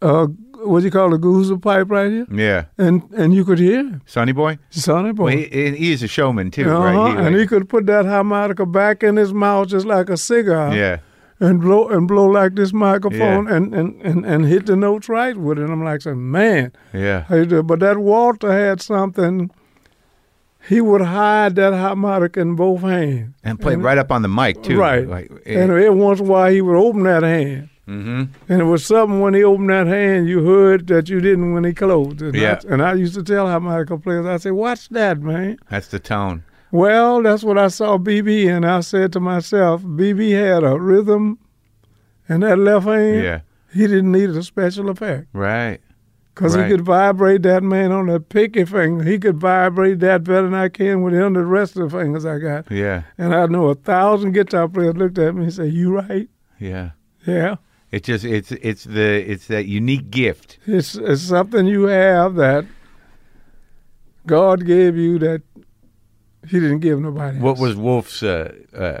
uh, 0.00 0.28
what 0.64 0.80
do 0.80 0.84
you 0.84 0.92
call 0.92 1.12
it, 1.12 1.20
goose 1.20 1.50
pipe 1.60 1.90
right 1.90 2.10
here, 2.10 2.26
Yeah. 2.30 2.66
and 2.78 3.02
and 3.16 3.34
you 3.34 3.44
could 3.44 3.58
hear 3.58 3.78
him. 3.78 4.02
Sonny 4.06 4.30
Boy. 4.30 4.58
Sonny 4.70 5.12
boy. 5.12 5.24
Well, 5.24 5.36
he, 5.36 5.70
he 5.74 5.92
is 5.92 6.04
a 6.04 6.08
showman 6.08 6.52
too, 6.52 6.70
uh-huh. 6.70 6.84
right? 6.84 7.18
and 7.18 7.34
he 7.34 7.48
could 7.48 7.68
put 7.68 7.86
that 7.86 8.04
harmonica 8.04 8.64
back 8.64 9.02
in 9.02 9.16
his 9.16 9.32
mouth 9.34 9.66
just 9.68 9.84
like 9.86 10.08
a 10.08 10.16
cigar 10.16 10.72
yeah. 10.72 10.98
And 11.42 11.60
blow 11.60 11.88
and 11.88 12.06
blow 12.06 12.26
like 12.26 12.54
this 12.54 12.72
microphone 12.72 13.46
Yeah. 13.46 13.56
and, 13.56 13.74
and, 13.74 14.00
and, 14.02 14.24
and 14.24 14.46
hit 14.46 14.66
the 14.66 14.76
notes 14.76 15.08
right 15.08 15.36
with 15.36 15.58
it. 15.58 15.62
And 15.64 15.72
I'm 15.72 15.84
like, 15.84 16.00
saying, 16.02 16.30
man, 16.30 16.72
Yeah. 16.92 17.22
how 17.24 17.36
you 17.36 17.46
do? 17.46 17.62
But 17.62 17.80
that 17.80 17.98
Walter 17.98 18.52
had 18.52 18.80
something. 18.80 19.50
He 20.68 20.80
would 20.80 21.00
hide 21.00 21.56
that 21.56 21.72
harmonica 21.74 22.40
in 22.40 22.54
both 22.54 22.82
hands. 22.82 23.34
And 23.42 23.60
played 23.60 23.78
right 23.78 23.98
up 23.98 24.12
on 24.12 24.22
the 24.22 24.28
mic 24.28 24.62
too. 24.62 24.78
Right. 24.78 25.06
Like, 25.08 25.30
And 25.44 25.72
every 25.72 25.90
once 25.90 26.20
in 26.20 26.26
a 26.26 26.28
while 26.30 26.52
he 26.52 26.60
would 26.60 26.76
open 26.76 27.02
that 27.02 27.24
hand. 27.24 27.68
Mm-hmm. 27.88 28.22
And 28.48 28.60
it 28.60 28.64
was 28.64 28.86
something 28.86 29.20
when 29.20 29.34
he 29.34 29.42
opened 29.42 29.70
that 29.70 29.88
hand 29.88 30.28
you 30.28 30.46
heard 30.46 30.86
that 30.86 31.08
you 31.08 31.20
didn't 31.20 31.52
when 31.52 31.64
he 31.64 31.72
closed 31.74 32.22
it. 32.22 32.36
Yeah. 32.36 32.60
And 32.68 32.80
I 32.80 32.94
used 32.94 33.14
to 33.14 33.24
tell 33.24 33.48
harmonica 33.48 33.98
players, 33.98 34.24
I 34.24 34.36
say, 34.36 34.52
watch 34.52 34.88
that, 34.90 35.20
man. 35.20 35.56
That's 35.68 35.88
the 35.88 35.98
tone. 35.98 36.44
Well, 36.72 37.22
that's 37.22 37.44
what 37.44 37.58
I 37.58 37.68
saw 37.68 37.98
BB, 37.98 38.48
and 38.48 38.64
I 38.66 38.80
said 38.80 39.12
to 39.12 39.20
myself, 39.20 39.82
BB 39.82 40.30
had 40.32 40.64
a 40.64 40.76
rhythm 40.80 41.38
in 42.28 42.40
that 42.40 42.58
left 42.58 42.86
hand. 42.86 43.22
Yeah. 43.22 43.40
He 43.72 43.86
didn't 43.86 44.10
need 44.10 44.30
a 44.30 44.42
special 44.42 44.88
effect 44.90 45.28
Right. 45.34 45.80
because 46.34 46.56
Right. 46.56 46.64
he 46.64 46.70
could 46.72 46.80
vibrate 46.82 47.42
that 47.42 47.62
man 47.62 47.92
on 47.92 48.06
that 48.06 48.28
pinky 48.30 48.64
finger. 48.64 49.04
He 49.04 49.18
could 49.18 49.36
vibrate 49.36 50.00
that 50.00 50.24
better 50.24 50.42
than 50.42 50.54
I 50.54 50.68
can 50.70 51.02
with 51.02 51.12
the 51.14 51.28
the 51.30 51.44
rest 51.44 51.76
of 51.76 51.90
the 51.90 51.98
fingers 51.98 52.24
I 52.26 52.38
got. 52.38 52.70
Yeah. 52.70 53.02
And 53.18 53.34
I 53.34 53.46
know 53.46 53.68
a 53.68 53.74
thousand 53.74 54.32
guitar 54.32 54.66
players 54.68 54.96
looked 54.96 55.18
at 55.18 55.34
me 55.34 55.44
and 55.44 55.52
said, 55.52 55.72
"You 55.72 55.94
right? 55.94 56.28
Yeah. 56.58 56.90
Yeah, 57.26 57.56
It 57.90 58.02
just 58.04 58.24
it's 58.24 58.50
it's 58.50 58.84
the 58.84 59.30
it's 59.30 59.46
that 59.46 59.66
unique 59.66 60.10
gift. 60.10 60.58
it's, 60.66 60.94
it's 60.96 61.22
something 61.22 61.66
you 61.66 61.84
have 61.84 62.34
that 62.36 62.64
God 64.26 64.64
gave 64.66 64.96
you 64.96 65.18
that 65.20 65.42
He 66.48 66.58
didn't 66.60 66.80
give 66.80 67.00
nobody. 67.00 67.38
What 67.38 67.50
else. 67.50 67.60
was 67.60 67.76
Wolf's 67.76 68.22
uh, 68.22 68.52
uh, 68.76 69.00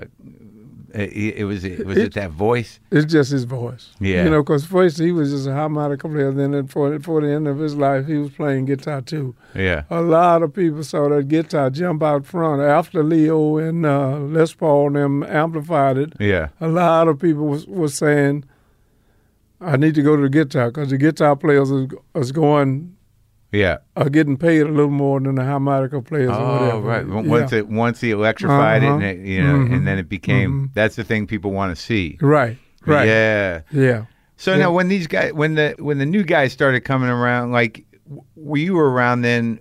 It, 0.94 1.36
it 1.38 1.44
was 1.44 1.64
it 1.64 1.86
was 1.86 1.96
It- 1.96 2.04
it 2.04 2.14
that 2.14 2.30
voice? 2.32 2.78
It's 2.90 3.10
just 3.10 3.30
his 3.32 3.44
voice. 3.44 3.90
Yeah. 3.98 4.24
You 4.24 4.30
know, 4.30 4.42
because 4.42 4.66
first 4.66 4.98
he 4.98 5.10
was 5.10 5.30
just 5.30 5.46
a 5.46 5.52
harmonica 5.54 6.06
player. 6.08 6.30
Then 6.32 6.66
for, 6.66 7.00
for 7.00 7.22
the 7.22 7.30
end 7.32 7.48
of 7.48 7.58
his 7.58 7.74
life, 7.74 8.06
he 8.06 8.16
was 8.18 8.30
playing 8.30 8.66
guitar 8.66 9.00
too. 9.00 9.34
Yeah. 9.54 9.84
A 9.90 10.02
lot 10.02 10.42
of 10.42 10.52
people 10.52 10.84
saw 10.84 11.08
that 11.08 11.28
guitar 11.28 11.70
jump 11.70 12.02
out 12.02 12.26
front 12.26 12.60
after 12.62 13.02
Leo 13.02 13.56
and 13.56 13.86
uh, 13.86 14.18
Les 14.18 14.52
Paul 14.54 14.88
and 14.88 14.96
them 14.96 15.22
amplified 15.24 15.96
it. 15.96 16.12
Yeah. 16.20 16.48
A 16.60 16.68
lot 16.68 17.08
of 17.08 17.18
people 17.18 17.46
was, 17.48 17.66
was 17.66 17.94
saying, 17.94 18.44
"I 19.60 19.76
need 19.78 19.94
to 19.94 20.02
go 20.02 20.14
to 20.16 20.22
the 20.22 20.28
guitar 20.28 20.70
because 20.70 20.90
the 20.90 20.98
guitar 20.98 21.36
players 21.36 21.70
is, 21.70 21.88
is 22.14 22.32
going 22.32 22.96
Yeah. 23.52 23.78
are 23.96 24.08
getting 24.08 24.36
paid 24.38 24.62
a 24.62 24.68
little 24.68 24.90
more 24.90 25.20
than 25.20 25.34
the 25.34 25.44
harmonica 25.44 26.00
players 26.02 26.30
or 26.30 26.34
Oh, 26.34 26.60
whatever." 26.60 26.80
right. 26.80 27.06
Yeah. 27.06 27.30
Once 27.30 27.52
it 27.52 27.68
once 27.68 28.00
he 28.00 28.10
electrified 28.10 28.82
Uh-huh. 28.82 28.96
it, 28.98 29.04
and 29.10 29.20
it, 29.20 29.26
you 29.26 29.42
know, 29.42 29.54
Mhm. 29.54 29.72
and 29.74 29.86
then 29.86 29.98
it 29.98 30.08
became 30.08 30.50
Mhm. 30.68 30.74
that's 30.74 30.96
the 30.96 31.04
thing 31.04 31.26
people 31.26 31.52
want 31.52 31.74
to 31.76 31.80
see. 31.80 32.18
Right. 32.20 32.56
Right. 32.86 33.06
Yeah. 33.06 33.60
Yeah. 33.70 34.04
So 34.36 34.52
Yeah. 34.52 34.58
now, 34.58 34.72
when 34.72 34.88
these 34.88 35.06
guys, 35.06 35.32
when 35.34 35.54
the 35.54 35.74
when 35.78 35.98
the 35.98 36.06
new 36.06 36.22
guys 36.24 36.52
started 36.52 36.80
coming 36.80 37.10
around, 37.10 37.52
like, 37.52 37.84
were 38.34 38.56
you 38.58 38.78
around 38.78 39.22
then 39.22 39.60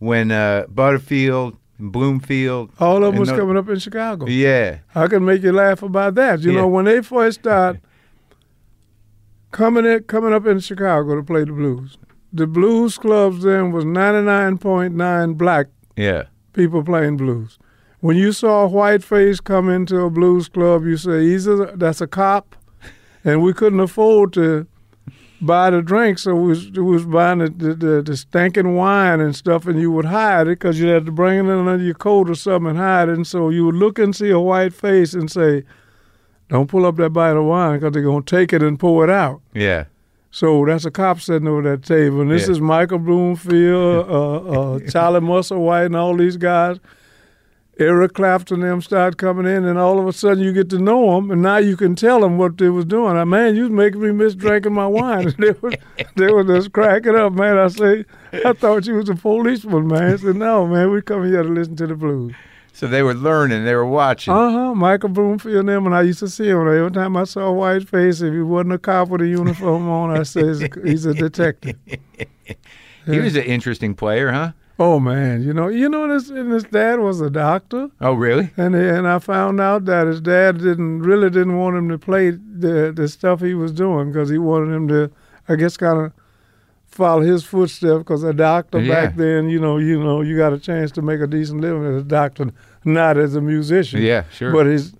when 0.00 0.30
uh, 0.30 0.64
Butterfield, 0.68 1.56
Bloomfield, 1.80 2.70
All 2.80 3.04
of 3.04 3.12
them 3.12 3.20
was 3.20 3.30
coming 3.30 3.56
up 3.56 3.68
in 3.68 3.78
Chicago. 3.78 4.26
Yeah. 4.26 4.78
I 4.96 5.06
can 5.06 5.24
make 5.24 5.42
you 5.44 5.52
laugh 5.52 5.82
about 5.82 6.16
that. 6.16 6.40
You 6.40 6.50
Yeah. 6.52 6.60
know, 6.62 6.66
when 6.68 6.86
they 6.86 7.02
first 7.02 7.40
start 7.40 7.78
coming 9.52 9.86
in, 9.86 10.00
coming 10.04 10.32
up 10.32 10.46
in 10.46 10.58
Chicago 10.60 11.16
to 11.16 11.22
play 11.22 11.44
the 11.44 11.52
blues, 11.52 11.96
the 12.38 12.46
blues 12.46 12.96
clubs 12.98 13.42
then 13.42 13.72
was 13.72 13.84
ninety 13.84 14.22
nine 14.24 14.58
point 14.58 14.94
nine 14.94 15.34
black 15.34 15.66
Yeah. 15.96 16.24
people 16.52 16.82
playing 16.82 17.16
blues. 17.16 17.58
When 18.00 18.16
you 18.16 18.32
saw 18.32 18.64
a 18.64 18.68
white 18.68 19.02
face 19.02 19.40
come 19.40 19.68
into 19.68 20.00
a 20.00 20.10
blues 20.10 20.48
club, 20.48 20.84
you 20.84 20.96
say, 20.96 21.22
"Either 21.24 21.66
that's 21.76 22.00
a 22.00 22.06
cop," 22.06 22.54
and 23.24 23.42
we 23.42 23.52
couldn't 23.52 23.80
afford 23.80 24.32
to 24.34 24.66
buy 25.40 25.70
the 25.70 25.80
drinks, 25.82 26.22
so 26.22 26.34
we 26.34 26.48
was, 26.48 26.70
we 26.72 26.80
was 26.82 27.04
buying 27.06 27.38
the, 27.38 27.48
the, 27.50 27.74
the, 27.74 28.02
the 28.02 28.16
stinking 28.16 28.74
wine 28.74 29.20
and 29.20 29.36
stuff, 29.36 29.66
and 29.68 29.80
you 29.80 29.90
would 29.90 30.04
hide 30.06 30.46
it 30.48 30.58
because 30.58 30.80
you 30.80 30.88
had 30.88 31.06
to 31.06 31.12
bring 31.12 31.38
it 31.38 31.42
in 31.52 31.68
under 31.68 31.76
your 31.84 31.94
coat 31.94 32.28
or 32.30 32.34
something 32.34 32.70
and 32.70 32.78
hide 32.78 33.08
it. 33.08 33.14
And 33.16 33.26
so 33.26 33.48
you 33.48 33.64
would 33.66 33.76
look 33.76 33.98
and 34.00 34.14
see 34.16 34.30
a 34.30 34.40
white 34.40 34.72
face 34.74 35.14
and 35.14 35.30
say, 35.30 35.64
"Don't 36.48 36.68
pull 36.68 36.86
up 36.86 36.96
that 36.96 37.10
bottle 37.12 37.42
of 37.42 37.48
wine 37.48 37.78
because 37.78 37.92
they're 37.92 38.02
gonna 38.02 38.22
take 38.22 38.52
it 38.52 38.62
and 38.62 38.78
pour 38.78 39.02
it 39.04 39.10
out." 39.10 39.40
Yeah. 39.54 39.84
So 40.38 40.64
that's 40.64 40.84
a 40.84 40.90
cop 40.92 41.20
sitting 41.20 41.48
over 41.48 41.62
that 41.62 41.82
table. 41.82 42.20
And 42.20 42.30
this 42.30 42.46
Yeah. 42.46 42.52
is 42.52 42.60
Michael 42.60 43.00
Bloomfield, 43.00 44.08
uh, 44.08 44.36
uh, 44.74 44.78
Charlie 44.88 45.18
Musselwhite, 45.18 45.86
and 45.86 45.96
all 45.96 46.16
these 46.16 46.36
guys. 46.36 46.78
Eric 47.80 48.14
Clapton 48.14 48.62
and 48.62 48.70
them 48.70 48.80
start 48.80 49.16
coming 49.18 49.46
in, 49.46 49.64
and 49.64 49.76
all 49.78 49.98
of 49.98 50.06
a 50.06 50.12
sudden 50.12 50.42
you 50.44 50.52
get 50.52 50.70
to 50.70 50.78
know 50.78 51.16
them, 51.16 51.32
and 51.32 51.42
now 51.42 51.56
you 51.56 51.76
can 51.76 51.96
tell 51.96 52.20
them 52.20 52.36
what 52.38 52.56
they 52.56 52.68
was 52.68 52.84
doing. 52.84 53.16
I 53.16 53.24
man, 53.24 53.56
you 53.56 53.62
was 53.64 53.72
making 53.72 54.00
me 54.00 54.12
miss 54.12 54.36
drinking 54.36 54.74
my 54.74 54.86
wine. 54.86 55.34
they 55.38 55.50
was 55.60 55.74
they 56.14 56.32
was 56.32 56.46
just 56.46 56.72
cracking 56.72 57.16
up, 57.16 57.32
man. 57.32 57.58
I 57.58 57.66
say, 57.68 58.04
I 58.44 58.52
thought 58.52 58.86
you 58.86 58.94
was 58.94 59.08
a 59.08 59.14
policeman, 59.16 59.88
man. 59.88 60.12
I 60.12 60.16
said, 60.16 60.36
no, 60.36 60.66
man, 60.68 60.90
we 60.92 61.02
come 61.02 61.24
here 61.26 61.42
to 61.42 61.48
listen 61.48 61.74
to 61.76 61.86
the 61.88 61.94
blues. 61.96 62.32
So 62.72 62.86
they 62.86 63.02
were 63.02 63.14
learning, 63.14 63.64
they 63.64 63.74
were 63.74 63.84
watching. 63.86 64.32
Uh 64.32 64.50
huh. 64.50 64.74
Michael 64.74 65.08
Bloomfield 65.08 65.56
and 65.56 65.68
them, 65.68 65.86
and 65.86 65.94
I 65.94 66.02
used 66.02 66.20
to 66.20 66.28
see 66.28 66.48
him. 66.48 66.58
Every 66.60 66.90
time 66.92 67.16
I 67.16 67.24
saw 67.24 67.40
a 67.48 67.52
white 67.52 67.88
face, 67.88 68.20
if 68.20 68.32
he 68.32 68.40
wasn't 68.40 68.74
a 68.74 68.78
cop 68.78 69.08
with 69.08 69.20
a 69.22 69.26
uniform 69.26 69.88
on, 69.88 70.16
I 70.16 70.22
said 70.22 70.44
he's 70.44 70.62
a, 70.62 70.68
he's 70.84 71.04
a 71.06 71.14
detective. 71.14 71.76
He 73.06 73.18
was 73.18 73.36
an 73.36 73.44
interesting 73.44 73.94
player, 73.94 74.30
huh? 74.32 74.52
Oh 74.78 75.00
man, 75.00 75.42
you 75.42 75.54
know, 75.54 75.68
you 75.68 75.88
know 75.88 76.06
this. 76.06 76.28
And 76.28 76.52
his 76.52 76.64
dad 76.64 77.00
was 77.00 77.20
a 77.22 77.30
doctor, 77.30 77.88
Oh, 78.02 78.12
really? 78.12 78.50
and 78.58 78.74
and 78.74 79.08
I 79.08 79.18
found 79.18 79.60
out 79.60 79.86
that 79.86 80.06
his 80.06 80.20
dad 80.20 80.58
didn't 80.58 81.00
really 81.00 81.30
didn't 81.30 81.56
want 81.56 81.74
him 81.76 81.88
to 81.88 81.98
play 81.98 82.30
the 82.30 82.92
the 82.94 83.08
stuff 83.08 83.40
he 83.40 83.54
was 83.54 83.72
doing 83.72 84.12
because 84.12 84.28
he 84.28 84.36
wanted 84.38 84.74
him 84.74 84.88
to, 84.88 85.10
I 85.48 85.56
guess, 85.56 85.76
kind 85.78 85.98
of 86.00 86.12
follow 86.98 87.22
his 87.22 87.42
footsteps. 87.44 87.98
Because 87.98 88.22
a 88.24 88.34
doctor 88.34 88.80
Yeah. 88.80 88.94
back 89.06 89.16
then, 89.16 89.48
you 89.48 89.58
know, 89.60 89.78
you 89.78 89.98
know, 90.02 90.20
you 90.20 90.36
got 90.36 90.52
a 90.52 90.58
chance 90.58 90.90
to 90.92 91.02
make 91.02 91.20
a 91.20 91.26
decent 91.26 91.60
living 91.62 91.84
as 91.86 92.02
a 92.02 92.04
doctor, 92.04 92.50
not 92.84 93.16
as 93.16 93.34
a 93.34 93.40
musician. 93.40 94.02
Yeah, 94.02 94.24
sure. 94.30 94.52
But 94.52 94.66
his, 94.66 94.92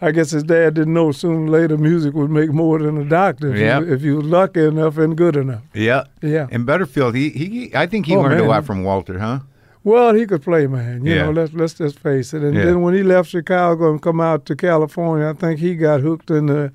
I 0.00 0.10
guess 0.12 0.30
his 0.30 0.42
dad 0.44 0.74
didn't 0.74 0.92
know 0.94 1.10
sooner 1.12 1.40
or 1.46 1.48
later 1.48 1.78
music 1.78 2.12
would 2.14 2.30
make 2.30 2.50
more 2.52 2.78
than 2.78 2.98
a 2.98 3.04
doctor 3.04 3.52
if, 3.54 3.58
Yeah. 3.58 3.80
you, 3.80 3.92
if 3.94 4.02
you 4.02 4.16
was 4.18 4.26
lucky 4.26 4.64
enough 4.64 4.98
and 4.98 5.16
good 5.16 5.36
enough. 5.36 5.62
yeah. 5.74 6.04
Yeah. 6.22 6.46
In 6.50 6.64
Butterfield, 6.64 7.14
he, 7.14 7.30
he 7.30 7.70
I 7.74 7.86
think 7.86 8.06
he 8.06 8.14
Oh, 8.14 8.20
learned 8.20 8.40
a 8.40 8.44
lot 8.44 8.64
from 8.66 8.84
Walter, 8.84 9.18
huh? 9.18 9.38
Well, 9.84 10.14
he 10.14 10.26
could 10.26 10.42
play, 10.42 10.66
man. 10.66 11.04
You 11.04 11.14
Yeah. 11.14 11.22
know, 11.26 11.30
let's 11.30 11.52
let's 11.54 11.74
just 11.74 11.98
face 12.00 12.34
it. 12.34 12.42
And 12.42 12.54
Yeah. 12.54 12.64
then 12.66 12.82
when 12.82 12.92
he 12.94 13.02
left 13.04 13.28
Chicago 13.30 13.90
and 13.90 14.02
come 14.02 14.20
out 14.20 14.44
to 14.46 14.54
California, 14.56 15.28
I 15.28 15.32
think 15.32 15.60
he 15.60 15.74
got 15.76 16.00
hooked 16.02 16.30
in 16.30 16.46
the. 16.46 16.72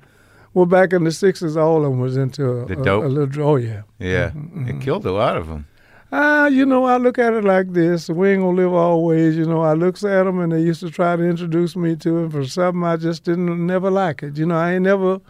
Well, 0.54 0.66
back 0.66 0.92
in 0.92 1.04
the 1.04 1.12
sixties, 1.12 1.56
all 1.56 1.78
of 1.84 1.90
them 1.90 2.00
was 2.00 2.16
into 2.16 2.60
a, 2.62 2.66
The 2.66 2.76
dope? 2.76 3.04
a 3.04 3.08
little. 3.08 3.42
Oh 3.48 3.56
yeah. 3.56 3.82
Yeah. 3.98 4.30
Mm-hmm, 4.30 4.68
It 4.68 4.80
killed 4.82 5.06
a 5.06 5.12
lot 5.12 5.36
of 5.36 5.46
them. 5.48 5.66
Ah, 6.14 6.46
you 6.46 6.66
know, 6.66 6.84
I 6.84 6.98
look 6.98 7.18
at 7.18 7.32
it 7.32 7.42
like 7.44 7.72
this: 7.72 8.10
we 8.10 8.30
ain't 8.30 8.42
gonna 8.42 8.56
live 8.56 8.74
always. 8.74 9.34
You 9.36 9.46
know, 9.46 9.62
I 9.62 9.72
looks 9.72 10.04
at 10.04 10.24
them 10.24 10.40
and 10.40 10.52
they 10.52 10.60
used 10.60 10.80
to 10.80 10.90
try 10.90 11.16
to 11.16 11.22
introduce 11.22 11.74
me 11.74 11.96
to 11.96 12.18
him 12.18 12.30
for 12.30 12.44
something 12.44 12.84
I 12.84 12.96
just 12.96 13.24
didn't 13.24 13.66
never 13.66 13.90
like 13.90 14.22
it. 14.22 14.36
You 14.36 14.44
know, 14.44 14.56
I 14.56 14.74
ain't 14.74 14.82
never, 14.82 15.20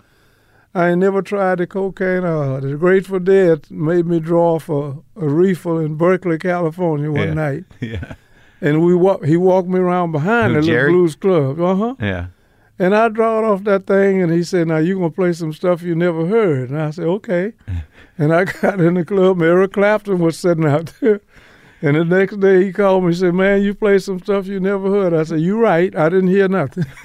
I 0.74 0.88
ain't 0.88 0.98
never 0.98 1.22
tried 1.22 1.58
the 1.58 1.68
cocaine. 1.68 2.24
Uh, 2.24 2.58
the 2.58 2.74
Grateful 2.76 3.20
Dead 3.20 3.70
made 3.70 4.06
me 4.06 4.18
draw 4.18 4.58
for 4.58 5.04
a 5.14 5.28
reefer 5.28 5.82
in 5.84 5.94
Berkeley, 5.94 6.38
California, 6.38 7.12
one 7.12 7.28
Yeah. 7.28 7.34
night, 7.34 7.64
Yeah. 7.80 8.14
and 8.60 8.84
we 8.84 8.96
walk. 8.96 9.24
He 9.24 9.36
walked 9.36 9.68
me 9.68 9.78
around 9.78 10.10
behind 10.10 10.54
Who, 10.56 10.62
the 10.62 10.66
Jerry? 10.66 10.90
little 10.90 11.02
blues 11.02 11.14
club. 11.14 11.60
Uh 11.60 11.74
huh. 11.76 11.94
Yeah. 12.00 12.26
And 12.82 12.96
I 12.96 13.08
drawed 13.08 13.44
off 13.44 13.62
that 13.64 13.86
thing, 13.86 14.20
and 14.20 14.32
he 14.32 14.42
said, 14.42 14.66
"Now 14.66 14.78
you 14.78 14.96
gonna 14.96 15.10
play 15.10 15.32
some 15.32 15.52
stuff 15.52 15.82
you 15.82 15.94
never 15.94 16.26
heard." 16.26 16.70
And 16.70 16.82
I 16.82 16.90
said, 16.90 17.04
"Okay." 17.04 17.52
and 18.18 18.34
I 18.34 18.44
got 18.44 18.80
in 18.80 18.94
the 18.94 19.04
club. 19.04 19.40
Eric 19.40 19.74
Clapton 19.74 20.18
was 20.18 20.36
sitting 20.38 20.64
out 20.66 20.92
there. 21.00 21.20
And 21.80 21.96
the 21.96 22.04
next 22.04 22.40
day 22.40 22.64
he 22.64 22.72
called 22.72 23.02
me 23.02 23.08
and 23.08 23.16
said, 23.16 23.34
Man, 23.34 23.62
you 23.62 23.74
play 23.74 23.98
some 23.98 24.20
stuff 24.20 24.46
you 24.46 24.60
never 24.60 24.88
heard. 24.88 25.12
I 25.12 25.24
said, 25.24 25.40
You 25.40 25.58
right. 25.58 25.94
I 25.96 26.08
didn't 26.08 26.28
hear 26.28 26.46
nothing. 26.46 26.84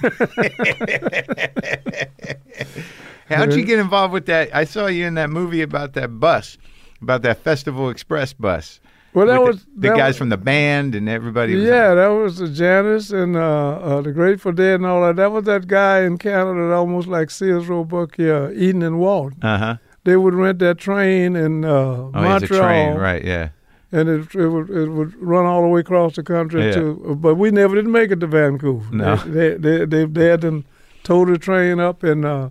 How'd 3.28 3.54
you 3.54 3.64
get 3.64 3.80
involved 3.80 4.12
with 4.12 4.26
that? 4.26 4.54
I 4.54 4.64
saw 4.64 4.86
you 4.86 5.04
in 5.06 5.14
that 5.14 5.30
movie 5.30 5.62
about 5.62 5.94
that 5.94 6.20
bus, 6.20 6.56
about 7.02 7.22
that 7.22 7.38
Festival 7.42 7.90
Express 7.90 8.32
bus. 8.32 8.78
Well, 9.14 9.26
that 9.26 9.42
was 9.42 9.64
the, 9.64 9.70
the 9.76 9.88
that 9.88 9.96
guys 9.96 10.08
was- 10.10 10.16
from 10.18 10.28
the 10.28 10.36
band 10.36 10.94
and 10.94 11.08
everybody. 11.08 11.54
Was 11.56 11.64
Yeah, 11.64 11.94
that 11.94 12.08
was 12.08 12.36
the 12.38 12.48
Janis 12.48 13.10
and 13.10 13.36
uh, 13.36 13.40
uh, 13.78 14.00
the 14.02 14.12
Grateful 14.12 14.52
Dead 14.52 14.74
and 14.76 14.86
all 14.86 15.02
that. 15.02 15.16
That 15.16 15.32
was 15.32 15.44
that 15.44 15.66
guy 15.66 16.02
in 16.02 16.18
Canada 16.18 16.68
that 16.68 16.74
almost 16.74 17.08
like 17.08 17.30
Sears 17.30 17.66
Roebuck 17.68 18.16
here, 18.16 18.52
Eaton 18.54 18.82
and 18.82 18.98
Walton. 18.98 19.42
Uh 19.42 19.58
huh. 19.58 19.76
They 20.04 20.16
would 20.16 20.34
rent 20.34 20.58
that 20.60 20.78
train 20.78 21.36
in 21.36 21.64
uh, 21.64 21.68
Oh, 21.68 22.10
Montreal. 22.14 22.62
train, 22.62 22.94
right? 22.96 23.24
Yeah. 23.24 23.48
and 23.92 24.08
it, 24.08 24.34
it 24.34 24.48
would 24.48 24.68
it 24.70 24.88
would 24.90 25.14
run 25.16 25.46
all 25.46 25.62
the 25.62 25.68
way 25.68 25.80
across 25.80 26.16
the 26.16 26.22
country 26.22 26.66
Yeah. 26.66 26.72
to. 26.74 27.16
But 27.18 27.34
we 27.36 27.50
never 27.50 27.74
did 27.74 27.86
make 27.86 28.10
it 28.10 28.20
to 28.20 28.26
Vancouver. 28.26 28.94
No. 28.94 29.16
they 29.16 29.54
they 29.54 29.84
they, 29.86 30.04
they 30.04 30.26
had 30.26 30.42
them 30.42 30.64
towed 31.02 31.28
the 31.28 31.38
train 31.38 31.80
up 31.80 32.02
and 32.02 32.24
uh, 32.24 32.50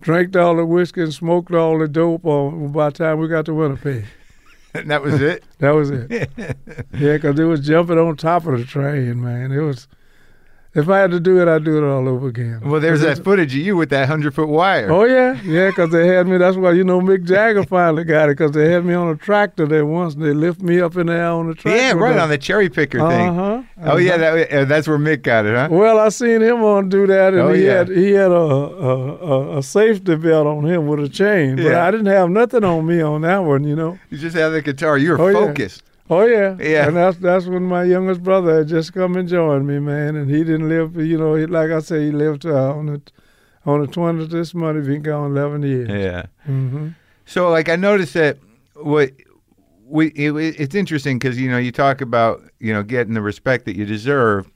drank 0.00 0.34
all 0.36 0.56
the 0.56 0.66
whiskey 0.66 1.02
and 1.02 1.14
smoked 1.14 1.52
all 1.52 1.78
the 1.78 1.88
dope. 1.88 2.24
On 2.26 2.72
by 2.72 2.90
the 2.90 2.98
time 2.98 3.18
we 3.18 3.28
got 3.28 3.44
to 3.46 3.54
Winnipeg, 3.54 4.04
And 4.74 4.90
that 4.90 5.02
was 5.02 5.20
it. 5.20 5.44
that 5.58 5.70
was 5.70 5.90
it. 5.90 6.10
yeah, 6.38 7.14
because 7.14 7.38
it 7.38 7.44
was 7.44 7.60
jumping 7.60 7.98
on 7.98 8.16
top 8.16 8.46
of 8.46 8.58
the 8.58 8.64
train, 8.64 9.22
man. 9.22 9.52
It 9.52 9.60
was. 9.60 9.88
If 10.76 10.88
I 10.88 10.98
had 10.98 11.12
to 11.12 11.20
do 11.20 11.40
it, 11.40 11.46
I'd 11.46 11.62
do 11.62 11.78
it 11.78 11.88
all 11.88 12.08
over 12.08 12.26
again. 12.26 12.60
Well, 12.64 12.80
there's 12.80 13.00
that 13.02 13.22
footage 13.22 13.54
of 13.54 13.60
you 13.60 13.76
with 13.76 13.90
that 13.90 14.08
hundred 14.08 14.34
foot 14.34 14.48
wire. 14.48 14.90
Oh 14.90 15.04
yeah, 15.04 15.40
yeah, 15.44 15.68
because 15.68 15.90
they 15.92 16.08
had 16.08 16.26
me. 16.26 16.36
That's 16.36 16.56
why 16.56 16.72
you 16.72 16.82
know 16.82 17.00
Mick 17.00 17.22
Jagger 17.24 17.62
finally 17.68 18.02
got 18.02 18.28
it 18.28 18.32
because 18.36 18.50
they 18.50 18.72
had 18.72 18.84
me 18.84 18.92
on 18.92 19.08
a 19.08 19.14
tractor 19.14 19.66
there 19.66 19.86
once. 19.86 20.14
and 20.14 20.24
They 20.24 20.32
lift 20.34 20.60
me 20.62 20.80
up 20.80 20.96
in 20.96 21.06
the 21.06 21.12
air 21.12 21.26
on 21.28 21.46
the 21.46 21.54
tractor. 21.54 21.80
yeah, 21.80 21.92
right 21.92 22.18
on 22.18 22.28
the 22.28 22.38
cherry 22.38 22.68
picker 22.68 22.98
thing. 23.08 23.28
Uh 23.38 23.62
huh. 23.76 23.92
Oh 23.92 23.96
yeah, 23.98 24.16
that, 24.16 24.50
uh, 24.52 24.64
that's 24.64 24.88
where 24.88 24.98
Mick 24.98 25.22
got 25.22 25.46
it, 25.46 25.54
huh? 25.54 25.68
Well, 25.70 26.00
I 26.00 26.08
seen 26.08 26.42
him 26.42 26.64
on 26.64 26.88
do 26.88 27.06
that, 27.06 27.34
and 27.34 27.42
Oh, 27.42 27.52
he 27.52 27.66
yeah. 27.66 27.74
had 27.74 27.88
he 27.90 28.10
had 28.10 28.32
a, 28.32 28.34
a 28.34 29.58
a 29.58 29.62
safety 29.62 30.16
belt 30.16 30.48
on 30.48 30.64
him 30.66 30.88
with 30.88 30.98
a 30.98 31.08
chain, 31.08 31.54
but 31.54 31.66
Yeah. 31.66 31.86
I 31.86 31.92
didn't 31.92 32.06
have 32.06 32.30
nothing 32.30 32.64
on 32.64 32.84
me 32.84 33.00
on 33.00 33.20
that 33.20 33.38
one, 33.44 33.62
you 33.62 33.76
know. 33.76 33.96
You 34.10 34.18
just 34.18 34.34
had 34.34 34.48
the 34.48 34.60
guitar. 34.60 34.98
You 34.98 35.12
were 35.12 35.20
Oh, 35.20 35.32
focused. 35.32 35.83
Oh 36.10 36.26
yeah, 36.26 36.56
Yeah. 36.60 36.86
And 36.88 36.96
that's 36.96 37.16
that's 37.16 37.46
when 37.46 37.62
my 37.64 37.84
youngest 37.84 38.22
brother 38.22 38.58
had 38.58 38.68
just 38.68 38.92
come 38.92 39.16
and 39.16 39.28
joined 39.28 39.66
me, 39.66 39.78
man, 39.78 40.16
and 40.16 40.30
he 40.30 40.44
didn't 40.44 40.68
live. 40.68 40.96
You 40.96 41.16
know, 41.16 41.34
he, 41.34 41.46
like 41.46 41.70
I 41.70 41.80
say, 41.80 42.06
he 42.06 42.12
lived 42.12 42.44
uh, 42.44 42.74
on 42.74 42.86
the 42.86 43.02
on 43.64 43.80
the 43.80 43.86
twentieth 43.86 44.30
this 44.30 44.54
month. 44.54 44.78
He's 44.78 44.86
been 44.86 45.02
gone 45.02 45.30
eleven 45.30 45.62
years. 45.62 45.88
Yeah. 45.88 46.26
hmm 46.44 46.88
So, 47.24 47.48
like, 47.50 47.70
I 47.70 47.76
noticed 47.76 48.12
that 48.14 48.38
what 48.74 49.12
we 49.86 50.08
it, 50.08 50.32
it's 50.60 50.74
interesting 50.74 51.18
because 51.18 51.40
you 51.40 51.50
know 51.50 51.58
you 51.58 51.72
talk 51.72 52.00
about 52.02 52.42
you 52.60 52.72
know 52.72 52.82
getting 52.82 53.14
the 53.14 53.22
respect 53.22 53.64
that 53.64 53.76
you 53.76 53.86
deserve. 53.86 54.50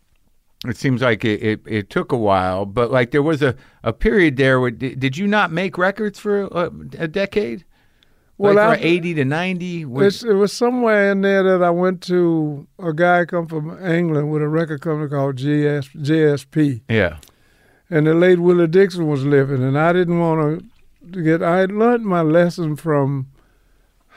It 0.67 0.77
seems 0.77 1.01
like 1.03 1.25
it, 1.25 1.41
it, 1.41 1.61
it 1.67 1.89
took 1.89 2.11
a 2.11 2.17
while, 2.17 2.67
but 2.67 2.91
like 2.91 3.13
there 3.13 3.23
was 3.23 3.43
a, 3.43 3.55
a 3.85 3.93
period 3.93 4.37
there 4.37 4.59
where 4.61 4.73
did, 4.73 4.99
did 4.99 5.17
you 5.17 5.29
not 5.29 5.53
make 5.53 5.79
records 5.79 6.19
for 6.19 6.43
a, 6.47 6.71
a 6.99 7.07
decade? 7.07 7.65
Well, 8.39 8.55
like 8.55 8.79
I- 8.79 8.83
eighty 8.83 9.15
to 9.15 9.25
ninety. 9.25 9.83
It's, 9.89 10.23
it 10.23 10.35
was 10.35 10.53
somewhere 10.53 11.11
in 11.11 11.23
there 11.23 11.43
that 11.43 11.63
I 11.63 11.71
went 11.71 12.01
to. 12.05 12.67
A 12.79 12.93
guy 12.93 13.25
come 13.25 13.47
from 13.49 13.71
England 13.85 14.31
with 14.31 14.43
a 14.43 14.49
record 14.49 14.81
company 14.81 15.11
called 15.11 15.37
GS, 15.37 15.89
JSP. 15.91 16.83
yeah, 16.89 17.17
and 17.91 18.07
the 18.07 18.15
late 18.15 18.39
Willie 18.39 18.69
Dixon 18.69 19.09
was 19.09 19.25
living, 19.25 19.63
and 19.63 19.77
I 19.79 19.93
didn't 19.93 20.21
want 20.21 20.63
to 21.13 21.23
get. 21.23 21.43
I 21.43 21.59
had 21.59 21.73
learned 21.73 22.05
my 22.05 22.23
lesson 22.23 22.77
from 22.77 23.27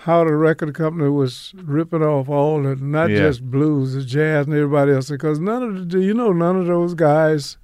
how 0.05 0.23
the 0.23 0.35
record 0.35 0.73
company 0.75 1.09
was 1.09 1.53
ripping 1.55 2.01
off 2.03 2.27
all 2.29 2.61
the 2.63 2.75
not 2.75 3.09
Yeah. 3.09 3.17
just 3.19 3.43
blues, 3.49 3.93
the 3.93 4.03
jazz, 4.03 4.45
and 4.45 4.55
everybody 4.55 4.91
else. 4.93 5.09
Because 5.09 5.39
none 5.39 5.61
of 5.63 5.89
the, 5.89 5.99
you 5.99 6.13
know, 6.13 6.31
none 6.31 6.57
of 6.57 6.65
those 6.67 6.93
guys 6.95 7.57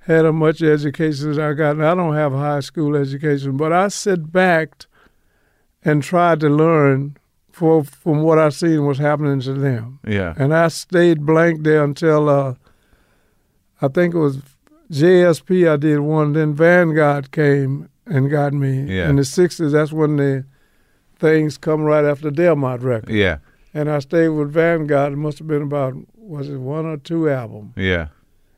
had 0.00 0.24
a 0.26 0.32
much 0.32 0.62
education 0.62 1.30
as 1.30 1.38
I 1.38 1.52
got. 1.54 1.72
And 1.72 1.84
I 1.86 1.94
don't 1.94 2.14
have 2.14 2.32
a 2.34 2.38
high 2.38 2.60
school 2.60 2.96
education, 2.96 3.56
but 3.56 3.72
I 3.72 3.88
sit 3.88 4.30
back 4.32 4.86
and 5.84 6.02
tried 6.02 6.40
to 6.40 6.48
learn 6.48 7.16
for, 7.52 7.84
from 7.84 8.22
what 8.22 8.38
I 8.38 8.48
seen 8.48 8.84
was 8.86 8.98
happening 8.98 9.40
to 9.42 9.52
them. 9.52 10.00
Yeah. 10.06 10.34
And 10.36 10.52
I 10.54 10.68
stayed 10.68 11.24
blank 11.24 11.62
there 11.62 11.84
until 11.84 12.28
uh, 12.28 12.54
I 13.80 13.88
think 13.88 14.14
it 14.14 14.18
was 14.18 14.38
JSP. 14.90 15.70
I 15.70 15.76
did 15.76 16.00
one. 16.00 16.32
Then 16.32 16.54
Vanguard 16.54 17.30
came 17.32 17.88
and 18.06 18.30
got 18.30 18.52
me 18.52 18.82
Yeah. 18.82 19.08
in 19.08 19.16
the 19.16 19.22
'60s. 19.22 19.72
That's 19.72 19.92
when 19.92 20.16
the 20.16 20.44
things 21.18 21.56
come 21.56 21.82
right 21.82 22.04
after 22.04 22.30
the 22.30 22.42
Delmark 22.42 22.82
record. 22.82 23.10
Yeah. 23.10 23.38
And 23.72 23.90
I 23.90 23.98
stayed 24.00 24.28
with 24.28 24.52
Vanguard. 24.52 25.12
It 25.12 25.16
must 25.16 25.38
have 25.38 25.46
been 25.46 25.62
about 25.62 25.94
was 26.16 26.48
it 26.48 26.56
one 26.58 26.86
or 26.86 26.96
two 26.96 27.28
albums? 27.30 27.72
Yeah. 27.76 28.08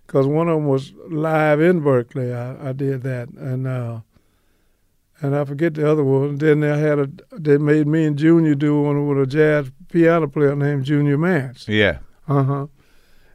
Because 0.07 0.27
one 0.27 0.49
of 0.49 0.57
them 0.57 0.67
was 0.69 0.93
live 1.11 1.61
in 1.61 1.81
Berkeley. 1.81 2.33
I, 2.33 2.69
I 2.69 2.73
did 2.73 3.03
that, 3.03 3.29
and 3.31 3.67
uh, 3.67 4.01
and 5.21 5.35
I 5.35 5.45
forget 5.45 5.75
the 5.75 5.91
other 5.91 6.05
one. 6.05 6.37
Then 6.37 6.61
they 6.61 6.79
had 6.79 6.99
a 6.99 7.09
they 7.33 7.59
made 7.59 7.87
me 7.87 8.05
and 8.07 8.17
Junior 8.19 8.55
do 8.55 8.83
one 8.83 9.07
with 9.09 9.23
a 9.23 9.27
jazz 9.27 9.71
piano 9.91 10.29
player 10.29 10.55
named 10.57 10.85
Junior 10.85 11.17
Mance. 11.19 11.67
Yeah. 11.69 11.99
Uh 12.29 12.43
huh. 12.43 12.67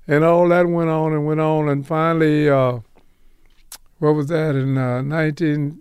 And 0.07 0.23
all 0.23 0.47
that 0.49 0.67
went 0.67 0.89
on 0.89 1.13
and 1.13 1.25
went 1.25 1.39
on, 1.39 1.69
and 1.69 1.85
finally, 1.87 2.49
uh, 2.49 2.79
what 3.99 4.13
was 4.15 4.27
that 4.27 4.55
in 4.55 4.77
uh, 4.77 5.01
nineteen? 5.01 5.79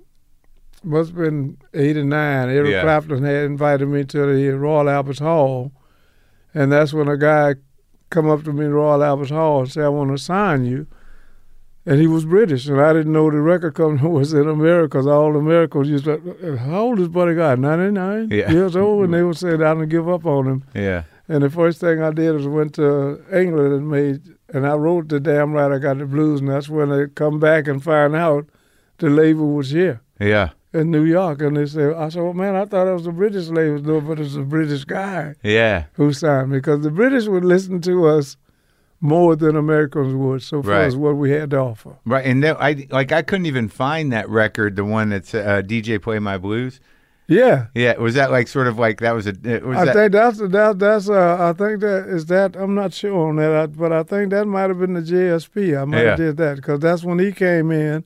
Must 0.82 1.10
have 1.10 1.18
been 1.18 1.58
eighty 1.74 2.02
nine. 2.02 2.48
Eric 2.48 2.70
Yeah. 2.70 2.82
Clapton 2.82 3.24
had 3.24 3.44
invited 3.44 3.86
me 3.88 4.04
to 4.04 4.26
the 4.34 4.48
Royal 4.56 4.88
Albert 4.88 5.18
Hall, 5.18 5.72
and 6.54 6.70
that's 6.72 6.92
when 6.92 7.08
a 7.08 7.16
guy 7.18 7.56
come 8.10 8.28
up 8.30 8.44
to 8.44 8.52
me 8.52 8.64
in 8.66 8.72
Royal 8.72 9.02
Albert 9.02 9.30
Hall 9.30 9.60
and 9.60 9.70
say, 9.70 9.82
"I 9.82 9.88
want 9.88 10.10
to 10.10 10.18
sign 10.18 10.64
you." 10.64 10.86
And 11.90 12.00
he 12.00 12.06
was 12.06 12.24
British, 12.24 12.68
and 12.68 12.80
I 12.80 12.92
didn't 12.92 13.12
know 13.12 13.28
the 13.32 13.40
record 13.40 13.74
company 13.74 14.08
was 14.18 14.32
in 14.32 14.48
America. 14.48 14.96
'cause 14.98 15.08
all 15.08 15.32
the 15.32 15.40
Americans 15.40 15.88
used 15.88 16.04
to, 16.04 16.56
how 16.56 16.82
old 16.82 17.00
is 17.00 17.08
Buddy 17.08 17.34
Guy? 17.34 17.56
Ninety 17.56 17.90
nine 17.90 18.28
Yeah. 18.30 18.48
years 18.52 18.76
old, 18.76 19.06
and 19.06 19.12
they 19.14 19.24
would 19.24 19.36
say, 19.36 19.54
"I 19.54 19.56
don't 19.56 19.88
give 19.88 20.08
up 20.08 20.24
on 20.24 20.46
him." 20.46 20.62
Yeah. 20.72 21.02
And 21.28 21.42
the 21.42 21.50
first 21.50 21.80
thing 21.80 22.00
I 22.00 22.12
did 22.12 22.32
was 22.36 22.46
went 22.46 22.74
to 22.74 23.18
England 23.32 23.74
and 23.74 23.90
made, 23.90 24.20
and 24.54 24.66
I 24.68 24.74
wrote 24.76 25.08
the 25.08 25.18
damn 25.18 25.52
right 25.52 25.72
I 25.72 25.78
got 25.78 25.98
the 25.98 26.06
blues, 26.06 26.38
and 26.40 26.48
that's 26.48 26.68
when 26.68 26.90
they 26.90 27.08
come 27.08 27.40
back 27.40 27.66
and 27.66 27.82
find 27.82 28.14
out 28.14 28.46
the 28.98 29.10
label 29.10 29.48
was 29.52 29.70
here 29.70 30.00
Yeah. 30.20 30.50
in 30.72 30.92
New 30.92 31.02
York, 31.04 31.42
and 31.42 31.56
they 31.56 31.66
said, 31.66 31.94
I 31.94 32.08
said, 32.10 32.22
well, 32.22 32.34
man, 32.34 32.54
I 32.54 32.66
thought 32.66 32.86
it 32.86 32.92
was 32.92 33.06
a 33.08 33.12
British 33.12 33.48
label, 33.48 33.80
no, 33.82 34.00
but 34.00 34.20
it's 34.20 34.36
a 34.36 34.42
British 34.42 34.84
guy 34.84 35.34
Yeah. 35.42 35.84
who 35.94 36.12
signed 36.12 36.50
me 36.50 36.58
because 36.58 36.82
the 36.82 36.90
British 36.92 37.26
would 37.26 37.44
listen 37.44 37.80
to 37.80 38.06
us 38.06 38.36
more 39.00 39.34
than 39.36 39.56
Americans 39.56 40.14
would, 40.14 40.42
so 40.42 40.62
far 40.62 40.72
Right. 40.72 40.84
as 40.84 40.96
what 40.96 41.16
we 41.16 41.30
had 41.30 41.50
to 41.50 41.58
offer. 41.58 41.96
Right. 42.04 42.24
And 42.26 42.42
that, 42.44 42.60
I 42.60 42.86
like 42.90 43.12
I 43.12 43.22
couldn't 43.22 43.46
even 43.46 43.68
find 43.68 44.12
that 44.12 44.28
record, 44.28 44.76
the 44.76 44.84
one 44.84 45.08
that's 45.10 45.34
uh, 45.34 45.62
DJ 45.64 46.00
Play 46.00 46.18
My 46.18 46.36
Blues. 46.38 46.80
Yeah. 47.26 47.66
Yeah. 47.74 47.96
Was 47.96 48.14
that 48.14 48.30
like 48.32 48.48
sort 48.48 48.66
of 48.66 48.78
like 48.78 48.98
that 49.00 49.12
was 49.14 49.26
a 49.28 49.32
was 49.64 49.78
I 49.78 49.84
that 49.86 49.94
think 49.94 50.12
that's 50.12 50.38
that 50.38 50.78
that's 50.80 51.08
uh 51.08 51.36
I 51.38 51.52
think 51.56 51.80
that 51.80 52.06
is 52.08 52.26
that 52.26 52.56
I'm 52.56 52.74
not 52.74 52.92
sure 52.92 53.28
on 53.28 53.36
that 53.36 53.52
I, 53.54 53.66
but 53.66 53.92
I 53.92 54.02
think 54.02 54.30
that 54.30 54.46
might 54.46 54.68
have 54.68 54.80
been 54.80 54.94
the 54.94 55.00
JSP 55.00 55.80
I 55.80 55.84
might 55.84 56.02
Yeah. 56.02 56.08
have 56.10 56.16
did 56.18 56.36
that 56.38 56.56
because 56.56 56.80
that's 56.80 57.04
when 57.04 57.20
he 57.20 57.30
came 57.30 57.70
in, 57.70 58.02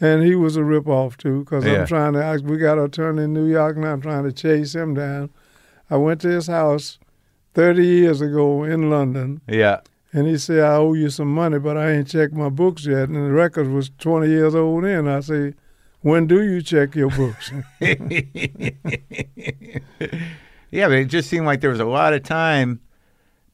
and 0.00 0.24
he 0.24 0.34
was 0.34 0.56
a 0.56 0.60
ripoff 0.62 1.16
too 1.16 1.44
because 1.44 1.64
Yeah. 1.64 1.82
I'm 1.82 1.86
trying 1.86 2.12
to 2.14 2.18
I, 2.24 2.36
we 2.38 2.58
got 2.58 2.78
an 2.78 2.84
attorney 2.86 3.22
in 3.24 3.32
New 3.32 3.46
York 3.46 3.76
now 3.76 3.92
I'm 3.92 4.00
trying 4.02 4.24
to 4.24 4.32
chase 4.32 4.74
him 4.74 4.92
down. 4.94 5.30
I 5.88 5.96
went 5.96 6.20
to 6.22 6.28
his 6.28 6.48
house 6.48 6.98
thirty 7.54 7.86
years 7.86 8.20
ago 8.20 8.64
in 8.64 8.90
London 8.90 9.40
Yeah. 9.48 9.80
And 10.12 10.26
he 10.26 10.38
said 10.38 10.60
I 10.60 10.76
owe 10.76 10.94
you 10.94 11.10
some 11.10 11.32
money 11.34 11.58
but 11.58 11.76
I 11.76 11.92
ain't 11.92 12.08
checked 12.08 12.34
my 12.34 12.48
books 12.48 12.86
yet 12.86 13.08
and 13.08 13.16
the 13.16 13.30
record 13.32 13.68
was 13.68 13.90
twenty 13.98 14.28
years 14.28 14.54
old 14.54 14.84
in 14.84 15.06
I 15.08 15.20
say. 15.20 15.54
When 16.00 16.28
do 16.28 16.40
you 16.44 16.62
check 16.62 16.94
your 16.94 17.10
books? 17.10 17.50
yeah, 20.70 20.86
but 20.86 20.92
it 20.92 21.06
just 21.06 21.28
seemed 21.28 21.44
like 21.46 21.60
there 21.60 21.70
was 21.70 21.80
a 21.80 21.84
lot 21.84 22.12
of 22.12 22.22
time 22.22 22.80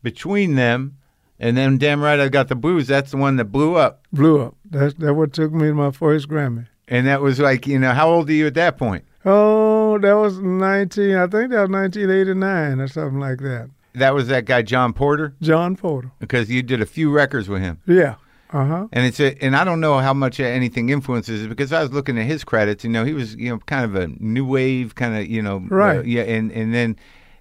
between 0.03 0.55
them, 0.55 0.99
and 1.39 1.57
then 1.57 1.79
damn 1.79 2.03
right 2.03 2.21
I 2.21 2.29
got 2.29 2.49
the 2.49 2.55
blues. 2.55 2.87
That's 2.87 3.13
the 3.13 3.17
one 3.17 3.37
that 3.37 3.47
blew 3.47 3.77
up, 3.77 4.03
Blew 4.13 4.43
up. 4.43 4.57
That's 4.71 4.93
that 4.95 5.15
what 5.15 5.33
took 5.33 5.53
me 5.53 5.69
to 5.69 5.75
my 5.75 5.91
first 5.91 6.29
Grammy. 6.29 6.67
and 6.89 7.07
that 7.07 7.23
was 7.23 7.41
like 7.41 7.67
you 7.67 7.79
know 7.79 7.93
how 7.93 8.11
old 8.11 8.29
are 8.29 8.33
you 8.35 8.47
at 8.47 8.55
that 8.55 8.77
point? 8.77 9.05
Oh, 9.25 9.97
that 9.99 10.13
was 10.13 10.39
19, 10.39 11.17
I 11.17 11.21
think 11.23 11.51
that 11.51 11.63
was 11.63 11.71
1989 11.71 12.79
or 12.81 12.89
something 12.89 13.21
like 13.21 13.39
that. 13.39 13.71
That 13.95 14.15
was 14.15 14.29
that 14.29 14.45
guy 14.45 14.63
John 14.63 14.93
Porter 14.93 15.35
John 15.41 15.77
Porter. 15.77 16.11
because 16.19 16.51
you 16.51 16.63
did 16.63 16.81
a 16.83 16.87
few 16.87 17.11
records 17.11 17.49
with 17.49 17.63
him, 17.63 17.81
Yeah. 17.87 18.17
Uh 18.53 18.65
huh. 18.67 18.87
and 18.93 19.05
it's 19.07 19.19
a, 19.19 19.37
and 19.43 19.57
I 19.57 19.65
don't 19.65 19.81
know 19.81 19.99
how 19.99 20.15
much 20.15 20.39
anything 20.39 20.89
influences 20.91 21.43
it 21.45 21.49
because 21.49 21.73
I 21.73 21.83
was 21.83 21.93
looking 21.93 22.17
at 22.19 22.27
his 22.27 22.45
credits. 22.45 22.85
You 22.85 22.91
know, 22.91 23.05
he 23.05 23.13
was 23.13 23.35
you 23.37 23.51
know 23.51 23.59
kind 23.67 23.85
of 23.85 23.95
a 23.97 24.07
new 24.21 24.45
wave 24.45 24.95
kind 24.95 25.17
of 25.17 25.27
you 25.27 25.43
know 25.43 25.59
Right. 25.69 25.99
uh, 25.99 26.03
yeah, 26.03 26.23
and 26.23 26.51
and 26.53 26.73
then. 26.75 26.97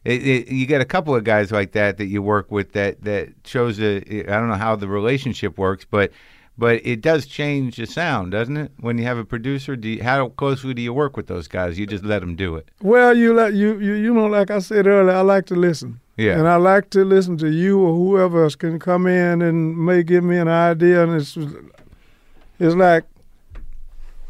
It, 0.06 0.28
it, 0.28 0.47
you 0.49 0.66
get 0.66 0.82
a 0.82 0.86
couple 0.86 1.16
of 1.16 1.24
guys 1.24 1.49
like 1.49 1.72
that 1.72 1.95
that 1.97 2.08
you 2.08 2.22
work 2.22 2.51
with 2.51 2.74
that 2.74 3.01
that 3.06 3.30
shows 3.45 3.80
a 3.80 3.99
I 4.28 4.38
don't 4.38 4.49
know 4.49 4.56
how 4.56 4.76
the 4.76 4.89
relationship 4.89 5.58
works, 5.58 5.86
but 5.89 6.12
but 6.58 6.86
it 6.86 6.99
does 6.99 7.26
change 7.26 7.78
the 7.78 7.86
sound, 7.86 8.34
doesn't 8.34 8.58
it? 8.58 8.72
When 8.82 8.97
you 8.97 9.06
have 9.06 9.18
a 9.18 9.24
producer, 9.24 9.78
do 9.78 9.88
you, 9.88 10.04
how 10.04 10.28
closely 10.28 10.74
do 10.74 10.82
you 10.82 10.91
work 10.91 11.16
with 11.16 11.28
those 11.28 11.47
guys? 11.47 11.80
You 11.80 11.88
just 11.88 12.04
let 12.04 12.20
them 12.20 12.36
do 12.36 12.58
it. 12.58 12.68
Well, 12.82 13.16
you 13.16 13.34
let 13.34 13.54
you, 13.54 13.80
you 13.80 13.93
you 13.93 14.14
know, 14.14 14.26
like 14.26 14.51
I 14.51 14.60
said 14.60 14.88
earlier, 14.88 15.16
I 15.16 15.22
like 15.22 15.45
to 15.45 15.56
listen. 15.56 16.01
Yeah. 16.18 16.38
And 16.38 16.47
I 16.47 16.57
like 16.57 16.89
to 16.91 17.03
listen 17.03 17.38
to 17.39 17.49
you 17.49 17.80
or 17.80 17.95
whoever 17.95 18.43
else 18.43 18.55
can 18.55 18.78
come 18.80 19.07
in 19.07 19.41
and 19.41 19.76
may 19.78 20.03
give 20.03 20.24
me 20.24 20.38
an 20.38 20.47
idea. 20.47 21.03
And 21.03 21.16
it's 21.20 21.36
it's 22.59 22.76
like 22.76 23.05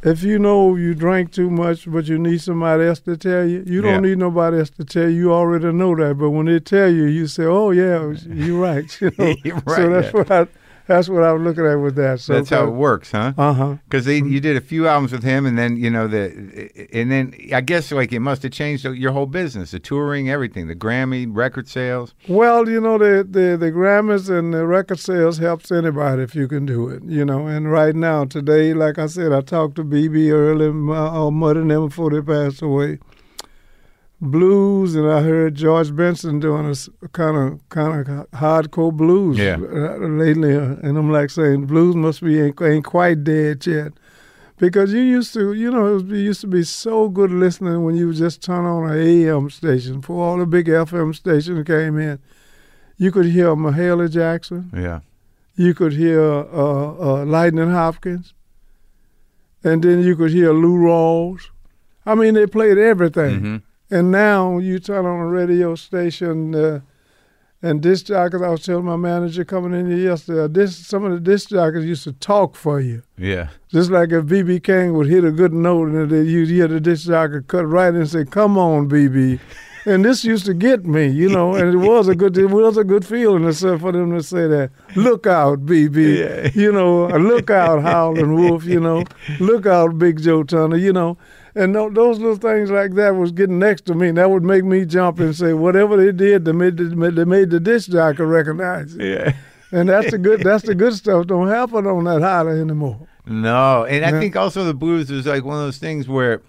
if 0.02 0.22
you 0.24 0.38
know 0.38 0.76
you 0.76 0.94
drank 0.94 1.32
too 1.32 1.50
much, 1.50 1.90
but 1.90 2.08
you 2.08 2.18
need 2.18 2.42
somebody 2.42 2.86
else 2.86 3.00
to 3.02 3.16
tell 3.16 3.46
you, 3.46 3.64
you 3.66 3.82
don't 3.82 4.04
Yeah. 4.04 4.10
need 4.10 4.18
nobody 4.18 4.60
else 4.60 4.70
to 4.72 4.84
tell 4.84 5.10
you. 5.10 5.16
You 5.16 5.34
already 5.34 5.72
know 5.72 5.96
that. 5.96 6.18
But 6.18 6.32
when 6.32 6.46
they 6.46 6.60
tell 6.60 6.90
you, 6.90 7.06
you 7.06 7.28
say, 7.28 7.46
"Oh 7.46 7.72
yeah, 7.72 8.14
you're 8.28 8.60
right." 8.60 8.90
You 9.02 9.12
know? 9.18 9.36
You're 9.44 9.62
so 9.68 9.90
that's 9.90 10.08
yeah. 10.08 10.12
what 10.12 10.32
I 10.32 10.48
that's 10.88 11.08
what 11.08 11.24
I 11.24 11.32
was 11.32 11.42
looking 11.42 11.66
at 11.66 11.76
with 11.76 11.96
that. 11.96 12.20
So 12.20 12.34
That's 12.34 12.50
how 12.50 12.68
it 12.68 12.72
works, 12.72 13.12
huh? 13.12 13.34
Uh 13.38 13.54
huh. 13.54 13.76
Because 13.86 14.08
you 14.08 14.40
did 14.40 14.58
a 14.58 14.62
few 14.62 14.88
albums 14.88 15.12
with 15.12 15.24
him, 15.24 15.46
and 15.46 15.58
then 15.58 15.78
you 15.78 15.90
know 15.90 16.08
the, 16.08 16.90
and 16.92 17.12
then 17.12 17.34
I 17.54 17.62
guess 17.62 17.92
like 17.92 18.12
it 18.12 18.20
must 18.20 18.44
have 18.44 18.52
changed 18.52 18.84
your 18.86 19.12
whole 19.12 19.26
business, 19.26 19.72
the 19.72 19.80
touring, 19.80 20.30
everything, 20.30 20.68
the 20.68 20.76
Grammy, 20.76 21.28
record 21.30 21.68
sales. 21.68 22.14
Well, 22.28 22.68
you 22.70 22.82
know, 22.82 22.98
the, 22.98 23.24
the, 23.24 23.58
the 23.58 23.72
Grammys 23.72 24.30
and 24.30 24.54
the 24.54 24.66
record 24.66 25.00
sales 25.00 25.38
helps 25.38 25.72
anybody 25.72 26.24
if 26.24 26.36
you 26.36 26.48
can 26.48 26.66
do 26.66 26.90
it, 26.90 27.04
you 27.04 27.24
know. 27.24 27.48
And 27.48 27.72
right 27.72 27.96
now, 27.96 28.26
today, 28.26 28.74
like 28.74 28.98
I 29.00 29.06
said, 29.08 29.32
I 29.32 29.42
talked 29.42 29.76
to 29.76 29.84
BB 29.84 30.32
early, 30.32 30.68
uh, 30.68 31.32
Mud 31.32 31.58
and 31.58 31.72
them 31.72 31.88
before 31.88 32.12
they 32.12 32.22
passed 32.22 32.62
away. 32.62 33.00
Blues, 34.24 34.96
and 34.96 35.06
I 35.12 35.22
heard 35.22 35.56
George 35.56 35.94
Benson 35.96 36.40
doing 36.40 36.66
a 37.02 37.08
kind 37.10 37.36
of 37.38 37.70
kind 37.70 38.08
of 38.08 38.32
hardcore 38.32 38.92
blues 38.96 39.38
Yeah. 39.38 39.58
lately, 39.58 40.56
uh, 40.56 40.76
and 40.82 40.98
I'm 40.98 41.12
like 41.12 41.30
saying 41.30 41.66
blues 41.66 41.96
must 41.96 42.24
be 42.24 42.40
ain't, 42.40 42.62
ain't 42.62 42.86
quite 42.86 43.24
dead 43.26 43.66
yet, 43.68 43.92
because 44.58 44.94
you 44.94 45.02
used 45.02 45.34
to, 45.34 45.52
you 45.54 45.70
know, 45.70 45.88
it, 45.88 45.94
was, 45.94 46.04
it 46.04 46.18
used 46.32 46.42
to 46.42 46.48
be 46.48 46.64
so 46.64 47.10
good 47.10 47.32
listening 47.32 47.84
when 47.84 47.96
you 47.96 48.14
just 48.14 48.42
turn 48.42 48.66
on 48.66 48.90
an 48.90 48.98
AM 48.98 49.50
station 49.50 50.00
before 50.00 50.24
all 50.24 50.38
the 50.38 50.46
big 50.46 50.68
FM 50.68 51.14
stations 51.14 51.66
came 51.68 51.98
in. 52.00 52.18
You 52.98 53.12
could 53.12 53.26
hear 53.26 53.48
Mahalia 53.56 54.10
Jackson. 54.10 54.72
Yeah, 54.74 55.02
You 55.56 55.74
could 55.74 55.94
hear 55.94 56.22
uh, 56.24 56.46
uh, 57.22 57.26
Lightning 57.26 57.72
Hopkins. 57.72 58.34
And 59.66 59.84
then 59.84 60.02
you 60.04 60.16
could 60.16 60.32
hear 60.32 60.52
Lou 60.54 60.78
Rawls. 60.78 61.48
I 62.06 62.16
mean, 62.16 62.34
they 62.36 62.48
played 62.48 62.78
everything. 62.78 63.40
hmm 63.40 63.58
And 63.94 64.10
now 64.12 64.58
you 64.58 64.80
turn 64.80 65.06
on 65.06 65.20
a 65.20 65.28
radio 65.28 65.76
station, 65.76 66.56
uh, 66.56 66.80
and 67.62 67.80
disc 67.82 68.08
jockeys. 68.08 68.42
I 68.42 68.50
was 68.50 68.64
telling 68.66 68.86
my 68.86 68.96
manager 68.96 69.46
coming 69.46 69.80
in 69.80 69.86
here 69.90 70.10
yesterday. 70.10 70.52
This 70.52 70.76
some 70.76 71.04
of 71.06 71.12
the 71.12 71.20
disc 71.20 71.50
jockeys 71.50 71.86
used 71.86 72.04
to 72.06 72.12
talk 72.14 72.56
for 72.56 72.80
you, 72.82 73.04
yeah, 73.18 73.50
just 73.70 73.92
like 73.92 74.12
if 74.12 74.26
BB 74.26 74.64
King 74.64 74.94
would 74.96 75.08
hit 75.08 75.24
a 75.24 75.32
good 75.32 75.54
note, 75.54 75.90
and 75.90 76.12
you'd 76.12 76.50
hear 76.50 76.68
the 76.68 76.80
disc 76.80 77.06
jockey 77.06 77.42
cut 77.48 77.66
right 77.68 77.90
in 77.90 77.98
and 78.02 78.10
say, 78.10 78.26
"Come 78.26 78.58
on, 78.58 78.90
BB." 78.90 79.40
And 79.86 80.06
this 80.06 80.24
used 80.24 80.46
to 80.46 80.54
get 80.54 80.86
me, 80.86 81.08
you 81.08 81.28
know, 81.28 81.56
and 81.56 81.74
it 81.74 81.76
was 81.90 82.08
a 82.08 82.16
good, 82.16 82.38
it 82.38 82.46
was 82.46 82.78
a 82.78 82.86
good 82.86 83.06
feeling 83.06 83.44
to 83.44 83.54
say 83.54 83.78
for 83.78 83.92
them 83.92 84.12
to 84.16 84.24
say 84.24 84.48
that. 84.48 84.72
Look 84.96 85.28
out, 85.28 85.66
BB, 85.66 85.98
Yeah. 86.20 86.52
you 86.56 86.72
know, 86.72 87.08
look 87.08 87.50
out, 87.50 87.82
Howlin' 87.82 88.34
Wolf, 88.34 88.64
you 88.64 88.80
know, 88.80 89.04
look 89.42 89.66
out, 89.66 89.98
Big 90.00 90.22
Joe 90.22 90.44
Turner, 90.44 90.78
you 90.78 90.94
know, 90.94 91.18
and 91.56 91.74
tho- 91.76 91.90
those 91.90 92.20
little 92.20 92.36
things 92.38 92.72
like 92.72 92.94
that 92.96 93.16
was 93.16 93.32
getting 93.32 93.60
next 93.60 93.86
to 93.86 93.94
me. 93.94 94.10
And 94.10 94.18
that 94.18 94.30
would 94.30 94.44
make 94.44 94.64
me 94.64 94.86
jump 94.86 95.20
and 95.20 95.36
say, 95.36 95.54
whatever 95.54 95.96
they 95.98 96.12
did, 96.12 96.46
they 96.46 96.52
made 96.52 96.78
the, 96.78 96.86
they 97.12 97.26
made 97.26 97.50
the 97.50 97.60
disc 97.60 97.90
jockey 97.92 98.24
recognize 98.24 98.96
it. 98.96 99.04
yeah. 99.06 99.34
And 99.72 99.90
that's 99.90 100.12
the 100.12 100.18
good, 100.20 100.42
that's 100.42 100.64
the 100.64 100.76
good 100.84 100.94
stuff. 100.94 101.26
Don't 101.28 101.48
happen 101.48 101.88
on 101.88 102.04
that 102.04 102.22
holler 102.22 102.52
anymore. 102.60 103.08
No, 103.26 103.86
and 103.86 104.06
I 104.06 104.12
Yeah. 104.12 104.20
think 104.20 104.36
also 104.36 104.64
the 104.66 104.74
blues 104.74 105.10
was 105.12 105.26
like 105.26 105.44
one 105.44 105.56
of 105.58 105.64
those 105.64 105.78
things 105.80 106.08
where 106.08 106.42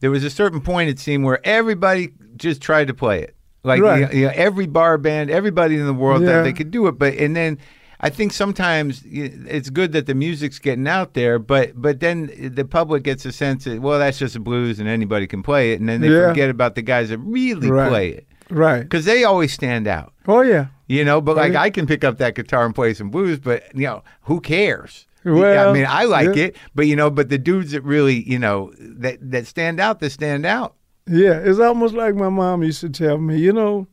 there 0.00 0.10
was 0.10 0.22
a 0.24 0.30
certain 0.30 0.60
point 0.60 0.90
it 0.90 0.98
seemed 0.98 1.24
where 1.24 1.40
everybody 1.46 2.10
just 2.36 2.60
tried 2.60 2.88
to 2.88 2.94
play 2.94 3.22
it. 3.22 3.34
Like 3.64 3.80
Right. 3.82 4.12
you 4.14 4.26
know, 4.26 4.32
every 4.34 4.66
bar 4.66 4.98
band, 4.98 5.30
everybody 5.30 5.76
in 5.76 5.86
the 5.86 5.94
world 5.94 6.22
Yeah. 6.22 6.28
that 6.32 6.42
they 6.42 6.52
could 6.52 6.70
do 6.70 6.86
it, 6.86 6.92
but 6.98 7.14
and 7.14 7.34
then 7.34 7.58
I 8.00 8.10
think 8.10 8.32
sometimes 8.32 9.02
it's 9.06 9.70
good 9.70 9.92
that 9.92 10.06
the 10.06 10.14
music's 10.14 10.58
getting 10.58 10.86
out 10.86 11.14
there, 11.14 11.38
but 11.38 11.72
but 11.80 12.00
then 12.00 12.30
the 12.54 12.64
public 12.64 13.02
gets 13.04 13.24
a 13.24 13.32
sense 13.32 13.64
that 13.64 13.80
well 13.80 13.98
that's 13.98 14.18
just 14.18 14.36
a 14.36 14.40
blues 14.40 14.78
and 14.80 14.88
anybody 14.88 15.26
can 15.26 15.42
play 15.42 15.72
it, 15.72 15.80
and 15.80 15.88
then 15.88 16.00
they 16.00 16.08
Yeah. 16.10 16.28
forget 16.28 16.50
about 16.50 16.74
the 16.74 16.82
guys 16.82 17.08
that 17.08 17.18
really 17.18 17.70
Right. 17.70 17.88
play 17.88 18.08
it 18.10 18.26
Right. 18.50 18.82
because 18.82 19.04
they 19.06 19.24
always 19.24 19.52
stand 19.52 19.86
out. 19.88 20.12
Oh 20.28 20.42
yeah. 20.42 20.66
You 20.88 21.04
know, 21.04 21.20
but 21.20 21.36
like 21.36 21.52
yeah. 21.54 21.62
I 21.62 21.70
can 21.70 21.86
pick 21.86 22.04
up 22.04 22.18
that 22.18 22.34
guitar 22.34 22.64
and 22.66 22.74
play 22.74 22.92
some 22.94 23.10
blues, 23.10 23.38
but 23.40 23.64
you 23.74 23.86
know, 23.86 24.02
who 24.22 24.40
cares? 24.40 25.06
Well, 25.24 25.70
I 25.70 25.72
mean, 25.72 25.86
I 25.88 26.04
like 26.04 26.36
yeah. 26.36 26.44
it, 26.44 26.56
but 26.74 26.86
you 26.86 26.94
know, 26.94 27.10
but 27.10 27.30
the 27.30 27.38
dudes 27.38 27.72
that 27.72 27.80
really, 27.82 28.22
you 28.30 28.38
know, 28.38 28.72
that 28.78 29.18
that 29.32 29.46
stand 29.48 29.80
out, 29.80 29.98
that 30.00 30.10
stand 30.10 30.46
out. 30.46 30.74
Yeah, 31.08 31.38
it's 31.38 31.58
almost 31.58 31.94
like 31.94 32.14
my 32.14 32.28
mom 32.28 32.62
used 32.62 32.80
to 32.82 32.88
tell 32.90 33.18
me, 33.18 33.38
you 33.38 33.52
know, 33.52 33.88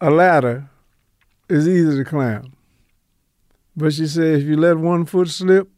a 0.00 0.10
ladder 0.10 0.68
is 1.52 1.68
easy 1.68 1.96
to 1.96 2.04
climb. 2.04 2.52
But 3.76 3.92
she 3.94 4.06
said 4.06 4.40
if 4.40 4.44
you 4.44 4.56
let 4.56 4.76
one 4.78 5.04
foot 5.06 5.28
slip, 5.28 5.68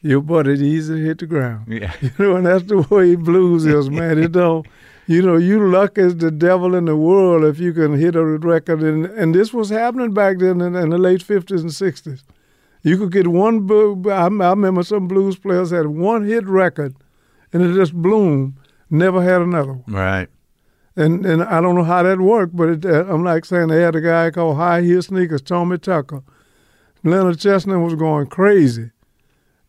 your 0.00 0.20
butt 0.20 0.46
is 0.46 0.62
easy 0.62 0.94
to 0.94 1.04
hit 1.04 1.18
the 1.18 1.26
ground. 1.26 1.66
Yeah, 1.68 1.92
You 2.00 2.10
know, 2.18 2.36
and 2.36 2.46
that's 2.46 2.64
the 2.64 2.82
way 2.82 3.14
blues 3.16 3.66
is, 3.66 3.90
man. 3.98 4.18
It 4.18 4.32
don't 4.32 4.66
you 5.08 5.22
know, 5.22 5.38
you 5.38 5.66
luck 5.70 5.96
as 5.96 6.16
the 6.16 6.30
devil 6.30 6.74
in 6.74 6.84
the 6.84 6.94
world 6.94 7.42
if 7.42 7.58
you 7.58 7.72
can 7.72 7.98
hit 7.98 8.14
a 8.14 8.22
record 8.24 8.82
and 8.82 9.06
and 9.06 9.34
this 9.34 9.52
was 9.54 9.70
happening 9.70 10.12
back 10.12 10.38
then 10.38 10.60
in, 10.60 10.76
in 10.76 10.90
the 10.90 10.98
late 10.98 11.22
fifties 11.22 11.62
and 11.62 11.72
sixties. 11.72 12.22
You 12.82 12.98
could 12.98 13.12
get 13.12 13.26
one 13.26 13.66
I, 14.06 14.26
I 14.26 14.50
remember 14.50 14.82
some 14.82 15.08
blues 15.08 15.36
players 15.38 15.70
had 15.70 15.86
one 15.86 16.24
hit 16.24 16.46
record 16.46 16.94
and 17.52 17.62
it 17.62 17.74
just 17.74 17.94
bloomed, 17.94 18.58
never 18.90 19.22
had 19.22 19.40
another 19.40 19.72
one. 19.72 19.84
right. 19.88 20.28
And 20.98 21.24
and 21.24 21.44
I 21.44 21.60
don't 21.60 21.76
know 21.76 21.84
how 21.84 22.02
that 22.02 22.20
worked, 22.20 22.56
but 22.56 22.68
it, 22.70 22.84
uh, 22.84 23.04
I'm 23.06 23.22
like 23.22 23.44
saying 23.44 23.68
they 23.68 23.82
had 23.82 23.94
a 23.94 24.00
guy 24.00 24.32
called 24.32 24.56
High 24.56 24.82
Heel 24.82 25.00
Sneakers, 25.00 25.40
Tommy 25.42 25.78
Tucker. 25.78 26.22
Leonard 27.04 27.38
Chestnut 27.38 27.78
was 27.78 27.94
going 27.94 28.26
crazy, 28.26 28.90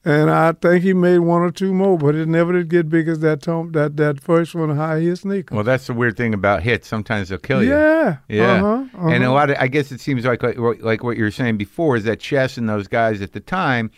and 0.03 0.31
I 0.31 0.53
think 0.53 0.84
he 0.84 0.93
made 0.95 1.19
one 1.19 1.43
or 1.43 1.51
two 1.51 1.72
more, 1.72 1.99
but 1.99 2.15
it 2.15 2.27
never 2.27 2.53
did 2.53 2.69
get 2.69 2.89
big 2.89 3.07
as 3.07 3.19
that 3.19 3.43
Tom 3.43 3.73
that 3.73 3.95
that 3.97 4.19
first 4.19 4.56
one, 4.56 4.76
High 4.76 5.01
Heel 5.01 5.15
Sneakers. 5.15 5.53
Well, 5.56 5.64
that's 5.64 5.85
the 5.85 5.93
weird 5.93 6.18
thing 6.18 6.34
about 6.34 6.64
hits. 6.64 6.88
Sometimes 6.88 7.30
they'll 7.30 7.38
kill 7.38 7.64
you. 7.64 7.69
yeah, 7.69 8.18
Yeah. 8.27 8.64
uh-huh, 8.64 9.10
And 9.10 9.23
a 9.23 9.27
uh-huh. 9.27 9.34
lot 9.34 9.49
of, 9.51 9.57
I 9.60 9.68
guess 9.68 9.91
it 9.91 10.01
seems 10.01 10.26
like, 10.26 10.41
like 10.41 10.57
like 10.57 11.03
what 11.03 11.15
you 11.15 11.23
were 11.23 11.31
saying 11.31 11.57
before 11.57 11.95
is 11.95 12.06
that 12.06 12.19
Chess 12.19 12.57
and 12.57 12.68
those 12.68 12.88
guys 12.88 13.22
at 13.22 13.34
the 13.34 13.39
time, 13.39 13.91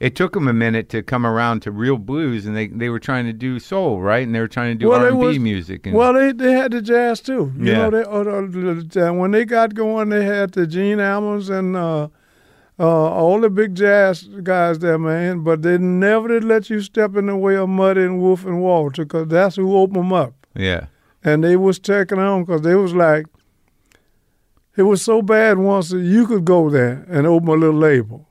it 0.00 0.16
took 0.16 0.32
them 0.32 0.48
a 0.48 0.52
minute 0.52 0.88
to 0.90 1.02
come 1.02 1.24
around 1.24 1.60
to 1.62 1.70
real 1.70 1.98
blues, 1.98 2.46
and 2.46 2.56
they, 2.56 2.66
they 2.66 2.88
were 2.88 2.98
trying 2.98 3.26
to 3.26 3.32
do 3.32 3.58
soul, 3.60 4.00
right? 4.00 4.26
And 4.26 4.34
they 4.34 4.40
were 4.40 4.48
trying 4.48 4.74
to 4.74 4.78
do 4.78 4.88
Well, 4.88 5.00
R 5.00 5.08
and 5.08 5.20
B 5.20 5.38
music. 5.38 5.86
And, 5.86 5.94
Well, 5.94 6.12
they 6.12 6.32
they 6.32 6.52
had 6.52 6.72
the 6.72 6.82
jazz 6.82 7.20
too. 7.20 7.52
You 7.56 7.72
Yeah. 7.72 7.88
know, 7.88 7.90
they, 7.90 8.02
uh, 8.02 9.06
uh, 9.08 9.12
when 9.14 9.30
they 9.30 9.44
got 9.44 9.74
going, 9.74 10.08
they 10.08 10.24
had 10.24 10.52
the 10.52 10.66
Gene 10.66 10.98
Ammons 10.98 11.48
and 11.48 11.76
uh, 11.76 12.08
uh, 12.78 12.84
all 12.86 13.40
the 13.40 13.48
big 13.50 13.76
jazz 13.76 14.24
guys 14.42 14.80
there, 14.80 14.98
man. 14.98 15.44
But 15.44 15.62
they 15.62 15.78
never 15.78 16.26
did 16.28 16.44
let 16.44 16.68
you 16.70 16.80
step 16.80 17.14
in 17.16 17.26
the 17.26 17.36
way 17.36 17.54
of 17.56 17.68
Muddy 17.68 18.02
and 18.02 18.20
Wolf 18.20 18.44
and 18.44 18.60
Walter, 18.60 19.04
because 19.04 19.28
that's 19.28 19.56
who 19.56 19.76
opened 19.76 19.96
them 19.96 20.12
up. 20.12 20.34
yeah, 20.56 20.86
And 21.22 21.44
they 21.44 21.56
was 21.56 21.78
taking 21.78 22.18
on 22.18 22.42
because 22.44 22.62
they 22.62 22.74
was 22.74 22.94
like, 22.94 23.26
it 24.76 24.82
was 24.82 25.02
so 25.02 25.22
bad 25.22 25.58
once 25.58 25.90
that 25.90 26.00
you 26.00 26.26
could 26.26 26.44
go 26.44 26.68
there 26.68 27.06
and 27.08 27.28
open 27.28 27.48
a 27.48 27.52
little 27.52 27.78
label. 27.78 28.26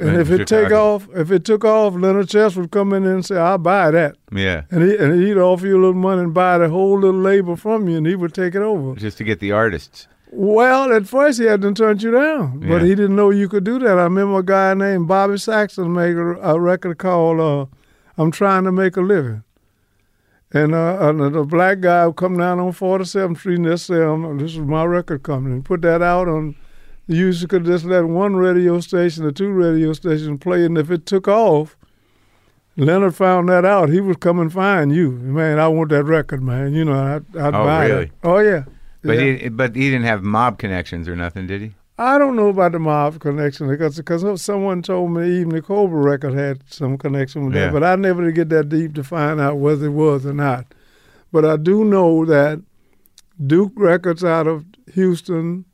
And 0.00 0.16
if 0.16 0.28
it 0.30 0.48
take 0.48 0.72
off, 0.72 1.08
if 1.14 1.30
it 1.30 1.44
took 1.44 1.64
off, 1.64 1.94
Leonard 1.94 2.28
Chess 2.28 2.56
would 2.56 2.70
come 2.72 2.92
in 2.92 3.04
and 3.06 3.24
say, 3.24 3.36
"I'll 3.36 3.58
buy 3.58 3.92
that." 3.92 4.16
yeah, 4.32 4.62
And, 4.70 4.82
he, 4.82 4.96
and 4.96 5.22
he'd 5.22 5.38
offer 5.38 5.66
you 5.66 5.76
a 5.76 5.80
little 5.80 5.92
money 5.94 6.22
and 6.22 6.34
buy 6.34 6.58
the 6.58 6.68
whole 6.68 6.98
little 6.98 7.20
label 7.20 7.54
from 7.56 7.88
you, 7.88 7.98
and 7.98 8.06
he 8.06 8.16
would 8.16 8.34
take 8.34 8.54
it 8.56 8.62
over. 8.62 8.96
just 8.96 9.18
to 9.18 9.24
get 9.24 9.38
the 9.38 9.52
artists. 9.52 10.08
Well, 10.32 10.92
at 10.92 11.06
first 11.06 11.38
he 11.38 11.46
had 11.46 11.62
to 11.62 11.72
turn 11.72 12.00
you 12.00 12.10
down, 12.10 12.58
but 12.58 12.68
Yeah. 12.68 12.78
he 12.80 12.94
didn't 12.96 13.14
know 13.14 13.30
you 13.30 13.48
could 13.48 13.62
do 13.62 13.78
that. 13.78 13.96
I 13.98 14.02
remember 14.02 14.40
a 14.40 14.42
guy 14.42 14.74
named 14.74 15.06
Bobby 15.06 15.38
Saxon 15.38 15.92
made 15.92 16.16
a, 16.16 16.50
a 16.54 16.58
record 16.60 16.98
called 16.98 17.38
uh, 17.38 17.66
"I'm 18.18 18.32
Trying 18.32 18.64
to 18.64 18.72
Make 18.72 18.96
a 18.96 19.00
Living," 19.00 19.44
and, 20.52 20.74
uh, 20.74 20.98
and 21.08 21.20
the 21.34 21.44
black 21.44 21.80
guy 21.80 22.04
would 22.08 22.16
come 22.16 22.36
down 22.36 22.58
on 22.58 22.72
47th 22.72 23.38
Street 23.38 23.60
and 23.60 23.80
say, 23.80 23.94
"This 24.38 24.52
is 24.54 24.58
my 24.58 24.84
record 24.84 25.22
company," 25.22 25.54
and 25.54 25.64
put 25.64 25.82
that 25.82 26.02
out 26.02 26.26
on. 26.26 26.56
You 27.06 27.32
could 27.46 27.64
just 27.64 27.84
let 27.84 28.04
one 28.04 28.34
radio 28.36 28.80
station 28.80 29.24
or 29.24 29.30
two 29.32 29.50
radio 29.50 29.92
stations 29.92 30.38
play, 30.40 30.64
and 30.64 30.78
if 30.78 30.90
it 30.90 31.04
took 31.04 31.28
off, 31.28 31.76
Leonard 32.76 33.14
found 33.14 33.48
that 33.50 33.64
out. 33.64 33.88
He 33.90 34.00
was 34.00 34.16
coming 34.16 34.48
find 34.50 34.94
you, 34.94 35.10
man. 35.12 35.58
I 35.58 35.68
want 35.68 35.90
that 35.90 36.04
record, 36.04 36.42
man. 36.42 36.72
You 36.72 36.84
know, 36.86 36.94
I'd, 36.94 37.36
I'd 37.36 37.54
Oh, 37.54 37.64
buy 37.64 37.86
really? 37.86 38.04
it. 38.06 38.12
Oh 38.24 38.38
yeah. 38.38 38.64
But 39.02 39.18
Yeah. 39.18 39.32
he 39.36 39.48
but 39.50 39.76
he 39.76 39.90
didn't 39.90 40.06
have 40.06 40.22
mob 40.22 40.58
connections 40.58 41.06
or 41.08 41.14
nothing, 41.14 41.46
did 41.46 41.60
he? 41.60 41.74
I 41.98 42.18
don't 42.18 42.34
know 42.34 42.48
about 42.48 42.72
the 42.72 42.80
mob 42.80 43.20
connection 43.20 43.68
because 43.68 43.96
because 43.96 44.42
someone 44.42 44.82
told 44.82 45.12
me 45.12 45.40
even 45.40 45.50
the 45.50 45.62
Cobra 45.62 46.00
record 46.00 46.32
had 46.34 46.62
some 46.68 46.96
connection 46.98 47.44
with 47.44 47.54
Yeah. 47.54 47.66
that, 47.66 47.72
but 47.74 47.84
I 47.84 47.94
never 47.96 48.24
did 48.24 48.34
get 48.34 48.48
that 48.48 48.68
deep 48.70 48.94
to 48.94 49.04
find 49.04 49.40
out 49.40 49.58
whether 49.58 49.86
it 49.86 49.90
was 49.90 50.24
or 50.26 50.32
not. 50.32 50.66
But 51.30 51.44
I 51.44 51.56
do 51.58 51.84
know 51.84 52.24
that 52.24 52.60
Duke 53.46 53.72
Records 53.76 54.24
out 54.24 54.46
of 54.48 54.64
Houston, 54.94 55.64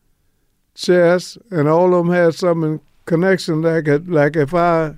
Chess, 0.74 1.36
and 1.51 1.68
all 1.68 1.94
of 1.94 2.06
them 2.06 2.14
had 2.14 2.34
some 2.34 2.80
connection. 3.06 3.62
Like 3.62 3.86
like 4.06 4.36
if 4.36 4.55
I 4.55 4.94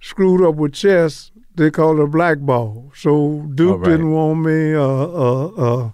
screwed 0.00 0.42
up 0.42 0.56
with 0.56 0.72
Chess, 0.72 1.30
they 1.54 1.70
called 1.70 1.98
it 1.98 2.02
a 2.02 2.06
blackball. 2.06 2.92
So 2.94 3.48
Duke 3.54 3.80
right. 3.80 3.90
didn't 3.90 4.12
want 4.12 4.40
me. 4.40 4.74
Uh, 4.74 4.82
uh, 4.82 5.46
uh, 5.46 5.90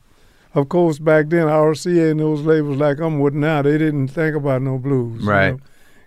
of 0.54 0.68
course, 0.68 0.98
back 0.98 1.28
then, 1.28 1.46
RCA 1.46 2.10
and 2.12 2.20
those 2.20 2.40
labels 2.40 2.78
like 2.78 2.98
I'm 3.00 3.20
with 3.20 3.34
now, 3.34 3.62
they 3.62 3.78
didn't 3.78 4.08
think 4.08 4.34
about 4.34 4.62
no 4.62 4.78
blues. 4.78 5.24
Right. 5.24 5.56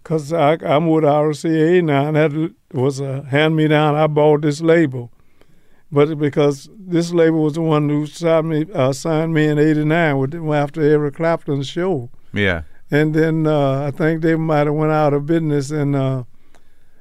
Because 0.02 0.34
I'm 0.34 0.88
with 0.88 1.04
RCA 1.04 1.84
now, 1.84 2.08
and 2.08 2.18
that 2.18 2.56
was 2.74 3.00
a 3.00 3.24
hand 3.26 3.56
me 3.56 3.68
down. 3.68 3.96
I 3.96 4.08
bought 4.08 4.42
this 4.42 4.62
label. 4.62 5.12
But 5.92 6.18
because 6.18 6.70
this 6.80 7.12
label 7.12 7.44
was 7.44 7.54
the 7.54 7.62
one 7.62 7.90
who 7.90 8.08
signed 8.08 8.50
me, 8.50 8.66
uh, 8.74 8.94
signed 8.94 9.34
me 9.34 9.48
in 9.48 9.60
'89 9.60 10.18
with 10.18 10.36
after 10.54 10.82
Eric 10.82 11.16
Clapton's 11.16 11.68
show, 11.68 12.10
Yeah. 12.34 12.64
and 12.90 13.14
then 13.14 13.48
uh, 13.48 13.84
I 13.88 13.92
think 13.92 14.22
they 14.22 14.36
might 14.36 14.68
have 14.68 14.76
went 14.76 14.92
out 14.92 15.14
of 15.14 15.26
business. 15.26 15.72
And 15.72 15.96
uh, 15.96 16.24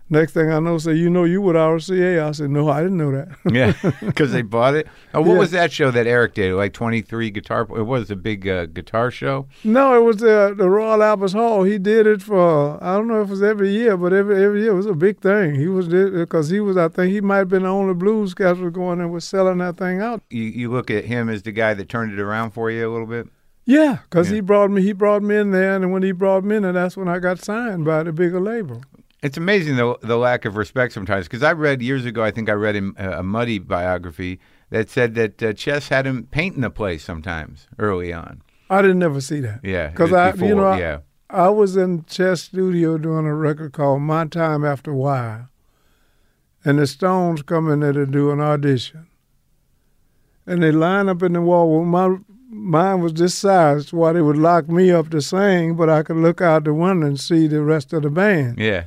next 0.08 0.32
thing 0.32 0.50
I 0.50 0.58
know, 0.60 0.78
say, 0.78 0.94
you 0.94 1.08
know, 1.10 1.24
you 1.24 1.40
with 1.40 1.56
RCA? 1.56 2.22
I 2.22 2.30
said, 2.32 2.50
no, 2.50 2.68
I 2.68 2.82
didn't 2.82 2.96
know 2.98 3.12
that. 3.12 3.28
Yeah, 3.52 3.72
because 4.00 4.32
they 4.32 4.42
bought 4.42 4.74
it. 4.74 4.86
Oh, 5.14 5.20
what 5.20 5.32
Yeah. 5.34 5.38
was 5.38 5.50
that 5.52 5.72
show 5.72 5.90
that 5.90 6.06
Eric 6.06 6.34
did? 6.34 6.54
Like 6.54 6.72
twenty 6.72 7.00
three 7.02 7.30
guitar. 7.30 7.62
It 7.76 7.82
was 7.82 8.10
a 8.10 8.16
big 8.16 8.46
uh, 8.46 8.66
guitar 8.66 9.10
show. 9.10 9.46
No, 9.64 9.96
it 9.96 10.04
was 10.04 10.22
uh, 10.22 10.54
the 10.56 10.68
Royal 10.70 11.02
Albert 11.02 11.32
Hall. 11.32 11.64
He 11.64 11.78
did 11.78 12.06
it 12.06 12.22
for 12.22 12.82
I 12.82 12.94
don't 12.96 13.08
know 13.08 13.20
if 13.22 13.28
it 13.28 13.30
was 13.30 13.42
every 13.42 13.70
year, 13.70 13.96
but 13.96 14.12
every 14.12 14.42
every 14.44 14.62
year 14.62 14.72
it 14.72 14.76
was 14.76 14.86
a 14.86 14.94
big 14.94 15.20
thing. 15.20 15.54
He 15.56 15.66
was 15.66 15.88
because 15.88 16.48
he 16.50 16.60
was 16.60 16.76
I 16.76 16.88
think 16.88 17.12
he 17.12 17.20
might 17.20 17.38
have 17.38 17.48
been 17.48 17.64
the 17.64 17.68
only 17.68 17.94
blues 17.94 18.34
guy 18.34 18.52
was 18.52 18.72
going 18.72 19.00
and 19.00 19.10
was 19.12 19.24
selling 19.24 19.58
that 19.58 19.76
thing 19.76 20.00
out. 20.00 20.22
You 20.30 20.44
you 20.44 20.70
look 20.70 20.90
at 20.90 21.06
him 21.06 21.28
as 21.28 21.42
the 21.42 21.52
guy 21.52 21.74
that 21.74 21.88
turned 21.88 22.12
it 22.12 22.20
around 22.20 22.50
for 22.52 22.70
you 22.70 22.88
a 22.88 22.90
little 22.92 23.06
bit. 23.08 23.26
Yeah, 23.70 23.98
because 24.04 24.28
Yeah. 24.30 24.36
he 24.36 24.40
brought 24.40 24.70
me 24.70 24.82
he 24.82 24.92
brought 24.92 25.22
me 25.22 25.36
in 25.36 25.50
there, 25.52 25.76
and 25.76 25.92
when 25.92 26.02
he 26.02 26.12
brought 26.12 26.42
me 26.44 26.56
in 26.56 26.62
there, 26.64 26.72
that's 26.72 26.96
when 26.96 27.06
I 27.08 27.18
got 27.20 27.38
signed 27.40 27.84
by 27.84 28.02
the 28.02 28.12
bigger 28.12 28.40
label. 28.40 28.82
It's 29.22 29.36
amazing 29.36 29.76
the 29.76 29.96
the 30.02 30.16
lack 30.16 30.44
of 30.44 30.56
respect 30.56 30.92
sometimes. 30.92 31.26
Because 31.26 31.42
I 31.42 31.52
read 31.52 31.80
years 31.82 32.04
ago, 32.04 32.24
I 32.24 32.30
think 32.32 32.48
I 32.48 32.54
read 32.54 32.76
a, 32.76 33.18
a 33.20 33.22
Muddy 33.22 33.58
biography 33.58 34.40
that 34.70 34.88
said 34.90 35.14
that 35.14 35.42
uh, 35.42 35.52
Chess 35.52 35.88
had 35.88 36.06
him 36.06 36.26
painting 36.30 36.62
the 36.62 36.70
place 36.70 37.04
sometimes 37.04 37.68
early 37.78 38.12
on. 38.12 38.42
I 38.68 38.82
didn't 38.82 38.98
never 39.00 39.20
see 39.20 39.40
that. 39.40 39.60
Yeah, 39.62 39.88
because 39.88 40.12
I- 40.12 40.32
before, 40.32 40.48
you 40.48 40.54
know, 40.56 40.64
I- 40.64 40.78
yeah, 40.80 40.98
I 41.28 41.48
was 41.50 41.76
in 41.76 42.04
Chess 42.06 42.42
Studio 42.42 42.98
doing 42.98 43.26
a 43.26 43.34
record 43.34 43.72
called 43.72 44.02
My 44.02 44.26
Time 44.26 44.64
After 44.64 44.90
Awhile. 44.90 45.48
And 46.64 46.78
the 46.78 46.86
Stones 46.86 47.42
come 47.42 47.70
in 47.70 47.80
there 47.80 47.92
to 47.92 48.04
do 48.06 48.30
an 48.32 48.40
audition. 48.40 49.06
And 50.46 50.62
they 50.62 50.72
line 50.72 51.08
up 51.08 51.22
in 51.22 51.32
the 51.34 51.40
wall. 51.40 51.70
Well, 51.70 51.84
my 51.84 52.18
mine 52.60 53.00
was 53.00 53.14
this 53.14 53.34
size, 53.34 53.92
why 53.92 54.12
they 54.12 54.22
would 54.22 54.36
lock 54.36 54.68
me 54.68 54.90
up 54.90 55.10
to 55.10 55.20
sing, 55.20 55.74
but 55.76 55.88
I 55.88 56.02
could 56.02 56.16
look 56.16 56.40
out 56.40 56.64
the 56.64 56.74
window 56.74 57.06
and 57.06 57.18
see 57.18 57.46
the 57.46 57.62
rest 57.62 57.92
of 57.92 58.02
the 58.02 58.10
band. 58.10 58.58
yeah, 58.58 58.84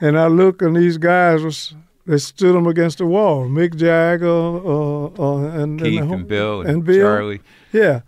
And 0.00 0.18
I 0.18 0.26
look, 0.28 0.62
and 0.62 0.76
these 0.76 0.98
guys 0.98 1.42
was 1.42 1.74
they 2.06 2.18
stood 2.18 2.54
them 2.54 2.66
against 2.68 2.98
the 2.98 3.06
wall. 3.06 3.46
Mick 3.48 3.74
Jagger, 3.74 4.28
uh, 4.28 5.06
uh, 5.18 5.60
and 5.62 5.80
Keith 5.82 6.00
and, 6.00 6.10
the 6.10 6.14
and, 6.14 6.28
Bill 6.28 6.60
and, 6.60 6.70
and 6.70 6.84
Bill. 6.84 7.04
Charlie. 7.04 7.40
Yeah, 7.72 8.00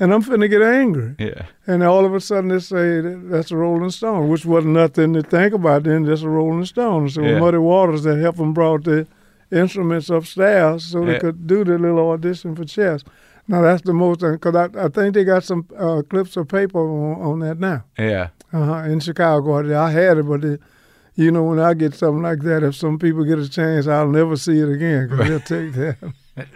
and 0.00 0.12
I'm 0.14 0.22
finna 0.22 0.48
get 0.48 0.62
angry. 0.62 1.14
Yeah, 1.18 1.42
And 1.66 1.82
all 1.82 2.04
of 2.06 2.14
a 2.14 2.20
sudden 2.20 2.48
they 2.48 2.60
say 2.60 3.00
that's 3.02 3.50
a 3.50 3.56
Rolling 3.56 3.90
Stone, 3.90 4.28
which 4.30 4.46
wasn't 4.46 4.72
nothing 4.74 5.12
to 5.14 5.22
think 5.22 5.52
about 5.52 5.82
then, 5.84 6.06
just 6.06 6.22
a 6.22 6.28
Rolling 6.30 6.64
Stone. 6.64 7.10
So 7.10 7.22
Yeah. 7.22 7.38
Muddy 7.38 7.58
Waters 7.58 8.04
that 8.04 8.18
helped 8.18 8.38
them 8.38 8.52
brought 8.54 8.84
the 8.84 9.06
instruments 9.52 10.08
upstairs 10.10 10.84
so 10.84 11.00
Yeah. 11.04 11.12
they 11.12 11.18
could 11.18 11.46
do 11.46 11.62
the 11.64 11.78
little 11.78 12.10
audition 12.10 12.54
for 12.56 12.64
chess. 12.64 13.04
Now 13.48 13.62
that's 13.62 13.82
the 13.82 13.92
most, 13.92 14.20
because 14.20 14.54
I, 14.56 14.64
I 14.84 14.88
think 14.88 15.14
they 15.14 15.24
got 15.24 15.44
some 15.44 15.66
uh, 15.78 16.02
clips 16.08 16.36
of 16.36 16.48
paper 16.48 16.80
on, 16.80 17.22
on 17.22 17.38
that 17.40 17.58
now 17.60 17.84
yeah. 17.98 18.28
uh-huh, 18.52 18.84
in 18.90 18.98
Chicago. 19.00 19.78
I 19.78 19.90
had 19.90 20.18
it, 20.18 20.24
but 20.28 20.40
the, 20.40 20.58
you 21.14 21.30
know, 21.30 21.44
when 21.44 21.60
I 21.60 21.74
get 21.74 21.94
something 21.94 22.22
like 22.22 22.40
that, 22.40 22.62
if 22.64 22.74
some 22.74 22.98
people 22.98 23.24
get 23.24 23.38
a 23.38 23.48
chance, 23.48 23.86
I'll 23.86 24.08
never 24.08 24.36
see 24.36 24.58
it 24.58 24.68
again 24.68 25.08
because 25.08 25.28
they'll 25.28 25.40
take 25.62 25.72
that. 25.74 25.96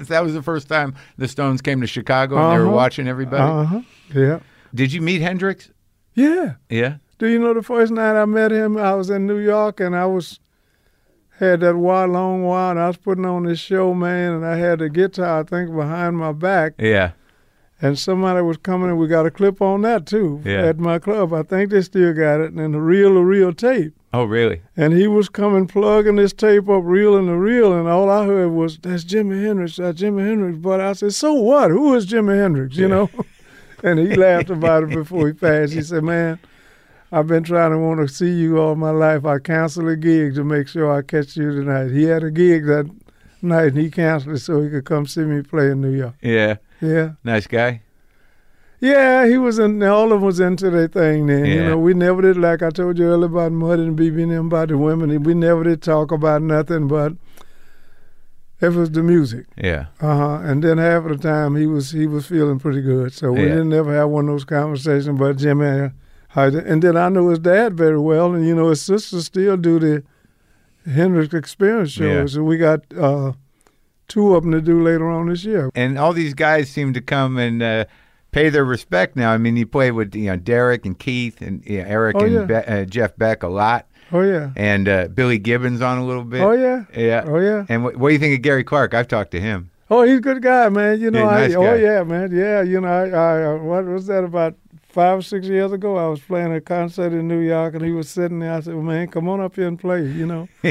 that 0.09 0.23
was 0.23 0.35
the 0.35 0.43
first 0.43 0.69
time 0.69 0.95
the 1.17 1.29
Stones 1.29 1.63
came 1.63 1.81
to 1.81 1.87
Chicago 1.87 2.37
and 2.37 2.53
they 2.55 2.59
were 2.59 2.67
Uh-huh. 2.69 2.77
watching 2.77 3.07
everybody. 3.09 3.43
Uh 3.43 3.65
huh. 3.65 3.81
Yeah. 4.15 4.41
Did 4.75 4.93
you 4.93 5.01
meet 5.01 5.21
Hendrix? 5.21 5.71
Yeah. 6.15 6.55
Yeah. 6.69 6.97
Do 7.19 7.29
you 7.29 7.39
know 7.39 7.55
the 7.55 7.63
first 7.63 7.93
night 7.93 8.21
I 8.21 8.25
met 8.25 8.51
him, 8.51 8.77
I 8.77 8.95
was 8.95 9.11
in 9.11 9.27
New 9.27 9.39
York 9.39 9.79
and 9.81 9.95
I 9.95 10.07
was 10.07 10.41
had 11.41 11.61
that 11.61 11.77
while 11.77 12.07
long 12.07 12.45
while 12.45 12.71
and 12.71 12.79
I 12.79 12.87
was 12.87 12.97
putting 12.99 13.25
on 13.25 13.45
this 13.45 13.59
show, 13.59 13.93
man, 13.95 14.35
and 14.35 14.47
I 14.47 14.57
had 14.57 14.81
a 14.81 14.89
guitar, 14.89 15.41
I 15.41 15.43
think, 15.43 15.75
behind 15.75 16.17
my 16.19 16.33
back, 16.33 16.75
Yeah. 16.79 17.13
and 17.83 17.99
somebody 17.99 18.43
was 18.43 18.59
coming 18.59 18.91
and 18.91 18.99
we 18.99 19.09
got 19.09 19.27
a 19.27 19.31
clip 19.31 19.61
on 19.63 19.81
that 19.83 20.07
too 20.07 20.41
Yeah. 20.45 20.67
at 20.67 20.79
my 20.79 20.99
club. 20.99 21.33
I 21.33 21.43
think 21.43 21.71
they 21.71 21.81
still 21.81 22.13
got 22.13 22.41
it, 22.41 22.53
and 22.53 22.75
the 22.75 22.81
reel 22.81 23.15
to 23.15 23.23
reel 23.25 23.53
tape. 23.53 23.95
Oh, 24.13 24.25
really? 24.25 24.61
And 24.77 24.93
he 24.93 25.07
was 25.07 25.29
coming 25.29 25.67
plugging 25.67 26.17
this 26.17 26.33
tape 26.33 26.69
up, 26.69 26.83
reeling 26.85 27.27
the 27.27 27.37
reel, 27.37 27.73
and 27.73 27.89
all 27.89 28.11
I 28.11 28.27
heard 28.27 28.51
was, 28.51 28.77
"That's 28.79 29.05
Jimi 29.05 29.43
Hendrix, 29.45 29.77
that's 29.77 30.03
Jimi 30.03 30.27
Hendrix." 30.27 30.59
But 30.59 30.81
I 30.81 30.93
said, 30.95 31.15
"So 31.15 31.33
what? 31.33 31.71
Who 31.71 31.95
is 31.95 32.07
Jimi 32.07 32.37
Hendrix?" 32.37 32.77
You 32.77 32.89
Yeah. 32.89 32.95
know. 32.95 33.11
and 33.85 33.99
he 34.01 34.15
laughed 34.17 34.51
about 34.51 34.83
it 34.83 34.91
before 34.91 35.29
he 35.29 35.33
passed. 35.33 35.73
He 35.73 35.81
said, 35.83 36.03
"Man, 36.05 36.39
I've 37.13 37.27
been 37.27 37.43
trying 37.43 37.73
to 37.73 37.79
want 37.79 38.01
to 38.01 38.09
see 38.09 38.31
you 38.33 38.59
all 38.59 38.77
my 38.77 38.91
life. 38.91 39.25
I 39.25 39.39
canceled 39.39 39.89
a 39.89 39.97
gig 39.97 40.35
to 40.37 40.45
make 40.45 40.69
sure 40.69 40.91
I 40.91 41.03
catch 41.03 41.37
you 41.37 41.51
tonight." 41.53 41.91
He 41.91 42.05
had 42.05 42.23
a 42.23 42.31
gig 42.31 42.67
that 42.67 42.89
night, 43.43 43.69
and 43.69 43.79
he 43.79 43.91
canceled 43.91 44.37
it 44.37 44.41
so 44.41 44.61
he 44.63 44.71
could 44.71 44.85
come 44.85 45.07
see 45.07 45.23
me 45.25 45.43
play 45.43 45.71
in 45.71 45.81
New 45.81 45.91
York. 45.97 46.15
Yeah. 46.23 46.57
Yeah. 46.81 47.13
Nice 47.25 47.47
guy. 47.47 47.83
Yeah, 48.83 49.27
he 49.27 49.37
was 49.37 49.59
in. 49.59 49.83
All 49.83 50.05
of 50.05 50.11
them 50.11 50.23
was 50.23 50.41
into 50.41 50.71
their 50.71 50.89
thing 50.89 51.27
then. 51.27 51.45
You 51.45 51.63
know, 51.65 51.79
we 51.79 51.93
never 51.93 52.23
did 52.23 52.39
like 52.39 52.63
I 52.63 52.71
told 52.71 52.99
you 52.99 53.05
earlier 53.07 53.27
about 53.27 53.53
Muddy 53.53 53.83
and 53.83 53.99
BB 53.99 54.23
and 54.23 54.33
them 54.33 54.47
about 54.47 54.69
the 54.69 54.79
women. 54.79 55.23
We 55.23 55.35
never 55.35 55.65
did 55.65 55.83
talk 55.83 56.11
about 56.13 56.41
nothing 56.41 56.89
but 56.89 57.13
it 58.63 58.71
was 58.73 58.91
the 58.91 59.03
music. 59.03 59.47
Yeah. 59.57 59.87
Uh 60.01 60.17
huh. 60.17 60.41
And 60.45 60.65
then 60.65 60.79
half 60.79 61.05
of 61.05 61.11
the 61.11 61.29
time 61.29 61.57
he 61.57 61.67
was 61.67 61.91
he 61.91 62.07
was 62.07 62.25
feeling 62.27 62.59
pretty 62.59 62.81
good. 62.81 63.13
So 63.13 63.33
we 63.33 63.41
Yeah. 63.43 63.49
didn't 63.57 63.73
ever 63.75 63.95
have 63.95 64.09
one 64.09 64.29
of 64.29 64.33
those 64.35 64.45
conversations. 64.47 65.19
But 65.19 65.37
Jimi, 65.37 65.93
and 66.35 66.83
then 66.83 66.97
I 66.97 67.09
knew 67.09 67.29
his 67.29 67.39
dad 67.39 67.77
very 67.77 67.99
well, 67.99 68.35
and 68.35 68.47
you 68.47 68.55
know 68.55 68.69
his 68.71 68.81
sisters 68.83 69.27
still 69.27 69.57
do 69.57 69.79
the 69.79 70.03
Hendrix 70.91 71.35
Experience 71.35 71.97
Yeah. 71.97 72.07
shows. 72.21 72.37
And 72.37 72.47
we 72.47 72.57
got 72.57 72.81
uh, 72.97 73.33
two 74.09 74.35
of 74.35 74.43
them 74.43 74.53
to 74.53 74.61
do 74.61 74.83
later 74.83 75.09
on 75.11 75.29
this 75.29 75.45
year. 75.45 75.71
And 75.75 75.99
all 75.99 76.13
these 76.13 76.35
guys 76.35 76.71
seem 76.71 76.93
to 76.95 77.01
come 77.01 77.37
and 77.39 77.63
uh, 77.63 77.85
pay 78.33 78.49
their 78.49 78.65
respect 78.65 79.17
now. 79.17 79.33
I 79.33 79.39
mean, 79.39 79.57
you 79.57 79.67
play 79.67 79.91
with 79.91 80.15
you 80.15 80.27
know 80.27 80.37
Derek 80.37 80.87
and 80.87 80.99
Keith 80.99 81.41
and 81.41 81.65
yeah, 81.67 81.85
Eric 81.87 82.17
Oh, 82.17 82.25
and 82.25 82.33
yeah. 82.35 82.45
Be- 82.45 82.55
uh, 82.55 82.85
Jeff 82.85 83.17
Beck 83.17 83.43
a 83.43 83.49
lot, 83.49 83.87
Oh 84.13 84.23
yeah. 84.23 84.51
and 84.57 84.89
uh, 84.89 85.09
Billy 85.09 85.39
Gibbons 85.39 85.83
on 85.83 85.99
a 85.99 86.07
little 86.07 86.25
bit. 86.25 86.41
Oh 86.41 86.53
yeah. 86.53 86.85
Yeah. 86.97 87.25
Oh 87.27 87.39
yeah. 87.39 87.67
And 87.69 87.85
what, 87.85 87.97
what 87.97 88.09
do 88.09 88.13
you 88.15 88.19
think 88.21 88.37
of 88.37 88.43
Gary 88.43 88.65
Clark? 88.65 88.95
I've 88.95 89.09
talked 89.09 89.33
to 89.33 89.41
him. 89.41 89.71
Oh, 89.93 90.05
he's 90.05 90.19
a 90.19 90.21
good 90.21 90.41
guy, 90.41 90.69
man. 90.69 91.01
You 91.01 91.11
know, 91.11 91.19
Yeah, 91.25 91.25
nice 91.25 91.53
I, 91.53 91.57
oh 91.57 91.75
yeah, 91.75 92.05
man, 92.05 92.31
yeah. 92.33 92.63
You 92.63 92.81
know, 92.81 92.89
I, 92.89 93.09
I 93.09 93.45
uh, 93.55 93.57
what 93.59 93.85
was 93.87 94.07
that 94.07 94.23
about 94.23 94.55
five 94.91 95.19
or 95.19 95.23
six 95.23 95.47
years 95.47 95.73
ago? 95.73 95.97
I 95.97 96.09
was 96.09 96.21
playing 96.21 96.53
a 96.53 96.61
concert 96.61 97.13
in 97.13 97.29
New 97.29 97.41
York, 97.41 97.75
and 97.75 97.85
he 97.85 97.93
was 97.93 98.09
sitting 98.09 98.41
there. 98.41 98.53
I 98.53 98.61
said, 98.61 98.75
well, 98.75 98.83
"Man, 98.83 99.09
come 99.09 99.29
on 99.29 99.41
up 99.41 99.57
here 99.57 99.67
and 99.69 99.79
play." 99.79 100.03
You 100.07 100.27
know, 100.27 100.49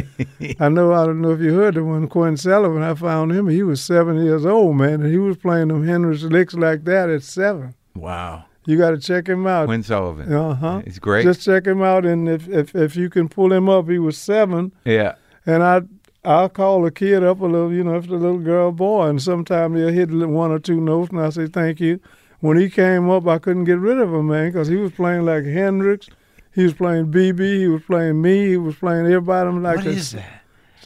I 0.60 0.70
know. 0.70 0.94
I 0.94 1.06
don't 1.06 1.22
know 1.22 1.32
if 1.32 1.40
you 1.41 1.54
heard 1.56 1.76
the 1.76 1.84
one 1.84 2.08
Quinn 2.08 2.38
Sullivan. 2.38 2.84
I 2.84 2.94
found 2.94 3.32
him. 3.32 3.48
He 3.48 3.64
was 3.64 3.82
seven 3.82 4.24
years 4.24 4.46
old, 4.46 4.76
man, 4.76 5.02
and 5.02 5.12
he 5.12 5.18
was 5.18 5.38
playing 5.38 5.70
them 5.70 5.86
Hendrix 5.86 6.24
licks 6.24 6.54
like 6.54 6.84
that 6.86 7.10
at 7.10 7.24
seven. 7.24 7.76
Wow. 7.96 8.46
You 8.66 8.78
got 8.78 8.91
to 8.91 9.00
check 9.00 9.28
him 9.28 9.48
out. 9.48 9.66
Quinn 9.66 9.84
Sullivan. 9.84 10.32
Uh 10.32 10.54
huh. 10.54 10.82
He's 10.86 11.00
great. 11.00 11.24
Just 11.24 11.41
check 11.41 11.66
him 11.66 11.82
out, 11.82 12.06
and 12.06 12.30
if 12.30 12.48
if 12.50 12.76
if 12.76 12.96
you 12.96 13.10
can 13.10 13.28
pull 13.30 13.52
him 13.52 13.68
up, 13.70 13.90
he 13.90 14.00
was 14.00 14.18
seven. 14.18 14.72
yeah. 14.86 15.16
And 15.46 15.64
I 15.64 15.82
I'll 16.24 16.50
call 16.50 16.82
the 16.84 16.91
kid 16.91 17.24
up 17.24 17.40
a 17.40 17.46
little, 17.46 17.72
you 17.72 17.84
know, 17.84 17.96
if 17.96 18.08
the 18.08 18.16
little 18.16 18.40
girl 18.40 18.72
boy, 18.72 19.08
and 19.08 19.22
sometimes 19.22 19.78
he'll 19.78 19.88
hit 19.90 20.12
one 20.12 20.52
or 20.52 20.60
two 20.60 20.82
notes, 20.82 21.10
and 21.12 21.22
I 21.22 21.30
say 21.30 21.48
thank 21.48 21.80
you. 21.80 22.00
When 22.41 22.57
he 22.57 22.70
came 22.70 23.10
up, 23.10 23.28
I 23.28 23.38
couldn't 23.38 23.66
get 23.66 23.80
rid 23.80 23.98
of 23.99 24.14
him, 24.14 24.28
man, 24.28 24.52
because 24.52 24.68
he 24.68 24.78
was 24.78 24.91
playing 24.94 25.26
like 25.26 25.44
Hendrix, 25.44 26.07
he 26.53 26.64
was 26.64 26.74
playing 26.74 27.11
BB, 27.11 27.60
he 27.60 27.68
was 27.68 27.82
playing 27.84 28.22
me, 28.22 28.48
he 28.48 28.57
was 28.57 28.76
playing 28.76 29.06
everybody. 29.06 29.49
I'm 29.49 29.61
like, 29.61 29.78
what 29.78 29.88
is 29.88 30.11
that? 30.11 30.41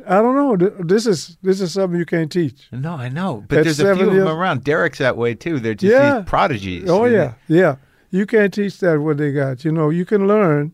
I 0.07 0.15
don't 0.15 0.35
know. 0.35 0.55
This 0.83 1.05
is 1.05 1.37
this 1.43 1.61
is 1.61 1.71
something 1.73 1.99
you 1.99 2.05
can't 2.05 2.31
teach. 2.31 2.67
No, 2.71 2.93
I 2.93 3.09
know, 3.09 3.43
but 3.47 3.59
At 3.59 3.63
there's 3.65 3.79
a 3.79 3.95
few 3.95 4.09
of 4.09 4.15
them 4.15 4.27
around. 4.27 4.63
Derek's 4.63 4.97
that 4.97 5.15
way 5.15 5.35
too. 5.35 5.59
They're 5.59 5.75
just 5.75 5.93
Yeah. 5.93 6.19
these 6.19 6.25
prodigies. 6.27 6.89
Oh 6.89 7.05
yeah, 7.05 7.33
yeah. 7.47 7.75
You 8.09 8.25
can't 8.25 8.51
teach 8.53 8.79
that 8.79 8.99
what 9.01 9.17
they 9.17 9.31
got. 9.31 9.63
You 9.63 9.71
know, 9.71 9.91
you 9.91 10.03
can 10.05 10.27
learn, 10.27 10.73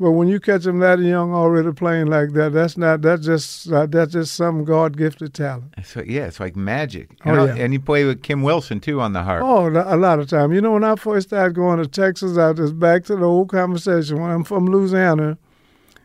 but 0.00 0.10
when 0.12 0.26
you 0.28 0.40
catch 0.40 0.64
them 0.64 0.80
that 0.80 0.98
young 0.98 1.32
already 1.32 1.70
playing 1.72 2.06
like 2.06 2.32
that, 2.32 2.52
that's 2.52 2.76
not 2.76 3.02
that's 3.02 3.24
just 3.24 3.70
uh, 3.72 3.86
that's 3.86 4.12
just 4.12 4.34
some 4.34 4.64
God 4.64 4.96
gifted 4.96 5.34
talent. 5.34 5.74
So 5.84 6.02
yeah, 6.04 6.26
it's 6.26 6.40
like 6.40 6.56
magic. 6.56 7.10
Oh, 7.24 7.30
And, 7.30 7.40
I'll- 7.40 7.46
yeah. 7.48 7.62
and 7.64 7.72
you 7.72 7.80
play 7.80 8.04
with 8.04 8.22
Kim 8.22 8.42
Wilson 8.42 8.80
too 8.80 9.00
on 9.00 9.12
the 9.12 9.22
harp. 9.22 9.42
Oh, 9.44 9.68
a 9.68 9.96
lot 9.96 10.18
of 10.18 10.28
time. 10.28 10.52
You 10.52 10.60
know, 10.60 10.72
when 10.72 10.84
I 10.84 10.96
first 10.96 11.28
started 11.28 11.54
going 11.54 11.78
to 11.78 11.86
Texas, 11.86 12.36
I 12.36 12.52
just 12.52 12.78
back 12.78 13.04
to 13.04 13.16
the 13.16 13.24
old 13.24 13.48
conversation. 13.50 14.20
When 14.20 14.30
I'm 14.30 14.44
from 14.44 14.66
Louisiana, 14.66 15.38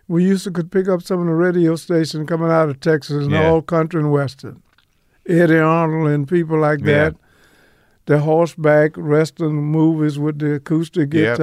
we 0.07 0.23
used 0.23 0.43
to 0.43 0.51
could 0.51 0.71
pick 0.71 0.87
up 0.87 1.01
some 1.01 1.19
of 1.21 1.25
the 1.27 1.33
radio 1.33 1.75
stations 1.75 2.27
coming 2.27 2.49
out 2.51 2.69
of 2.69 2.79
Texas 2.79 3.23
and 3.23 3.31
Yeah. 3.31 3.47
all 3.49 3.61
country 3.61 4.01
and 4.01 4.11
western. 4.11 4.61
Eddy 5.27 5.57
Arnold 5.57 6.09
and 6.09 6.27
people 6.27 6.59
like 6.59 6.79
Yeah. 6.79 6.85
that. 7.09 7.15
The 8.07 8.19
horseback 8.19 8.97
western 8.97 9.53
movies 9.53 10.17
with 10.17 10.39
the 10.39 10.55
acoustic 10.55 11.13
Yep. 11.13 11.37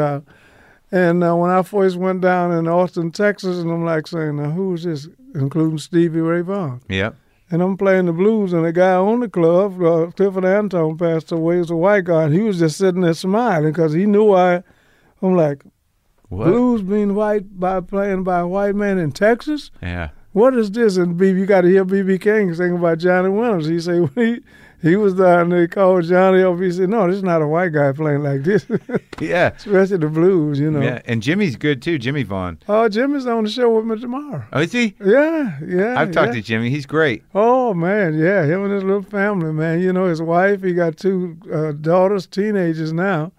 And 0.92 1.24
uh, 1.24 1.34
when 1.34 1.50
I 1.50 1.62
first 1.62 1.96
went 1.96 2.20
down 2.20 2.52
in 2.52 2.68
Austin, 2.68 3.10
Texas, 3.10 3.58
and 3.58 3.70
I'm 3.70 3.84
like 3.84 4.06
saying, 4.06 4.36
now 4.36 4.50
who's 4.50 4.84
this? 4.84 5.08
Including 5.34 5.78
Stevie 5.78 6.20
Ray 6.20 6.42
Vaughan. 6.42 6.80
Yep. 6.88 7.16
And 7.50 7.62
I'm 7.62 7.76
playing 7.76 8.06
the 8.06 8.12
blues, 8.12 8.52
and 8.52 8.64
the 8.64 8.72
guy 8.72 8.94
on 8.94 9.20
the 9.20 9.28
club, 9.28 9.80
uh, 9.82 10.10
Clifford 10.12 10.44
Antone, 10.44 10.96
passed 10.98 11.30
away. 11.32 11.58
He's 11.58 11.70
a 11.70 11.76
white 11.76 12.04
guy, 12.04 12.24
and 12.24 12.34
he 12.34 12.40
was 12.40 12.58
just 12.58 12.78
sitting 12.78 13.02
there 13.02 13.14
smiling 13.14 13.72
because 13.72 13.92
he 13.92 14.06
knew 14.06 14.32
I. 14.32 14.62
I'm 15.22 15.36
like, 15.36 15.64
What? 16.28 16.46
blues 16.46 16.82
being 16.82 17.14
white 17.14 17.58
by 17.58 17.80
playing 17.80 18.24
by 18.24 18.40
a 18.40 18.46
white 18.48 18.74
man 18.74 18.98
in 18.98 19.12
Texas. 19.12 19.70
Yeah. 19.82 20.10
What 20.32 20.54
is 20.54 20.70
this? 20.70 20.96
And 20.96 21.18
BB, 21.18 21.38
you 21.38 21.46
got 21.46 21.62
to 21.62 21.68
hear 21.68 21.84
BB 21.84 22.20
King 22.20 22.52
sing 22.54 22.72
about 22.76 22.98
Johnny 22.98 23.28
Winters. 23.30 23.66
He 23.68 23.80
said 23.80 24.10
he 24.14 24.40
he 24.82 24.96
was 24.96 25.14
down 25.14 25.48
there, 25.48 25.66
called 25.68 26.04
Johnny 26.04 26.42
up. 26.42 26.60
He 26.60 26.70
said, 26.70 26.88
"No, 26.90 27.06
this 27.06 27.16
is 27.16 27.22
not 27.22 27.42
a 27.42 27.46
white 27.46 27.72
guy 27.72 27.92
playing 27.92 28.22
like 28.22 28.42
this, 28.42 28.66
Yeah. 29.20 29.52
especially 29.56 29.98
the 29.98 30.08
blues, 30.08 30.58
you 30.58 30.70
know." 30.70 30.80
Yeah. 30.82 31.00
And 31.06 31.22
Jimmie's 31.22 31.56
good 31.56 31.82
too. 31.82 31.98
Jimmie 31.98 32.22
Vaughan. 32.22 32.58
Oh, 32.68 32.88
Jimmie's 32.88 33.26
on 33.26 33.44
the 33.44 33.50
show 33.50 33.70
with 33.74 33.84
me 33.84 33.98
tomorrow. 34.00 34.44
Oh, 34.52 34.60
is 34.60 34.72
he? 34.72 34.94
Yeah, 35.04 35.58
yeah. 35.66 36.00
I've 36.00 36.12
talked 36.12 36.28
yeah. 36.28 36.40
to 36.40 36.42
Jimmie. 36.42 36.70
He's 36.70 36.86
great. 36.86 37.22
Oh 37.34 37.74
man, 37.74 38.18
yeah, 38.18 38.44
him 38.44 38.64
and 38.64 38.72
his 38.72 38.84
little 38.84 39.02
family, 39.02 39.52
man. 39.52 39.80
You 39.80 39.92
know, 39.92 40.06
his 40.06 40.22
wife. 40.22 40.62
He 40.62 40.72
got 40.74 40.96
two 40.96 41.36
uh, 41.52 41.72
daughters, 41.72 42.26
teenagers 42.26 42.92
now, 42.92 43.32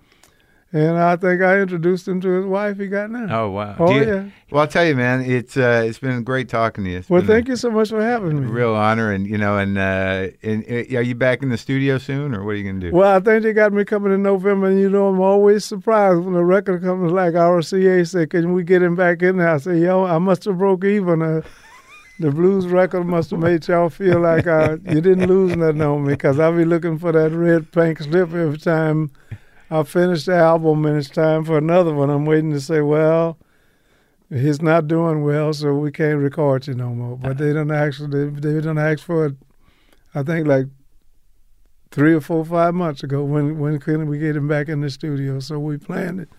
and 0.74 0.98
I 0.98 1.16
think 1.16 1.42
I 1.42 1.60
introduced 1.62 2.08
him 2.08 2.20
to 2.22 2.30
his 2.30 2.46
wife. 2.46 2.78
He 2.78 2.88
got 2.88 3.10
now. 3.10 3.28
Oh 3.30 3.50
wow. 3.52 3.76
Oh, 3.80 3.94
you- 3.94 4.06
yeah. 4.06 4.30
Well, 4.50 4.62
I'll 4.62 4.68
tell 4.68 4.86
you, 4.86 4.96
man. 4.96 5.22
It's 5.22 5.58
uh, 5.58 5.84
it's 5.86 6.00
been 6.00 6.24
great 6.24 6.50
talking 6.50 6.84
to 6.84 6.90
you. 6.90 6.98
It's 6.98 7.10
well, 7.10 7.22
been 7.22 7.30
a 7.30 7.34
thank 7.34 7.48
you 7.48 7.56
so 7.56 7.70
much 7.70 7.90
for 7.90 8.02
having 8.02 8.40
me. 8.42 8.48
Real 8.48 8.74
honor, 8.76 9.12
and 9.12 9.28
you 9.28 9.38
know, 9.38 9.58
and 9.58 9.78
uh, 9.78 10.28
and 10.44 10.64
uh, 10.70 10.98
are 10.98 11.02
you 11.02 11.16
back 11.16 11.42
in 11.42 11.50
the 11.50 11.58
studio 11.58 11.98
soon, 11.98 12.34
or 12.34 12.44
what 12.44 12.52
are 12.52 12.56
you 12.56 12.64
gonna 12.64 12.80
do? 12.80 12.96
Well, 12.96 13.16
I 13.16 13.20
think 13.20 13.44
they 13.44 13.54
got 13.54 13.74
me 13.74 13.84
coming 13.86 14.14
in 14.14 14.24
November, 14.24 14.68
and 14.68 14.80
you 14.80 14.90
know, 14.90 15.08
I'm 15.08 15.20
always 15.20 15.66
surprised 15.66 16.22
when 16.22 16.34
the 16.34 16.44
record 16.44 16.82
companies 16.82 17.12
like 17.14 17.34
RCA 17.34 18.08
say, 18.08 18.26
"Can 18.26 18.54
we 18.54 18.64
get 18.64 18.82
him 18.82 18.96
back 18.96 19.22
in 19.22 19.38
there?" 19.38 19.50
I 19.50 19.58
say, 19.58 19.80
"Yo, 19.80 20.06
I 20.06 20.18
must 20.18 20.46
have 20.46 20.58
broke 20.58 20.84
even." 20.84 21.22
Uh, 21.22 21.42
the 22.20 22.32
blues 22.32 22.66
record 22.66 23.06
must 23.06 23.30
have 23.30 23.40
made 23.40 23.68
y'all 23.68 23.90
feel 23.90 24.20
like 24.20 24.48
uh, 24.48 24.78
you 24.90 25.02
didn't 25.02 25.28
lose 25.28 25.56
nothing 25.56 25.82
on 25.82 26.04
me, 26.04 26.14
because 26.14 26.40
I'll 26.40 26.56
be 26.56 26.66
looking 26.66 26.98
for 26.98 27.12
that 27.12 27.32
red 27.32 27.72
pink 27.72 28.00
slip 28.00 28.34
every 28.34 28.58
time 28.58 29.12
I 29.70 29.84
finished 29.84 30.26
the 30.28 30.36
album, 30.36 30.86
and 30.86 30.98
it's 30.98 31.10
time 31.10 31.44
for 31.44 31.58
another 31.58 31.94
one. 31.94 32.10
I'm 32.10 32.26
waiting 32.26 32.52
to 32.52 32.62
say, 32.62 32.82
"Well." 32.82 33.38
He's 34.30 34.62
not 34.62 34.88
doing 34.88 35.24
well, 35.24 35.54
so 35.54 35.74
we 35.74 35.90
can't 35.90 36.20
record 36.20 36.68
you 36.68 36.74
no 36.74 36.90
more. 36.90 37.16
But 37.16 37.38
they 37.38 37.54
don't 37.54 37.72
actually 37.72 38.30
they, 38.30 38.40
they 38.40 38.62
don't 38.62 38.78
ask 38.78 39.00
for 39.00 39.28
it. 39.28 39.36
I 40.14 40.24
think 40.24 40.48
like 40.48 40.66
three 41.92 42.14
or 42.14 42.20
four, 42.20 42.44
five 42.44 42.74
months 42.74 43.04
ago. 43.04 43.24
When 43.24 43.58
when 43.58 43.80
can 43.80 44.08
we 44.08 44.18
get 44.18 44.36
him 44.36 44.48
back 44.48 44.68
in 44.68 44.82
the 44.82 44.90
studio? 44.90 45.40
So 45.40 45.60
we 45.60 45.78
planned 45.78 46.20
it. 46.20 46.30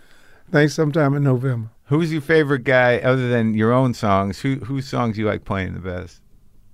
I 0.48 0.52
think 0.52 0.70
sometime 0.70 1.14
in 1.14 1.22
November. 1.22 1.70
Who's 1.84 2.12
your 2.12 2.20
favorite 2.20 2.64
guy 2.64 2.98
other 2.98 3.28
than 3.30 3.54
your 3.54 3.72
own 3.72 3.94
songs? 3.94 4.40
Who 4.40 4.56
whose 4.56 4.86
songs 4.86 5.16
you 5.16 5.26
like 5.26 5.46
playing 5.46 5.72
the 5.72 5.80
best? 5.80 6.20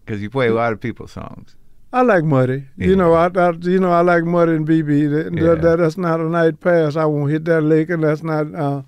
Because 0.04 0.20
you 0.20 0.30
play 0.30 0.48
a 0.48 0.54
lot 0.54 0.72
of 0.72 0.80
people's 0.80 1.12
songs. 1.12 1.54
I 1.94 2.02
like 2.02 2.24
Muddy. 2.24 2.64
Yeah. 2.76 2.86
You 2.88 2.96
know, 2.96 3.12
I, 3.14 3.28
I 3.34 3.52
you 3.60 3.78
know 3.78 3.92
I 3.92 4.00
like 4.00 4.24
Muddy 4.24 4.52
and 4.56 4.66
BB. 4.66 5.10
That, 5.10 5.32
Yeah. 5.40 5.54
that, 5.54 5.78
that's 5.78 5.96
not 5.96 6.18
a 6.18 6.24
night 6.24 6.58
pass. 6.60 6.96
I 6.96 7.04
won't 7.04 7.30
hit 7.30 7.44
that 7.44 7.60
lake, 7.62 7.88
and 7.88 8.02
that's 8.02 8.22
not. 8.22 8.52
Uh, 8.54 8.82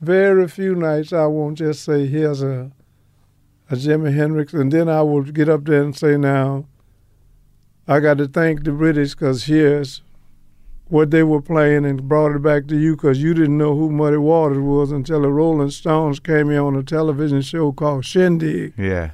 very 0.00 0.48
few 0.48 0.74
nights 0.74 1.12
I 1.12 1.26
won't 1.26 1.58
just 1.58 1.84
say 1.84 2.06
here's 2.06 2.42
a 2.42 2.72
a 3.70 3.76
Jimi 3.76 4.14
Hendrix, 4.14 4.52
and 4.52 4.72
then 4.72 4.88
I 4.88 5.02
will 5.02 5.22
get 5.22 5.48
up 5.48 5.64
there 5.64 5.82
and 5.82 5.96
say 5.96 6.16
now. 6.16 6.66
I 7.86 8.00
got 8.00 8.18
to 8.18 8.26
thank 8.28 8.64
the 8.64 8.72
British 8.72 9.10
because 9.12 9.44
here's 9.44 10.02
what 10.88 11.10
they 11.10 11.22
were 11.22 11.42
playing 11.42 11.84
and 11.84 12.08
brought 12.08 12.34
it 12.34 12.42
back 12.42 12.66
to 12.68 12.76
you 12.76 12.96
because 12.96 13.22
you 13.22 13.34
didn't 13.34 13.58
know 13.58 13.74
who 13.74 13.90
Muddy 13.90 14.16
Waters 14.18 14.58
was 14.58 14.90
until 14.92 15.22
the 15.22 15.30
Rolling 15.30 15.70
Stones 15.70 16.18
came 16.20 16.50
here 16.50 16.64
on 16.64 16.76
a 16.76 16.82
television 16.82 17.42
show 17.42 17.72
called 17.72 18.04
Shindig. 18.04 18.72
Yeah. 18.76 19.10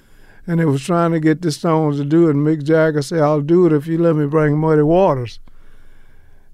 And 0.48 0.58
they 0.58 0.64
was 0.64 0.82
trying 0.82 1.12
to 1.12 1.20
get 1.20 1.42
the 1.42 1.52
Stones 1.52 1.98
to 1.98 2.04
do 2.04 2.28
it. 2.28 2.34
And 2.34 2.44
Mick 2.44 2.64
Jagger 2.64 3.02
said, 3.02 3.20
I'll 3.20 3.42
do 3.42 3.66
it 3.66 3.72
if 3.72 3.86
you 3.86 3.98
let 3.98 4.16
me 4.16 4.26
bring 4.26 4.56
Muddy 4.58 4.80
Waters. 4.82 5.40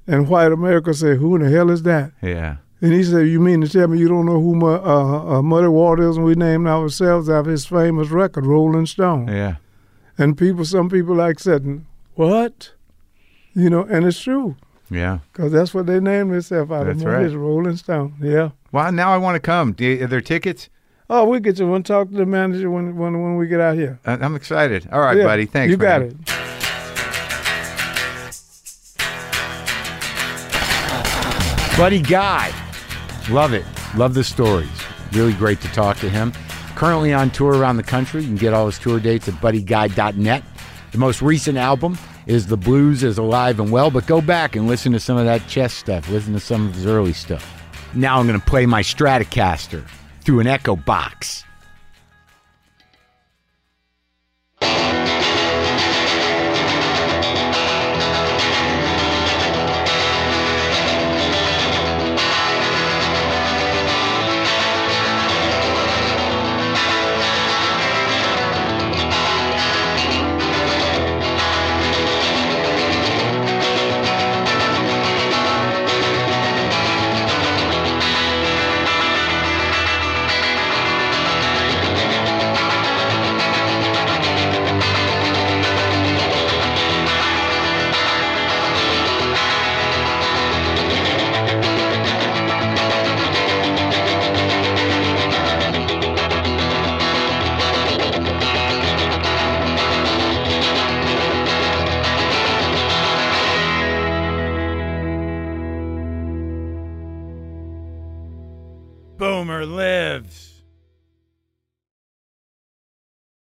And 0.06 0.28
White 0.28 0.50
America 0.50 0.92
said, 0.92 1.18
Who 1.18 1.36
in 1.36 1.42
the 1.42 1.50
hell 1.50 1.70
is 1.70 1.84
that? 1.84 2.10
Yeah. 2.20 2.56
And 2.80 2.92
he 2.92 3.04
said, 3.04 3.28
You 3.28 3.38
mean 3.40 3.60
to 3.60 3.68
tell 3.68 3.86
me 3.88 3.98
you 4.00 4.08
don't 4.08 4.26
know 4.26 4.40
who 4.40 4.56
Mu- 4.56 4.66
uh, 4.66 5.38
uh, 5.38 5.42
Muddy 5.42 5.68
Waters 5.68 6.10
is? 6.10 6.16
And 6.16 6.26
we 6.26 6.34
named 6.34 6.66
ourselves 6.66 7.30
after 7.30 7.52
his 7.52 7.64
famous 7.66 8.08
record, 8.10 8.44
Rolling 8.46 8.86
Stone. 8.86 9.28
Yeah. 9.28 9.56
And 10.18 10.36
people, 10.36 10.64
some 10.64 10.90
people 10.90 11.14
like 11.14 11.38
said, 11.38 11.84
What? 12.16 12.72
You 13.54 13.70
know, 13.70 13.84
and 13.84 14.04
it's 14.04 14.20
true. 14.20 14.56
Yeah. 14.90 15.20
Because 15.32 15.52
that's 15.52 15.72
what 15.72 15.86
they 15.86 16.00
named 16.00 16.32
themselves 16.32 16.70
out 16.70 16.86
That's 16.86 17.00
of 17.00 17.06
right. 17.06 17.32
Rolling 17.32 17.76
Stone. 17.76 18.16
Yeah. 18.20 18.50
Well, 18.72 18.90
now 18.92 19.14
I 19.14 19.18
want 19.18 19.36
to 19.36 19.40
come. 19.40 19.72
Do 19.72 19.84
you, 19.84 20.04
are 20.04 20.08
there 20.08 20.20
tickets? 20.20 20.68
Oh, 21.10 21.28
we 21.28 21.38
get 21.40 21.58
you. 21.58 21.68
Want 21.68 21.84
to 21.86 21.92
talk 21.92 22.08
to 22.10 22.16
the 22.16 22.26
manager 22.26 22.70
when 22.70 22.96
when 22.96 23.20
when 23.22 23.36
we 23.36 23.46
get 23.46 23.60
out 23.60 23.76
here. 23.76 23.98
I- 24.06 24.12
I'm 24.14 24.34
excited. 24.34 24.88
All 24.90 25.00
right, 25.00 25.16
Yeah, 25.18 25.24
buddy. 25.24 25.44
Thanks. 25.46 25.70
You 25.70 25.76
got 25.76 26.00
man. 26.00 26.10
it. 26.10 26.16
Buddy 31.76 32.00
Guy. 32.00 32.52
Love 33.30 33.52
it. 33.52 33.64
Love 33.96 34.14
the 34.14 34.22
stories. 34.22 34.68
Really 35.12 35.32
great 35.32 35.60
to 35.60 35.68
talk 35.68 35.96
to 35.98 36.08
him. 36.08 36.32
Currently 36.76 37.12
on 37.12 37.30
tour 37.30 37.56
around 37.56 37.78
the 37.78 37.82
country. 37.82 38.20
You 38.22 38.28
can 38.28 38.36
get 38.36 38.54
all 38.54 38.66
his 38.66 38.78
tour 38.78 39.00
dates 39.00 39.26
at 39.26 39.34
buddyguy.net. 39.34 40.44
The 40.92 40.98
most 40.98 41.20
recent 41.20 41.58
album 41.58 41.98
is 42.26 42.46
The 42.46 42.56
Blues 42.56 43.02
is 43.02 43.18
Alive 43.18 43.58
and 43.58 43.72
Well, 43.72 43.90
but 43.90 44.06
go 44.06 44.20
back 44.20 44.54
and 44.54 44.68
listen 44.68 44.92
to 44.92 45.00
some 45.00 45.16
of 45.16 45.24
that 45.24 45.48
chess 45.48 45.74
stuff. 45.74 46.08
Listen 46.08 46.32
to 46.34 46.40
some 46.40 46.68
of 46.68 46.74
his 46.76 46.86
early 46.86 47.12
stuff. 47.12 47.44
Now 47.92 48.20
I'm 48.20 48.28
going 48.28 48.38
to 48.38 48.46
play 48.46 48.66
my 48.66 48.82
Stratocaster 48.82 49.84
through 50.24 50.40
an 50.40 50.46
Echo 50.46 50.74
box. 50.74 51.44